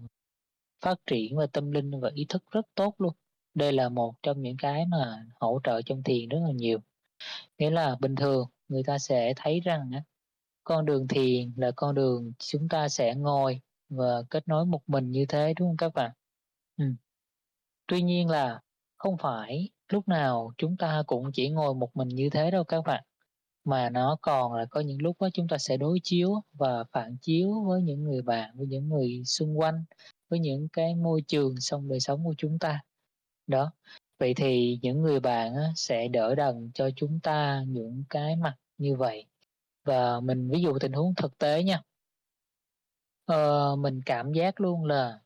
phát 0.80 0.98
triển 1.06 1.36
về 1.36 1.46
tâm 1.52 1.70
linh 1.70 2.00
và 2.00 2.10
ý 2.14 2.26
thức 2.28 2.44
rất 2.50 2.66
tốt 2.74 2.94
luôn. 2.98 3.12
Đây 3.54 3.72
là 3.72 3.88
một 3.88 4.14
trong 4.22 4.42
những 4.42 4.56
cái 4.56 4.86
mà 4.86 5.24
hỗ 5.40 5.60
trợ 5.64 5.82
trong 5.82 6.02
thiền 6.02 6.28
rất 6.28 6.38
là 6.46 6.52
nhiều. 6.52 6.78
Nghĩa 7.58 7.70
là 7.70 7.96
bình 8.00 8.14
thường 8.14 8.48
người 8.68 8.82
ta 8.82 8.98
sẽ 8.98 9.32
thấy 9.36 9.60
rằng 9.60 9.90
con 10.68 10.86
đường 10.86 11.08
thiền 11.08 11.52
là 11.56 11.70
con 11.76 11.94
đường 11.94 12.32
chúng 12.38 12.68
ta 12.68 12.88
sẽ 12.88 13.14
ngồi 13.14 13.60
và 13.88 14.22
kết 14.30 14.48
nối 14.48 14.66
một 14.66 14.82
mình 14.86 15.10
như 15.10 15.26
thế, 15.28 15.54
đúng 15.58 15.68
không 15.68 15.76
các 15.76 15.94
bạn? 15.94 16.10
Ừ. 16.76 16.84
tuy 17.86 18.02
nhiên 18.02 18.28
là 18.30 18.60
không 18.98 19.16
phải 19.18 19.70
lúc 19.92 20.08
nào 20.08 20.52
chúng 20.58 20.76
ta 20.76 21.02
cũng 21.06 21.32
chỉ 21.32 21.50
ngồi 21.50 21.74
một 21.74 21.96
mình 21.96 22.08
như 22.08 22.30
thế 22.30 22.50
đâu 22.50 22.64
các 22.64 22.82
bạn, 22.86 23.04
mà 23.64 23.90
nó 23.90 24.18
còn 24.22 24.54
là 24.54 24.66
có 24.70 24.80
những 24.80 25.02
lúc 25.02 25.16
đó 25.20 25.28
chúng 25.34 25.48
ta 25.48 25.58
sẽ 25.58 25.76
đối 25.76 26.00
chiếu 26.04 26.42
và 26.52 26.84
phản 26.92 27.16
chiếu 27.22 27.64
với 27.68 27.82
những 27.82 28.04
người 28.04 28.22
bạn, 28.22 28.50
với 28.58 28.66
những 28.66 28.88
người 28.88 29.24
xung 29.24 29.58
quanh, 29.60 29.84
với 30.30 30.40
những 30.40 30.68
cái 30.72 30.94
môi 30.94 31.22
trường 31.28 31.54
trong 31.60 31.88
đời 31.88 32.00
sống 32.00 32.24
của 32.24 32.34
chúng 32.38 32.58
ta. 32.58 32.80
Đó. 33.46 33.72
Vậy 34.20 34.34
thì 34.34 34.80
những 34.82 35.02
người 35.02 35.20
bạn 35.20 35.54
sẽ 35.76 36.08
đỡ 36.08 36.34
đần 36.34 36.72
cho 36.74 36.90
chúng 36.96 37.20
ta 37.20 37.64
những 37.68 38.04
cái 38.10 38.36
mặt 38.36 38.56
như 38.78 38.96
vậy 38.96 39.27
và 39.88 40.20
mình 40.20 40.50
ví 40.50 40.60
dụ 40.60 40.78
tình 40.78 40.92
huống 40.92 41.14
thực 41.14 41.38
tế 41.38 41.62
nha. 41.62 41.82
Ờ, 43.26 43.76
mình 43.76 44.00
cảm 44.06 44.32
giác 44.32 44.60
luôn 44.60 44.84
là 44.84 45.20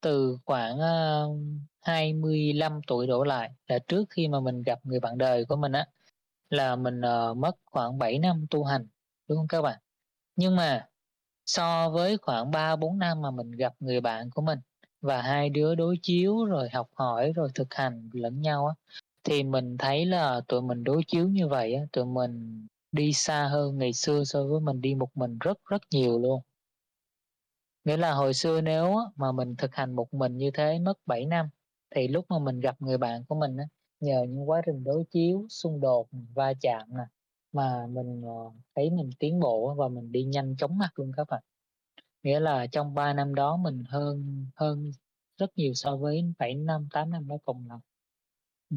từ 0.00 0.38
khoảng 0.44 0.78
ờ, 0.78 1.24
uh, 1.24 1.36
25 1.80 2.80
tuổi 2.86 3.06
đổ 3.06 3.24
lại 3.24 3.50
là 3.66 3.78
trước 3.78 4.04
khi 4.10 4.28
mà 4.28 4.40
mình 4.40 4.62
gặp 4.62 4.78
người 4.84 5.00
bạn 5.00 5.18
đời 5.18 5.44
của 5.44 5.56
mình 5.56 5.72
á 5.72 5.86
là 6.50 6.76
mình 6.76 7.00
uh, 7.00 7.36
mất 7.36 7.56
khoảng 7.64 7.98
7 7.98 8.18
năm 8.18 8.46
tu 8.50 8.64
hành 8.64 8.86
đúng 9.28 9.38
không 9.38 9.48
các 9.48 9.62
bạn? 9.62 9.78
Nhưng 10.36 10.56
mà 10.56 10.88
so 11.46 11.90
với 11.90 12.18
khoảng 12.18 12.50
3 12.50 12.76
4 12.76 12.98
năm 12.98 13.22
mà 13.22 13.30
mình 13.30 13.50
gặp 13.50 13.74
người 13.80 14.00
bạn 14.00 14.30
của 14.30 14.42
mình 14.42 14.58
và 15.00 15.22
hai 15.22 15.50
đứa 15.50 15.74
đối 15.74 15.96
chiếu 16.02 16.44
rồi 16.44 16.68
học 16.72 16.88
hỏi 16.94 17.32
rồi 17.32 17.48
thực 17.54 17.74
hành 17.74 18.10
lẫn 18.12 18.40
nhau 18.40 18.66
á 18.66 18.74
thì 19.24 19.42
mình 19.42 19.78
thấy 19.78 20.06
là 20.06 20.40
tụi 20.48 20.62
mình 20.62 20.84
đối 20.84 21.02
chiếu 21.06 21.28
như 21.28 21.48
vậy 21.48 21.74
á 21.74 21.82
tụi 21.92 22.06
mình 22.06 22.66
đi 22.94 23.12
xa 23.12 23.48
hơn 23.48 23.78
ngày 23.78 23.92
xưa 23.92 24.24
so 24.24 24.44
với 24.44 24.60
mình, 24.60 24.80
đi 24.80 24.94
một 24.94 25.16
mình 25.16 25.38
rất 25.40 25.58
rất 25.64 25.82
nhiều 25.90 26.18
luôn. 26.18 26.42
Nghĩa 27.84 27.96
là 27.96 28.12
hồi 28.12 28.34
xưa 28.34 28.60
nếu 28.60 28.96
mà 29.16 29.32
mình 29.32 29.56
thực 29.56 29.74
hành 29.74 29.92
một 29.96 30.14
mình 30.14 30.36
như 30.36 30.50
thế 30.54 30.78
mất 30.78 30.98
7 31.06 31.26
năm, 31.26 31.48
thì 31.94 32.08
lúc 32.08 32.24
mà 32.28 32.38
mình 32.38 32.60
gặp 32.60 32.82
người 32.82 32.98
bạn 32.98 33.24
của 33.24 33.34
mình 33.40 33.56
á, 33.56 33.64
nhờ 34.00 34.24
những 34.28 34.50
quá 34.50 34.62
trình 34.66 34.84
đối 34.84 35.04
chiếu, 35.10 35.46
xung 35.50 35.80
đột, 35.80 36.08
va 36.34 36.52
chạm 36.60 36.88
nè, 36.96 37.04
mà 37.52 37.86
mình 37.86 38.22
ờ, 38.22 38.50
thấy 38.74 38.90
mình 38.90 39.10
tiến 39.18 39.40
bộ 39.40 39.74
và 39.74 39.88
mình 39.88 40.12
đi 40.12 40.24
nhanh 40.24 40.56
chóng 40.56 40.78
mặt 40.78 40.90
luôn 40.98 41.12
các 41.16 41.26
bạn. 41.30 41.42
Nghĩa 42.22 42.40
là 42.40 42.66
trong 42.66 42.94
3 42.94 43.12
năm 43.12 43.34
đó 43.34 43.56
mình 43.56 43.84
hơn 43.88 44.46
hơn 44.56 44.92
rất 45.38 45.50
nhiều 45.58 45.74
so 45.74 45.96
với 45.96 46.34
7 46.38 46.54
năm 46.54 46.88
8 46.92 47.10
năm 47.10 47.28
đó 47.28 47.36
cùng 47.44 47.68
lắm. 47.68 47.80
Ừ 48.70 48.76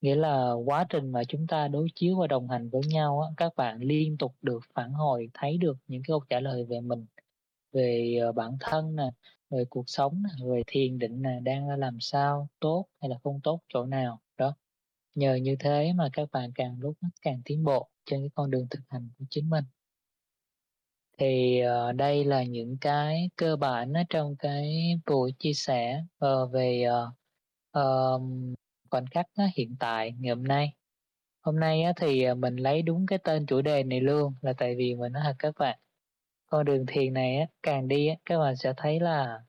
nghĩa 0.00 0.14
là 0.14 0.52
quá 0.52 0.86
trình 0.88 1.12
mà 1.12 1.24
chúng 1.24 1.46
ta 1.46 1.68
đối 1.68 1.88
chiếu 1.94 2.18
và 2.18 2.26
đồng 2.26 2.48
hành 2.48 2.68
với 2.70 2.82
nhau 2.88 3.20
á, 3.20 3.28
các 3.36 3.56
bạn 3.56 3.78
liên 3.80 4.18
tục 4.18 4.34
được 4.42 4.60
phản 4.74 4.92
hồi 4.92 5.30
thấy 5.34 5.58
được 5.58 5.76
những 5.88 6.02
cái 6.02 6.08
câu 6.08 6.20
trả 6.28 6.40
lời 6.40 6.64
về 6.64 6.80
mình 6.80 7.06
về 7.72 8.18
ờ, 8.22 8.32
bản 8.32 8.56
thân 8.60 8.96
nè 8.96 9.10
về 9.50 9.64
cuộc 9.70 9.84
sống 9.88 10.22
nè 10.22 10.46
về 10.46 10.62
thiền 10.66 10.98
định 10.98 11.22
nè 11.22 11.40
đang 11.42 11.68
làm 11.68 12.00
sao 12.00 12.48
tốt 12.60 12.86
hay 13.00 13.10
là 13.10 13.16
không 13.24 13.40
tốt 13.42 13.60
chỗ 13.68 13.86
nào 13.86 14.20
đó. 14.36 14.54
Nhờ 15.14 15.34
như 15.34 15.56
thế 15.60 15.92
mà 15.92 16.08
các 16.12 16.28
bạn 16.32 16.52
càng 16.54 16.76
lúc 16.80 16.96
càng 17.22 17.42
tiến 17.44 17.64
bộ 17.64 17.88
trên 18.06 18.20
cái 18.22 18.30
con 18.34 18.50
đường 18.50 18.66
thực 18.70 18.80
hành 18.88 19.10
của 19.18 19.24
chính 19.30 19.50
mình. 19.50 19.64
Thì 21.18 21.62
uh, 21.66 21.96
đây 21.96 22.24
là 22.24 22.42
những 22.42 22.76
cái 22.80 23.30
cơ 23.36 23.56
bản 23.56 23.92
ở 23.92 24.02
trong 24.08 24.36
cái 24.36 24.94
buổi 25.06 25.32
chia 25.38 25.52
sẻ 25.54 26.04
uh, 26.24 26.52
về 26.52 26.86
uh, 27.78 28.22
khoảnh 28.90 29.06
khắc 29.10 29.26
hiện 29.56 29.76
tại 29.80 30.12
ngày 30.18 30.34
hôm 30.34 30.44
nay. 30.44 30.72
Hôm 31.40 31.60
nay 31.60 31.84
thì 31.96 32.22
à, 32.22 32.34
mình 32.34 32.56
lấy 32.56 32.82
đúng 32.82 33.06
cái 33.06 33.18
tên 33.24 33.46
chủ 33.46 33.62
đề 33.62 33.82
này 33.82 34.00
luôn 34.00 34.34
là 34.40 34.52
tại 34.58 34.74
vì 34.78 34.94
mình 34.94 35.12
nói 35.12 35.22
thật 35.26 35.36
các 35.38 35.54
bạn. 35.58 35.78
Con 36.46 36.64
đường 36.64 36.86
thiền 36.86 37.14
này 37.14 37.46
càng 37.62 37.88
đi 37.88 38.08
các 38.24 38.38
bạn 38.38 38.56
sẽ 38.56 38.72
thấy 38.76 39.00
là 39.00 39.40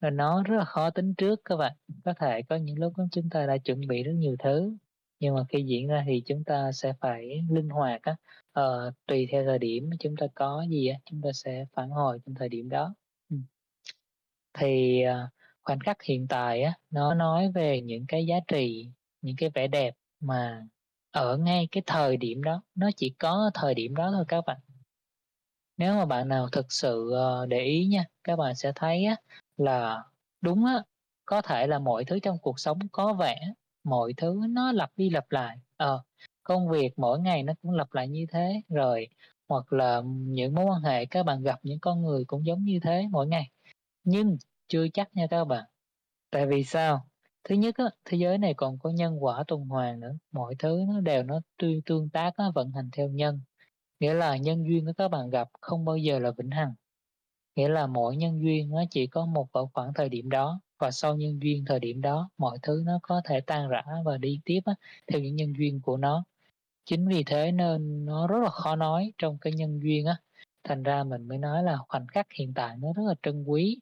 nó 0.00 0.42
rất 0.42 0.56
là 0.56 0.64
khó 0.64 0.90
tính 0.90 1.14
trước 1.14 1.40
các 1.44 1.56
bạn. 1.56 1.72
Có 2.04 2.14
thể 2.20 2.42
có 2.42 2.56
những 2.56 2.78
lúc 2.78 2.92
chúng 3.12 3.30
ta 3.30 3.46
đã 3.46 3.58
chuẩn 3.58 3.80
bị 3.88 4.02
rất 4.02 4.12
nhiều 4.12 4.36
thứ 4.38 4.76
nhưng 5.20 5.34
mà 5.34 5.44
khi 5.48 5.62
diễn 5.62 5.88
ra 5.88 6.04
thì 6.06 6.22
chúng 6.26 6.44
ta 6.44 6.72
sẽ 6.72 6.92
phải 7.00 7.44
linh 7.50 7.68
hoạt 7.68 8.02
á. 8.02 8.16
Ờ, 8.52 8.92
tùy 9.06 9.28
theo 9.32 9.44
thời 9.44 9.58
điểm 9.58 9.90
chúng 10.00 10.16
ta 10.16 10.26
có 10.34 10.64
gì 10.70 10.88
á 10.88 10.98
chúng 11.04 11.20
ta 11.22 11.30
sẽ 11.34 11.64
phản 11.72 11.90
hồi 11.90 12.18
trong 12.26 12.34
thời 12.34 12.48
điểm 12.48 12.68
đó. 12.68 12.94
Thì 14.52 15.02
à, 15.02 15.28
khoảnh 15.66 15.80
khắc 15.80 16.02
hiện 16.02 16.26
tại 16.28 16.62
á 16.62 16.74
nó 16.90 17.14
nói 17.14 17.52
về 17.54 17.80
những 17.80 18.04
cái 18.08 18.26
giá 18.26 18.36
trị 18.48 18.90
những 19.22 19.36
cái 19.36 19.50
vẻ 19.54 19.68
đẹp 19.68 19.94
mà 20.20 20.66
ở 21.10 21.36
ngay 21.36 21.68
cái 21.72 21.82
thời 21.86 22.16
điểm 22.16 22.42
đó 22.42 22.62
nó 22.74 22.90
chỉ 22.96 23.10
có 23.18 23.50
thời 23.54 23.74
điểm 23.74 23.94
đó 23.96 24.10
thôi 24.12 24.24
các 24.28 24.44
bạn. 24.46 24.58
Nếu 25.76 25.94
mà 25.94 26.04
bạn 26.04 26.28
nào 26.28 26.48
thực 26.52 26.72
sự 26.72 27.10
ờ, 27.12 27.46
để 27.46 27.60
ý 27.60 27.86
nha 27.86 28.04
các 28.24 28.36
bạn 28.36 28.54
sẽ 28.54 28.72
thấy 28.74 29.04
á, 29.04 29.16
là 29.56 30.04
đúng 30.40 30.64
á 30.64 30.82
có 31.24 31.42
thể 31.42 31.66
là 31.66 31.78
mọi 31.78 32.04
thứ 32.04 32.18
trong 32.18 32.38
cuộc 32.42 32.60
sống 32.60 32.78
có 32.92 33.12
vẻ 33.12 33.52
mọi 33.84 34.12
thứ 34.16 34.40
nó 34.48 34.72
lặp 34.72 34.90
đi 34.96 35.10
lặp 35.10 35.30
lại. 35.30 35.58
Ờ 35.76 36.02
công 36.42 36.68
việc 36.68 36.98
mỗi 36.98 37.20
ngày 37.20 37.42
nó 37.42 37.52
cũng 37.62 37.72
lặp 37.72 37.94
lại 37.94 38.08
như 38.08 38.26
thế 38.32 38.62
rồi 38.68 39.08
hoặc 39.48 39.72
là 39.72 40.02
những 40.06 40.54
mối 40.54 40.64
quan 40.64 40.82
hệ 40.82 41.06
các 41.06 41.26
bạn 41.26 41.42
gặp 41.42 41.58
những 41.62 41.80
con 41.80 42.02
người 42.02 42.24
cũng 42.24 42.46
giống 42.46 42.64
như 42.64 42.80
thế 42.82 43.06
mỗi 43.10 43.26
ngày. 43.26 43.50
Nhưng 44.04 44.36
chưa 44.68 44.86
chắc 44.94 45.16
nha 45.16 45.26
các 45.30 45.44
bạn. 45.44 45.64
Tại 46.30 46.46
vì 46.46 46.64
sao? 46.64 47.06
Thứ 47.44 47.54
nhất 47.54 47.74
á, 47.78 47.84
thế 48.04 48.18
giới 48.18 48.38
này 48.38 48.54
còn 48.54 48.78
có 48.78 48.90
nhân 48.90 49.24
quả 49.24 49.44
tuần 49.48 49.64
hoàn 49.64 50.00
nữa. 50.00 50.12
Mọi 50.32 50.54
thứ 50.58 50.84
nó 50.88 51.00
đều 51.00 51.22
nó 51.22 51.40
tương 51.58 51.82
tương 51.82 52.08
tác 52.08 52.34
nó 52.38 52.52
vận 52.54 52.70
hành 52.70 52.90
theo 52.92 53.08
nhân. 53.08 53.40
Nghĩa 54.00 54.14
là 54.14 54.36
nhân 54.36 54.64
duyên 54.68 54.86
của 54.86 54.92
các 54.98 55.08
bạn 55.08 55.30
gặp 55.30 55.48
không 55.60 55.84
bao 55.84 55.96
giờ 55.96 56.18
là 56.18 56.30
vĩnh 56.30 56.50
hằng. 56.50 56.74
Nghĩa 57.56 57.68
là 57.68 57.86
mỗi 57.86 58.16
nhân 58.16 58.40
duyên 58.42 58.70
nó 58.70 58.84
chỉ 58.90 59.06
có 59.06 59.26
một 59.26 59.48
vào 59.52 59.70
khoảng 59.74 59.94
thời 59.94 60.08
điểm 60.08 60.30
đó. 60.30 60.60
Và 60.78 60.90
sau 60.90 61.16
nhân 61.16 61.42
duyên 61.42 61.64
thời 61.64 61.80
điểm 61.80 62.00
đó 62.00 62.30
mọi 62.38 62.58
thứ 62.62 62.82
nó 62.86 62.98
có 63.02 63.22
thể 63.24 63.40
tan 63.40 63.68
rã 63.68 63.82
và 64.04 64.18
đi 64.18 64.40
tiếp 64.44 64.60
á, 64.64 64.74
theo 65.06 65.20
những 65.20 65.36
nhân 65.36 65.52
duyên 65.58 65.80
của 65.80 65.96
nó. 65.96 66.24
Chính 66.84 67.08
vì 67.08 67.24
thế 67.24 67.52
nên 67.52 68.04
nó 68.04 68.26
rất 68.26 68.38
là 68.44 68.50
khó 68.50 68.76
nói 68.76 69.12
trong 69.18 69.38
cái 69.38 69.52
nhân 69.52 69.80
duyên 69.82 70.06
á. 70.06 70.16
Thành 70.64 70.82
ra 70.82 71.04
mình 71.04 71.28
mới 71.28 71.38
nói 71.38 71.62
là 71.62 71.78
khoảnh 71.88 72.06
khắc 72.06 72.26
hiện 72.32 72.54
tại 72.54 72.76
nó 72.78 72.92
rất 72.92 73.02
là 73.06 73.14
trân 73.22 73.44
quý 73.44 73.80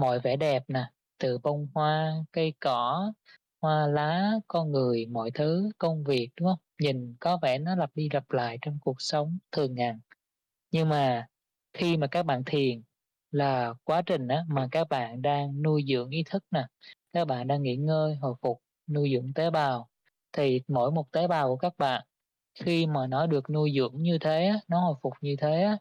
mọi 0.00 0.20
vẻ 0.20 0.36
đẹp 0.36 0.64
nè, 0.68 0.90
từ 1.18 1.38
bông 1.38 1.68
hoa, 1.74 2.14
cây 2.32 2.54
cỏ, 2.60 3.12
hoa 3.62 3.86
lá, 3.86 4.32
con 4.48 4.72
người, 4.72 5.06
mọi 5.06 5.30
thứ, 5.30 5.70
công 5.78 6.04
việc, 6.04 6.30
đúng 6.40 6.48
không? 6.48 6.58
Nhìn 6.80 7.16
có 7.20 7.38
vẻ 7.42 7.58
nó 7.58 7.74
lặp 7.74 7.90
đi 7.94 8.08
lặp 8.12 8.30
lại 8.30 8.58
trong 8.62 8.78
cuộc 8.80 8.96
sống 8.98 9.38
thường 9.52 9.74
ngày. 9.74 9.94
Nhưng 10.70 10.88
mà 10.88 11.26
khi 11.72 11.96
mà 11.96 12.06
các 12.06 12.22
bạn 12.22 12.42
thiền 12.46 12.82
là 13.30 13.74
quá 13.84 14.02
trình 14.06 14.28
đó 14.28 14.42
mà 14.48 14.68
các 14.70 14.88
bạn 14.88 15.22
đang 15.22 15.62
nuôi 15.62 15.84
dưỡng 15.88 16.10
ý 16.10 16.22
thức 16.30 16.44
nè, 16.50 16.66
các 17.12 17.24
bạn 17.24 17.46
đang 17.46 17.62
nghỉ 17.62 17.76
ngơi, 17.76 18.14
hồi 18.14 18.34
phục, 18.42 18.62
nuôi 18.88 19.10
dưỡng 19.14 19.32
tế 19.34 19.50
bào, 19.50 19.88
thì 20.32 20.62
mỗi 20.68 20.90
một 20.90 21.12
tế 21.12 21.26
bào 21.28 21.48
của 21.48 21.56
các 21.56 21.72
bạn, 21.78 22.04
khi 22.54 22.86
mà 22.86 23.06
nó 23.06 23.26
được 23.26 23.50
nuôi 23.50 23.72
dưỡng 23.76 24.02
như 24.02 24.18
thế 24.20 24.52
nó 24.68 24.80
hồi 24.80 24.94
phục 25.02 25.12
như 25.20 25.36
thế 25.38 25.76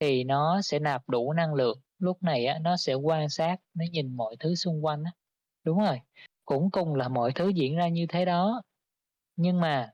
thì 0.00 0.24
nó 0.24 0.62
sẽ 0.62 0.78
nạp 0.78 1.08
đủ 1.08 1.32
năng 1.32 1.54
lượng 1.54 1.80
lúc 1.98 2.22
này 2.22 2.46
á, 2.46 2.58
nó 2.58 2.76
sẽ 2.76 2.94
quan 2.94 3.28
sát 3.28 3.56
nó 3.74 3.84
nhìn 3.92 4.16
mọi 4.16 4.36
thứ 4.40 4.54
xung 4.54 4.84
quanh 4.84 5.04
á. 5.04 5.12
đúng 5.64 5.78
rồi 5.80 6.00
cũng 6.44 6.70
cùng 6.70 6.94
là 6.94 7.08
mọi 7.08 7.32
thứ 7.34 7.48
diễn 7.48 7.76
ra 7.76 7.88
như 7.88 8.06
thế 8.08 8.24
đó. 8.24 8.62
Nhưng 9.36 9.60
mà 9.60 9.92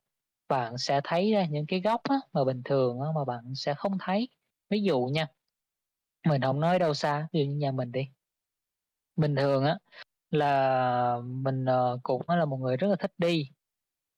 bạn 0.48 0.78
sẽ 0.78 1.00
thấy 1.04 1.32
ra 1.32 1.46
những 1.46 1.66
cái 1.68 1.80
góc 1.80 2.02
á, 2.04 2.16
mà 2.32 2.44
bình 2.44 2.62
thường 2.64 3.00
á, 3.00 3.08
mà 3.14 3.24
bạn 3.24 3.54
sẽ 3.56 3.74
không 3.74 3.98
thấy. 4.00 4.28
Ví 4.70 4.82
dụ 4.82 5.00
nha 5.06 5.28
mình 6.28 6.42
không 6.42 6.60
nói 6.60 6.78
đâu 6.78 6.94
xa 6.94 7.28
ví 7.32 7.40
dụ 7.40 7.46
như 7.46 7.56
nhà 7.56 7.72
mình 7.72 7.92
đi. 7.92 8.08
Bình 9.16 9.34
thường 9.36 9.64
á 9.64 9.78
là 10.30 11.18
mình 11.24 11.64
ờ, 11.64 11.98
cũng 12.04 12.22
là 12.28 12.44
một 12.44 12.56
người 12.56 12.78
rất 12.78 12.88
là 12.88 12.96
thích 13.00 13.12
đi. 13.18 13.50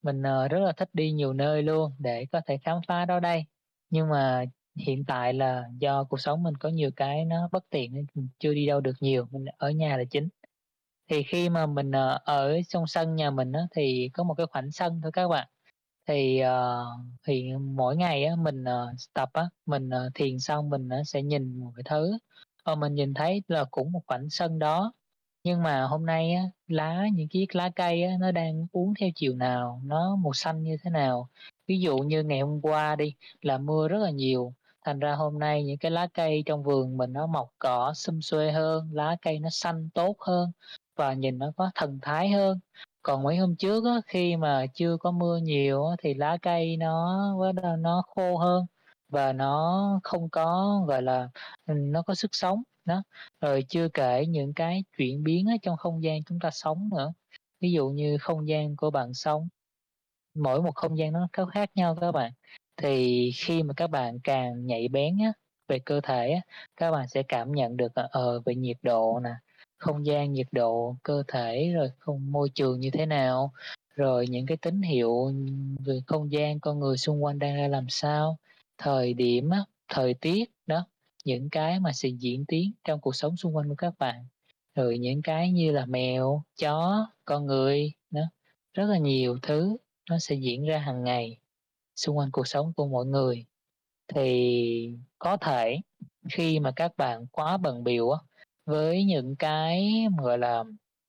Mình 0.02 0.22
ờ, 0.22 0.48
rất 0.48 0.60
là 0.60 0.72
thích 0.78 0.90
đi 0.92 1.12
nhiều 1.12 1.32
nơi 1.32 1.62
luôn 1.62 1.92
để 1.98 2.26
có 2.32 2.40
thể 2.46 2.58
khám 2.64 2.80
phá 2.88 3.04
đó 3.04 3.20
đây. 3.20 3.44
Nhưng 3.90 4.08
mà 4.10 4.44
hiện 4.76 5.04
tại 5.04 5.34
là 5.34 5.64
do 5.78 6.04
cuộc 6.04 6.20
sống 6.20 6.42
mình 6.42 6.56
có 6.56 6.68
nhiều 6.68 6.90
cái 6.96 7.24
nó 7.24 7.48
bất 7.52 7.64
tiện 7.70 7.94
nên 7.94 8.06
mình 8.14 8.28
chưa 8.38 8.54
đi 8.54 8.66
đâu 8.66 8.80
được 8.80 8.94
nhiều 9.00 9.26
mình 9.30 9.44
ở 9.56 9.70
nhà 9.70 9.96
là 9.96 10.04
chính. 10.04 10.28
Thì 11.10 11.22
khi 11.22 11.48
mà 11.48 11.66
mình 11.66 11.88
uh, 11.90 12.22
ở 12.24 12.60
trong 12.68 12.86
sân 12.86 13.16
nhà 13.16 13.30
mình 13.30 13.52
á, 13.52 13.66
thì 13.70 14.10
có 14.14 14.22
một 14.22 14.34
cái 14.34 14.46
khoảng 14.46 14.70
sân 14.70 15.00
thôi 15.02 15.12
các 15.12 15.28
bạn. 15.28 15.48
Thì 16.06 16.42
uh, 16.44 17.06
thì 17.26 17.52
mỗi 17.56 17.96
ngày 17.96 18.24
á 18.24 18.36
mình 18.36 18.62
uh, 18.64 18.96
tập 19.14 19.30
á 19.32 19.48
mình 19.66 19.88
uh, 19.88 20.14
thiền 20.14 20.38
xong 20.38 20.70
mình 20.70 20.88
uh, 21.00 21.06
sẽ 21.06 21.22
nhìn 21.22 21.60
một 21.60 21.72
cái 21.76 21.82
thứ. 21.86 22.18
Và 22.64 22.74
mình 22.74 22.94
nhìn 22.94 23.14
thấy 23.14 23.42
là 23.48 23.64
cũng 23.70 23.92
một 23.92 24.02
khoảng 24.06 24.30
sân 24.30 24.58
đó. 24.58 24.92
Nhưng 25.44 25.62
mà 25.62 25.82
hôm 25.82 26.06
nay 26.06 26.32
á 26.34 26.42
lá 26.68 27.04
những 27.14 27.28
chiếc 27.28 27.54
lá 27.54 27.70
cây 27.76 28.02
á 28.02 28.16
nó 28.20 28.30
đang 28.32 28.66
uống 28.72 28.94
theo 29.00 29.08
chiều 29.14 29.34
nào 29.36 29.80
nó 29.84 30.16
màu 30.16 30.32
xanh 30.32 30.62
như 30.62 30.76
thế 30.82 30.90
nào. 30.90 31.28
Ví 31.66 31.80
dụ 31.80 31.98
như 31.98 32.22
ngày 32.22 32.40
hôm 32.40 32.60
qua 32.60 32.96
đi 32.96 33.14
là 33.40 33.58
mưa 33.58 33.88
rất 33.88 33.98
là 33.98 34.10
nhiều 34.10 34.54
thành 34.84 34.98
ra 34.98 35.14
hôm 35.14 35.38
nay 35.38 35.64
những 35.64 35.78
cái 35.78 35.90
lá 35.90 36.06
cây 36.14 36.42
trong 36.46 36.62
vườn 36.62 36.96
mình 36.96 37.12
nó 37.12 37.26
mọc 37.26 37.48
cỏ 37.58 37.92
xum 37.94 38.20
xuê 38.20 38.52
hơn 38.52 38.88
lá 38.92 39.16
cây 39.22 39.38
nó 39.38 39.48
xanh 39.50 39.88
tốt 39.94 40.16
hơn 40.20 40.52
và 40.96 41.12
nhìn 41.12 41.38
nó 41.38 41.52
có 41.56 41.70
thần 41.74 41.98
thái 42.02 42.28
hơn. 42.30 42.60
Còn 43.02 43.22
mấy 43.22 43.36
hôm 43.36 43.56
trước 43.56 43.84
á, 43.84 44.00
khi 44.06 44.36
mà 44.36 44.66
chưa 44.74 44.96
có 44.96 45.10
mưa 45.10 45.36
nhiều 45.36 45.86
á, 45.86 45.96
thì 46.02 46.14
lá 46.14 46.36
cây 46.42 46.76
nó 46.76 47.18
nó 47.78 48.02
khô 48.06 48.36
hơn 48.36 48.66
và 49.08 49.32
nó 49.32 50.00
không 50.02 50.30
có 50.30 50.80
gọi 50.88 51.02
là 51.02 51.28
nó 51.66 52.02
có 52.02 52.14
sức 52.14 52.30
sống 52.32 52.62
đó. 52.84 53.02
Rồi 53.40 53.64
chưa 53.68 53.88
kể 53.88 54.26
những 54.26 54.54
cái 54.54 54.84
chuyển 54.98 55.24
biến 55.24 55.46
ở 55.46 55.54
trong 55.62 55.76
không 55.76 56.02
gian 56.02 56.24
chúng 56.24 56.38
ta 56.40 56.50
sống 56.50 56.88
nữa. 56.96 57.12
Ví 57.60 57.72
dụ 57.72 57.88
như 57.88 58.18
không 58.20 58.48
gian 58.48 58.76
của 58.76 58.90
bạn 58.90 59.14
sống 59.14 59.48
mỗi 60.34 60.62
một 60.62 60.74
không 60.74 60.98
gian 60.98 61.12
nó 61.12 61.28
có 61.32 61.46
khác 61.46 61.70
nhau 61.74 61.96
các 62.00 62.12
bạn 62.12 62.32
thì 62.76 63.30
khi 63.36 63.62
mà 63.62 63.74
các 63.76 63.86
bạn 63.86 64.20
càng 64.24 64.66
nhạy 64.66 64.88
bén 64.88 65.18
á, 65.18 65.32
về 65.68 65.78
cơ 65.78 66.00
thể 66.00 66.30
á, 66.32 66.40
các 66.76 66.90
bạn 66.90 67.08
sẽ 67.08 67.22
cảm 67.22 67.52
nhận 67.52 67.76
được 67.76 67.92
ờ 67.94 68.40
về 68.44 68.54
nhiệt 68.54 68.76
độ 68.82 69.20
nè 69.24 69.30
không 69.78 70.06
gian, 70.06 70.32
nhiệt 70.32 70.46
độ, 70.52 70.96
cơ 71.02 71.22
thể, 71.28 71.72
rồi 71.74 71.90
không 71.98 72.32
môi 72.32 72.48
trường 72.54 72.80
như 72.80 72.90
thế 72.90 73.06
nào, 73.06 73.52
rồi 73.96 74.26
những 74.28 74.46
cái 74.46 74.56
tín 74.56 74.82
hiệu 74.82 75.32
về 75.84 76.00
không 76.06 76.32
gian, 76.32 76.60
con 76.60 76.78
người 76.80 76.96
xung 76.96 77.24
quanh 77.24 77.38
đang 77.38 77.56
ra 77.56 77.68
làm 77.68 77.88
sao, 77.88 78.38
thời 78.78 79.14
điểm 79.14 79.50
á, 79.50 79.64
thời 79.88 80.14
tiết, 80.14 80.50
đó, 80.66 80.86
những 81.24 81.50
cái 81.50 81.80
mà 81.80 81.92
sẽ 81.92 82.08
diễn 82.08 82.44
tiến 82.48 82.72
trong 82.84 83.00
cuộc 83.00 83.16
sống 83.16 83.36
xung 83.36 83.56
quanh 83.56 83.68
của 83.68 83.74
các 83.78 83.94
bạn. 83.98 84.26
Rồi 84.74 84.98
những 84.98 85.22
cái 85.22 85.52
như 85.52 85.72
là 85.72 85.86
mèo, 85.86 86.42
chó, 86.60 87.06
con 87.24 87.46
người, 87.46 87.92
đó, 88.10 88.22
rất 88.74 88.86
là 88.86 88.98
nhiều 88.98 89.38
thứ 89.42 89.76
nó 90.10 90.18
sẽ 90.18 90.34
diễn 90.34 90.64
ra 90.64 90.78
hàng 90.78 91.04
ngày 91.04 91.38
xung 92.04 92.18
quanh 92.18 92.30
cuộc 92.32 92.48
sống 92.48 92.72
của 92.76 92.88
mọi 92.88 93.06
người. 93.06 93.46
Thì 94.14 94.96
có 95.18 95.36
thể 95.36 95.78
khi 96.32 96.60
mà 96.60 96.72
các 96.76 96.92
bạn 96.96 97.26
quá 97.32 97.56
bận 97.56 97.84
biểu 97.84 98.10
á, 98.10 98.18
với 98.66 99.04
những 99.04 99.36
cái, 99.38 100.06
gọi 100.22 100.38
là, 100.38 100.64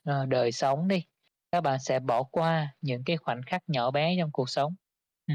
ờ, 0.05 0.25
đời 0.25 0.51
sống 0.51 0.87
đi, 0.87 1.05
các 1.51 1.61
bạn 1.61 1.79
sẽ 1.79 1.99
bỏ 1.99 2.23
qua 2.23 2.75
những 2.81 3.03
cái 3.05 3.17
khoảnh 3.17 3.41
khắc 3.47 3.61
nhỏ 3.67 3.91
bé 3.91 4.15
trong 4.19 4.31
cuộc 4.33 4.49
sống. 4.49 4.75
Ừ. 5.27 5.33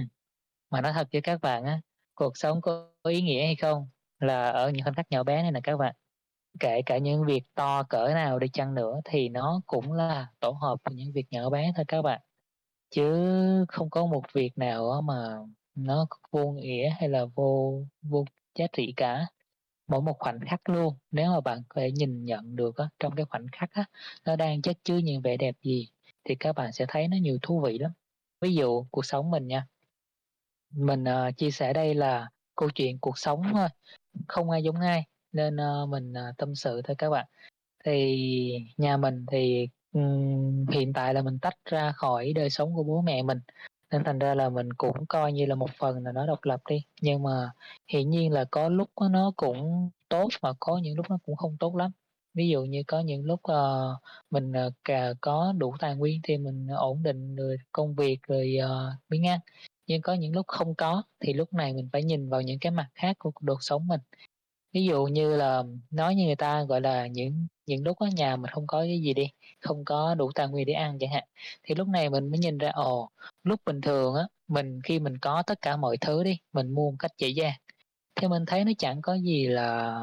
Mà 0.71 0.81
nói 0.81 0.93
thật 0.95 1.09
với 1.13 1.23
các 1.23 1.41
bạn 1.41 1.65
á, 1.65 1.81
cuộc 2.15 2.37
sống 2.39 2.61
có 2.61 2.93
ý 3.09 3.23
nghĩa 3.23 3.45
hay 3.47 3.57
không 3.57 3.89
là 4.21 4.51
ở 4.51 4.71
những 4.71 4.85
khoảnh 4.85 4.95
khắc 4.95 5.07
nhỏ 5.11 5.23
bé 5.25 5.43
này 5.43 5.53
nè 5.53 5.61
các 5.65 5.77
bạn. 5.77 5.95
Kể 6.61 6.83
cả 6.87 6.99
những 6.99 7.27
việc 7.27 7.45
to 7.55 7.83
cỡ 7.85 8.09
nào 8.15 8.39
đi 8.39 8.49
chăng 8.53 8.75
nữa 8.75 9.01
thì 9.05 9.29
nó 9.29 9.61
cũng 9.67 9.93
là 9.93 10.29
tổ 10.41 10.51
hợp 10.51 10.77
của 10.85 10.93
những 10.95 11.13
việc 11.15 11.27
nhỏ 11.31 11.51
bé 11.51 11.73
thôi 11.77 11.85
các 11.89 12.03
bạn. 12.03 12.21
Chứ 12.91 13.65
không 13.69 13.91
có 13.91 14.07
một 14.07 14.23
việc 14.33 14.59
nào 14.59 15.01
mà 15.03 15.39
nó 15.75 16.07
vô 16.31 16.51
nghĩa 16.51 16.91
hay 17.01 17.09
là 17.09 17.25
vô 17.25 17.83
vô 18.03 18.25
giá 18.59 18.67
trị 18.73 18.93
cả. 18.97 19.27
Mỗi 19.89 20.03
một 20.03 20.19
khoảnh 20.19 20.41
khắc 20.41 20.69
luôn, 20.69 20.95
nếu 21.11 21.33
mà 21.33 21.41
bạn 21.41 21.63
có 21.69 21.81
thể 21.81 21.93
nhìn 21.93 22.25
nhận 22.25 22.57
được 22.57 22.77
á, 22.77 22.89
trong 22.99 23.17
cái 23.17 23.25
khoảnh 23.25 23.47
khắc 23.53 23.71
á, 23.73 23.85
nó 24.25 24.37
đang 24.37 24.63
chất 24.63 24.79
chứa 24.85 24.99
những 24.99 25.23
vẻ 25.23 25.37
đẹp 25.37 25.57
gì 25.63 25.89
thì 26.25 26.35
các 26.35 26.53
bạn 26.53 26.73
sẽ 26.73 26.85
thấy 26.89 27.09
nó 27.09 27.17
nhiều 27.17 27.39
thú 27.43 27.61
vị 27.61 27.79
lắm. 27.79 27.93
Ví 28.41 28.55
dụ 28.55 28.85
cuộc 28.91 29.05
sống 29.07 29.31
mình 29.31 29.49
nha. 29.49 29.67
Mình, 30.71 31.05
uh, 31.05 31.37
chia 31.37 31.51
sẻ 31.51 31.73
đây 31.73 31.95
là 31.95 32.29
câu 32.57 32.71
chuyện 32.71 32.99
cuộc 32.99 33.19
sống 33.19 33.43
thôi, 33.53 33.69
không 34.29 34.51
ai 34.51 34.63
giống 34.63 34.81
ai, 34.81 35.05
nên, 35.33 35.57
uh, 35.57 35.89
mình, 35.89 36.13
uh, 36.13 36.37
tâm 36.39 36.55
sự 36.55 36.83
thôi 36.85 36.97
các 36.99 37.11
bạn. 37.11 37.27
Thì 37.85 38.67
nhà 38.77 38.97
mình 38.97 39.27
thì, 39.31 39.69
um, 39.93 40.67
hiện 40.67 40.93
tại 40.93 41.15
là 41.15 41.23
mình 41.23 41.39
tách 41.39 41.57
ra 41.65 41.93
khỏi 41.93 42.33
đời 42.33 42.51
sống 42.51 42.75
của 42.75 42.83
bố 42.83 43.01
mẹ 43.01 43.23
mình, 43.23 43.41
nên 43.93 44.05
thành 44.05 44.19
ra 44.19 44.35
là 44.35 44.49
mình 44.49 44.73
cũng 44.73 45.07
coi 45.07 45.33
như 45.33 45.47
là 45.47 45.55
một 45.55 45.71
phần 45.79 46.05
là 46.05 46.13
nó 46.13 46.27
độc 46.27 46.45
lập 46.45 46.61
đi. 46.69 46.85
Nhưng 47.01 47.23
mà 47.23 47.51
hiển 47.89 48.11
nhiên 48.11 48.33
là 48.33 48.45
có 48.51 48.69
lúc 48.69 48.91
nó 49.11 49.33
cũng 49.37 49.91
tốt 50.09 50.29
mà 50.43 50.53
có 50.61 50.79
những 50.79 50.97
lúc 50.97 51.07
nó 51.11 51.19
cũng 51.27 51.37
không 51.37 51.57
tốt 51.61 51.77
lắm. 51.77 51.91
Ví 52.35 52.49
dụ 52.49 52.65
như 52.65 52.83
có 52.87 53.01
những 53.01 53.25
lúc, 53.25 53.41
uh, 53.53 54.03
mình, 54.31 54.53
uh, 54.67 54.73
cà 54.85 55.15
có 55.21 55.53
đủ 55.59 55.75
tài 55.81 55.97
nguyên 55.97 56.21
thì 56.25 56.39
mình 56.39 56.67
ổn 56.69 57.03
định 57.03 57.37
rồi 57.37 57.57
công 57.73 57.95
việc 57.95 58.19
rồi, 58.29 58.57
ờ, 58.63 58.89
uh, 58.89 59.11
miếng 59.11 59.27
ăn, 59.27 59.41
nhưng 59.87 60.03
có 60.03 60.15
những 60.15 60.35
lúc 60.35 60.47
không 60.47 60.75
có 60.75 61.03
thì 61.21 61.33
lúc 61.33 61.53
này 61.53 61.73
mình 61.73 61.89
phải 61.93 62.03
nhìn 62.03 62.29
vào 62.29 62.43
những 62.43 62.59
cái 62.59 62.73
mặt 62.73 62.89
khác 62.95 63.17
của 63.19 63.31
cuộc 63.31 63.43
đời 63.43 63.57
sống 63.61 63.89
mình. 63.89 64.01
Ví 64.73 64.85
dụ 64.85 65.05
như 65.05 65.37
là 65.37 65.63
nói 65.91 66.15
như 66.15 66.25
người 66.27 66.37
ta, 66.37 66.63
gọi 66.65 66.81
là, 66.81 67.07
những 67.07 67.47
những 67.67 67.85
lúc 67.85 67.99
ở 67.99 68.07
nhà 68.07 68.37
mình 68.37 68.51
không 68.51 68.67
có 68.67 68.81
cái 68.81 69.01
gì 69.03 69.15
đi, 69.15 69.31
không 69.61 69.85
có 69.85 70.15
đủ 70.15 70.31
tài 70.35 70.49
nguyên 70.49 70.67
để 70.67 70.73
ăn 70.73 70.99
chẳng 71.01 71.11
hạn, 71.11 71.25
thì 71.63 71.75
lúc 71.75 71.89
này 71.89 72.11
mình 72.11 72.31
mới 72.31 72.39
nhìn 72.39 72.59
ra, 72.59 72.71
ồ, 72.75 73.11
lúc 73.43 73.61
bình 73.67 73.81
thường 73.81 74.15
á, 74.15 74.23
mình 74.49 74.81
khi 74.85 74.99
mình 74.99 75.19
có 75.19 75.43
tất 75.47 75.59
cả 75.63 75.77
mọi 75.77 75.97
thứ 76.01 76.25
đi, 76.25 76.39
mình 76.53 76.71
mua 76.75 76.91
một 76.91 76.97
cách 76.99 77.11
dễ 77.19 77.29
dàng, 77.29 77.55
thì 78.17 78.29
mình 78.29 78.45
thấy 78.47 78.65
nó 78.65 78.73
chẳng 78.79 79.03
có 79.03 79.15
gì 79.15 79.47
là 79.49 79.95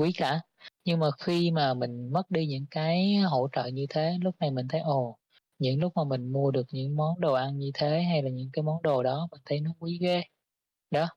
quý 0.00 0.12
cả. 0.16 0.40
Nhưng 0.84 1.00
mà 1.00 1.10
khi 1.18 1.50
mà 1.50 1.74
mình 1.74 2.12
mất 2.12 2.30
đi 2.30 2.46
những 2.46 2.66
cái 2.70 3.16
hỗ 3.16 3.48
trợ 3.52 3.66
như 3.66 3.86
thế, 3.88 4.18
lúc 4.22 4.34
này 4.40 4.50
mình 4.50 4.68
thấy, 4.68 4.80
ồ, 4.80 5.18
những 5.58 5.80
lúc 5.80 5.92
mà 5.96 6.04
mình 6.04 6.32
mua 6.32 6.50
được 6.50 6.66
những 6.72 6.96
món 6.96 7.20
đồ 7.20 7.32
ăn 7.32 7.58
như 7.58 7.70
thế 7.74 8.02
hay 8.02 8.22
là 8.22 8.30
những 8.30 8.50
cái 8.52 8.62
món 8.62 8.82
đồ 8.82 9.02
đó 9.02 9.28
mình 9.30 9.40
thấy 9.46 9.60
nó 9.60 9.70
quý 9.78 9.98
ghê. 10.00 10.22
Đó, 10.90 11.08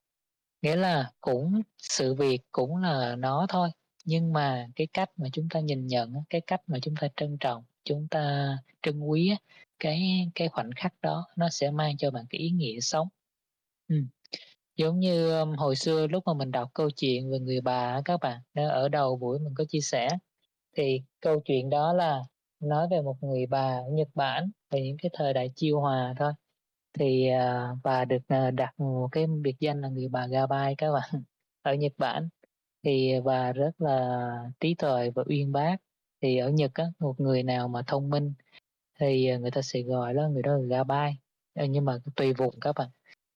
nghĩa 0.66 0.76
là 0.76 1.12
cũng 1.22 1.62
sự 1.78 2.14
việc 2.14 2.42
cũng 2.52 2.78
là 2.78 3.16
nó 3.16 3.46
thôi, 3.50 3.70
nhưng 4.06 4.34
mà 4.34 4.68
cái 4.76 4.88
cách 4.94 5.10
mà 5.18 5.28
chúng 5.34 5.48
ta 5.50 5.60
nhìn 5.60 5.88
nhận 5.88 6.14
cái 6.30 6.42
cách 6.42 6.62
mà 6.68 6.80
chúng 6.82 6.96
ta 7.02 7.08
trân 7.16 7.38
trọng, 7.40 7.64
chúng 7.84 8.08
ta 8.08 8.58
trân 8.82 9.00
quý 9.00 9.36
cái 9.80 10.30
cái 10.36 10.50
khoảnh 10.50 10.70
khắc 10.76 10.94
đó 11.02 11.28
nó 11.38 11.50
sẽ 11.50 11.72
mang 11.72 11.98
cho 11.98 12.12
bạn 12.12 12.26
cái 12.30 12.42
ý 12.42 12.50
nghĩa 12.50 12.80
sống. 12.80 13.08
ừ. 13.90 13.96
giống 14.78 15.00
như, 15.00 15.44
hồi 15.58 15.76
xưa 15.76 16.08
lúc 16.08 16.24
mà 16.28 16.34
mình 16.34 16.52
đọc 16.52 16.70
câu 16.74 16.90
chuyện 16.92 17.32
về 17.32 17.40
người 17.40 17.62
bà 17.62 18.02
các 18.06 18.18
bạn, 18.22 18.42
ở 18.56 18.70
ở 18.70 18.90
đầu 18.90 19.18
buổi 19.18 19.40
mình 19.40 19.54
có 19.58 19.66
chia 19.70 19.82
sẻ, 19.82 20.10
thì 20.78 21.02
câu 21.22 21.42
chuyện 21.46 21.70
đó 21.70 21.94
là 21.94 22.24
nói 22.60 22.88
về 22.92 23.02
một 23.02 23.18
người 23.24 23.46
bà 23.48 23.78
ở 23.78 23.90
Nhật 23.94 24.10
Bản 24.16 24.52
về 24.72 24.82
những 24.82 24.98
cái 25.02 25.12
thời 25.14 25.34
đại 25.34 25.52
Chiêu 25.56 25.80
Hòa 25.82 26.14
thôi. 26.20 26.34
Thì, 27.00 27.30
và 27.84 28.06
được, 28.06 28.22
à, 28.28 28.52
đặt 28.52 28.80
một 28.80 29.08
cái 29.12 29.28
biệt 29.28 29.56
danh 29.60 29.82
là 29.82 29.90
người 29.90 30.08
bà 30.08 30.28
Gabai 30.28 30.76
các 30.78 30.92
bạn, 30.94 31.10
ở 31.62 31.74
Nhật 31.74 31.94
Bản. 31.98 32.30
Thì 32.84 33.14
bà 33.26 33.52
rất 33.54 33.72
là 33.82 34.20
trí 34.60 34.76
tuệ 34.76 35.12
và 35.16 35.24
uyên 35.28 35.52
bác, 35.52 35.78
thì 36.22 36.38
ở 36.38 36.50
Nhật 36.50 36.72
á, 36.74 36.86
một 37.00 37.20
người 37.20 37.44
nào 37.44 37.68
mà 37.68 37.82
thông 37.88 38.10
minh 38.10 38.34
thì, 39.00 39.28
à, 39.30 39.38
người 39.38 39.52
ta 39.52 39.62
sẽ 39.62 39.82
gọi 39.82 40.14
đó 40.14 40.30
người 40.30 40.44
đó 40.44 40.54
là 40.58 40.68
Gabai 40.70 41.18
ờ, 41.56 41.66
nhưng 41.66 41.86
mà 41.86 41.98
tùy 42.16 42.34
vùng 42.34 42.60
các 42.62 42.74
bạn. 42.76 42.90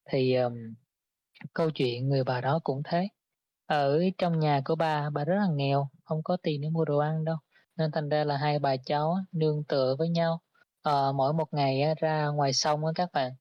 Thì, 0.10 0.36
um, 0.36 0.54
câu 1.54 1.72
chuyện 1.72 2.10
người 2.10 2.24
bà 2.24 2.42
đó 2.42 2.60
cũng 2.64 2.82
thế, 2.86 3.08
ở 3.66 4.02
trong 4.18 4.40
nhà 4.40 4.62
của 4.66 4.76
bà, 4.76 5.10
bà 5.10 5.26
rất 5.26 5.36
là 5.36 5.48
nghèo, 5.56 5.90
không 6.06 6.24
có 6.24 6.38
tiền 6.44 6.62
để 6.62 6.70
mua 6.70 6.86
đồ 6.86 6.98
ăn 6.98 7.26
đâu, 7.26 7.38
nên 7.78 7.92
thành 7.92 8.10
ra 8.10 8.24
là 8.24 8.38
hai 8.38 8.60
bà 8.60 8.76
cháu 8.86 9.18
nương 9.32 9.64
tựa 9.64 9.96
với 10.00 10.10
nhau. 10.10 10.42
à, 10.84 11.12
mỗi 11.16 11.34
một 11.34 11.54
ngày 11.54 11.96
ra 12.00 12.28
ngoài 12.28 12.54
sông 12.54 12.86
á 12.86 12.92
các 12.96 13.10
bạn, 13.14 13.32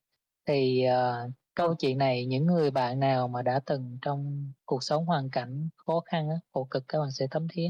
thì, 0.48 0.84
uh, 0.88 1.32
câu 1.54 1.74
chuyện 1.74 1.98
này 1.98 2.26
những 2.26 2.46
người 2.46 2.70
bạn 2.70 3.00
nào 3.00 3.28
mà 3.28 3.42
đã 3.42 3.60
từng 3.66 3.98
trong 4.02 4.52
cuộc 4.64 4.82
sống 4.84 5.06
hoàn 5.06 5.30
cảnh 5.30 5.68
khó 5.76 6.00
khăn 6.00 6.28
khổ 6.52 6.68
cực 6.70 6.84
các 6.88 7.00
bạn 7.00 7.12
sẽ 7.12 7.26
thấm 7.30 7.46
thía. 7.52 7.68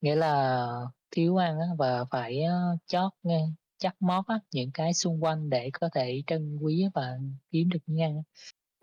Nghĩa 0.00 0.16
là 0.16 0.66
thiếu 1.10 1.36
ăn 1.36 1.60
á 1.60 1.66
và 1.78 2.04
phải, 2.10 2.42
ờ, 2.44 2.76
chót 2.86 3.12
nghe 3.22 3.48
chắt 3.78 3.96
mót 4.00 4.26
á, 4.28 4.40
những 4.54 4.70
cái 4.74 4.94
xung 4.94 5.24
quanh 5.24 5.50
để 5.50 5.70
có 5.80 5.88
thể 5.94 6.22
trân 6.26 6.58
quý 6.62 6.84
và 6.94 7.18
kiếm 7.52 7.68
được 7.70 7.78
những 7.86 8.02
ăn. 8.02 8.22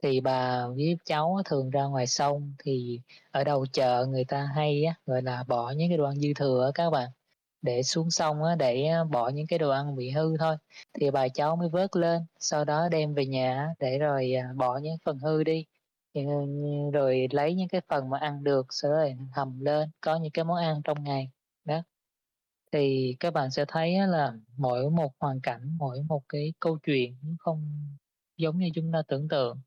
Thì 0.03 0.21
bà 0.21 0.67
với 0.67 0.97
cháu 1.05 1.37
thường 1.45 1.69
ra 1.69 1.83
ngoài 1.85 2.07
sông 2.07 2.55
thì 2.65 3.01
ở 3.31 3.43
đầu 3.43 3.65
chợ 3.73 4.05
người 4.09 4.25
ta 4.25 4.49
hay 4.55 4.83
á, 4.85 4.95
gọi 5.05 5.21
là, 5.21 5.43
bỏ 5.47 5.71
những 5.71 5.89
cái 5.89 5.97
đồ 5.97 6.05
ăn 6.05 6.15
dư 6.15 6.29
thừa 6.35 6.71
các 6.75 6.89
bạn, 6.89 7.09
để 7.61 7.83
xuống 7.83 8.11
sông 8.11 8.43
á 8.43 8.55
để, 8.55 8.89
bỏ 9.11 9.29
những 9.29 9.47
cái 9.47 9.59
đồ 9.59 9.69
ăn 9.69 9.95
bị 9.95 10.09
hư 10.09 10.37
thôi, 10.37 10.57
thì 10.93 11.11
bà 11.11 11.27
cháu 11.27 11.55
mới 11.55 11.69
vớt 11.69 11.95
lên, 11.95 12.21
sau 12.39 12.65
đó 12.65 12.89
đem 12.91 13.13
về 13.13 13.25
nhà 13.25 13.73
để 13.79 13.97
rồi, 13.99 14.33
à, 14.33 14.53
bỏ 14.55 14.77
những 14.77 14.97
phần 15.05 15.19
hư 15.19 15.43
đi, 15.43 15.65
ừ, 16.13 16.21
rồi 16.93 17.27
lấy 17.31 17.55
những 17.55 17.67
cái 17.67 17.81
phần 17.89 18.09
mà 18.09 18.17
ăn 18.19 18.43
được 18.43 18.67
sau 18.69 18.91
đó 18.91 18.97
rồi 18.97 19.15
hầm 19.31 19.59
lên, 19.61 19.89
có 20.01 20.15
những 20.15 20.31
cái 20.31 20.45
món 20.45 20.57
ăn 20.57 20.81
trong 20.83 21.03
ngày, 21.03 21.29
đó. 21.65 21.81
Thì 22.71 23.15
các 23.19 23.31
bạn 23.33 23.51
sẽ 23.51 23.65
thấy 23.67 24.07
là 24.07 24.33
mỗi 24.57 24.89
một 24.89 25.11
hoàn 25.19 25.41
cảnh, 25.41 25.77
mỗi 25.77 26.03
một 26.03 26.21
cái 26.29 26.53
câu 26.59 26.79
chuyện 26.83 27.15
không 27.39 27.87
giống 28.37 28.57
như 28.59 28.69
chúng 28.75 28.91
ta 28.91 29.01
tưởng 29.07 29.27
tượng. 29.27 29.59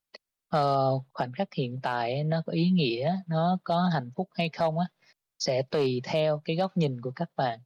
Ờ, 0.49 0.91
khoảnh 1.13 1.33
khắc 1.33 1.55
hiện 1.55 1.81
tại 1.83 2.25
nó 2.25 2.43
có 2.47 2.53
ý 2.53 2.71
nghĩa, 2.71 3.17
nó 3.29 3.59
có 3.65 3.83
hạnh 3.93 4.11
phúc 4.17 4.29
hay 4.35 4.49
không 4.49 4.79
á, 4.79 4.87
sẽ 5.39 5.63
tùy 5.63 6.01
theo 6.05 6.43
cái 6.45 6.57
góc 6.57 6.77
nhìn 6.77 7.01
của 7.01 7.13
các 7.17 7.31
bạn. 7.37 7.61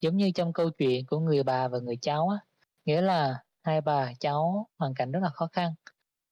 Giống 0.00 0.16
như 0.16 0.30
trong 0.34 0.52
câu 0.52 0.70
chuyện 0.70 1.06
của 1.06 1.18
người 1.20 1.42
bà 1.42 1.68
và 1.68 1.78
người 1.78 1.96
cháu 2.02 2.28
á, 2.28 2.38
nghĩa 2.84 3.00
là 3.02 3.34
hai 3.62 3.80
bà 3.80 4.12
cháu 4.20 4.66
hoàn 4.78 4.94
cảnh 4.94 5.12
rất 5.12 5.20
là 5.22 5.28
khó 5.30 5.48
khăn, 5.52 5.74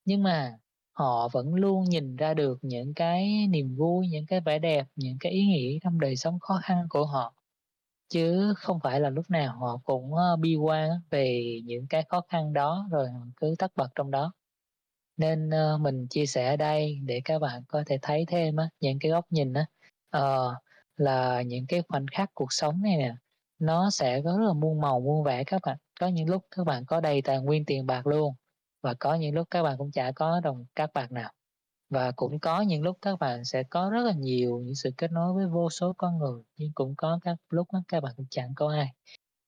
nhưng 0.05 0.23
mà 0.23 0.53
họ 0.93 1.27
vẫn 1.29 1.53
luôn 1.55 1.83
nhìn 1.89 2.15
ra 2.15 2.33
được 2.33 2.59
những 2.61 2.93
cái 2.93 3.47
niềm 3.49 3.75
vui, 3.77 4.07
những 4.07 4.25
cái 4.27 4.41
vẻ 4.41 4.59
đẹp, 4.59 4.85
những 4.95 5.17
cái 5.19 5.31
ý 5.31 5.45
nghĩa 5.47 5.79
trong 5.83 5.99
đời 5.99 6.15
sống 6.15 6.39
khó 6.39 6.59
khăn 6.63 6.87
của 6.89 7.05
họ, 7.05 7.33
chứ 8.09 8.53
không 8.57 8.79
phải 8.83 8.99
là 9.01 9.09
lúc 9.09 9.29
nào 9.29 9.57
họ 9.59 9.77
cũng, 9.83 10.15
ờ, 10.15 10.35
bi 10.35 10.55
quan 10.55 10.89
về 11.11 11.43
những 11.65 11.87
cái 11.89 12.03
khó 12.09 12.21
khăn 12.29 12.53
đó 12.53 12.87
rồi 12.91 13.07
cứ 13.37 13.55
tất 13.59 13.71
bật 13.75 13.89
trong 13.95 14.11
đó. 14.11 14.33
Nên, 15.17 15.49
ờ, 15.49 15.77
mình 15.77 16.07
chia 16.09 16.25
sẻ 16.25 16.47
ở 16.49 16.57
đây 16.57 16.99
để 17.05 17.21
các 17.25 17.39
bạn 17.39 17.63
có 17.67 17.83
thể 17.87 17.99
thấy 18.01 18.25
thêm 18.27 18.55
á, 18.55 18.69
những 18.79 18.99
cái 18.99 19.11
góc 19.11 19.25
nhìn 19.31 19.53
á, 19.53 19.65
ờ, 20.09 20.55
là 20.97 21.41
những 21.41 21.65
cái 21.67 21.83
khoảnh 21.89 22.05
khắc 22.11 22.31
cuộc 22.33 22.53
sống 22.53 22.81
này 22.83 22.97
nè, 22.97 23.15
nó 23.59 23.89
sẽ 23.89 24.21
có 24.21 24.37
rất 24.37 24.45
là 24.47 24.53
muôn 24.53 24.81
màu 24.81 24.99
muôn 24.99 25.23
vẻ 25.23 25.43
các 25.43 25.61
bạn. 25.65 25.77
Có 25.99 26.07
những 26.07 26.29
lúc 26.29 26.45
các 26.51 26.63
bạn 26.65 26.85
có 26.85 27.01
đầy 27.01 27.21
tài 27.21 27.39
nguyên 27.39 27.65
tiền 27.65 27.85
bạc 27.85 28.07
luôn, 28.07 28.35
và 28.81 28.93
có 28.93 29.15
những 29.15 29.35
lúc 29.35 29.47
các 29.51 29.63
bạn 29.63 29.77
cũng 29.77 29.91
chả 29.91 30.11
có 30.11 30.39
đồng 30.43 30.65
cát 30.75 30.93
bạc 30.93 31.11
nào. 31.11 31.31
Và 31.89 32.11
cũng 32.11 32.39
có 32.39 32.61
những 32.61 32.83
lúc 32.83 32.97
các 33.01 33.19
bạn 33.19 33.45
sẽ 33.45 33.63
có 33.63 33.89
rất 33.93 34.05
là 34.05 34.13
nhiều 34.13 34.59
những 34.59 34.75
sự 34.75 34.91
kết 34.97 35.11
nối 35.11 35.33
với 35.33 35.47
vô 35.47 35.69
số 35.69 35.93
con 35.97 36.17
người, 36.17 36.43
nhưng 36.57 36.71
cũng 36.75 36.95
có 36.97 37.19
các 37.21 37.37
lúc 37.49 37.67
các 37.87 38.03
bạn 38.03 38.13
cũng 38.17 38.25
chẳng 38.29 38.53
có 38.55 38.71
ai. 38.71 38.93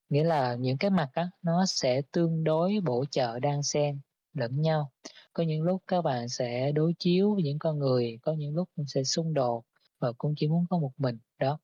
Nghĩa 0.09 0.23
là 0.23 0.55
những 0.55 0.77
cái 0.77 0.91
mặt 0.91 1.09
á, 1.13 1.29
nó 1.41 1.65
sẽ 1.67 2.01
tương 2.11 2.43
đối 2.43 2.79
bổ 2.85 3.05
trợ, 3.11 3.39
đan 3.39 3.63
xen 3.63 3.99
lẫn 4.33 4.61
nhau. 4.61 4.91
Có 5.33 5.43
những 5.43 5.61
lúc 5.61 5.83
các 5.87 6.01
bạn 6.01 6.29
sẽ 6.29 6.71
đối 6.71 6.93
chiếu 6.99 7.33
với 7.33 7.43
những 7.43 7.59
con 7.59 7.79
người, 7.79 8.19
có 8.21 8.33
những 8.33 8.55
lúc 8.55 8.69
cũng 8.75 8.85
sẽ 8.87 9.03
xung 9.03 9.33
đột 9.33 9.63
và 9.99 10.11
cũng 10.17 10.33
chỉ 10.37 10.47
muốn 10.47 10.65
có 10.69 10.77
một 10.77 10.91
mình, 10.97 11.17
đó. 11.39 11.59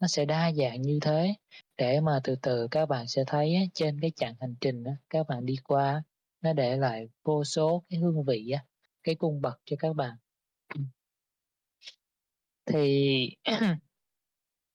nó 0.00 0.08
sẽ 0.08 0.24
đa 0.24 0.52
dạng 0.52 0.82
như 0.82 0.98
thế 1.02 1.34
để 1.82 2.00
mà 2.00 2.20
từ 2.24 2.36
từ 2.42 2.68
các 2.70 2.86
bạn 2.86 3.08
sẽ 3.08 3.24
thấy 3.26 3.54
á, 3.54 3.62
trên 3.74 4.00
cái 4.00 4.12
chặng 4.16 4.34
hành 4.40 4.54
trình 4.60 4.84
á, 4.84 4.92
các 5.10 5.28
bạn 5.28 5.46
đi 5.46 5.56
qua 5.64 6.02
nó 6.40 6.52
để 6.52 6.76
lại 6.76 7.08
vô 7.24 7.44
số 7.44 7.82
cái 7.88 7.98
hương 7.98 8.24
vị 8.24 8.50
á, 8.50 8.64
cái 9.02 9.14
cung 9.14 9.40
bậc 9.40 9.60
cho 9.64 9.76
các 9.78 9.92
bạn. 9.92 10.16
Thì 12.66 13.28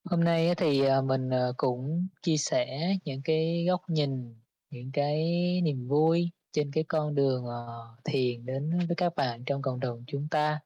hôm 0.03 0.24
nay 0.24 0.55
thì 0.55 0.86
à, 0.86 1.01
mình 1.01 1.30
à, 1.30 1.47
cũng 1.58 2.08
chia 2.22 2.38
sẻ 2.38 2.95
những 3.05 3.22
cái 3.24 3.66
góc 3.68 3.82
nhìn 3.88 4.36
những 4.70 4.91
cái 4.93 5.26
niềm 5.64 5.88
vui 5.88 6.32
trên 6.51 6.72
cái 6.72 6.84
con 6.88 7.16
đường 7.16 7.45
à, 7.47 7.58
thiền 8.03 8.45
đến 8.45 8.78
với 8.88 8.95
các 8.97 9.16
bạn 9.16 9.43
trong 9.45 9.62
cộng 9.62 9.80
đồng 9.80 10.03
chúng 10.08 10.28
ta. 10.32 10.60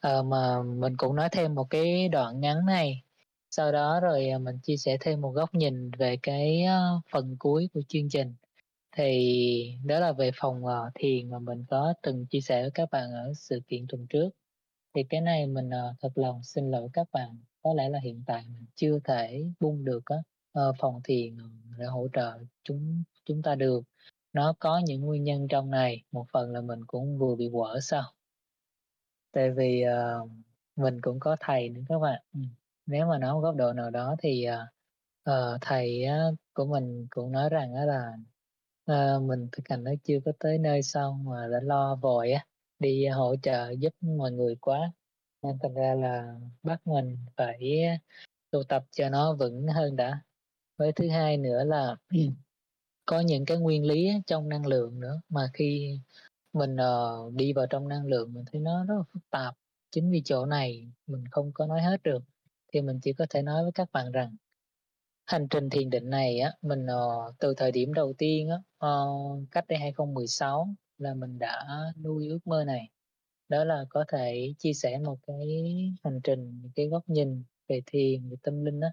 À, 0.00 0.22
mà 0.22 0.62
mình 0.62 0.96
cũng 0.96 1.16
nói 1.16 1.28
thêm 1.32 1.54
một 1.54 1.66
cái 1.70 2.08
đoạn 2.08 2.40
ngắn 2.40 2.66
này 2.66 3.02
sau 3.50 3.72
đó 3.72 4.00
rồi 4.00 4.28
à, 4.28 4.38
mình 4.38 4.58
chia 4.62 4.76
sẻ 4.76 4.96
thêm 5.00 5.20
một 5.20 5.30
góc 5.30 5.54
nhìn 5.54 5.90
về 5.90 6.16
cái 6.22 6.64
phần 7.12 7.36
cuối 7.38 7.68
của 7.74 7.82
chương 7.88 8.08
trình. 8.08 8.34
Thì 8.96 9.78
đó 9.84 10.00
là 10.00 10.12
về 10.12 10.30
phòng 10.34 10.66
à, 10.66 10.78
thiền 10.94 11.30
mà 11.30 11.38
mình 11.38 11.64
có 11.70 11.94
từng 12.02 12.26
chia 12.26 12.40
sẻ 12.40 12.62
với 12.62 12.70
các 12.74 12.90
bạn 12.90 13.12
ở 13.12 13.32
sự 13.36 13.60
kiện 13.68 13.86
tuần 13.88 14.06
trước. 14.06 14.30
Thì 14.94 15.02
cái 15.08 15.20
này 15.20 15.46
mình 15.46 15.70
à, 15.70 15.82
thật 16.00 16.10
lòng 16.14 16.42
xin 16.44 16.70
lỗi 16.70 16.88
các 16.92 17.06
bạn. 17.12 17.38
Có 17.62 17.74
lẽ 17.74 17.88
là 17.88 17.98
hiện 18.02 18.22
tại 18.26 18.44
mình 18.48 18.66
chưa 18.74 18.98
thể 19.04 19.44
bung 19.60 19.84
được 19.84 20.04
á 20.04 20.16
ờ, 20.52 20.72
phòng 20.78 21.00
thiền 21.04 21.36
để 21.78 21.84
hỗ 21.86 22.08
trợ 22.12 22.38
chúng 22.64 23.02
chúng 23.24 23.42
ta 23.42 23.54
được. 23.54 23.82
Nó 24.32 24.54
có 24.58 24.80
những 24.84 25.00
nguyên 25.00 25.24
nhân 25.24 25.48
trong 25.48 25.70
này. 25.70 26.02
Một 26.12 26.26
phần 26.32 26.52
là 26.52 26.60
mình 26.60 26.80
cũng 26.86 27.18
vừa 27.18 27.36
bị 27.36 27.48
quở 27.52 27.80
sao. 27.82 28.12
Tại 29.32 29.50
vì 29.50 29.84
uh, 30.22 30.30
mình 30.76 31.00
cũng 31.00 31.20
có 31.20 31.36
thầy 31.40 31.68
nữa 31.68 31.82
các 31.88 31.98
bạn. 31.98 32.22
Ừ 32.34 32.40
nếu 32.90 33.06
mà 33.06 33.18
nói 33.18 33.34
một 33.34 33.40
góc 33.40 33.56
độ 33.56 33.72
nào 33.72 33.90
đó 33.90 34.16
thì 34.22 34.46
uh, 35.30 35.34
thầy 35.60 36.04
uh, 36.30 36.38
của 36.54 36.66
mình 36.66 37.06
cũng 37.10 37.32
nói 37.32 37.50
rằng 37.50 37.74
đó 37.74 37.84
là 37.84 38.12
uh, 38.92 39.22
mình 39.22 39.48
thực 39.52 39.68
hành 39.68 39.84
nó 39.84 39.90
chưa 40.04 40.18
có 40.24 40.32
tới 40.38 40.58
nơi 40.58 40.82
xong 40.82 41.24
mà 41.24 41.48
đã 41.52 41.60
lo 41.62 41.96
vội 41.96 42.32
á 42.32 42.46
đi 42.78 43.06
hỗ 43.06 43.36
trợ 43.42 43.70
giúp 43.70 43.94
mọi 44.00 44.32
người 44.32 44.56
quá. 44.56 44.92
Nên 45.42 45.58
thành 45.62 45.74
ra 45.74 45.94
là 45.94 46.34
bắt 46.62 46.80
mình 46.86 47.18
phải 47.36 47.82
tu 48.50 48.62
tập 48.62 48.84
cho 48.90 49.08
nó 49.08 49.34
vững 49.34 49.66
hơn 49.66 49.96
đã. 49.96 50.20
Với 50.76 50.92
thứ 50.92 51.08
hai 51.08 51.36
nữa 51.36 51.64
là 51.64 51.96
có 53.06 53.20
những 53.20 53.44
cái 53.44 53.56
nguyên 53.58 53.84
lý 53.86 54.10
trong 54.26 54.48
năng 54.48 54.66
lượng 54.66 55.00
nữa 55.00 55.20
mà 55.28 55.50
khi 55.54 56.00
mình 56.52 56.76
uh, 56.76 57.34
đi 57.34 57.52
vào 57.52 57.66
trong 57.66 57.88
năng 57.88 58.06
lượng 58.06 58.34
mình 58.34 58.44
thấy 58.52 58.60
nó 58.60 58.84
rất 58.84 58.94
là 58.96 59.02
phức 59.12 59.22
tạp. 59.30 59.54
Chính 59.90 60.10
vì 60.10 60.22
chỗ 60.24 60.46
này 60.46 60.92
mình 61.06 61.24
không 61.30 61.52
có 61.54 61.66
nói 61.66 61.82
hết 61.82 62.02
được 62.02 62.22
thì 62.72 62.80
mình 62.82 63.00
chỉ 63.02 63.12
có 63.12 63.26
thể 63.30 63.42
nói 63.42 63.62
với 63.62 63.72
các 63.74 63.88
bạn 63.92 64.12
rằng, 64.12 64.36
hành 65.26 65.48
trình 65.50 65.70
thiền 65.70 65.90
định 65.90 66.10
này 66.10 66.38
á, 66.38 66.52
mình 66.62 66.86
ờ, 66.86 67.32
từ 67.38 67.54
thời 67.56 67.72
điểm 67.72 67.94
đầu 67.94 68.12
tiên 68.18 68.48
á 68.50 68.56
ờ, 68.78 69.06
cách 69.50 69.64
đây 69.68 69.78
2016 69.78 70.68
là 70.98 71.14
mình 71.14 71.38
đã 71.38 71.66
nuôi 72.04 72.28
ước 72.28 72.38
mơ 72.46 72.64
này. 72.64 72.88
Đó 73.48 73.64
là 73.64 73.84
có 73.90 74.04
thể 74.12 74.54
chia 74.58 74.72
sẻ 74.72 74.98
một 74.98 75.18
cái 75.26 75.36
hành 76.04 76.20
trình 76.24 76.62
cái 76.76 76.88
góc 76.88 77.04
nhìn 77.08 77.44
về 77.68 77.80
thiền, 77.86 78.30
về 78.30 78.36
tâm 78.42 78.64
linh 78.64 78.80
á, 78.80 78.88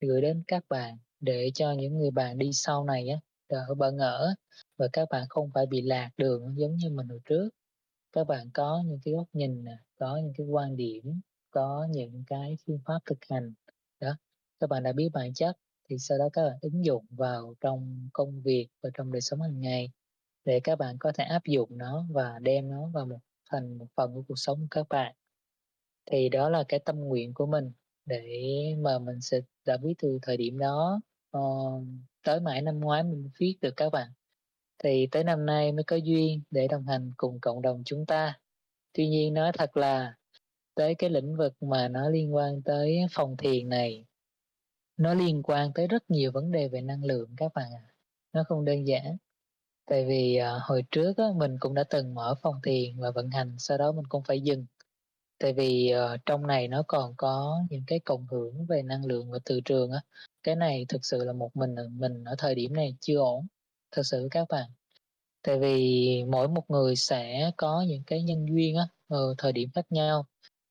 gửi 0.00 0.22
đến 0.22 0.42
các 0.48 0.64
bạn 0.68 0.98
để 1.20 1.50
cho 1.54 1.72
những 1.72 1.98
người 1.98 2.10
bạn 2.10 2.38
đi 2.38 2.50
sau 2.52 2.84
này 2.84 3.08
á, 3.08 3.20
đỡ 3.48 3.74
bỡ 3.78 3.92
ngỡ 3.92 4.34
và 4.78 4.88
các 4.92 5.08
bạn 5.10 5.24
không 5.28 5.50
phải 5.54 5.66
bị 5.66 5.82
lạc 5.82 6.10
đường 6.16 6.54
giống 6.58 6.76
như 6.76 6.90
mình 6.90 7.08
hồi 7.08 7.20
trước. 7.24 7.50
Các 8.12 8.24
bạn 8.28 8.50
có 8.54 8.82
những 8.86 9.00
cái 9.04 9.14
góc 9.14 9.28
nhìn 9.32 9.64
có 9.96 10.16
những 10.24 10.32
cái 10.38 10.46
quan 10.46 10.76
điểm 10.76 11.20
có 11.58 11.86
những 11.90 12.24
cái 12.26 12.56
phương 12.66 12.78
pháp 12.86 12.98
thực 13.06 13.18
hành. 13.30 13.54
Đó 14.00 14.16
các 14.60 14.70
bạn 14.70 14.82
đã 14.82 14.92
biết 14.92 15.08
bản 15.12 15.34
chất 15.34 15.56
thì 15.88 15.98
sau 15.98 16.18
đó 16.18 16.28
các 16.32 16.44
bạn 16.44 16.58
ứng 16.60 16.84
dụng 16.84 17.06
vào 17.10 17.54
trong 17.60 18.08
công 18.12 18.42
việc 18.42 18.68
và 18.82 18.90
trong 18.94 19.12
đời 19.12 19.20
sống 19.20 19.40
hàng 19.40 19.60
ngày 19.60 19.90
để 20.44 20.60
các 20.60 20.78
bạn 20.78 20.96
có 20.98 21.12
thể 21.12 21.24
áp 21.24 21.44
dụng 21.44 21.78
nó 21.78 22.06
và 22.10 22.38
đem 22.42 22.70
nó 22.70 22.88
vào 22.94 23.06
một 23.06 23.18
thành 23.50 23.78
một 23.78 23.86
phần 23.96 24.14
của 24.14 24.22
cuộc 24.28 24.38
sống 24.38 24.60
của 24.60 24.66
các 24.70 24.86
bạn. 24.88 25.14
Thì 26.10 26.28
đó 26.28 26.48
là 26.48 26.64
cái 26.68 26.80
tâm 26.80 27.00
nguyện 27.00 27.34
của 27.34 27.46
mình 27.46 27.72
để 28.06 28.54
mà 28.78 28.98
mình 28.98 29.20
sẽ 29.20 29.40
đã 29.66 29.76
viết 29.82 29.94
từ 29.98 30.18
thời 30.22 30.36
điểm 30.36 30.58
đó 30.58 31.00
uh, 31.38 31.84
tới 32.24 32.40
mãi 32.40 32.62
năm 32.62 32.80
ngoái 32.80 33.02
mình 33.02 33.30
viết 33.38 33.58
được 33.60 33.76
các 33.76 33.90
bạn. 33.90 34.10
Thì 34.78 35.08
tới 35.10 35.24
năm 35.24 35.46
nay 35.46 35.72
mới 35.72 35.84
có 35.84 35.96
duyên 35.96 36.42
để 36.50 36.68
đồng 36.68 36.86
hành 36.86 37.12
cùng 37.16 37.40
cộng 37.40 37.62
đồng 37.62 37.82
chúng 37.84 38.06
ta. 38.06 38.40
Tuy 38.92 39.08
nhiên 39.08 39.34
nói 39.34 39.52
thật 39.52 39.76
là 39.76 40.14
tới 40.78 40.94
cái 40.94 41.10
lĩnh 41.10 41.36
vực 41.36 41.62
mà 41.62 41.88
nó 41.88 42.08
liên 42.08 42.34
quan 42.34 42.62
tới 42.62 42.98
phòng 43.10 43.36
thiền 43.36 43.68
này. 43.68 44.04
Nó 44.96 45.14
liên 45.14 45.42
quan 45.42 45.72
tới 45.74 45.86
rất 45.86 46.10
nhiều 46.10 46.32
vấn 46.32 46.52
đề 46.52 46.68
về 46.68 46.80
năng 46.80 47.04
lượng 47.04 47.30
các 47.36 47.52
bạn 47.54 47.72
ạ. 47.72 47.82
À. 47.88 47.92
nó 48.32 48.44
không 48.48 48.64
đơn 48.64 48.86
giản. 48.86 49.16
Tại 49.86 50.04
vì 50.04 50.40
uh, 50.40 50.62
hồi 50.62 50.84
trước 50.90 51.16
á, 51.16 51.24
mình 51.36 51.56
cũng 51.60 51.74
đã 51.74 51.84
từng 51.84 52.14
mở 52.14 52.34
phòng 52.42 52.60
thiền 52.64 53.00
và 53.00 53.10
vận 53.10 53.30
hành 53.30 53.56
sau 53.58 53.78
đó 53.78 53.92
mình 53.92 54.04
cũng 54.08 54.22
phải 54.24 54.40
dừng. 54.40 54.66
Tại 55.38 55.52
vì 55.52 55.94
uh, 56.14 56.20
trong 56.26 56.46
này 56.46 56.68
nó 56.68 56.82
còn 56.88 57.14
có 57.16 57.62
những 57.70 57.84
cái 57.86 58.00
cộng 58.00 58.26
hưởng 58.30 58.66
về 58.66 58.82
năng 58.82 59.06
lượng 59.06 59.30
và 59.30 59.38
từ 59.44 59.60
trường 59.64 59.90
á. 59.90 60.00
Cái 60.42 60.56
này 60.56 60.86
thực 60.88 61.04
sự 61.04 61.24
là 61.24 61.32
một 61.32 61.56
mình 61.56 61.74
mình 61.92 62.24
ở 62.24 62.34
thời 62.38 62.54
điểm 62.54 62.72
này 62.72 62.96
chưa 63.00 63.18
ổn 63.18 63.46
thật 63.92 64.02
sự 64.04 64.28
các 64.30 64.48
bạn. 64.48 64.70
Tại 65.42 65.58
vì 65.58 66.24
mỗi 66.28 66.48
một 66.48 66.70
người 66.70 66.96
sẽ 66.96 67.50
có 67.56 67.84
những 67.88 68.02
cái 68.06 68.22
nhân 68.22 68.46
duyên 68.48 68.76
á 68.76 68.88
ở 69.08 69.34
thời 69.38 69.52
điểm 69.52 69.70
khác 69.74 69.86
nhau 69.90 70.26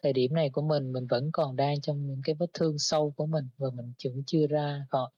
thời 0.08 0.14
điểm 0.14 0.34
này 0.34 0.50
của 0.50 0.62
mình 0.62 0.92
mình 0.92 1.08
vẫn 1.08 1.30
còn 1.34 1.56
đang 1.56 1.82
trong 1.82 2.08
những 2.08 2.22
cái 2.24 2.36
vết 2.40 2.46
thương 2.54 2.80
sâu 2.80 3.14
của 3.18 3.26
mình 3.26 3.50
và 3.58 3.70
mình 3.74 3.94
vẫn 4.04 4.24
chưa 4.28 4.48
ra 4.48 4.86
khỏi. 4.90 5.10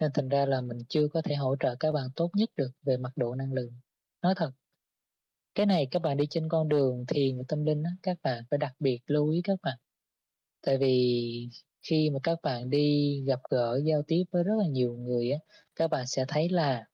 Nên 0.00 0.10
thành 0.14 0.28
ra 0.28 0.46
là 0.46 0.60
mình 0.60 0.78
chưa 0.88 1.08
có 1.08 1.22
thể 1.22 1.34
hỗ 1.34 1.56
trợ 1.60 1.76
các 1.80 1.92
bạn 1.92 2.08
tốt 2.16 2.30
nhất 2.34 2.50
được 2.56 2.70
về 2.82 2.96
mặt 2.96 3.12
độ 3.16 3.34
năng 3.34 3.52
lượng. 3.52 3.72
Nói 4.22 4.34
thật 4.36 4.50
cái 5.54 5.66
này 5.66 5.88
các 5.90 6.02
bạn 6.02 6.16
đi 6.16 6.26
trên 6.30 6.48
con 6.48 6.68
đường 6.68 7.04
thiền 7.08 7.38
và 7.38 7.44
tâm 7.48 7.64
linh 7.64 7.82
á, 7.82 7.90
các 8.02 8.18
bạn 8.22 8.44
phải 8.50 8.58
đặc 8.58 8.72
biệt 8.78 9.00
lưu 9.06 9.30
ý 9.30 9.40
các 9.44 9.58
bạn. 9.62 9.78
Tại 10.66 10.78
vì 10.78 11.48
khi 11.82 12.10
mà 12.10 12.18
các 12.22 12.38
bạn 12.42 12.70
đi 12.70 13.20
gặp 13.26 13.40
gỡ 13.50 13.80
giao 13.84 14.02
tiếp 14.02 14.24
với 14.30 14.44
rất 14.44 14.54
là 14.58 14.66
nhiều 14.68 14.96
người 14.96 15.30
á 15.30 15.38
các 15.76 15.88
bạn 15.90 16.06
sẽ 16.06 16.24
thấy 16.28 16.48
là 16.48 16.86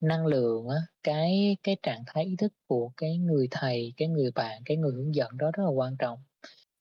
năng 0.00 0.26
lượng 0.26 0.68
á 0.68 0.76
cái 1.02 1.56
cái 1.62 1.76
trạng 1.82 2.02
thái 2.06 2.24
ý 2.24 2.36
thức 2.36 2.52
của 2.66 2.90
cái 2.96 3.18
người 3.18 3.48
thầy 3.50 3.94
cái 3.96 4.08
người 4.08 4.30
bạn 4.34 4.62
cái 4.64 4.76
người 4.76 4.92
hướng 4.92 5.14
dẫn 5.14 5.36
đó 5.38 5.50
rất 5.54 5.62
là 5.64 5.70
quan 5.70 5.96
trọng 5.98 6.18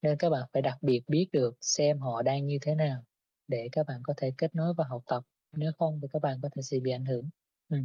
nên 0.06 0.18
các 0.18 0.30
bạn 0.30 0.44
phải 0.54 0.62
đặc 0.62 0.78
biệt 0.82 1.02
biết 1.08 1.30
được 1.32 1.58
xem 1.62 2.00
họ 2.00 2.22
đang 2.22 2.48
như 2.48 2.58
thế 2.62 2.76
nào 2.76 3.04
để 3.48 3.70
các 3.72 3.88
bạn 3.88 4.02
có 4.04 4.14
thể 4.18 4.32
kết 4.38 4.56
nối 4.56 4.74
và 4.74 4.86
học 4.90 5.04
tập. 5.08 5.24
Nếu 5.52 5.72
không 5.78 6.00
thì 6.02 6.08
các 6.14 6.22
bạn 6.22 6.40
có 6.44 6.50
thể 6.56 6.62
sẽ 6.62 6.80
bị 6.80 6.92
ảnh 6.92 7.06
hưởng. 7.06 7.30
Ừ. 7.70 7.78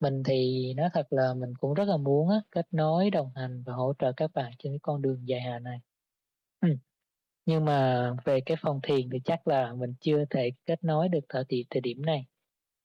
mình 0.00 0.22
thì 0.22 0.74
nói 0.74 0.88
thật 0.92 1.06
là 1.10 1.34
mình 1.34 1.54
cũng 1.60 1.74
rất 1.74 1.84
là 1.84 1.96
muốn 1.96 2.28
á, 2.30 2.40
kết 2.50 2.66
nối 2.70 3.10
đồng 3.10 3.32
hành 3.34 3.62
và 3.62 3.72
hỗ 3.74 3.92
trợ 3.98 4.12
các 4.16 4.30
bạn 4.34 4.52
trên 4.58 4.72
cái 4.72 4.78
con 4.82 5.02
đường 5.02 5.28
dài 5.28 5.40
hạn 5.40 5.62
này. 5.62 5.80
Ừ. 6.60 6.68
nhưng 7.46 7.64
mà 7.64 8.10
về 8.24 8.40
cái 8.46 8.56
phòng 8.60 8.80
thiền 8.82 9.10
thì 9.12 9.20
chắc 9.24 9.48
là 9.48 9.74
mình 9.74 9.94
chưa 10.00 10.24
thể 10.30 10.52
kết 10.66 10.84
nối 10.84 11.08
được 11.08 11.24
thời, 11.28 11.44
thời 11.70 11.80
điểm 11.80 12.02
này. 12.02 12.26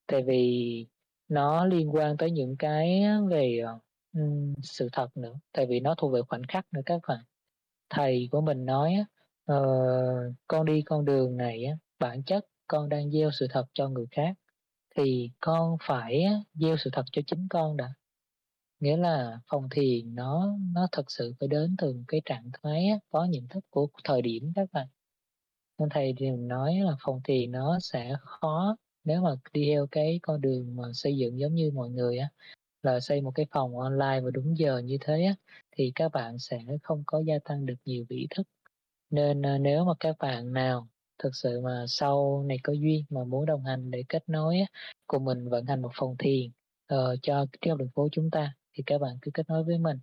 Tại 0.07 0.23
vì 0.23 0.87
nó 1.27 1.65
liên 1.65 1.95
quan 1.95 2.17
tới 2.17 2.31
những 2.31 2.55
cái 2.59 3.03
về 3.29 3.61
um, 4.13 4.53
sự 4.63 4.89
thật 4.91 5.17
nữa. 5.17 5.35
Tại 5.51 5.65
vì 5.69 5.79
nó 5.79 5.95
thuộc 5.97 6.13
về 6.13 6.21
khoảnh 6.29 6.43
khắc 6.47 6.73
nữa 6.73 6.81
các 6.85 7.01
bạn 7.07 7.23
thầy 7.95 8.29
của 8.31 8.41
mình 8.41 8.65
nói 8.65 8.93
á, 8.93 9.05
uh, 9.55 10.33
con 10.47 10.65
đi 10.65 10.81
con 10.81 11.05
đường 11.05 11.37
này 11.37 11.65
á, 11.65 11.73
bản 11.99 12.23
chất 12.23 12.45
con 12.67 12.89
đang 12.89 13.11
gieo 13.11 13.31
sự 13.31 13.47
thật 13.49 13.65
cho 13.73 13.89
người 13.89 14.05
khác 14.11 14.33
thì 14.95 15.29
con 15.39 15.77
phải 15.81 16.25
gieo 16.53 16.77
sự 16.77 16.89
thật 16.93 17.05
cho 17.11 17.21
chính 17.27 17.47
con 17.49 17.77
đã. 17.77 17.93
Nghĩa 18.79 18.97
là 18.97 19.39
phòng 19.47 19.69
thiền 19.71 20.15
nó 20.15 20.55
nó 20.73 20.87
thật 20.91 21.11
sự 21.11 21.33
phải 21.39 21.47
đến 21.47 21.75
từ 21.77 21.95
cái 22.07 22.21
trạng 22.25 22.49
thái 22.63 22.89
có 23.09 23.25
nhận 23.25 23.47
thức 23.47 23.65
của 23.69 23.87
thời 24.03 24.21
điểm 24.21 24.51
các 24.55 24.69
bạn. 24.71 24.87
Nên 25.79 25.89
thầy 25.89 26.13
thì 26.17 26.29
nói 26.29 26.75
là 26.75 26.95
phòng 27.05 27.21
thiền 27.23 27.51
nó 27.51 27.79
sẽ 27.81 28.15
khó 28.21 28.75
nếu 29.03 29.21
mà 29.21 29.29
đi 29.53 29.65
theo 29.67 29.87
cái 29.91 30.19
con 30.23 30.41
đường 30.41 30.75
mà 30.75 30.83
xây 30.93 31.17
dựng 31.17 31.39
giống 31.39 31.55
như 31.55 31.71
mọi 31.71 31.89
người 31.89 32.17
á 32.17 32.29
là 32.83 32.99
xây 32.99 33.21
một 33.21 33.31
cái 33.35 33.47
phòng 33.51 33.79
online 33.79 34.21
và 34.23 34.31
đúng 34.33 34.57
giờ 34.57 34.79
như 34.79 34.97
thế 35.01 35.23
á 35.23 35.35
thì 35.75 35.91
các 35.95 36.11
bạn 36.11 36.39
sẽ 36.39 36.59
không 36.83 37.03
có 37.05 37.19
gia 37.19 37.39
tăng 37.39 37.65
được 37.65 37.75
nhiều 37.85 38.05
vị 38.09 38.27
thức. 38.29 38.47
Nên 39.09 39.41
ờ, 39.41 39.57
nếu 39.57 39.85
mà 39.85 39.93
các 39.99 40.15
bạn 40.19 40.53
nào 40.53 40.87
thực 41.19 41.35
sự 41.35 41.61
mà 41.61 41.85
sau 41.87 42.43
này 42.47 42.57
có 42.63 42.73
duyên 42.73 43.05
mà 43.09 43.23
muốn 43.23 43.45
đồng 43.45 43.65
hành 43.65 43.91
để 43.91 44.03
kết 44.09 44.23
nối 44.29 44.55
cùng 45.07 45.25
mình 45.25 45.49
vận 45.49 45.65
hành 45.65 45.81
một 45.81 45.91
phòng 45.93 46.15
thiền 46.19 46.51
uh, 46.93 47.19
cho 47.21 47.45
cái 47.61 47.69
học 47.69 47.79
đường 47.79 47.89
phố 47.95 48.07
chúng 48.11 48.29
ta 48.31 48.53
thì 48.73 48.83
các 48.85 49.01
bạn 49.01 49.17
cứ 49.21 49.31
kết 49.33 49.49
nối 49.49 49.63
với 49.63 49.77
mình 49.77 49.99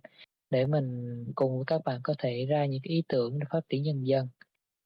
để 0.49 0.65
mình 0.65 1.25
cùng 1.35 1.55
với 1.55 1.63
các 1.67 1.81
bạn 1.85 1.99
có 2.03 2.15
thể 2.17 2.45
ra 2.45 2.65
những 2.65 2.81
cái 2.83 2.91
ý 2.93 3.03
tưởng 3.07 3.39
để 3.39 3.45
phát 3.49 3.61
triển 3.69 3.85
dần 3.85 4.07
dần. 4.07 4.27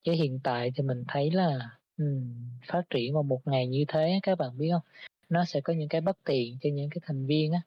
Chứ 0.04 0.12
hiện 0.12 0.40
tại 0.44 0.72
thì 0.76 0.84
mình 0.84 1.04
thấy 1.08 1.32
là 1.32 1.78
um, 1.98 2.34
phát 2.68 2.84
triển 2.90 3.14
vào 3.14 3.24
một 3.24 3.42
ngày 3.48 3.68
như 3.68 3.86
thế 3.88 4.20
các 4.24 4.38
bạn 4.38 4.58
biết 4.58 4.70
không? 4.72 4.82
Nó 5.30 5.46
sẽ 5.46 5.62
có 5.62 5.74
những 5.74 5.90
cái 5.90 6.02
bất 6.02 6.18
tiện 6.24 6.58
cho 6.62 6.70
những 6.74 6.90
cái 6.90 7.00
thành 7.06 7.26
viên 7.26 7.52
á 7.52 7.62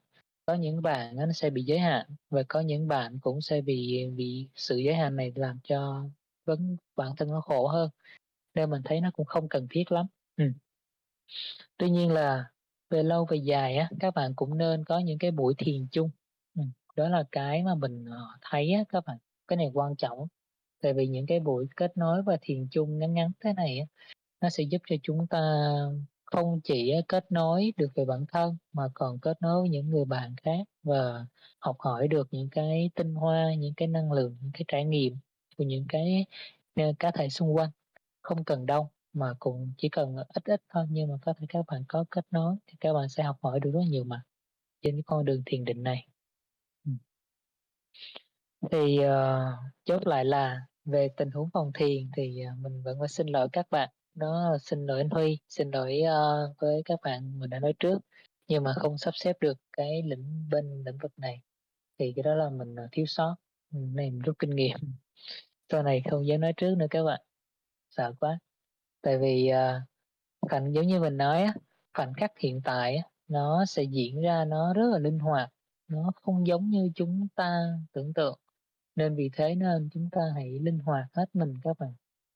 có 0.49 0.55
những 0.55 0.81
bạn 0.81 1.15
nó 1.15 1.33
sẽ 1.33 1.49
bị 1.49 1.63
giới 1.63 1.79
hạn 1.79 2.05
và 2.29 2.43
có 2.47 2.59
những 2.59 2.87
bạn 2.87 3.19
cũng 3.19 3.41
sẽ 3.41 3.61
bị 3.61 4.05
bị 4.15 4.47
sự 4.55 4.77
giới 4.77 4.95
hạn 4.95 5.15
này 5.15 5.31
làm 5.35 5.59
cho 5.63 6.05
vấn 6.45 6.77
bản 6.95 7.11
thân 7.17 7.31
nó 7.31 7.41
khổ 7.41 7.67
hơn 7.67 7.89
nên 8.55 8.69
mình 8.69 8.81
thấy 8.85 9.01
nó 9.01 9.11
cũng 9.13 9.25
không 9.25 9.49
cần 9.49 9.67
thiết 9.69 9.91
lắm. 9.91 10.05
ừ. 10.37 10.45
Tuy 11.77 11.89
nhiên 11.89 12.11
là 12.11 12.45
về 12.89 13.03
lâu 13.03 13.25
về 13.25 13.37
dài 13.37 13.77
á, 13.77 13.89
các 13.99 14.13
bạn 14.15 14.33
cũng 14.35 14.57
nên 14.57 14.85
có 14.85 14.99
những 14.99 15.17
cái 15.19 15.31
buổi 15.31 15.53
thiền 15.57 15.87
chung. 15.91 16.09
ừ. 16.55 16.63
đó 16.95 17.09
là 17.09 17.23
cái 17.31 17.63
mà 17.63 17.75
mình, 17.75 18.05
ờ, 18.05 18.17
thấy 18.41 18.71
á 18.73 18.83
các 18.89 19.03
bạn, 19.05 19.17
cái 19.47 19.57
này 19.57 19.71
quan 19.73 19.95
trọng. 19.95 20.27
Tại 20.81 20.93
vì 20.93 21.07
những 21.07 21.25
cái 21.25 21.39
buổi 21.39 21.67
kết 21.75 21.97
nối 21.97 22.23
và 22.23 22.37
thiền 22.41 22.67
chung 22.71 22.99
ngắn 22.99 23.13
ngắn 23.13 23.31
thế 23.39 23.53
này 23.53 23.79
á, 23.79 23.85
nó 24.41 24.49
sẽ 24.49 24.63
giúp 24.63 24.81
cho 24.89 24.95
chúng 25.03 25.27
ta 25.27 25.39
không 26.31 26.61
chỉ 26.63 26.93
kết 27.07 27.31
nối 27.31 27.73
được 27.77 27.91
về 27.95 28.05
bản 28.05 28.25
thân 28.31 28.57
mà 28.73 28.83
còn 28.93 29.19
kết 29.19 29.41
nối 29.41 29.61
với 29.61 29.69
những 29.69 29.89
người 29.89 30.05
bạn 30.05 30.35
khác 30.43 30.67
và 30.83 31.25
học 31.59 31.75
hỏi 31.79 32.07
được 32.07 32.27
những 32.31 32.49
cái 32.49 32.89
tinh 32.95 33.15
hoa, 33.15 33.53
những 33.57 33.73
cái 33.77 33.87
năng 33.87 34.11
lượng, 34.11 34.37
những 34.41 34.51
cái 34.53 34.63
trải 34.67 34.85
nghiệm 34.85 35.17
của 35.57 35.63
những 35.63 35.85
cái, 35.89 36.25
ờ, 36.75 36.83
cá 36.99 37.11
thể 37.11 37.29
xung 37.29 37.55
quanh. 37.55 37.69
Không 38.21 38.43
cần 38.43 38.65
đông 38.65 38.87
mà 39.13 39.33
cũng 39.39 39.73
chỉ 39.77 39.89
cần 39.89 40.15
ít 40.17 40.43
ít 40.45 40.61
thôi 40.69 40.85
nhưng 40.89 41.09
mà 41.09 41.15
có 41.21 41.33
thể 41.39 41.45
các 41.49 41.65
bạn 41.67 41.83
có 41.87 42.05
kết 42.11 42.25
nối 42.31 42.55
thì 42.67 42.77
các 42.79 42.93
bạn 42.93 43.09
sẽ 43.09 43.23
học 43.23 43.37
hỏi 43.43 43.59
được 43.59 43.71
rất 43.71 43.81
nhiều 43.89 44.03
mà, 44.03 44.23
trên 44.81 44.95
cái 44.95 45.03
con 45.05 45.25
đường 45.25 45.43
thiền 45.45 45.65
định 45.65 45.83
này. 45.83 46.07
Ừ. 46.85 46.91
Thì, 48.71 48.99
uh, 48.99 49.73
chốt 49.85 50.07
lại 50.07 50.25
là 50.25 50.61
về 50.85 51.09
tình 51.17 51.31
huống 51.31 51.49
phòng 51.53 51.71
thiền 51.73 52.11
thì, 52.17 52.43
uh, 52.53 52.57
mình 52.59 52.83
vẫn 52.83 52.99
phải 52.99 53.07
xin 53.07 53.27
lỗi 53.27 53.47
các 53.53 53.67
bạn, 53.71 53.89
nó 54.19 54.57
xin 54.61 54.85
lỗi 54.85 54.97
anh 54.99 55.09
Huy, 55.09 55.39
xin 55.49 55.71
lỗi, 55.71 56.01
uh, 56.03 56.55
với 56.59 56.81
các 56.85 56.99
bạn 57.03 57.39
mình 57.39 57.49
đã 57.49 57.59
nói 57.59 57.73
trước, 57.79 57.99
nhưng 58.47 58.63
mà 58.63 58.73
không 58.73 58.97
sắp 58.97 59.15
xếp 59.15 59.37
được 59.41 59.57
cái 59.73 60.01
lĩnh 60.05 60.47
bên 60.51 60.83
lĩnh 60.85 60.97
vực 60.97 61.11
này, 61.17 61.41
thì 61.99 62.13
cái 62.15 62.23
đó 62.23 62.35
là 62.35 62.49
mình, 62.49 62.75
ờ, 62.75 62.87
thiếu 62.91 63.05
sót, 63.05 63.35
này 63.71 64.11
mình 64.11 64.19
rút 64.19 64.39
kinh 64.39 64.49
nghiệm. 64.49 64.77
Sau 65.71 65.83
này 65.83 66.01
không 66.11 66.27
dám 66.27 66.41
nói 66.41 66.53
trước 66.57 66.75
nữa 66.75 66.85
các 66.89 67.03
bạn, 67.03 67.21
sợ 67.89 68.13
quá. 68.19 68.39
Tại 69.01 69.17
vì, 69.17 69.47
ờ, 69.47 69.81
khoảnh 70.41 70.73
giống 70.73 70.87
như 70.87 70.99
mình 70.99 71.17
nói 71.17 71.43
á, 71.43 71.53
khoảnh 71.93 72.13
khắc 72.13 72.39
hiện 72.39 72.61
tại 72.63 73.01
nó 73.27 73.65
sẽ 73.65 73.83
diễn 73.83 74.21
ra 74.21 74.45
nó 74.45 74.73
rất 74.73 74.89
là 74.91 74.99
linh 74.99 75.19
hoạt, 75.19 75.49
nó 75.87 76.11
không 76.23 76.47
giống 76.47 76.69
như 76.69 76.91
chúng 76.95 77.27
ta 77.35 77.61
tưởng 77.93 78.13
tượng. 78.13 78.39
Nên 78.95 79.15
vì 79.15 79.29
thế 79.33 79.55
nên 79.55 79.89
chúng 79.93 80.09
ta 80.11 80.21
hãy 80.35 80.59
linh 80.61 80.79
hoạt 80.79 81.05
hết 81.13 81.25
mình 81.33 81.53
các 81.63 81.79
bạn, 81.79 81.93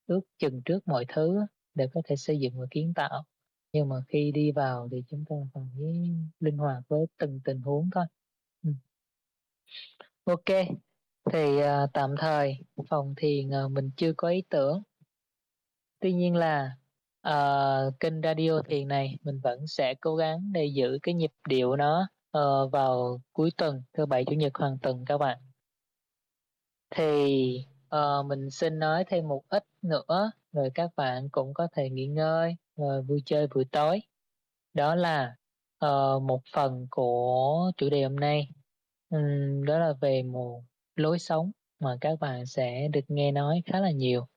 ước 0.08 0.22
chừng 0.38 0.62
trước 0.66 0.88
mọi 0.88 1.06
thứ 1.08 1.46
để 1.76 1.88
có 1.94 2.02
thể 2.06 2.16
xây 2.16 2.40
dựng 2.40 2.60
và 2.60 2.66
kiến 2.72 2.94
tạo. 2.96 3.24
Nhưng 3.74 3.90
mà 3.90 3.96
khi 4.08 4.32
đi 4.32 4.52
vào 4.52 4.90
thì 4.92 5.04
chúng 5.10 5.26
ta 5.30 5.36
phải 5.54 5.64
linh 6.40 6.58
hoạt 6.58 6.84
với 6.88 7.06
từng 7.18 7.40
tình 7.44 7.62
huống 7.62 7.90
thôi. 7.94 8.06
Ừ. 8.64 8.72
ok 10.26 10.68
thì, 11.32 11.60
à, 11.60 11.88
tạm 11.94 12.16
thời 12.20 12.58
phòng 12.90 13.14
thiền, 13.18 13.54
à, 13.54 13.68
mình 13.68 13.92
chưa 13.98 14.14
có 14.18 14.30
ý 14.30 14.44
tưởng. 14.50 14.84
Tuy 16.00 16.14
nhiên 16.14 16.36
là, 16.36 16.78
à, 17.22 17.34
kênh 18.00 18.22
radio 18.22 18.62
thiền 18.66 18.88
này 18.88 19.18
mình 19.24 19.40
vẫn 19.44 19.68
sẽ 19.68 19.96
cố 20.02 20.16
gắng 20.16 20.52
để 20.54 20.66
giữ 20.66 21.00
cái 21.04 21.16
nhịp 21.16 21.32
điệu 21.50 21.76
nó, 21.76 22.08
à, 22.32 22.42
vào 22.72 23.22
cuối 23.34 23.52
tuần, 23.58 23.84
thứ 23.94 24.06
Bảy, 24.06 24.26
Chủ 24.26 24.36
nhật 24.36 24.52
hàng 24.58 24.78
tuần 24.82 25.06
các 25.06 25.18
bạn. 25.18 25.40
Thì, 26.90 27.58
à, 27.90 28.00
mình 28.26 28.50
xin 28.52 28.80
nói 28.80 29.04
thêm 29.08 29.28
một 29.28 29.44
ít 29.50 29.64
nữa, 29.82 30.32
rồi 30.54 30.70
các 30.76 30.90
bạn 30.96 31.30
cũng 31.32 31.54
có 31.54 31.68
thể 31.74 31.90
nghỉ 31.90 32.08
ngơi, 32.08 32.56
rồi 32.76 33.02
vui 33.02 33.22
chơi 33.26 33.48
buổi 33.56 33.66
tối. 33.72 34.02
Đó 34.74 34.96
là, 34.96 35.36
uh, 35.86 36.22
một 36.24 36.42
phần 36.54 36.88
của 36.92 37.72
chủ 37.78 37.90
đề 37.90 38.04
hôm 38.04 38.16
nay, 38.16 38.50
uhm, 39.16 39.64
đó 39.66 39.80
là 39.80 39.94
về 40.02 40.24
một 40.24 40.64
lối 40.96 41.20
sống 41.20 41.52
mà 41.80 41.98
các 42.02 42.20
bạn 42.20 42.46
sẽ 42.46 42.88
được 42.88 43.06
nghe 43.08 43.32
nói 43.32 43.64
khá 43.66 43.80
là 43.80 43.92
nhiều, 43.92 44.28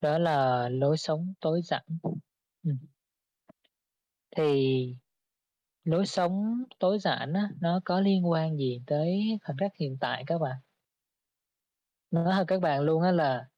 đó 0.00 0.18
là 0.18 0.68
lối 0.68 0.96
sống 0.96 1.34
tối 1.40 1.62
giản. 1.62 1.84
uhm. 2.68 2.76
Thì 4.36 4.96
lối 5.84 6.06
sống 6.06 6.64
tối 6.78 6.98
giản 6.98 7.32
á, 7.32 7.50
nó 7.60 7.80
có 7.84 8.00
liên 8.00 8.30
quan 8.30 8.56
gì 8.56 8.82
tới 8.86 9.38
khoảnh 9.44 9.56
khắc 9.56 9.76
hiện 9.76 9.96
tại 10.00 10.24
các 10.26 10.38
bạn? 10.38 10.56
Nói 12.10 12.34
thật 12.36 12.44
các 12.48 12.60
bạn 12.60 12.80
luôn 12.80 13.02
á 13.02 13.12
là, 13.12 13.48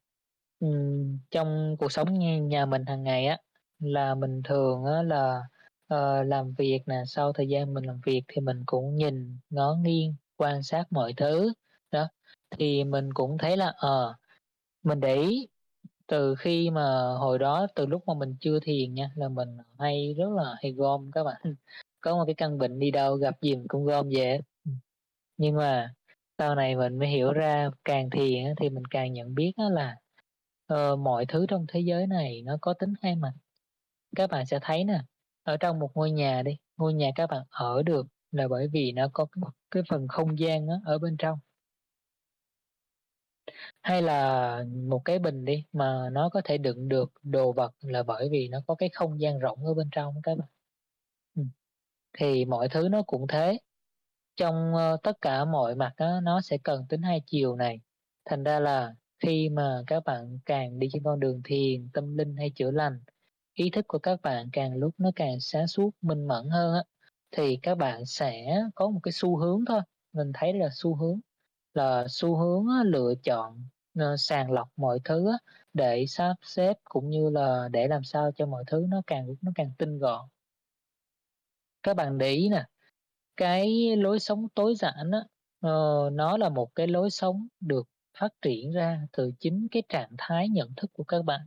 ừm, 0.60 1.18
trong 1.30 1.76
cuộc 1.78 1.92
sống 1.92 2.18
nhà 2.18 2.38
nhà 2.38 2.66
mình 2.66 2.86
hàng 2.86 3.02
ngày 3.02 3.26
á, 3.26 3.38
là 3.78 4.14
mình 4.14 4.42
thường 4.44 4.84
á 4.84 5.02
là, 5.02 5.42
ờ, 5.88 6.22
làm 6.22 6.52
việc 6.58 6.78
nè, 6.86 7.02
sau 7.06 7.32
thời 7.32 7.48
gian 7.48 7.74
mình 7.74 7.84
làm 7.84 8.00
việc 8.06 8.22
thì 8.28 8.40
mình 8.40 8.62
cũng 8.66 8.96
nhìn 8.96 9.38
ngó 9.50 9.74
nghiêng, 9.74 10.14
quan 10.36 10.62
sát 10.62 10.84
mọi 10.92 11.12
thứ, 11.16 11.52
đó. 11.90 12.08
Thì 12.50 12.84
mình 12.84 13.12
cũng 13.14 13.38
thấy 13.38 13.56
là, 13.56 13.72
ờ, 13.76 14.14
mình 14.84 15.00
để 15.00 15.16
ý 15.16 15.48
từ 16.08 16.34
khi 16.38 16.70
mà 16.70 16.82
hồi 17.20 17.38
đó 17.38 17.66
từ 17.74 17.86
lúc 17.86 18.02
mà 18.06 18.14
mình 18.14 18.36
chưa 18.40 18.60
thiền 18.62 18.94
nha, 18.94 19.10
là 19.16 19.28
mình 19.28 19.48
hay 19.78 20.14
rất 20.18 20.30
là 20.36 20.56
hay 20.62 20.72
gom 20.72 21.10
các 21.12 21.24
bạn, 21.24 21.42
có 22.00 22.16
một 22.16 22.24
cái 22.26 22.34
căn 22.34 22.58
bệnh 22.58 22.78
đi 22.78 22.90
đâu 22.90 23.16
gặp 23.16 23.34
gì 23.42 23.56
mình 23.56 23.68
cũng 23.68 23.84
gom 23.86 24.08
về 24.10 24.26
hết. 24.32 24.40
Ừm. 24.66 24.78
Nhưng 25.36 25.56
mà 25.56 25.94
sau 26.38 26.54
này 26.54 26.76
mình 26.76 26.98
mới 26.98 27.08
hiểu 27.08 27.32
ra 27.32 27.70
càng 27.84 28.10
thiền 28.10 28.44
á 28.46 28.52
thì 28.60 28.70
mình 28.70 28.84
càng 28.90 29.12
nhận 29.12 29.34
biết 29.34 29.52
á 29.56 29.64
là, 29.72 29.96
ờ, 30.70 30.96
mọi 30.96 31.26
thứ 31.26 31.46
trong 31.48 31.66
thế 31.68 31.80
giới 31.80 32.06
này 32.06 32.42
nó 32.42 32.58
có 32.60 32.74
tính 32.74 32.92
hai 33.02 33.16
mặt. 33.16 33.32
Các 34.16 34.30
bạn 34.30 34.46
sẽ 34.46 34.58
thấy 34.62 34.84
nè, 34.84 35.02
ở 35.42 35.56
trong 35.56 35.78
một 35.78 35.90
ngôi 35.96 36.10
nhà 36.10 36.42
đi, 36.42 36.52
ngôi 36.76 36.94
nhà 36.94 37.10
các 37.16 37.26
bạn 37.30 37.42
ở 37.50 37.82
được 37.82 38.06
là 38.32 38.48
bởi 38.48 38.68
vì 38.72 38.92
nó 38.92 39.08
có 39.12 39.26
cái 39.32 39.42
cái 39.70 39.82
phần 39.90 40.08
không 40.08 40.38
gian 40.38 40.66
đó 40.66 40.74
ở 40.84 40.98
bên 40.98 41.16
trong. 41.18 41.38
Hay 43.82 44.02
là 44.02 44.64
một 44.88 45.02
cái 45.04 45.18
bình 45.18 45.44
đi, 45.44 45.64
mà 45.72 46.08
nó 46.12 46.28
có 46.28 46.40
thể 46.44 46.58
đựng 46.58 46.88
được 46.88 47.12
đồ 47.22 47.52
vật 47.52 47.72
là 47.80 48.02
bởi 48.02 48.28
vì 48.32 48.48
nó 48.48 48.60
có 48.66 48.74
cái 48.74 48.88
không 48.92 49.20
gian 49.20 49.38
rộng 49.38 49.66
ở 49.66 49.74
bên 49.74 49.88
trong 49.92 50.14
các 50.22 50.38
bạn. 50.38 50.48
Ừ. 51.36 51.42
Thì 52.18 52.44
mọi 52.44 52.68
thứ 52.68 52.88
nó 52.88 53.02
cũng 53.02 53.26
thế, 53.28 53.58
trong, 54.36 54.74
ờ, 54.76 54.96
tất 55.02 55.12
cả 55.22 55.44
mọi 55.44 55.74
mặt 55.74 55.92
đó, 55.98 56.20
nó 56.22 56.40
sẽ 56.40 56.58
cần 56.64 56.86
tính 56.88 57.02
hai 57.02 57.22
chiều 57.26 57.56
này. 57.56 57.80
Thành 58.24 58.44
ra 58.44 58.60
là 58.60 58.94
khi 59.20 59.48
mà 59.48 59.82
các 59.86 60.04
bạn 60.04 60.38
càng 60.46 60.78
đi 60.78 60.88
trên 60.92 61.02
con 61.04 61.20
đường 61.20 61.40
thiền, 61.44 61.88
tâm 61.92 62.16
linh 62.16 62.36
hay 62.36 62.50
chữa 62.54 62.70
lành, 62.70 63.00
ý 63.54 63.70
thức 63.70 63.84
của 63.88 63.98
các 63.98 64.22
bạn 64.22 64.48
càng 64.52 64.76
lúc 64.76 64.94
nó 64.98 65.10
càng 65.16 65.40
sáng 65.40 65.66
suốt, 65.66 65.90
minh 66.02 66.26
mẫn 66.26 66.50
hơn 66.50 66.74
á, 66.74 66.82
thì 67.30 67.58
các 67.62 67.74
bạn 67.78 68.06
sẽ 68.06 68.62
có 68.74 68.90
một 68.90 69.00
cái 69.02 69.12
xu 69.12 69.36
hướng 69.36 69.64
thôi, 69.66 69.80
mình 70.12 70.32
thấy 70.34 70.52
là 70.54 70.68
xu 70.72 70.94
hướng, 70.96 71.20
là 71.74 72.06
xu 72.08 72.36
hướng 72.36 72.66
á 72.78 72.84
lựa 72.84 73.14
chọn, 73.24 73.64
ờ, 73.98 74.16
sàng 74.18 74.52
lọc 74.52 74.68
mọi 74.76 74.98
thứ 75.04 75.30
á, 75.30 75.38
để 75.74 76.06
sắp 76.08 76.34
xếp 76.42 76.74
cũng 76.84 77.10
như 77.10 77.30
là 77.30 77.68
để 77.72 77.88
làm 77.88 78.04
sao 78.04 78.30
cho 78.36 78.46
mọi 78.46 78.64
thứ 78.66 78.86
nó 78.88 79.02
càng 79.06 79.26
lúc 79.26 79.36
nó 79.42 79.52
càng 79.54 79.72
tinh 79.78 79.98
gọn. 79.98 80.28
Các 81.82 81.94
bạn 81.94 82.18
để 82.18 82.30
ý 82.32 82.48
nè, 82.48 82.64
cái 83.36 83.96
lối 83.96 84.20
sống 84.20 84.48
tối 84.54 84.74
giản 84.76 85.10
á, 85.12 85.18
ờ, 85.60 85.70
nó 86.12 86.36
là 86.38 86.48
một 86.48 86.74
cái 86.74 86.86
lối 86.86 87.10
sống 87.10 87.48
được 87.60 87.88
phát 88.18 88.32
triển 88.42 88.72
ra 88.72 89.06
từ 89.12 89.32
chính 89.40 89.68
cái 89.70 89.82
trạng 89.88 90.10
thái 90.18 90.48
nhận 90.48 90.74
thức 90.76 90.90
của 90.92 91.04
các 91.04 91.24
bạn. 91.24 91.40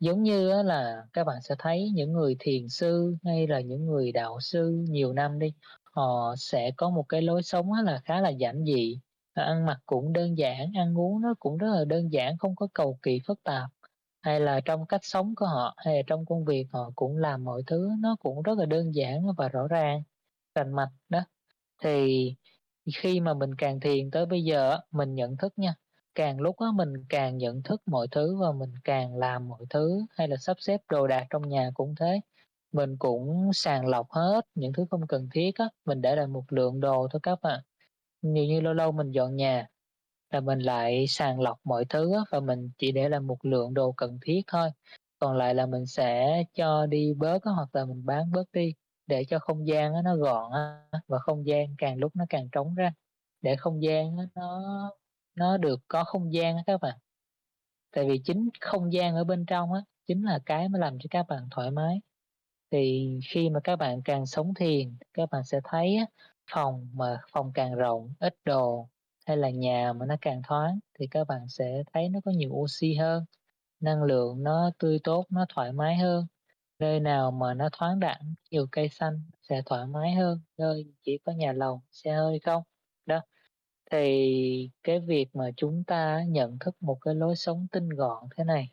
Giống 0.00 0.22
như 0.22 0.62
là 0.62 1.04
các 1.12 1.24
bạn 1.24 1.42
sẽ 1.42 1.54
thấy 1.58 1.90
những 1.94 2.12
người 2.12 2.36
thiền 2.38 2.68
sư 2.68 3.16
hay 3.24 3.46
là 3.46 3.60
những 3.60 3.86
người 3.86 4.12
đạo 4.12 4.40
sư 4.40 4.84
nhiều 4.88 5.12
năm 5.12 5.38
đi, 5.38 5.52
họ 5.82 6.34
sẽ 6.38 6.70
có 6.76 6.90
một 6.90 7.04
cái 7.08 7.22
lối 7.22 7.42
sống 7.42 7.72
là 7.72 8.00
khá 8.04 8.20
là 8.20 8.28
giản 8.28 8.64
dị, 8.64 8.98
ăn 9.34 9.66
mặc 9.66 9.78
cũng 9.86 10.12
đơn 10.12 10.38
giản, 10.38 10.72
ăn 10.76 10.98
uống 10.98 11.20
nó 11.20 11.34
cũng 11.38 11.56
rất 11.56 11.68
là 11.74 11.84
đơn 11.84 12.12
giản, 12.12 12.38
không 12.38 12.56
có 12.56 12.68
cầu 12.74 12.98
kỳ 13.02 13.20
phức 13.26 13.42
tạp. 13.42 13.70
Hay 14.22 14.40
là 14.40 14.60
trong 14.64 14.86
cách 14.86 15.00
sống 15.04 15.34
của 15.34 15.46
họ, 15.46 15.74
hay 15.76 15.96
là 15.96 16.02
trong 16.06 16.26
công 16.26 16.44
việc 16.44 16.66
họ 16.72 16.90
cũng 16.94 17.16
làm 17.16 17.44
mọi 17.44 17.62
thứ 17.66 17.90
nó 18.00 18.16
cũng 18.20 18.42
rất 18.42 18.58
là 18.58 18.66
đơn 18.66 18.94
giản 18.94 19.26
và 19.36 19.48
rõ 19.48 19.68
ràng, 19.68 20.02
rành 20.54 20.72
mạch 20.72 20.90
đó. 21.08 21.20
Thì 21.82 22.34
khi 22.96 23.20
mà 23.20 23.34
mình 23.34 23.54
càng 23.58 23.80
thiền 23.80 24.10
tới 24.10 24.26
bây 24.26 24.44
giờ 24.44 24.78
mình 24.90 25.14
nhận 25.14 25.36
thức 25.36 25.52
nha, 25.56 25.74
càng 26.14 26.40
lúc 26.40 26.56
á 26.58 26.66
mình 26.74 26.92
càng 27.08 27.38
nhận 27.38 27.62
thức 27.62 27.82
mọi 27.86 28.08
thứ 28.10 28.36
và 28.40 28.52
mình 28.52 28.72
càng 28.84 29.16
làm 29.16 29.48
mọi 29.48 29.64
thứ, 29.70 30.06
hay 30.10 30.28
là 30.28 30.36
sắp 30.36 30.56
xếp 30.60 30.80
đồ 30.90 31.06
đạc 31.06 31.26
trong 31.30 31.48
nhà 31.48 31.70
cũng 31.74 31.94
thế, 32.00 32.20
mình 32.72 32.96
cũng 32.98 33.50
sàng 33.54 33.86
lọc 33.86 34.10
hết 34.10 34.40
những 34.54 34.72
thứ 34.72 34.86
không 34.90 35.06
cần 35.06 35.28
thiết 35.34 35.50
á, 35.54 35.68
mình 35.84 36.02
để 36.02 36.16
lại 36.16 36.26
một 36.26 36.44
lượng 36.52 36.80
đồ 36.80 37.08
thôi 37.12 37.20
các 37.22 37.38
bạn. 37.42 37.60
Nhiều 38.22 38.44
như 38.44 38.60
lâu 38.60 38.74
lâu 38.74 38.92
mình 38.92 39.10
dọn 39.10 39.36
nhà 39.36 39.68
là 40.30 40.40
mình 40.40 40.58
lại 40.58 41.06
sàng 41.08 41.40
lọc 41.40 41.58
mọi 41.64 41.84
thứ 41.88 42.14
á 42.14 42.20
và 42.30 42.40
mình 42.40 42.70
chỉ 42.78 42.92
để 42.92 43.08
lại 43.08 43.20
một 43.20 43.38
lượng 43.44 43.74
đồ 43.74 43.92
cần 43.92 44.18
thiết 44.22 44.42
thôi, 44.46 44.70
còn 45.18 45.36
lại 45.36 45.54
là 45.54 45.66
mình 45.66 45.86
sẽ 45.86 46.42
cho 46.54 46.86
đi 46.86 47.14
bớt 47.16 47.42
á 47.44 47.52
hoặc 47.52 47.68
là 47.74 47.84
mình 47.84 48.06
bán 48.06 48.32
bớt 48.32 48.44
đi, 48.52 48.74
để 49.06 49.24
cho 49.28 49.38
không 49.38 49.66
gian 49.68 49.92
nó 50.04 50.16
gọn 50.16 50.52
và 51.08 51.18
không 51.18 51.46
gian 51.46 51.74
càng 51.78 51.98
lúc 51.98 52.16
nó 52.16 52.24
càng 52.28 52.48
trống 52.52 52.74
ra, 52.74 52.92
để 53.42 53.56
không 53.56 53.82
gian 53.82 54.16
nó 54.34 54.62
nó 55.34 55.56
được 55.56 55.80
có 55.88 56.04
không 56.04 56.32
gian 56.34 56.56
các 56.66 56.80
bạn. 56.80 56.98
Tại 57.92 58.04
vì 58.08 58.18
chính 58.24 58.48
không 58.60 58.92
gian 58.92 59.16
ở 59.16 59.24
bên 59.24 59.46
trong 59.46 59.72
á, 59.72 59.80
chính 60.06 60.22
là 60.24 60.38
cái 60.46 60.68
mà 60.68 60.78
làm 60.78 60.98
cho 60.98 61.06
các 61.10 61.26
bạn 61.28 61.48
thoải 61.50 61.70
mái. 61.70 62.00
Thì 62.70 63.10
khi 63.30 63.50
mà 63.50 63.60
các 63.64 63.76
bạn 63.76 64.02
càng 64.02 64.26
sống 64.26 64.54
thiền, 64.54 64.96
các 65.14 65.30
bạn 65.30 65.44
sẽ 65.44 65.60
thấy 65.64 65.98
phòng 66.52 66.88
mà 66.94 67.20
phòng 67.32 67.52
càng 67.54 67.74
rộng, 67.74 68.14
ít 68.18 68.36
đồ, 68.44 68.88
hay 69.26 69.36
là 69.36 69.50
nhà 69.50 69.92
mà 69.92 70.06
nó 70.06 70.16
càng 70.20 70.42
thoáng 70.48 70.78
thì 70.98 71.06
các 71.10 71.28
bạn 71.28 71.48
sẽ 71.48 71.82
thấy 71.92 72.08
nó 72.08 72.20
có 72.24 72.30
nhiều 72.30 72.50
oxy 72.52 72.94
hơn, 72.94 73.24
năng 73.80 74.02
lượng 74.02 74.42
nó 74.42 74.70
tươi 74.78 75.00
tốt, 75.04 75.26
nó 75.30 75.46
thoải 75.48 75.72
mái 75.72 75.96
hơn. 75.96 76.26
Nơi 76.84 77.00
nào 77.00 77.30
mà 77.30 77.54
nó 77.54 77.68
thoáng 77.72 78.00
đãng, 78.00 78.34
nhiều 78.50 78.66
cây 78.72 78.88
xanh 78.88 79.22
sẽ 79.42 79.62
thoải 79.66 79.86
mái 79.86 80.14
hơn, 80.14 80.40
nơi 80.58 80.86
chỉ 81.02 81.18
có 81.24 81.32
nhà 81.32 81.52
lầu, 81.52 81.82
xe 81.90 82.12
hơi 82.12 82.38
không. 82.38 82.62
Đó, 83.06 83.20
thì 83.90 84.70
cái 84.82 85.00
việc 85.00 85.36
mà 85.36 85.50
chúng 85.56 85.84
ta 85.84 86.22
nhận 86.28 86.58
thức 86.58 86.76
một 86.82 86.98
cái 87.00 87.14
lối 87.14 87.36
sống 87.36 87.66
tinh 87.72 87.88
gọn 87.88 88.24
thế 88.36 88.44
này, 88.44 88.72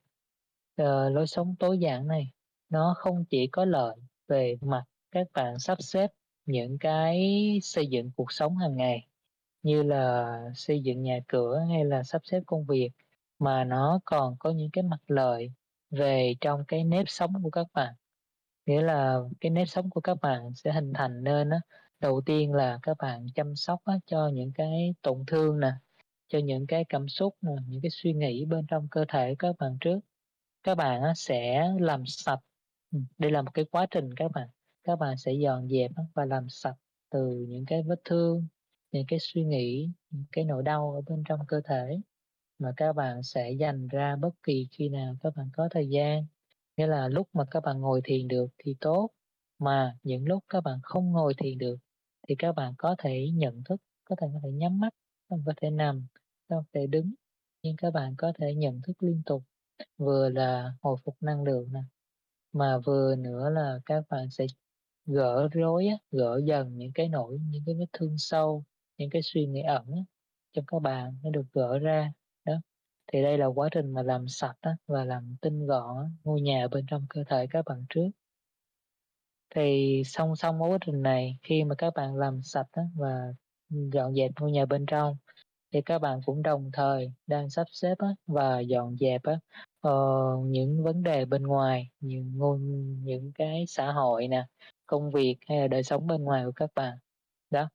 uh, 0.81 0.87
lối 1.11 1.27
sống 1.27 1.55
tối 1.59 1.79
giản 1.79 2.07
này, 2.07 2.31
nó 2.69 2.93
không 2.97 3.25
chỉ 3.25 3.47
có 3.47 3.65
lợi 3.65 3.95
về 4.27 4.57
mặt 4.61 4.83
các 5.11 5.27
bạn 5.33 5.59
sắp 5.59 5.77
xếp 5.81 6.11
những 6.45 6.77
cái 6.79 7.19
xây 7.63 7.87
dựng 7.87 8.11
cuộc 8.15 8.31
sống 8.31 8.57
hàng 8.57 8.77
ngày, 8.77 9.07
như 9.63 9.83
là 9.83 10.37
xây 10.55 10.81
dựng 10.83 11.03
nhà 11.03 11.19
cửa 11.27 11.59
hay 11.69 11.85
là 11.85 12.03
sắp 12.03 12.21
xếp 12.25 12.43
công 12.45 12.65
việc, 12.65 12.91
mà 13.39 13.63
nó 13.63 13.99
còn 14.05 14.35
có 14.39 14.51
những 14.51 14.69
cái 14.71 14.83
mặt 14.83 15.01
lợi 15.07 15.51
về 15.89 16.35
trong 16.41 16.63
cái 16.67 16.83
nếp 16.83 17.09
sống 17.09 17.33
của 17.43 17.49
các 17.49 17.67
bạn. 17.73 17.93
Nghĩa 18.65 18.81
là 18.81 19.19
cái 19.41 19.49
nếp 19.49 19.67
sống 19.67 19.89
của 19.89 20.01
các 20.01 20.17
bạn 20.21 20.53
sẽ 20.55 20.71
hình 20.71 20.93
thành 20.93 21.23
nên 21.23 21.49
á, 21.49 21.61
đầu 21.99 22.21
tiên 22.25 22.53
là 22.53 22.79
các 22.83 22.97
bạn 22.99 23.25
chăm 23.35 23.55
sóc 23.55 23.81
á, 23.85 23.93
cho 24.05 24.27
những 24.33 24.51
cái 24.55 24.95
tổn 25.01 25.23
thương 25.27 25.59
nè, 25.59 25.71
cho 26.27 26.39
những 26.39 26.67
cái 26.67 26.85
cảm 26.89 27.07
xúc 27.07 27.35
nè, 27.41 27.51
những 27.67 27.81
cái 27.81 27.89
suy 27.91 28.13
nghĩ 28.13 28.45
bên 28.45 28.65
trong 28.67 28.87
cơ 28.91 29.05
thể 29.07 29.35
các 29.39 29.55
bạn 29.59 29.77
trước. 29.81 29.99
Các 30.63 30.75
bạn 30.75 31.01
á, 31.03 31.13
sẽ 31.15 31.69
làm 31.79 32.03
sạch, 32.07 32.39
ừ, 32.91 32.99
đây 33.17 33.31
là 33.31 33.41
một 33.41 33.51
cái 33.53 33.65
quá 33.65 33.87
trình 33.91 34.13
các 34.15 34.31
bạn, 34.31 34.49
các 34.83 34.95
bạn 34.95 35.17
sẽ 35.17 35.33
dọn 35.33 35.69
dẹp 35.69 35.91
và 36.15 36.25
làm 36.25 36.49
sạch 36.49 36.75
từ 37.11 37.45
những 37.49 37.65
cái 37.67 37.83
vết 37.83 38.01
thương, 38.05 38.47
những 38.91 39.05
cái 39.07 39.19
suy 39.21 39.43
nghĩ, 39.45 39.89
những 40.09 40.25
cái 40.31 40.45
nỗi 40.45 40.63
đau 40.63 40.93
ở 40.95 41.01
bên 41.01 41.23
trong 41.29 41.39
cơ 41.47 41.61
thể 41.65 41.99
mà 42.59 42.73
các 42.77 42.93
bạn 42.93 43.23
sẽ 43.23 43.51
dành 43.51 43.87
ra 43.87 44.15
bất 44.15 44.31
kỳ 44.43 44.67
khi 44.71 44.89
nào 44.89 45.15
các 45.23 45.33
bạn 45.35 45.49
có 45.53 45.69
thời 45.71 45.89
gian. 45.89 46.25
Nghĩa 46.77 46.87
là 46.87 47.07
lúc 47.07 47.27
mà 47.33 47.43
các 47.51 47.59
bạn 47.63 47.79
ngồi 47.81 48.01
thiền 48.03 48.27
được 48.27 48.47
thì 48.57 48.75
tốt, 48.81 49.09
mà 49.59 49.97
những 50.03 50.27
lúc 50.27 50.43
các 50.49 50.61
bạn 50.61 50.79
không 50.83 51.11
ngồi 51.11 51.33
thiền 51.37 51.57
được 51.57 51.75
thì 52.27 52.35
các 52.39 52.51
bạn 52.55 52.73
có 52.77 52.95
thể 52.97 53.27
nhận 53.33 53.63
thức, 53.65 53.81
có 54.05 54.15
thể 54.21 54.27
có 54.33 54.39
thể 54.43 54.51
nhắm 54.51 54.79
mắt, 54.79 54.93
các 55.29 55.35
bạn 55.35 55.43
có 55.45 55.53
thể 55.61 55.69
nằm, 55.69 56.07
các 56.49 56.55
bạn 56.55 56.63
có 56.73 56.79
thể 56.79 56.87
đứng, 56.87 57.13
nhưng 57.63 57.75
các 57.77 57.91
bạn 57.93 58.15
có 58.17 58.33
thể 58.39 58.55
nhận 58.55 58.81
thức 58.87 59.03
liên 59.03 59.21
tục, 59.25 59.43
vừa 59.97 60.29
là 60.29 60.73
hồi 60.81 60.97
phục 61.05 61.15
năng 61.21 61.43
lượng 61.43 61.73
nè, 61.73 61.81
mà 62.53 62.77
vừa 62.85 63.15
nữa 63.15 63.49
là 63.49 63.79
các 63.85 64.03
bạn 64.09 64.29
sẽ 64.31 64.45
gỡ 65.05 65.47
rối 65.51 65.89
gỡ 66.11 66.41
dần 66.45 66.77
những 66.77 66.91
cái 66.95 67.09
nỗi, 67.09 67.39
những 67.49 67.63
cái 67.65 67.75
vết 67.79 67.85
thương 67.93 68.15
sâu, 68.17 68.63
những 68.97 69.09
cái 69.09 69.21
suy 69.25 69.45
nghĩ 69.47 69.61
ẩn 69.61 69.85
trong 70.53 70.65
các 70.67 70.79
bạn 70.81 71.17
nó 71.23 71.29
được 71.31 71.45
gỡ 71.53 71.79
ra. 71.79 72.13
Thì 73.07 73.21
đây 73.21 73.37
là 73.37 73.45
quá 73.45 73.69
trình 73.71 73.93
mà 73.93 74.03
làm 74.03 74.27
sạch 74.27 74.55
á, 74.61 74.75
và 74.87 75.05
làm 75.05 75.35
tinh 75.41 75.65
gọn 75.65 75.97
á, 75.97 76.03
ngôi 76.23 76.41
nhà 76.41 76.67
bên 76.71 76.85
trong 76.87 77.05
cơ 77.09 77.23
thể 77.27 77.47
các 77.49 77.65
bạn 77.65 77.85
trước. 77.89 78.09
Thì 79.55 80.01
song 80.05 80.35
song 80.35 80.59
với 80.59 80.69
quá 80.69 80.77
trình 80.85 81.01
này, 81.01 81.37
khi 81.43 81.63
mà 81.63 81.75
các 81.75 81.93
bạn 81.95 82.15
làm 82.15 82.41
sạch 82.41 82.67
á, 82.71 82.83
và 82.95 83.33
dọn 83.69 84.15
dẹp 84.15 84.31
ngôi 84.39 84.51
nhà 84.51 84.65
bên 84.65 84.85
trong, 84.85 85.17
thì 85.73 85.81
các 85.81 85.99
bạn 85.99 86.19
cũng 86.25 86.43
đồng 86.43 86.69
thời 86.73 87.11
đang 87.27 87.49
sắp 87.49 87.67
xếp 87.71 87.95
á, 87.97 88.07
và 88.27 88.59
dọn 88.59 88.97
dẹp 88.97 89.21
á, 89.23 89.39
uh, 89.87 90.45
những 90.45 90.83
vấn 90.83 91.03
đề 91.03 91.25
bên 91.25 91.43
ngoài, 91.43 91.89
những 91.99 92.37
ngôi 92.37 92.59
những 93.03 93.31
cái 93.35 93.65
xã 93.67 93.91
hội 93.91 94.27
nè, 94.27 94.45
công 94.85 95.11
việc 95.11 95.37
hay 95.47 95.59
là 95.59 95.67
đời 95.67 95.83
sống 95.83 96.07
bên 96.07 96.23
ngoài 96.23 96.45
của 96.45 96.51
các 96.55 96.69
bạn. 96.75 96.97
Đó. 97.49 97.69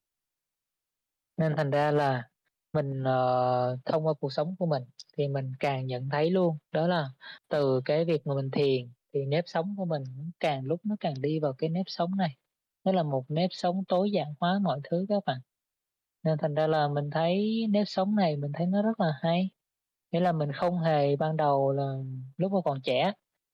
Nên 1.37 1.57
thành 1.57 1.71
ra 1.71 1.91
là 1.91 2.29
mình, 2.77 3.03
uh, 3.03 3.85
thông 3.85 4.07
qua 4.07 4.15
cuộc 4.21 4.33
sống 4.33 4.57
của 4.59 4.67
mình 4.67 4.83
thì 5.17 5.29
mình 5.29 5.53
càng 5.61 5.87
nhận 5.87 6.09
thấy 6.09 6.31
luôn, 6.31 6.59
đó 6.73 6.87
là 6.87 7.11
từ 7.49 7.81
cái 7.85 8.05
việc 8.05 8.27
mà 8.27 8.35
mình 8.35 8.51
thiền 8.51 8.89
thì 9.13 9.25
nếp 9.27 9.45
sống 9.47 9.75
của 9.77 9.85
mình 9.85 10.05
càng 10.41 10.65
lúc 10.65 10.81
nó 10.85 10.97
càng 11.01 11.15
đi 11.21 11.39
vào 11.41 11.53
cái 11.53 11.71
nếp 11.71 11.87
sống 11.87 12.17
này, 12.17 12.37
nó 12.85 12.93
là 12.93 13.03
một 13.03 13.25
nếp 13.29 13.51
sống 13.53 13.85
tối 13.89 14.11
giản 14.11 14.35
hóa 14.41 14.59
mọi 14.63 14.81
thứ 14.91 15.07
các 15.09 15.23
bạn. 15.27 15.41
Nên 16.23 16.39
thành 16.39 16.55
ra 16.55 16.67
là 16.67 16.89
mình 16.89 17.11
thấy 17.11 17.67
nếp 17.71 17.89
sống 17.89 18.17
này 18.17 18.37
mình 18.37 18.53
thấy 18.55 18.67
nó 18.67 18.83
rất 18.83 19.01
là 19.01 19.13
hay, 19.23 19.51
nghĩa 20.13 20.21
là 20.21 20.33
mình 20.33 20.53
không 20.53 20.79
hề 20.79 21.17
ban 21.17 21.37
đầu 21.37 21.73
là 21.73 21.95
lúc 22.37 22.53
mà 22.53 22.59
còn 22.65 22.81
trẻ, 22.83 23.13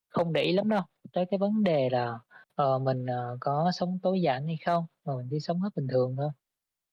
không 0.08 0.32
để 0.32 0.42
ý 0.42 0.52
lắm 0.52 0.68
đâu, 0.68 0.82
tới 1.12 1.26
cái 1.30 1.38
vấn 1.38 1.62
đề 1.62 1.88
là, 1.90 2.18
uh, 2.62 2.82
mình, 2.82 3.04
uh, 3.04 3.38
có 3.40 3.70
sống 3.74 3.98
tối 4.02 4.20
giản 4.22 4.46
hay 4.46 4.56
không, 4.66 4.86
mà 5.04 5.16
mình 5.16 5.28
chỉ 5.30 5.40
sống 5.40 5.60
hết 5.60 5.70
bình 5.76 5.86
thường 5.88 6.16
thôi. 6.16 6.30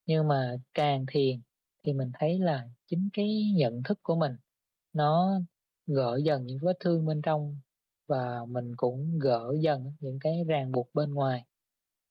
Nhưng 0.05 0.27
mà 0.27 0.55
càng 0.73 1.05
thiền 1.07 1.41
thì 1.83 1.93
mình 1.93 2.11
thấy 2.19 2.39
là 2.39 2.69
chính 2.87 3.09
cái 3.13 3.51
nhận 3.55 3.83
thức 3.83 3.99
của 4.03 4.15
mình 4.15 4.31
nó 4.93 5.41
gỡ 5.87 6.19
dần 6.25 6.45
những 6.47 6.59
vết 6.61 6.77
thương 6.79 7.05
bên 7.05 7.21
trong 7.21 7.57
và 8.07 8.45
mình 8.47 8.75
cũng 8.77 9.19
gỡ 9.19 9.55
dần 9.61 9.93
những 9.99 10.19
cái 10.21 10.43
ràng 10.47 10.71
buộc 10.71 10.89
bên 10.93 11.13
ngoài, 11.13 11.45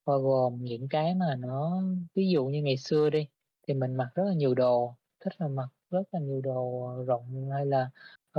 bao 0.06 0.20
gồm 0.20 0.64
những 0.64 0.88
cái 0.88 1.14
mà 1.14 1.34
nó 1.38 1.82
ví 2.14 2.30
dụ 2.30 2.46
như 2.46 2.62
ngày 2.62 2.76
xưa 2.76 3.10
đi, 3.10 3.28
thì 3.68 3.74
mình 3.74 3.94
mặc 3.96 4.08
rất 4.14 4.24
là 4.24 4.34
nhiều 4.34 4.54
đồ, 4.54 4.94
thích 5.20 5.32
là 5.38 5.48
mặc 5.48 5.68
rất 5.90 6.02
là 6.12 6.20
nhiều 6.20 6.40
đồ 6.40 6.88
rộng 7.06 7.50
hay 7.50 7.66
là, 7.66 7.90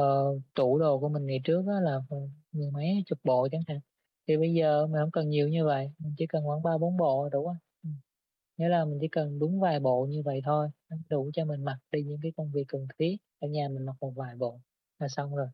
uh, 0.01 0.41
tủ 0.55 0.79
đồ 0.79 0.99
của 0.99 1.09
mình 1.09 1.25
ngày 1.25 1.41
trước 1.43 1.65
đó 1.67 1.79
là, 1.79 2.01
mười 2.51 2.71
mấy 2.71 3.03
chục 3.07 3.19
bộ 3.23 3.47
chẳng 3.51 3.61
hạn, 3.67 3.79
thì 4.27 4.37
bây 4.37 4.53
giờ 4.53 4.87
mình 4.87 5.01
không 5.01 5.11
cần 5.11 5.29
nhiều 5.29 5.47
như 5.49 5.65
vậy, 5.65 5.91
mình 5.99 6.13
chỉ 6.17 6.27
cần 6.27 6.43
khoảng 6.45 6.63
3-4 6.63 6.97
bộ 6.97 7.29
đủ 7.29 7.45
rồi. 7.45 7.55
Nghĩa 8.59 8.69
là 8.69 8.85
mình 8.85 8.99
chỉ 9.01 9.09
cần 9.09 9.39
đúng 9.39 9.61
vài 9.61 9.81
bộ 9.81 10.07
như 10.11 10.23
vậy 10.25 10.41
thôi, 10.45 10.69
nó 10.91 10.97
đủ 11.09 11.31
cho 11.35 11.45
mình 11.45 11.65
mặc 11.65 11.79
đi 11.93 12.03
những 12.03 12.19
cái 12.23 12.33
công 12.37 12.51
việc 12.53 12.65
cần 12.69 12.87
thiết, 12.99 13.17
ở 13.41 13.49
nhà 13.49 13.69
mình 13.69 13.85
mặc 13.87 13.97
một 14.01 14.13
vài 14.17 14.35
bộ 14.37 14.61
là 14.99 15.09
xong 15.09 15.35
rồi. 15.37 15.47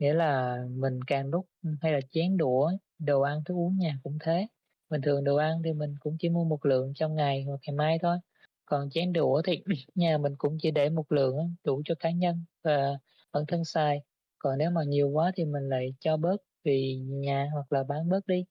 Nghĩa 0.00 0.14
là 0.14 0.58
mình 0.70 1.00
càng 1.08 1.28
lúc 1.30 1.46
ừ, 1.64 1.70
hay 1.82 1.92
là 1.92 2.00
chén 2.12 2.36
đũa, 2.36 2.72
đồ 3.00 3.22
ăn, 3.22 3.44
thức 3.44 3.54
uống 3.54 3.78
nhà 3.78 3.98
cũng 4.04 4.18
thế, 4.20 4.48
bình 4.90 5.00
thường 5.02 5.24
đồ 5.24 5.36
ăn 5.36 5.62
thì 5.64 5.74
mình 5.74 5.96
cũng 6.00 6.16
chỉ 6.20 6.30
mua 6.30 6.44
một 6.44 6.66
lượng 6.66 6.92
trong 6.96 7.14
ngày 7.16 7.44
hoặc 7.44 7.60
ngày 7.68 7.76
mai 7.76 7.98
thôi, 8.02 8.18
còn 8.66 8.90
chén 8.90 9.12
đũa 9.12 9.42
thì 9.42 9.62
nhà 9.94 10.18
mình 10.18 10.34
cũng 10.38 10.58
chỉ 10.62 10.70
để 10.72 10.90
một 10.90 11.12
lượng 11.12 11.54
đủ 11.64 11.82
cho 11.86 11.94
cá 12.00 12.10
nhân 12.12 12.44
và 12.64 12.98
bản 13.34 13.44
thân 13.48 13.64
xài, 13.64 14.02
còn 14.38 14.58
nếu 14.58 14.70
mà 14.70 14.84
nhiều 14.84 15.08
quá 15.10 15.32
thì 15.36 15.44
mình 15.46 15.68
lại 15.68 15.94
cho 16.00 16.16
bớt 16.16 16.36
vì 16.64 16.96
nhà 17.06 17.50
hoặc 17.54 17.72
là 17.72 17.84
bán 17.84 18.08
bớt 18.08 18.26
đi. 18.26 18.44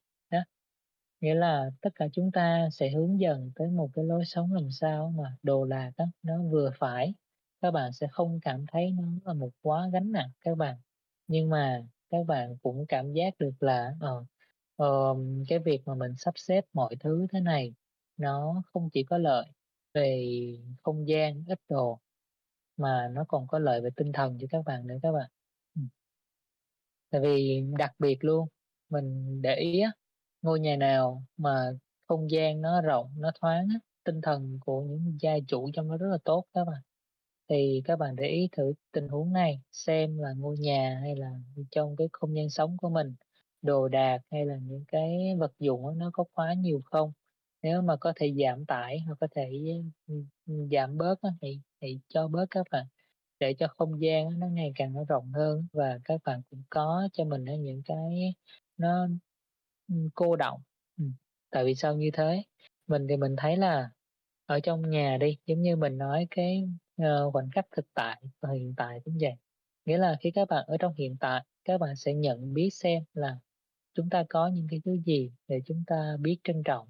Nghĩa 1.21 1.33
là 1.35 1.69
tất 1.81 1.89
cả 1.95 2.07
chúng 2.13 2.31
ta 2.31 2.69
sẽ 2.71 2.89
hướng 2.89 3.19
dần 3.19 3.51
tới 3.55 3.67
một 3.67 3.89
cái 3.93 4.05
lối 4.05 4.25
sống 4.25 4.53
làm 4.53 4.71
sao 4.71 5.13
mà 5.17 5.37
đồ 5.43 5.65
đạc 5.65 5.91
đó, 5.97 6.05
nó 6.23 6.43
vừa 6.43 6.71
phải, 6.79 7.13
các 7.61 7.71
bạn 7.71 7.93
sẽ 7.93 8.07
không 8.11 8.39
cảm 8.41 8.65
thấy 8.71 8.91
nó 8.91 9.07
là 9.25 9.33
một 9.33 9.49
quá 9.61 9.89
gánh 9.93 10.11
nặng 10.11 10.29
các 10.41 10.57
bạn. 10.57 10.77
Nhưng 11.27 11.49
mà 11.49 11.81
các 12.09 12.25
bạn 12.27 12.57
cũng 12.63 12.85
cảm 12.87 13.13
giác 13.13 13.33
được 13.39 13.63
là, 13.63 13.93
uh, 14.17 14.25
uh, 14.83 15.17
cái 15.47 15.59
việc 15.59 15.81
mà 15.85 15.95
mình 15.95 16.13
sắp 16.17 16.33
xếp 16.37 16.65
mọi 16.73 16.95
thứ 16.99 17.27
thế 17.31 17.39
này 17.39 17.73
nó 18.17 18.63
không 18.73 18.89
chỉ 18.93 19.03
có 19.03 19.17
lợi 19.17 19.45
về 19.93 20.27
không 20.83 21.07
gian, 21.07 21.43
ít 21.47 21.59
đồ, 21.69 21.99
mà 22.77 23.07
nó 23.11 23.25
còn 23.27 23.47
có 23.47 23.59
lợi 23.59 23.81
về 23.81 23.89
tinh 23.95 24.11
thần 24.13 24.37
cho 24.41 24.47
các 24.51 24.65
bạn 24.65 24.87
nữa 24.87 24.97
các 25.03 25.11
bạn. 25.11 25.29
Tại 27.09 27.21
vì 27.21 27.63
đặc 27.77 27.91
biệt 27.99 28.23
luôn, 28.23 28.47
mình 28.89 29.41
để 29.41 29.55
ý 29.55 29.79
á, 29.79 29.91
ngôi 30.41 30.59
nhà 30.59 30.75
nào 30.75 31.23
mà 31.37 31.71
không 32.07 32.31
gian 32.31 32.61
nó 32.61 32.81
rộng, 32.81 33.11
nó 33.17 33.31
thoáng 33.41 33.67
á, 33.73 33.79
tinh 34.03 34.21
thần 34.21 34.59
của 34.61 34.81
những 34.83 35.17
gia 35.21 35.33
chủ 35.47 35.69
trong 35.73 35.87
nó 35.87 35.97
rất 35.97 36.07
là 36.11 36.17
tốt 36.25 36.45
các 36.53 36.65
bạn. 36.65 36.81
Thì 37.49 37.81
các 37.85 37.95
bạn 37.99 38.15
để 38.15 38.27
ý 38.27 38.49
thử 38.51 38.73
tình 38.91 39.07
huống 39.07 39.33
này, 39.33 39.61
xem 39.71 40.17
là 40.19 40.33
ngôi 40.37 40.57
nhà 40.57 40.99
hay 41.01 41.15
là 41.15 41.31
trong 41.71 41.95
cái 41.95 42.07
không 42.13 42.35
gian 42.35 42.49
sống 42.49 42.77
của 42.77 42.89
mình, 42.89 43.15
đồ 43.61 43.87
đạc 43.87 44.19
hay 44.31 44.45
là 44.45 44.55
những 44.61 44.83
cái 44.87 45.35
vật 45.39 45.51
dụng 45.59 45.97
nó 45.97 46.09
có 46.13 46.23
quá 46.33 46.53
nhiều 46.53 46.81
không? 46.85 47.11
Nếu 47.63 47.81
mà 47.81 47.95
có 48.01 48.13
thể 48.15 48.33
giảm 48.43 48.65
tải 48.65 48.99
hoặc 49.07 49.15
có 49.21 49.27
thể, 49.35 49.51
ừ, 50.07 50.23
giảm 50.71 50.97
bớt 50.97 51.19
thì 51.41 51.59
thì 51.81 51.99
cho 52.07 52.27
bớt 52.27 52.45
các 52.51 52.67
bạn, 52.71 52.85
để 53.39 53.53
cho 53.59 53.67
không 53.67 54.01
gian 54.01 54.39
nó 54.39 54.47
ngày 54.47 54.71
càng 54.75 54.93
nó 54.93 55.03
rộng 55.09 55.31
hơn 55.33 55.67
và 55.73 55.99
các 56.05 56.21
bạn 56.25 56.41
cũng 56.49 56.63
có 56.69 57.09
cho 57.13 57.25
mình 57.25 57.45
những 57.61 57.81
cái 57.85 58.35
nó, 58.77 59.07
cô 60.15 60.35
đọng. 60.35 60.61
Tại 61.51 61.65
vì 61.65 61.75
sao 61.75 61.95
như 61.95 62.09
thế? 62.13 62.43
Mình 62.87 63.07
thì 63.09 63.17
mình 63.17 63.35
thấy 63.37 63.57
là 63.57 63.89
ở 64.45 64.59
trong 64.59 64.89
nhà 64.89 65.17
đi, 65.17 65.37
giống 65.45 65.61
như 65.61 65.75
mình 65.75 65.97
nói 65.97 66.27
cái, 66.31 66.69
ờ, 66.97 67.31
khoảnh 67.31 67.49
khắc 67.55 67.65
thực 67.75 67.85
tại 67.93 68.21
và 68.41 68.49
hiện 68.53 68.73
tại 68.77 68.99
cũng 69.05 69.17
vậy, 69.21 69.33
nghĩa 69.85 69.97
là 69.97 70.17
khi 70.21 70.31
các 70.31 70.47
bạn 70.49 70.65
ở 70.67 70.77
trong 70.79 70.93
hiện 70.93 71.17
tại, 71.19 71.45
các 71.65 71.77
bạn 71.77 71.95
sẽ 71.95 72.13
nhận 72.13 72.53
biết 72.53 72.69
xem 72.73 73.03
là 73.13 73.37
chúng 73.93 74.09
ta 74.09 74.25
có 74.29 74.47
những 74.47 74.67
cái 74.69 74.81
thứ 74.85 74.97
gì 75.05 75.31
để 75.47 75.61
chúng 75.65 75.83
ta 75.87 76.17
biết 76.19 76.37
trân 76.43 76.63
trọng. 76.65 76.87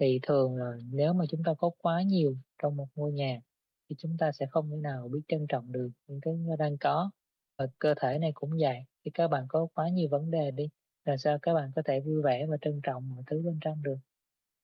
Thì 0.00 0.20
thường 0.22 0.56
là 0.56 0.72
nếu 0.92 1.12
mà 1.12 1.24
chúng 1.30 1.42
ta 1.44 1.54
có 1.58 1.70
quá 1.78 2.02
nhiều 2.02 2.36
trong 2.62 2.76
một 2.76 2.88
ngôi 2.94 3.12
nhà 3.12 3.40
thì 3.88 3.96
chúng 3.98 4.16
ta 4.18 4.32
sẽ 4.32 4.46
không 4.50 4.70
thể 4.70 4.76
nào 4.76 5.08
biết 5.08 5.20
trân 5.28 5.46
trọng 5.48 5.72
được 5.72 5.90
những 6.06 6.20
cái 6.20 6.34
đang 6.58 6.78
có. 6.78 7.10
Và 7.58 7.66
cơ 7.78 7.94
thể 8.00 8.18
này 8.18 8.30
cũng 8.34 8.50
vậy, 8.60 8.78
khi 9.04 9.10
các 9.14 9.28
bạn 9.28 9.46
có 9.48 9.66
quá 9.74 9.88
nhiều 9.88 10.08
vấn 10.10 10.30
đề 10.30 10.50
đi, 10.50 10.68
làm 11.04 11.18
sao 11.18 11.38
các 11.42 11.54
bạn 11.54 11.70
có 11.76 11.82
thể 11.84 12.00
vui 12.00 12.22
vẻ 12.22 12.46
và 12.46 12.56
trân 12.60 12.80
trọng 12.82 13.08
mọi 13.08 13.22
thứ 13.26 13.42
bên 13.44 13.58
trong 13.60 13.82
được. 13.82 13.96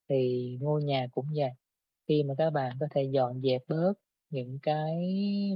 Thì 0.08 0.58
ngôi 0.60 0.84
nhà 0.84 1.06
cũng 1.12 1.26
vậy, 1.36 1.50
khi 2.08 2.22
mà 2.22 2.34
các 2.38 2.50
bạn 2.50 2.76
có 2.80 2.86
thể 2.90 3.02
dọn 3.04 3.42
dẹp 3.42 3.62
bớt 3.68 3.94
những 4.30 4.58
cái 4.62 4.96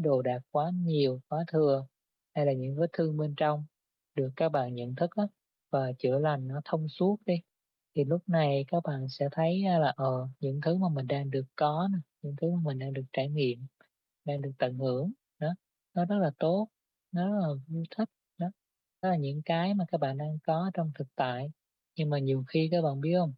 đồ 0.03 0.23
đạc 0.23 0.41
quá 0.51 0.71
nhiều, 0.75 1.21
quá 1.29 1.45
thừa 1.53 1.87
hay 2.35 2.47
là 2.47 2.53
những 2.53 2.77
vết 2.77 2.91
thương 2.93 3.17
bên 3.17 3.35
trong 3.37 3.65
được 4.15 4.31
các 4.37 4.49
bạn 4.49 4.75
nhận 4.75 4.95
thức 4.95 5.11
á, 5.17 5.25
và 5.71 5.93
chữa 5.99 6.19
lành 6.19 6.49
nó 6.49 6.61
thông 6.65 6.89
suốt 6.89 7.17
đi 7.27 7.35
thì 7.97 8.05
lúc 8.05 8.23
này 8.29 8.65
các 8.69 8.83
bạn 8.85 9.09
sẽ 9.09 9.29
thấy 9.33 9.63
là 9.65 9.93
ờ 9.97 10.29
những 10.41 10.61
thứ 10.63 10.77
mà 10.77 10.89
mình 10.89 11.07
đang 11.07 11.31
được 11.31 11.45
có 11.57 11.89
nè, 11.93 11.99
những 12.23 12.37
thứ 12.41 12.51
mà 12.51 12.61
mình 12.65 12.79
đang 12.79 12.93
được 12.93 13.05
trải 13.13 13.29
nghiệm, 13.29 13.67
đang 14.25 14.43
được 14.43 14.53
tận 14.59 14.79
hưởng 14.79 15.13
đó, 15.39 15.55
nó 15.95 16.05
rất 16.07 16.17
là 16.19 16.31
tốt, 16.39 16.69
nó 17.13 17.27
rất 17.31 17.41
là 17.41 17.49
vui 17.69 17.85
thích 17.97 18.09
đó. 19.03 19.09
Là 19.11 19.17
những 19.17 19.43
cái 19.45 19.75
mà 19.75 19.85
các 19.89 19.99
bạn 19.99 20.19
đang 20.19 20.39
có 20.47 20.71
trong 20.75 20.91
thực 20.95 21.09
tại. 21.17 21.51
Nhưng 21.97 22.11
mà 22.11 22.19
nhiều 22.19 22.45
khi 22.49 22.69
các 22.73 22.83
bạn 22.83 23.01
biết 23.01 23.15
không 23.19 23.33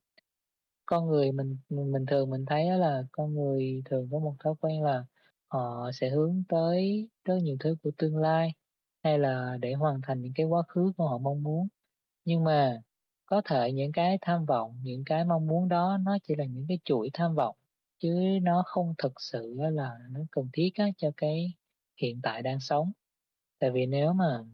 Con 0.87 1.07
người 1.09 1.33
mình 1.33 1.59
mình 1.69 1.93
mình 1.93 2.07
thường 2.07 2.31
mình 2.31 2.47
thấy 2.47 2.71
là 2.79 3.03
con 3.13 3.35
người 3.35 3.83
thường 3.85 4.09
có 4.13 4.19
một 4.19 4.35
thói 4.45 4.55
quen 4.61 4.83
là 4.83 5.05
họ 5.49 5.91
sẽ 5.95 6.11
hướng 6.11 6.43
tới 6.49 7.09
rất 7.25 7.35
nhiều 7.43 7.57
thứ 7.61 7.77
của 7.83 7.91
tương 7.99 8.17
lai, 8.17 8.53
hay 9.05 9.19
là 9.19 9.57
để 9.61 9.73
hoàn 9.75 10.01
thành 10.03 10.23
những 10.23 10.33
cái 10.35 10.47
quá 10.47 10.63
khứ 10.69 10.93
của 10.97 11.09
họ 11.09 11.19
mong 11.19 11.43
muốn. 11.43 11.69
Nhưng 12.25 12.45
mà 12.45 12.83
có 13.27 13.43
thể 13.45 13.73
những 13.73 13.93
cái 13.93 14.19
tham 14.23 14.47
vọng, 14.47 14.81
những 14.83 15.05
cái 15.07 15.25
mong 15.25 15.47
muốn 15.47 15.69
đó 15.69 15.99
nó 16.07 16.19
chỉ 16.29 16.35
là 16.39 16.45
những 16.45 16.65
cái 16.69 16.79
chuỗi 16.85 17.11
tham 17.13 17.35
vọng, 17.35 17.57
chứ 18.01 18.39
nó 18.43 18.63
không 18.67 18.95
thực 18.99 19.13
sự 19.21 19.57
là 19.61 19.99
nó 20.11 20.21
cần 20.33 20.49
thiết 20.53 20.71
á 20.77 20.87
cho 20.99 21.11
cái 21.17 21.55
hiện 22.03 22.21
tại 22.23 22.43
đang 22.43 22.61
sống. 22.61 22.93
Tại 23.63 23.71
vì 23.71 23.87
nếu 23.87 24.13
mà 24.13 24.45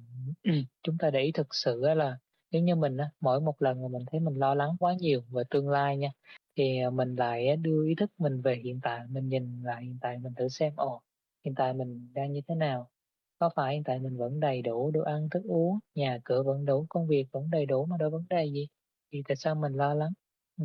chúng 0.82 0.98
ta 0.98 1.10
để 1.10 1.20
ý 1.22 1.32
thực 1.32 1.46
sự 1.54 1.80
là 1.96 2.18
nếu 2.50 2.62
như 2.62 2.74
mình 2.76 2.96
mỗi 3.20 3.40
một 3.40 3.62
lần 3.62 3.82
mà 3.82 3.88
mình 3.88 4.02
thấy 4.10 4.20
mình 4.20 4.34
lo 4.34 4.54
lắng 4.54 4.76
quá 4.80 4.94
nhiều 5.00 5.22
về 5.30 5.42
tương 5.50 5.70
lai 5.70 5.96
nha, 5.98 6.08
thì, 6.56 6.80
à, 6.80 6.90
mình 6.90 7.16
lại 7.16 7.56
đưa 7.56 7.86
ý 7.86 7.94
thức 7.94 8.10
mình 8.18 8.40
về 8.42 8.54
hiện 8.64 8.80
tại, 8.82 9.00
mình 9.08 9.28
nhìn 9.28 9.62
lại 9.62 9.84
hiện 9.84 9.98
tại 10.00 10.18
mình 10.18 10.34
thử 10.36 10.48
xem, 10.48 10.72
ồ, 10.76 11.02
hiện 11.44 11.54
tại 11.54 11.74
mình 11.74 12.12
đang 12.14 12.32
như 12.32 12.40
thế 12.48 12.54
nào? 12.54 12.90
Có 13.38 13.50
phải 13.56 13.74
hiện 13.74 13.84
tại 13.84 13.98
mình 13.98 14.16
vẫn 14.16 14.40
đầy 14.40 14.62
đủ 14.62 14.90
đồ 14.90 15.02
ăn, 15.02 15.28
thức 15.30 15.42
uống, 15.44 15.78
nhà 15.94 16.18
cửa 16.24 16.42
vẫn 16.42 16.64
đủ, 16.64 16.86
công 16.88 17.06
việc 17.06 17.26
vẫn 17.32 17.50
đầy 17.50 17.66
đủ 17.66 17.86
mà 17.86 17.96
đâu 17.96 18.10
vấn 18.10 18.24
đề 18.30 18.44
gì? 18.46 18.68
Thì 19.12 19.22
tại 19.28 19.36
sao 19.36 19.54
mình 19.54 19.72
lo 19.72 19.94
lắng? 19.94 20.12
ừ. 20.58 20.64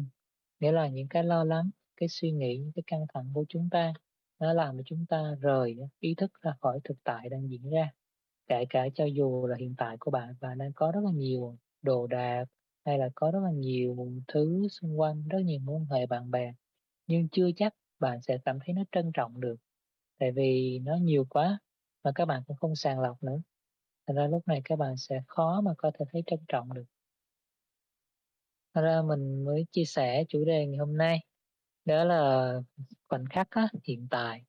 nghĩa 0.59 0.71
là 0.71 0.87
những 0.87 1.07
cái 1.09 1.23
lo 1.23 1.43
lắng, 1.43 1.69
cái 1.97 2.09
suy 2.09 2.31
nghĩ, 2.31 2.57
những 2.57 2.71
cái 2.75 2.83
căng 2.87 3.05
thẳng 3.13 3.31
của 3.33 3.45
chúng 3.49 3.69
ta 3.71 3.93
nó 4.39 4.53
làm 4.53 4.77
cho 4.77 4.83
chúng 4.85 5.05
ta 5.09 5.35
rời 5.41 5.77
ý 5.99 6.15
thức 6.15 6.31
ra 6.41 6.53
khỏi 6.61 6.79
thực 6.83 6.97
tại 7.03 7.29
đang 7.29 7.49
diễn 7.49 7.69
ra. 7.69 7.91
Kể 8.47 8.65
cả 8.69 8.87
cho 8.95 9.05
dù 9.05 9.47
là 9.47 9.55
hiện 9.59 9.75
tại 9.77 9.97
của 9.99 10.11
bạn, 10.11 10.35
bạn 10.41 10.57
đang 10.57 10.73
có 10.73 10.91
rất 10.91 10.99
là 11.03 11.11
nhiều 11.11 11.57
đồ 11.81 12.07
đạc, 12.07 12.45
hay 12.85 12.97
là 12.97 13.09
có 13.15 13.31
rất 13.31 13.39
là 13.43 13.51
nhiều 13.51 13.97
thứ 14.27 14.67
xung 14.71 14.99
quanh, 14.99 15.27
rất 15.27 15.39
nhiều 15.45 15.59
mối 15.59 15.75
quan 15.75 15.85
hệ 15.99 16.05
bạn 16.05 16.31
bè, 16.31 16.53
nhưng 17.07 17.27
chưa 17.31 17.49
chắc 17.55 17.73
bạn 17.99 18.21
sẽ 18.21 18.37
cảm 18.45 18.59
thấy 18.65 18.73
nó 18.73 18.83
trân 18.91 19.11
trọng 19.13 19.41
được, 19.41 19.55
tại 20.19 20.31
vì 20.31 20.79
nó 20.79 20.95
nhiều 20.95 21.25
quá 21.29 21.59
và 22.03 22.11
các 22.15 22.25
bạn 22.25 22.43
cũng 22.47 22.57
không 22.57 22.75
sàng 22.75 22.99
lọc 22.99 23.23
nữa. 23.23 23.41
Thành 24.07 24.15
ra 24.15 24.27
lúc 24.27 24.47
này 24.47 24.61
các 24.65 24.75
bạn 24.79 24.97
sẽ 24.97 25.21
khó 25.27 25.61
mà 25.61 25.73
có 25.77 25.91
thể 25.99 26.05
thấy 26.11 26.23
trân 26.27 26.39
trọng 26.47 26.73
được. 26.73 26.85
thành 28.73 28.83
ra 28.83 29.01
mình 29.01 29.43
mới 29.45 29.65
chia 29.71 29.85
sẻ 29.85 30.23
chủ 30.29 30.45
đề 30.45 30.65
ngày 30.67 30.77
hôm 30.77 30.97
nay, 30.97 31.19
đó 31.85 32.03
là 32.03 32.53
khoảnh 33.09 33.25
khắc 33.29 33.49
á, 33.51 33.67
hiện 33.87 34.07
tại. 34.09 34.43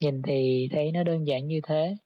Nhìn 0.00 0.22
thì 0.22 0.68
thấy 0.72 0.92
nó 0.92 1.02
đơn 1.02 1.26
giản 1.26 1.46
như 1.46 1.60
thế, 1.64 1.96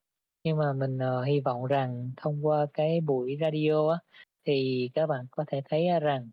nhưng 0.44 0.56
mà 0.58 0.72
mình, 0.72 0.98
uh, 0.98 1.26
hy 1.26 1.40
vọng 1.40 1.64
rằng 1.66 2.10
thông 2.16 2.46
qua 2.46 2.66
cái 2.74 3.00
buổi 3.00 3.36
radio 3.40 3.88
á, 3.90 3.98
thì 4.46 4.90
các 4.94 5.06
bạn 5.06 5.26
có 5.30 5.44
thể 5.48 5.62
thấy 5.70 5.88
rằng 6.02 6.30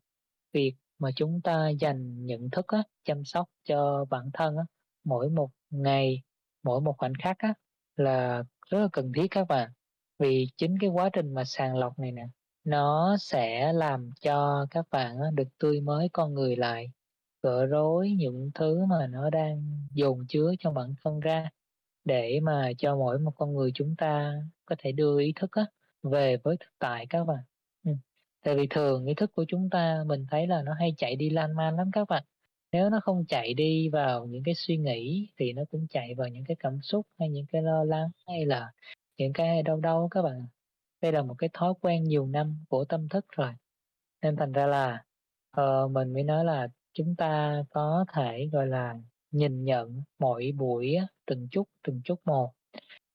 việc 0.53 0.75
mà 0.99 1.09
chúng 1.15 1.41
ta 1.41 1.69
dành 1.69 2.25
nhận 2.25 2.49
thức 2.49 2.67
á, 2.67 2.83
chăm 3.03 3.25
sóc 3.25 3.49
cho 3.63 4.05
bản 4.09 4.29
thân 4.33 4.57
á, 4.57 4.63
mỗi 5.03 5.29
một 5.29 5.49
ngày, 5.69 6.23
mỗi 6.63 6.81
một 6.81 6.95
khoảnh 6.97 7.13
khắc 7.23 7.37
á, 7.39 7.53
là 7.95 8.43
rất 8.71 8.79
là 8.79 8.87
cần 8.93 9.11
thiết 9.15 9.27
các 9.31 9.47
bạn. 9.47 9.71
Vì 10.19 10.47
chính 10.57 10.77
cái 10.81 10.89
quá 10.89 11.09
trình 11.13 11.33
mà 11.33 11.43
sàng 11.45 11.75
lọc 11.77 11.99
này 11.99 12.11
nè, 12.11 12.27
nó 12.63 13.17
sẽ 13.19 13.73
làm 13.73 14.09
cho 14.21 14.65
các 14.71 14.85
bạn 14.91 15.17
á 15.19 15.27
được 15.33 15.47
tươi 15.59 15.81
mới 15.81 16.09
con 16.13 16.33
người 16.33 16.55
lại, 16.55 16.91
gỡ 17.43 17.65
rối 17.65 18.11
những 18.17 18.51
thứ 18.55 18.85
mà 18.85 19.07
nó 19.07 19.29
đang 19.29 19.87
dồn 19.93 20.25
chứa 20.27 20.53
trong 20.59 20.73
bản 20.73 20.95
thân 21.03 21.19
ra, 21.19 21.49
để 22.05 22.39
mà 22.43 22.71
cho 22.77 22.95
mỗi 22.95 23.19
một 23.19 23.31
con 23.35 23.53
người 23.53 23.71
chúng 23.75 23.95
ta 23.95 24.33
có 24.65 24.75
thể 24.79 24.91
đưa 24.91 25.19
ý 25.19 25.33
thức 25.35 25.51
á 25.51 25.65
về 26.03 26.37
với 26.43 26.57
thực 26.59 26.71
tại 26.79 27.05
các 27.09 27.23
bạn. 27.23 27.43
Ừ. 27.85 27.91
Tại 28.43 28.55
vì 28.55 28.67
thường 28.69 29.05
ý 29.05 29.13
thức 29.13 29.31
của 29.35 29.45
chúng 29.47 29.69
ta 29.69 30.03
mình 30.07 30.25
thấy 30.31 30.47
là 30.47 30.61
nó 30.61 30.73
hay 30.73 30.93
chạy 30.97 31.15
đi 31.15 31.29
lan 31.29 31.55
man 31.55 31.75
lắm 31.75 31.89
các 31.93 32.09
bạn. 32.09 32.23
Nếu 32.71 32.89
nó 32.89 32.99
không 33.03 33.25
chạy 33.25 33.53
đi 33.53 33.89
vào 33.89 34.25
những 34.25 34.43
cái 34.43 34.55
suy 34.55 34.77
nghĩ 34.77 35.29
thì 35.37 35.53
nó 35.53 35.63
cũng 35.71 35.87
chạy 35.89 36.15
vào 36.15 36.27
những 36.27 36.43
cái 36.47 36.57
cảm 36.59 36.81
xúc, 36.81 37.07
hay 37.19 37.29
những 37.29 37.45
cái 37.51 37.61
lo 37.61 37.83
lắng, 37.83 38.09
hay 38.27 38.45
là 38.45 38.71
những 39.17 39.33
cái 39.33 39.63
đau 39.63 39.77
đau 39.79 40.07
các 40.11 40.21
bạn. 40.21 40.47
Đây 41.01 41.11
là 41.11 41.21
một 41.21 41.35
cái 41.37 41.49
thói 41.53 41.73
quen 41.81 42.03
nhiều 42.03 42.27
năm 42.27 42.65
của 42.69 42.85
tâm 42.85 43.07
thức 43.09 43.25
rồi, 43.31 43.53
nên 44.21 44.35
thành 44.35 44.51
ra 44.51 44.67
là, 44.67 45.03
uh, 45.61 45.91
mình 45.91 46.13
mới 46.13 46.23
nói 46.23 46.45
là 46.45 46.67
chúng 46.93 47.15
ta 47.15 47.63
có 47.69 48.05
thể, 48.13 48.49
gọi 48.51 48.67
là, 48.67 48.95
nhìn 49.31 49.63
nhận 49.63 50.03
mỗi 50.19 50.51
buổi 50.57 50.97
từng 51.25 51.47
chút, 51.51 51.67
từng 51.83 52.01
chút 52.03 52.19
một, 52.25 52.53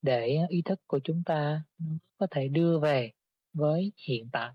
để 0.02 0.38
ý 0.48 0.62
thức 0.62 0.80
của 0.86 1.00
chúng 1.04 1.22
ta 1.26 1.62
nó 1.78 1.94
có 2.18 2.26
thể 2.30 2.48
đưa 2.48 2.78
về 2.78 3.10
với 3.52 3.92
hiện 4.06 4.28
tại. 4.32 4.52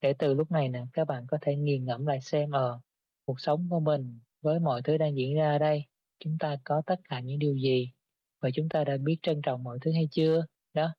Để 0.00 0.12
từ 0.18 0.34
lúc 0.34 0.50
này 0.50 0.68
nè, 0.68 0.84
các 0.92 1.04
bạn 1.04 1.26
có 1.28 1.38
thể 1.40 1.56
nghiền 1.56 1.84
ngẫm 1.84 2.06
lại 2.06 2.20
xem, 2.20 2.50
ờ, 2.50 2.80
cuộc 3.24 3.40
sống 3.40 3.66
của 3.70 3.80
mình 3.80 4.18
với 4.42 4.60
mọi 4.60 4.82
thứ 4.82 4.96
đang 4.98 5.16
diễn 5.16 5.34
ra 5.36 5.52
ở 5.52 5.58
đây, 5.58 5.84
chúng 6.18 6.36
ta 6.40 6.56
có 6.64 6.82
tất 6.86 7.00
cả 7.08 7.20
những 7.20 7.38
điều 7.38 7.54
gì? 7.56 7.92
Và 8.40 8.50
chúng 8.54 8.68
ta 8.68 8.84
đã 8.84 8.96
biết 8.96 9.16
trân 9.22 9.42
trọng 9.42 9.62
mọi 9.64 9.78
thứ 9.80 9.92
hay 9.92 10.08
chưa? 10.10 10.46
Đó, 10.74 10.94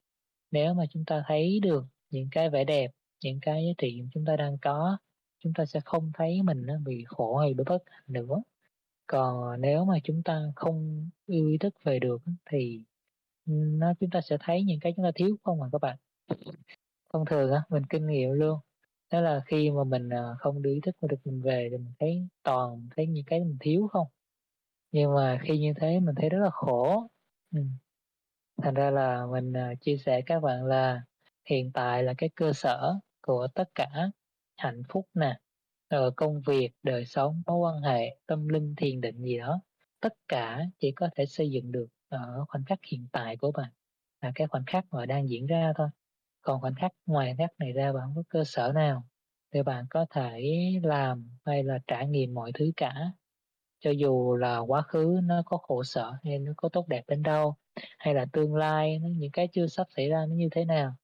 nếu 0.52 0.74
mà 0.74 0.86
chúng 0.90 1.06
ta 1.06 1.24
thấy 1.28 1.60
được 1.64 1.86
những 2.10 2.28
cái 2.32 2.50
vẻ 2.50 2.64
đẹp, 2.64 2.92
những 3.24 3.40
cái 3.42 3.66
giá 3.68 3.74
trị 3.78 4.02
chúng 4.14 4.26
ta 4.26 4.36
đang 4.36 4.58
có, 4.62 4.98
chúng 5.40 5.54
ta 5.54 5.66
sẽ 5.66 5.80
không 5.86 6.12
thấy 6.14 6.42
mình 6.44 6.68
bị 6.86 7.04
khổ 7.08 7.38
hay 7.38 7.54
bị 7.54 7.64
bất 7.68 7.84
hạnh 7.86 8.04
nữa. 8.08 8.42
Còn 9.12 9.44
ờ, 9.44 9.58
nếu 9.58 9.86
mà 9.86 9.96
chúng 10.04 10.24
ta 10.24 10.42
không 10.56 11.10
yêu 11.26 11.48
ý 11.48 11.58
thức 11.58 11.74
về 11.84 12.00
được 12.00 12.22
thì, 12.50 12.84
nó 13.46 13.94
chúng 14.00 14.10
ta 14.10 14.22
sẽ 14.22 14.38
thấy 14.40 14.64
những 14.64 14.80
cái 14.80 14.94
chúng 14.96 15.06
ta 15.06 15.12
thiếu 15.16 15.38
không 15.44 15.62
à 15.62 15.70
các 15.72 15.82
bạn. 15.82 15.98
Thông 17.14 17.26
thường 17.26 17.52
á, 17.52 17.64
mình 17.70 17.84
kinh 17.90 18.08
nghiệm 18.08 18.32
luôn, 18.32 18.60
đó 19.12 19.22
là 19.22 19.42
khi 19.46 19.72
mà 19.72 19.84
mình, 19.84 20.10
ờ, 20.10 20.36
không 20.40 20.62
đưa 20.62 20.74
ý 20.74 20.80
thức 20.82 20.96
được 21.02 21.18
mình 21.26 21.42
về 21.42 21.68
thì 21.72 21.78
mình 21.78 21.94
thấy 22.00 22.28
toàn 22.44 22.90
thấy 22.96 23.08
những 23.08 23.26
cái 23.26 23.40
mình 23.40 23.58
thiếu 23.60 23.88
không. 23.88 24.08
Nhưng 24.92 25.16
mà 25.16 25.40
khi 25.44 25.60
như 25.60 25.74
thế 25.82 26.00
mình 26.00 26.16
thấy 26.16 26.30
rất 26.30 26.40
là 26.44 26.50
khổ. 26.50 27.08
Thành 28.64 28.74
ra 28.74 28.92
là 28.92 29.26
mình, 29.26 29.54
ờ, 29.54 29.76
chia 29.82 29.98
sẻ 29.98 30.22
các 30.26 30.40
bạn 30.40 30.66
là 30.66 31.02
hiện 31.50 31.72
tại 31.74 32.04
là 32.04 32.14
cái 32.18 32.30
cơ 32.36 32.54
sở 32.54 32.96
của 33.22 33.48
tất 33.56 33.70
cả 33.76 33.90
hạnh 34.58 34.84
phúc 34.90 35.08
nè, 35.14 35.40
Ờ, 35.92 36.12
công 36.16 36.42
việc, 36.42 36.70
đời 36.84 37.06
sống, 37.06 37.42
mối 37.48 37.58
quan 37.58 37.82
hệ, 37.82 38.18
tâm 38.28 38.48
linh, 38.48 38.76
thiền 38.78 39.02
định 39.02 39.22
gì 39.22 39.38
đó, 39.38 39.62
tất 40.02 40.14
cả 40.28 40.60
chỉ 40.80 40.92
có 40.92 41.10
thể 41.16 41.26
xây 41.26 41.52
dựng 41.52 41.72
được 41.72 41.88
ở 42.10 42.46
khoảnh 42.48 42.66
khắc 42.66 42.80
hiện 42.92 43.08
tại 43.12 43.38
của 43.38 43.52
bạn, 43.52 43.72
là 44.22 44.32
cái 44.36 44.48
khoảnh 44.48 44.64
khắc 44.68 44.86
mà 44.92 45.06
đang 45.06 45.30
diễn 45.30 45.46
ra 45.48 45.74
thôi. 45.76 45.88
Còn 46.42 46.62
khoảnh 46.62 46.76
khắc 46.76 46.92
ngoài 47.06 47.36
khắc 47.38 47.52
này 47.60 47.72
ra 47.74 47.94
bạn 47.94 48.04
không 48.06 48.16
có 48.16 48.24
cơ 48.30 48.44
sở 48.46 48.72
nào 48.76 49.04
để 49.52 49.64
bạn 49.64 49.86
có 49.90 50.06
thể 50.10 50.42
làm 50.84 51.30
hay 51.46 51.64
là 51.64 51.80
trải 51.88 52.08
nghiệm 52.08 52.34
mọi 52.34 52.52
thứ 52.54 52.72
cả. 52.78 52.96
Cho 53.80 53.92
dù 53.92 54.36
là 54.36 54.60
quá 54.60 54.82
khứ 54.82 55.20
nó 55.24 55.44
có 55.46 55.58
khổ 55.58 55.84
sở 55.84 56.14
hay 56.24 56.40
nó 56.40 56.54
có 56.58 56.70
tốt 56.70 56.88
đẹp 56.88 57.04
đến 57.08 57.24
đâu, 57.24 57.56
hay 58.00 58.14
là 58.14 58.26
tương 58.34 58.56
lai 58.56 59.00
nó 59.00 59.10
những 59.18 59.32
cái 59.32 59.48
chưa 59.54 59.68
sắp 59.68 59.88
xảy 59.96 60.10
ra 60.10 60.26
nó 60.30 60.36
như 60.36 60.48
thế 60.52 60.66
nào, 60.66 60.96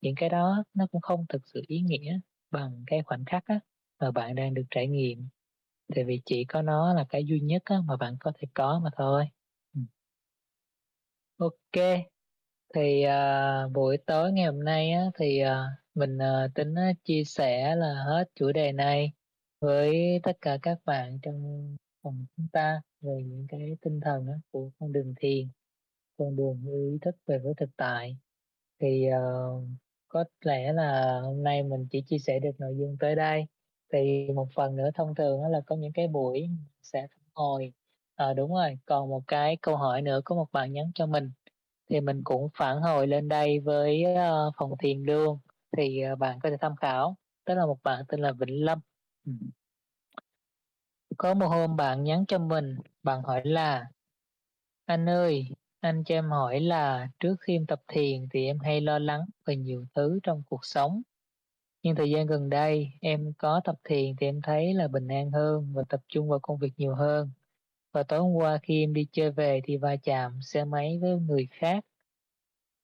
những 0.00 0.14
cái 0.14 0.28
đó 0.28 0.64
nó 0.74 0.86
cũng 0.92 1.00
không 1.00 1.26
thực 1.28 1.42
sự 1.46 1.62
ý 1.66 1.80
nghĩa 1.80 2.20
bằng 2.50 2.84
cái 2.86 3.02
khoảnh 3.02 3.24
khắc 3.24 3.44
á 3.46 3.60
mà 4.00 4.10
bạn 4.10 4.34
đang 4.34 4.54
được 4.54 4.64
trải 4.70 4.86
nghiệm. 4.86 5.28
Tại 5.94 6.04
vì 6.04 6.20
chỉ 6.24 6.44
có 6.44 6.62
nó 6.62 6.94
là 6.94 7.04
cái 7.08 7.24
duy 7.24 7.40
nhất 7.40 7.62
á 7.64 7.76
mà 7.84 7.96
bạn 7.96 8.16
có 8.20 8.32
thể 8.38 8.48
có 8.54 8.80
mà 8.84 8.90
thôi. 8.96 9.28
Ừ. 9.74 9.80
OK, 11.36 11.84
thì, 12.74 13.04
uh, 13.06 13.72
buổi 13.72 13.96
tối 13.96 14.32
ngày 14.32 14.46
hôm 14.46 14.64
nay 14.64 14.90
á 14.90 15.04
thì, 15.18 15.42
uh, 15.44 15.48
mình, 15.94 16.16
uh, 16.16 16.54
tính 16.54 16.72
uh, 16.72 16.96
chia 17.04 17.24
sẻ 17.24 17.76
là 17.76 17.94
hết 18.06 18.24
chủ 18.34 18.52
đề 18.52 18.72
này 18.72 19.12
với 19.60 20.20
tất 20.22 20.36
cả 20.40 20.58
các 20.62 20.78
bạn 20.84 21.18
trong 21.22 21.68
phòng 22.02 22.26
chúng 22.36 22.48
ta 22.52 22.80
về 23.00 23.22
những 23.24 23.46
cái 23.48 23.76
tinh 23.80 24.00
thần 24.00 24.26
á 24.26 24.34
của 24.50 24.70
con 24.78 24.92
đường 24.92 25.14
thiền, 25.16 25.48
con 26.16 26.36
đường 26.36 26.66
ý 26.66 26.98
thức 27.02 27.16
về 27.26 27.38
với 27.38 27.54
thực 27.56 27.70
tại. 27.76 28.16
Thì, 28.80 29.06
uh, 29.08 29.68
có 30.08 30.24
lẽ 30.44 30.72
là 30.72 31.20
hôm 31.20 31.42
nay 31.42 31.62
mình 31.62 31.86
chỉ 31.90 32.02
chia 32.06 32.18
sẻ 32.18 32.38
được 32.38 32.52
nội 32.58 32.74
dung 32.78 32.96
tới 33.00 33.14
đây, 33.14 33.46
thì 33.94 34.28
một 34.34 34.48
phần 34.54 34.76
nữa 34.76 34.90
thông 34.94 35.14
thường 35.14 35.42
là 35.46 35.60
có 35.66 35.76
những 35.76 35.92
cái 35.92 36.08
buổi 36.08 36.48
sẽ 36.82 37.00
phản 37.10 37.24
hồi 37.34 37.72
ờ, 38.16 38.34
đúng 38.34 38.54
rồi, 38.54 38.78
còn 38.86 39.08
một 39.10 39.22
cái 39.26 39.56
câu 39.62 39.76
hỏi 39.76 40.02
nữa 40.02 40.20
có 40.24 40.34
một 40.36 40.46
bạn 40.52 40.72
nhắn 40.72 40.90
cho 40.94 41.06
mình, 41.06 41.30
thì 41.90 42.00
mình 42.00 42.20
cũng 42.24 42.48
phản 42.54 42.80
hồi 42.82 43.06
lên 43.06 43.28
đây 43.28 43.60
với, 43.60 44.04
uh, 44.48 44.54
phòng 44.58 44.72
thiền 44.78 45.02
lương 45.04 45.38
thì, 45.76 46.02
uh, 46.12 46.18
bạn 46.18 46.38
có 46.42 46.50
thể 46.50 46.56
tham 46.60 46.76
khảo. 46.76 47.16
Đó 47.46 47.54
là 47.54 47.66
một 47.66 47.78
bạn 47.82 48.04
tên 48.08 48.20
là 48.20 48.32
Vĩnh 48.32 48.64
Lâm. 48.64 48.80
Có 51.18 51.34
một 51.34 51.46
hôm 51.48 51.76
bạn 51.76 52.04
nhắn 52.04 52.24
cho 52.28 52.38
mình, 52.38 52.78
bạn 53.02 53.22
hỏi 53.22 53.42
là 53.44 53.86
"Anh 54.86 55.08
ơi, 55.08 55.48
anh 55.80 56.04
cho 56.04 56.14
em 56.14 56.30
hỏi 56.30 56.60
là 56.60 57.08
trước 57.20 57.36
khi 57.40 57.56
em 57.56 57.66
tập 57.66 57.80
thiền 57.88 58.28
thì 58.32 58.46
em 58.46 58.58
hay 58.60 58.80
lo 58.80 58.98
lắng 58.98 59.20
về 59.46 59.56
nhiều 59.56 59.86
thứ 59.94 60.20
trong 60.22 60.42
cuộc 60.48 60.60
sống, 60.64 61.02
nhưng 61.84 61.96
thời 61.96 62.10
gian 62.10 62.26
gần 62.26 62.50
đây 62.50 62.92
em 63.00 63.32
có 63.38 63.60
tập 63.64 63.76
thiền 63.84 64.16
thì 64.16 64.26
em 64.26 64.40
thấy 64.42 64.74
là 64.74 64.88
bình 64.88 65.08
an 65.08 65.30
hơn 65.30 65.72
và 65.74 65.82
tập 65.88 66.00
trung 66.08 66.28
vào 66.28 66.38
công 66.42 66.58
việc 66.58 66.72
nhiều 66.76 66.94
hơn. 66.94 67.30
Và 67.92 68.02
tối 68.02 68.20
hôm 68.20 68.32
qua 68.32 68.58
khi 68.62 68.82
em 68.82 68.92
đi 68.92 69.06
chơi 69.12 69.30
về 69.30 69.60
thì 69.64 69.76
va 69.76 69.96
chạm 69.96 70.42
xe 70.42 70.64
máy 70.64 70.98
với 71.00 71.16
người 71.20 71.48
khác. 71.50 71.84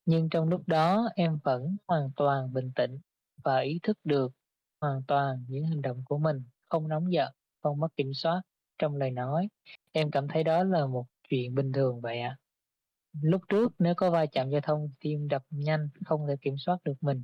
Nhưng 0.06 0.28
trong 0.28 0.48
lúc 0.48 0.62
đó 0.66 1.08
em 1.14 1.38
vẫn 1.44 1.76
hoàn 1.88 2.10
toàn 2.16 2.52
bình 2.52 2.72
tĩnh 2.74 2.98
và 3.44 3.58
ý 3.58 3.78
thức 3.82 3.98
được 4.04 4.32
hoàn 4.80 5.02
toàn 5.06 5.44
những 5.48 5.64
hành 5.64 5.82
động 5.82 6.02
của 6.04 6.18
mình, 6.18 6.42
không 6.68 6.88
nóng 6.88 7.12
giận, 7.12 7.32
không 7.62 7.80
mất 7.80 7.96
kiểm 7.96 8.14
soát 8.14 8.42
trong 8.78 8.96
lời 8.96 9.10
nói. 9.10 9.48
Em 9.92 10.10
cảm 10.10 10.28
thấy 10.28 10.44
đó 10.44 10.64
là 10.64 10.86
một 10.86 11.06
chuyện 11.28 11.54
bình 11.54 11.72
thường 11.72 12.00
vậy 12.00 12.20
ạ. 12.20 12.36
À. 12.38 12.40
Lúc 13.22 13.42
trước 13.48 13.72
nếu 13.78 13.94
có 13.94 14.10
va 14.10 14.26
chạm 14.26 14.50
giao 14.50 14.60
thông 14.60 14.90
tim 15.00 15.28
đập 15.28 15.42
nhanh, 15.50 15.88
không 16.04 16.26
thể 16.28 16.36
kiểm 16.40 16.54
soát 16.58 16.78
được 16.84 16.94
mình. 17.00 17.22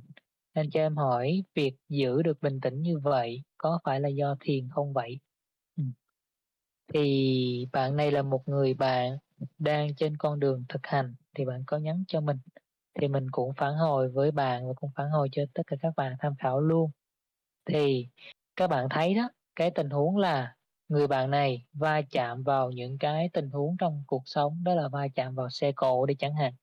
Nên 0.57 0.71
cho 0.71 0.81
em 0.81 0.97
hỏi, 0.97 1.43
việc 1.55 1.75
giữ 1.89 2.23
được 2.23 2.41
bình 2.41 2.61
tĩnh 2.61 2.83
như 2.83 2.99
vậy 2.99 3.43
có 3.59 3.79
phải 3.85 4.01
là 4.01 4.09
do 4.09 4.35
thiền 4.41 4.69
không 4.71 4.93
vậy? 4.93 5.19
Ừ. 5.77 5.83
Thì 6.93 7.67
bạn 7.73 7.97
này 7.97 8.11
là 8.11 8.21
một 8.21 8.43
người 8.47 8.75
bạn 8.75 9.17
đang 9.59 9.95
trên 9.95 10.17
con 10.17 10.39
đường 10.39 10.65
thực 10.69 10.81
hành, 10.87 11.15
thì 11.37 11.45
bạn 11.45 11.63
có 11.67 11.77
nhắn 11.77 12.05
cho 12.09 12.21
mình 12.21 12.37
thì 13.01 13.09
mình 13.09 13.27
cũng 13.31 13.53
phản 13.57 13.75
hồi 13.75 14.09
với 14.09 14.31
bạn 14.31 14.67
và 14.67 14.73
cũng 14.75 14.91
phản 14.97 15.09
hồi 15.11 15.29
cho 15.33 15.43
tất 15.55 15.63
cả 15.67 15.77
các 15.81 15.93
bạn 15.97 16.15
tham 16.19 16.33
khảo 16.39 16.61
luôn 16.61 16.91
thì 17.65 18.07
các 18.57 18.67
bạn 18.67 18.87
thấy 18.91 19.15
đó, 19.15 19.31
cái 19.57 19.71
tình 19.71 19.91
huống 19.91 20.17
là 20.17 20.55
người 20.89 21.07
bạn 21.07 21.31
này 21.31 21.65
va 21.73 22.01
chạm 22.11 22.43
vào 22.43 22.71
những 22.71 22.99
cái 22.99 23.29
tình 23.33 23.51
huống 23.51 23.77
trong 23.79 24.03
cuộc 24.07 24.23
sống, 24.25 24.63
đó 24.65 24.75
là 24.75 24.89
va 24.89 25.07
chạm 25.15 25.35
vào 25.35 25.49
xe 25.51 25.73
cộ 25.77 26.07
đi 26.07 26.15
chẳng 26.19 26.35
hạn 26.35 26.53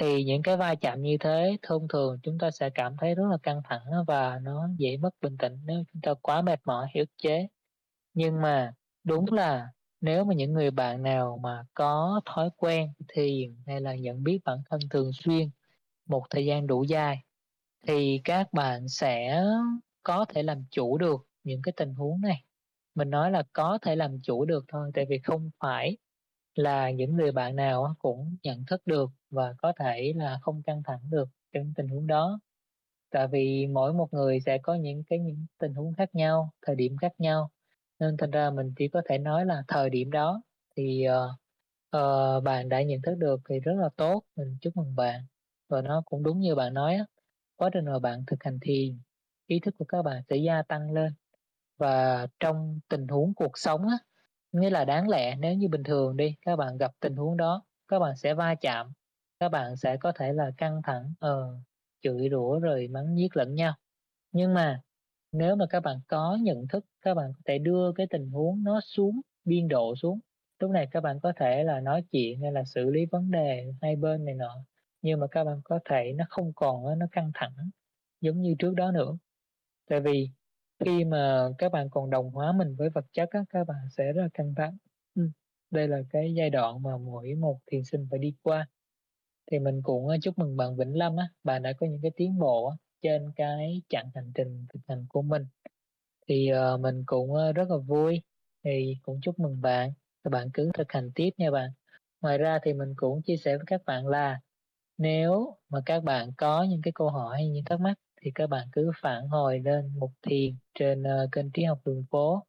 thì 0.00 0.24
những 0.24 0.42
cái 0.42 0.56
va 0.56 0.74
chạm 0.74 1.02
như 1.02 1.16
thế 1.20 1.56
thông 1.62 1.88
thường 1.88 2.18
chúng 2.22 2.38
ta 2.38 2.50
sẽ 2.50 2.70
cảm 2.70 2.96
thấy 2.96 3.14
rất 3.14 3.24
là 3.30 3.36
căng 3.42 3.62
thẳng 3.64 3.84
và 4.06 4.38
nó 4.42 4.68
dễ 4.78 4.96
mất 4.96 5.10
bình 5.20 5.36
tĩnh 5.38 5.58
nếu 5.66 5.82
chúng 5.92 6.02
ta 6.02 6.14
quá 6.22 6.42
mệt 6.42 6.60
mỏi 6.64 6.88
hiểu 6.94 7.04
chế. 7.18 7.48
Nhưng 8.14 8.42
mà 8.42 8.72
đúng 9.04 9.32
là 9.32 9.68
nếu 10.00 10.24
mà 10.24 10.34
những 10.34 10.52
người 10.52 10.70
bạn 10.70 11.02
nào 11.02 11.40
mà 11.42 11.64
có 11.74 12.20
thói 12.26 12.50
quen, 12.56 12.92
thiền 13.08 13.56
hay 13.66 13.80
là 13.80 13.94
nhận 13.94 14.24
biết 14.24 14.40
bản 14.44 14.58
thân 14.70 14.80
thường 14.90 15.10
xuyên 15.12 15.50
một 16.06 16.24
thời 16.30 16.46
gian 16.46 16.66
đủ 16.66 16.84
dài, 16.84 17.24
thì 17.86 18.20
các 18.24 18.52
bạn 18.52 18.88
sẽ 18.88 19.44
có 20.02 20.24
thể 20.28 20.42
làm 20.42 20.64
chủ 20.70 20.98
được 20.98 21.26
những 21.44 21.62
cái 21.62 21.72
tình 21.76 21.94
huống 21.94 22.20
này. 22.20 22.44
Mình 22.94 23.10
nói 23.10 23.30
là 23.30 23.42
có 23.52 23.78
thể 23.82 23.96
làm 23.96 24.20
chủ 24.22 24.44
được 24.44 24.64
thôi, 24.68 24.90
tại 24.94 25.06
vì 25.10 25.18
không 25.18 25.50
phải 25.60 25.96
là 26.54 26.90
những 26.90 27.16
người 27.16 27.32
bạn 27.32 27.56
nào 27.56 27.94
cũng 27.98 28.36
nhận 28.42 28.64
thức 28.66 28.82
được 28.86 29.10
và 29.30 29.54
có 29.58 29.72
thể 29.78 30.12
là 30.16 30.38
không 30.42 30.62
căng 30.62 30.82
thẳng 30.82 31.00
được 31.10 31.28
trong 31.52 31.72
tình 31.76 31.88
huống 31.88 32.06
đó. 32.06 32.40
Tại 33.10 33.28
vì 33.28 33.66
mỗi 33.66 33.92
một 33.92 34.08
người 34.12 34.40
sẽ 34.40 34.58
có 34.58 34.74
những 34.74 35.02
cái 35.04 35.18
những 35.18 35.46
tình 35.58 35.74
huống 35.74 35.94
khác 35.94 36.14
nhau 36.14 36.52
thời 36.66 36.76
điểm 36.76 36.96
khác 36.96 37.12
nhau. 37.18 37.50
Nên 37.98 38.16
thành 38.16 38.30
ra 38.30 38.50
mình 38.50 38.74
chỉ 38.76 38.88
có 38.88 39.02
thể 39.08 39.18
nói 39.18 39.46
là 39.46 39.62
thời 39.68 39.90
điểm 39.90 40.10
đó 40.10 40.42
thì 40.76 41.06
uh, 41.08 41.30
uh, 41.96 42.44
bạn 42.44 42.68
đã 42.68 42.82
nhận 42.82 43.02
thức 43.02 43.14
được 43.14 43.40
thì 43.48 43.60
rất 43.60 43.74
là 43.76 43.88
tốt. 43.96 44.24
Mình 44.36 44.56
chúc 44.60 44.76
mừng 44.76 44.96
bạn. 44.96 45.20
Và 45.68 45.82
nó 45.82 46.02
cũng 46.06 46.22
đúng 46.22 46.40
như 46.40 46.54
bạn 46.54 46.74
nói 46.74 46.98
quá 47.56 47.70
trình 47.72 47.84
mà 47.84 47.98
bạn 47.98 48.24
thực 48.26 48.44
hành 48.44 48.58
thiền 48.62 48.98
ý 49.46 49.60
thức 49.60 49.74
của 49.78 49.84
các 49.84 50.02
bạn 50.02 50.22
sẽ 50.30 50.36
gia 50.36 50.62
tăng 50.62 50.92
lên. 50.92 51.12
Và 51.78 52.26
trong 52.40 52.80
tình 52.88 53.08
huống 53.08 53.34
cuộc 53.34 53.58
sống 53.58 53.88
á 53.88 53.98
nghĩa 54.52 54.70
là 54.70 54.84
đáng 54.84 55.08
lẽ 55.08 55.36
nếu 55.36 55.54
như 55.54 55.68
bình 55.68 55.82
thường 55.82 56.16
đi 56.16 56.34
các 56.42 56.56
bạn 56.56 56.78
gặp 56.78 56.92
tình 57.00 57.16
huống 57.16 57.36
đó 57.36 57.62
các 57.88 57.98
bạn 57.98 58.16
sẽ 58.16 58.34
va 58.34 58.54
chạm 58.54 58.92
các 59.40 59.48
bạn 59.48 59.76
sẽ 59.76 59.96
có 60.00 60.12
thể 60.16 60.32
là 60.32 60.50
căng 60.56 60.80
thẳng 60.84 61.14
ờ 61.20 61.60
chửi 62.02 62.28
rủa 62.30 62.58
rồi 62.58 62.88
mắng 62.88 63.14
nhiếc 63.14 63.36
lẫn 63.36 63.54
nhau. 63.54 63.74
Nhưng 64.32 64.54
mà 64.54 64.82
nếu 65.32 65.56
mà 65.56 65.66
các 65.70 65.80
bạn 65.80 65.96
có 66.08 66.38
nhận 66.42 66.68
thức 66.68 66.84
các 67.02 67.14
bạn 67.14 67.32
có 67.36 67.40
thể 67.46 67.58
đưa 67.58 67.92
cái 67.96 68.06
tình 68.10 68.30
huống 68.30 68.64
nó 68.64 68.80
xuống 68.80 69.20
biên 69.44 69.68
độ 69.68 69.96
xuống. 69.96 70.20
Lúc 70.60 70.70
này 70.70 70.88
các 70.90 71.00
bạn 71.00 71.20
có 71.22 71.32
thể 71.36 71.64
là 71.64 71.80
nói 71.80 72.04
chuyện 72.12 72.42
hay 72.42 72.52
là 72.52 72.64
xử 72.64 72.90
lý 72.90 73.06
vấn 73.12 73.30
đề 73.30 73.72
hai 73.82 73.96
bên 73.96 74.24
này 74.24 74.34
nọ 74.34 74.64
nhưng 75.02 75.20
mà 75.20 75.26
các 75.30 75.44
bạn 75.44 75.60
có 75.64 75.80
thể 75.84 76.12
nó 76.16 76.24
không 76.30 76.52
còn 76.56 76.98
nó 76.98 77.06
căng 77.12 77.30
thẳng 77.34 77.70
giống 78.20 78.42
như 78.42 78.54
trước 78.58 78.74
đó 78.74 78.90
nữa. 78.92 79.18
Tại 79.90 80.00
vì 80.00 80.30
khi 80.84 81.04
mà 81.04 81.48
các 81.58 81.72
bạn 81.72 81.90
còn 81.90 82.10
đồng 82.10 82.30
hóa 82.30 82.52
mình 82.52 82.76
với 82.78 82.90
vật 82.90 83.04
chất 83.12 83.30
á, 83.30 83.40
các 83.50 83.64
bạn 83.68 83.78
sẽ 83.96 84.12
rất 84.12 84.22
là 84.22 84.28
căng 84.34 84.54
thẳng. 84.56 84.76
Ừ. 85.14 85.30
đây 85.70 85.88
là 85.88 86.02
cái 86.10 86.34
giai 86.34 86.50
đoạn 86.50 86.82
mà 86.82 86.96
mỗi 86.98 87.34
một 87.34 87.60
thiền 87.66 87.84
sinh 87.84 88.06
phải 88.10 88.18
đi 88.18 88.34
qua 88.42 88.68
thì 89.50 89.58
mình 89.58 89.82
cũng 89.82 90.08
ờ, 90.08 90.16
chúc 90.22 90.38
mừng 90.38 90.56
bạn 90.56 90.76
Vĩnh 90.76 90.96
Lâm 90.96 91.16
á 91.16 91.28
bạn 91.44 91.62
đã 91.62 91.72
có 91.72 91.86
những 91.86 92.00
cái 92.02 92.10
tiến 92.16 92.38
bộ 92.38 92.72
trên 93.02 93.32
cái 93.36 93.82
chặng 93.88 94.10
hành 94.14 94.32
trình 94.34 94.66
thực 94.68 94.80
hành 94.88 95.06
của 95.08 95.22
mình. 95.22 95.46
Thì 96.28 96.50
uh, 96.74 96.80
mình 96.80 97.02
cũng 97.06 97.34
ờ, 97.34 97.52
rất 97.52 97.70
là 97.70 97.76
vui 97.76 98.22
thì 98.64 98.96
cũng 99.02 99.20
chúc 99.22 99.38
mừng 99.38 99.60
bạn 99.60 99.92
các 100.24 100.30
bạn 100.30 100.50
cứ 100.54 100.70
thực 100.74 100.92
hành 100.92 101.10
tiếp 101.14 101.30
nha 101.36 101.50
bạn. 101.50 101.70
Ngoài 102.20 102.38
ra 102.38 102.58
thì 102.62 102.72
mình 102.72 102.94
cũng 102.96 103.22
chia 103.22 103.36
sẻ 103.36 103.56
với 103.56 103.66
các 103.66 103.84
bạn 103.86 104.06
là 104.06 104.40
nếu 104.98 105.56
mà 105.68 105.80
các 105.86 106.04
bạn 106.04 106.32
có 106.36 106.62
những 106.62 106.82
cái 106.82 106.92
câu 106.94 107.10
hỏi 107.10 107.36
hay 107.36 107.48
những 107.48 107.64
thắc 107.64 107.80
mắc 107.80 107.98
thì 108.22 108.30
các 108.34 108.46
bạn 108.46 108.68
cứ 108.72 108.90
phản 109.02 109.28
hồi 109.28 109.60
lên 109.64 109.98
một 109.98 110.10
thiền 110.22 110.56
trên 110.74 111.02
uh, 111.02 111.32
kênh 111.32 111.50
trí 111.50 111.64
học 111.64 111.78
đường 111.84 112.04
phố. 112.10 112.42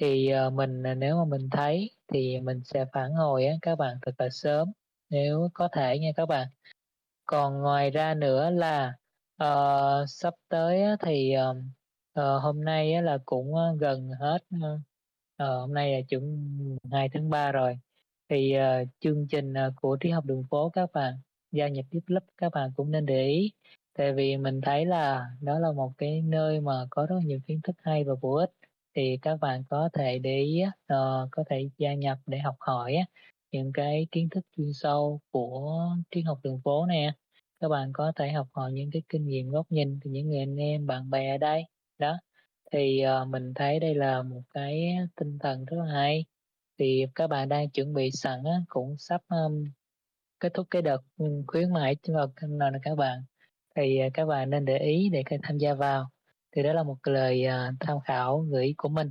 Thì 0.00 0.32
uh, 0.46 0.52
mình 0.52 0.82
nếu 0.98 1.16
mà 1.16 1.24
mình 1.24 1.50
thấy 1.50 1.90
thì 2.12 2.40
mình 2.40 2.60
sẽ 2.64 2.84
phản 2.92 3.12
hồi 3.12 3.46
á, 3.46 3.54
các 3.62 3.76
bạn 3.76 3.96
thật 4.02 4.12
là 4.18 4.28
sớm 4.30 4.72
nếu 5.14 5.48
có 5.54 5.68
thể 5.72 5.98
nha 5.98 6.10
các 6.16 6.26
bạn. 6.26 6.48
Còn 7.26 7.58
ngoài 7.62 7.90
ra 7.90 8.14
nữa 8.14 8.50
là 8.50 8.94
uh, 9.44 10.08
sắp 10.08 10.34
tới 10.48 10.82
thì 11.00 11.34
uh, 11.50 11.56
uh, 12.20 12.42
hôm 12.42 12.64
nay 12.64 13.02
là 13.02 13.18
cũng 13.24 13.54
gần 13.80 14.10
hết 14.20 14.38
uh, 14.56 14.80
hôm 15.38 15.74
nay 15.74 15.92
là 15.92 16.00
chuẩn 16.08 16.48
2 16.92 17.08
tháng 17.14 17.30
3 17.30 17.52
rồi. 17.52 17.78
Thì 18.28 18.56
uh, 18.58 18.88
chương 19.00 19.26
trình 19.28 19.54
của 19.76 19.96
trí 19.96 20.10
học 20.10 20.24
đường 20.24 20.44
phố 20.50 20.70
các 20.70 20.92
bạn 20.92 21.14
gia 21.52 21.68
nhập 21.68 21.84
tiếp 21.90 22.00
lớp 22.06 22.24
các 22.36 22.52
bạn 22.54 22.70
cũng 22.76 22.90
nên 22.90 23.06
để 23.06 23.26
ý. 23.26 23.52
Tại 23.98 24.12
vì 24.12 24.36
mình 24.36 24.60
thấy 24.60 24.86
là 24.86 25.26
đó 25.40 25.58
là 25.58 25.72
một 25.72 25.92
cái 25.98 26.22
nơi 26.22 26.60
mà 26.60 26.86
có 26.90 27.06
rất 27.06 27.16
nhiều 27.24 27.38
kiến 27.46 27.60
thức 27.62 27.76
hay 27.82 28.04
và 28.04 28.14
bổ 28.22 28.34
ích. 28.34 28.50
Thì 28.96 29.18
các 29.22 29.40
bạn 29.40 29.64
có 29.70 29.88
thể 29.92 30.18
để 30.18 30.38
ý 30.38 30.62
uh, 30.64 31.28
có 31.30 31.44
thể 31.50 31.68
gia 31.78 31.94
nhập 31.94 32.18
để 32.26 32.38
học 32.38 32.56
hỏi 32.60 32.96
những 33.54 33.72
cái 33.74 34.06
kiến 34.12 34.28
thức 34.30 34.46
chuyên 34.56 34.72
sâu 34.72 35.20
của 35.30 35.80
triết 36.10 36.24
học 36.26 36.38
đường 36.42 36.60
phố 36.64 36.86
nè. 36.86 37.12
Các 37.60 37.68
bạn 37.68 37.90
có 37.92 38.12
thể 38.16 38.32
học 38.32 38.48
hỏi 38.52 38.72
những 38.72 38.90
cái 38.92 39.02
kinh 39.08 39.26
nghiệm 39.26 39.50
góc 39.50 39.66
nhìn 39.70 40.00
từ 40.04 40.10
những 40.10 40.28
người 40.28 40.38
anh 40.38 40.56
em 40.56 40.86
bạn 40.86 41.10
bè 41.10 41.30
ở 41.34 41.38
đây. 41.38 41.64
Đó 41.98 42.16
thì 42.72 43.04
uh, 43.22 43.28
mình 43.28 43.54
thấy 43.54 43.80
đây 43.80 43.94
là 43.94 44.22
một 44.22 44.42
cái 44.50 44.96
tinh 45.16 45.38
thần 45.38 45.64
rất 45.64 45.76
là 45.76 45.92
hay. 45.92 46.24
Thì 46.78 47.06
các 47.14 47.26
bạn 47.26 47.48
đang 47.48 47.70
chuẩn 47.70 47.94
bị 47.94 48.10
sẵn 48.10 48.44
á, 48.44 48.60
cũng 48.68 48.96
sắp 48.98 49.22
um, 49.28 49.64
kết 50.40 50.54
thúc 50.54 50.66
cái 50.70 50.82
đợt 50.82 51.02
ừ, 51.16 51.42
khuyến 51.46 51.72
mãi 51.72 51.96
vào 52.08 52.32
nào 52.48 52.70
nè 52.70 52.78
các 52.82 52.94
bạn. 52.94 53.24
Thì 53.76 54.00
uh, 54.06 54.14
các 54.14 54.26
bạn 54.26 54.50
nên 54.50 54.64
để 54.64 54.78
ý 54.78 55.08
để 55.12 55.22
tham 55.42 55.58
gia 55.58 55.74
vào. 55.74 56.10
Thì 56.56 56.62
đó 56.62 56.72
là 56.72 56.82
một 56.82 56.98
lời 57.02 57.44
uh, 57.46 57.74
tham 57.80 57.98
khảo 58.04 58.40
gửi 58.40 58.74
của 58.76 58.88
mình. 58.88 59.10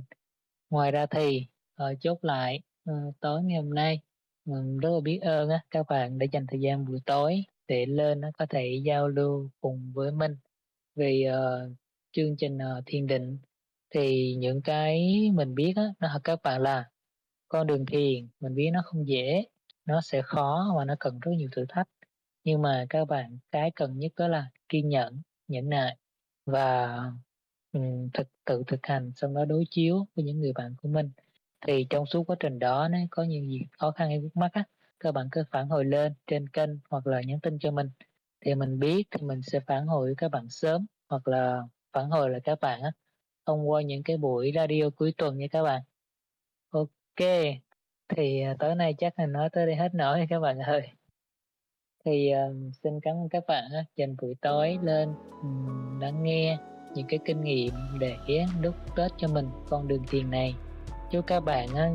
Ngoài 0.70 0.90
ra 0.90 1.06
thì 1.06 1.46
uh, 1.82 2.00
chốt 2.00 2.18
lại 2.22 2.60
uh, 2.90 3.14
tối 3.20 3.42
ngày 3.42 3.56
hôm 3.62 3.74
nay 3.74 4.00
mình 4.44 4.78
rất 4.78 4.90
là 4.94 5.00
biết 5.00 5.18
ơn 5.22 5.48
á, 5.48 5.60
các 5.70 5.86
bạn 5.88 6.18
đã 6.18 6.26
dành 6.32 6.46
thời 6.48 6.60
gian 6.60 6.84
buổi 6.84 7.00
tối 7.06 7.44
để 7.68 7.86
lên 7.86 8.20
nó 8.20 8.28
có 8.38 8.46
thể 8.46 8.80
giao 8.84 9.08
lưu 9.08 9.50
cùng 9.60 9.92
với 9.94 10.12
mình. 10.12 10.36
Về 10.96 11.24
uh, 11.28 11.34
ờ, 11.34 11.70
chương 12.12 12.36
trình 12.36 12.56
uh, 12.56 12.84
thiền 12.86 13.06
định 13.06 13.38
thì 13.94 14.34
những 14.38 14.62
cái 14.62 15.12
mình 15.34 15.54
biết 15.54 15.72
á, 15.76 15.84
nó 16.00 16.08
các 16.24 16.42
bạn 16.42 16.62
là 16.62 16.90
con 17.48 17.66
đường 17.66 17.86
thiền 17.86 18.28
mình 18.40 18.54
biết 18.54 18.70
nó 18.72 18.82
không 18.84 19.08
dễ 19.08 19.44
nó 19.86 20.00
sẽ 20.00 20.22
khó 20.22 20.74
và 20.76 20.84
nó 20.84 20.94
cần 21.00 21.20
rất 21.20 21.32
nhiều 21.36 21.48
thử 21.52 21.64
thách. 21.68 21.88
Nhưng 22.44 22.62
mà 22.62 22.86
các 22.88 23.04
bạn 23.04 23.38
cái 23.50 23.70
cần 23.76 23.98
nhất 23.98 24.12
đó 24.16 24.28
là 24.28 24.50
kiên 24.68 24.88
nhẫn 24.88 25.22
nhẫn 25.48 25.68
nại 25.68 25.96
và 26.46 26.96
um, 27.72 28.10
thực 28.14 28.28
tự 28.44 28.62
thực 28.66 28.80
hành 28.82 29.12
xong 29.16 29.34
đó 29.34 29.44
đối 29.44 29.64
chiếu 29.70 30.06
với 30.16 30.24
những 30.24 30.40
người 30.40 30.52
bạn 30.52 30.74
của 30.82 30.88
mình 30.88 31.10
thì 31.66 31.86
trong 31.90 32.06
suốt 32.06 32.24
quá 32.24 32.36
trình 32.40 32.58
đó 32.58 32.88
nó 32.88 32.98
có 33.10 33.22
nhiều 33.22 33.44
gì 33.44 33.60
khó 33.78 33.90
khăn 33.90 34.08
hay 34.08 34.20
vướng 34.20 34.30
mắt 34.34 34.52
á 34.52 34.64
các 35.00 35.12
bạn 35.12 35.28
cứ 35.32 35.44
phản 35.50 35.68
hồi 35.68 35.84
lên 35.84 36.14
trên 36.26 36.48
kênh 36.48 36.70
hoặc 36.90 37.06
là 37.06 37.20
nhắn 37.26 37.40
tin 37.40 37.58
cho 37.58 37.70
mình. 37.70 37.90
Thì 38.40 38.54
mình 38.54 38.78
biết 38.78 39.06
thì 39.10 39.26
mình 39.26 39.42
sẽ 39.42 39.60
phản 39.60 39.86
hồi 39.86 40.06
với 40.06 40.14
các 40.18 40.30
bạn 40.30 40.48
sớm 40.48 40.86
hoặc 41.08 41.28
là 41.28 41.62
phản 41.92 42.10
hồi 42.10 42.30
là 42.30 42.38
các 42.44 42.60
bạn 42.60 42.82
á 42.82 42.90
thông 43.46 43.70
qua 43.70 43.82
những 43.82 44.02
cái 44.02 44.16
buổi 44.16 44.52
radio 44.54 44.90
cuối 44.96 45.14
tuần 45.16 45.38
nha 45.38 45.46
các 45.50 45.62
bạn. 45.62 45.82
Ok 46.70 47.28
thì 48.08 48.40
à, 48.40 48.56
tối 48.58 48.74
nay 48.74 48.94
chắc 48.98 49.18
là 49.18 49.26
nói 49.26 49.48
tới 49.52 49.66
đây 49.66 49.76
hết 49.76 49.94
nổi 49.94 50.26
các 50.30 50.40
bạn 50.40 50.58
ơi. 50.58 50.88
Thì 52.04 52.32
uh, 52.34 52.74
xin 52.82 53.00
cảm 53.02 53.16
ơn 53.16 53.28
các 53.28 53.44
bạn 53.46 53.64
uh, 53.80 53.96
dành 53.96 54.16
buổi 54.22 54.34
tối 54.40 54.78
lên 54.82 55.14
um, 55.42 56.00
lắng 56.00 56.22
nghe 56.22 56.58
những 56.94 57.06
cái 57.08 57.18
kinh 57.24 57.40
nghiệm 57.40 57.74
để 58.00 58.16
đúc 58.62 58.74
kết 58.96 59.12
cho 59.18 59.28
mình 59.28 59.48
con 59.68 59.88
đường 59.88 60.04
tiền 60.10 60.30
này 60.30 60.54
chúc 61.14 61.26
các 61.26 61.40
bạn 61.40 61.68
á, 61.74 61.90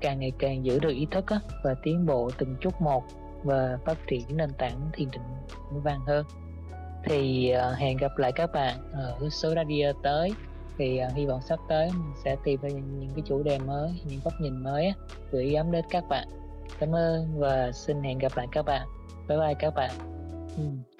càng 0.00 0.20
ngày 0.20 0.32
càng 0.38 0.64
giữ 0.64 0.78
được 0.78 0.90
ý 0.90 1.06
thức 1.10 1.26
á, 1.26 1.40
và 1.64 1.74
tiến 1.82 2.06
bộ 2.06 2.30
từng 2.38 2.56
chút 2.60 2.80
một 2.80 3.04
và 3.44 3.78
phát 3.84 3.98
triển 4.06 4.36
nền 4.36 4.50
tảng 4.58 4.80
thiền 4.92 5.10
định 5.10 5.22
vững 5.70 5.82
vàng 5.82 6.00
hơn. 6.06 6.26
Thì 7.04 7.52
uh, 7.54 7.78
hẹn 7.78 7.96
gặp 7.96 8.18
lại 8.18 8.32
các 8.32 8.52
bạn 8.52 8.92
ở 8.92 9.28
số 9.30 9.54
radio 9.54 9.92
tới. 10.02 10.32
Thì 10.78 11.00
uh, 11.06 11.12
hy 11.12 11.26
vọng 11.26 11.40
sắp 11.48 11.58
tới 11.68 11.90
mình 11.90 12.12
sẽ 12.24 12.36
tìm 12.44 12.60
ra 12.60 12.68
những, 12.68 13.00
những 13.00 13.10
cái 13.16 13.22
chủ 13.26 13.42
đề 13.42 13.58
mới 13.58 14.00
những 14.04 14.20
góc 14.24 14.34
nhìn 14.40 14.62
mới 14.62 14.92
gửi 15.30 15.50
gắm 15.50 15.72
đến 15.72 15.84
các 15.90 16.04
bạn. 16.08 16.28
Cảm 16.78 16.94
ơn 16.94 17.38
và 17.38 17.72
xin 17.72 18.02
hẹn 18.02 18.18
gặp 18.18 18.32
lại 18.36 18.46
các 18.52 18.62
bạn. 18.62 18.86
Bye 19.28 19.38
bye 19.38 19.54
các 19.54 19.74
bạn. 19.74 19.90
Ừ. 20.56 20.95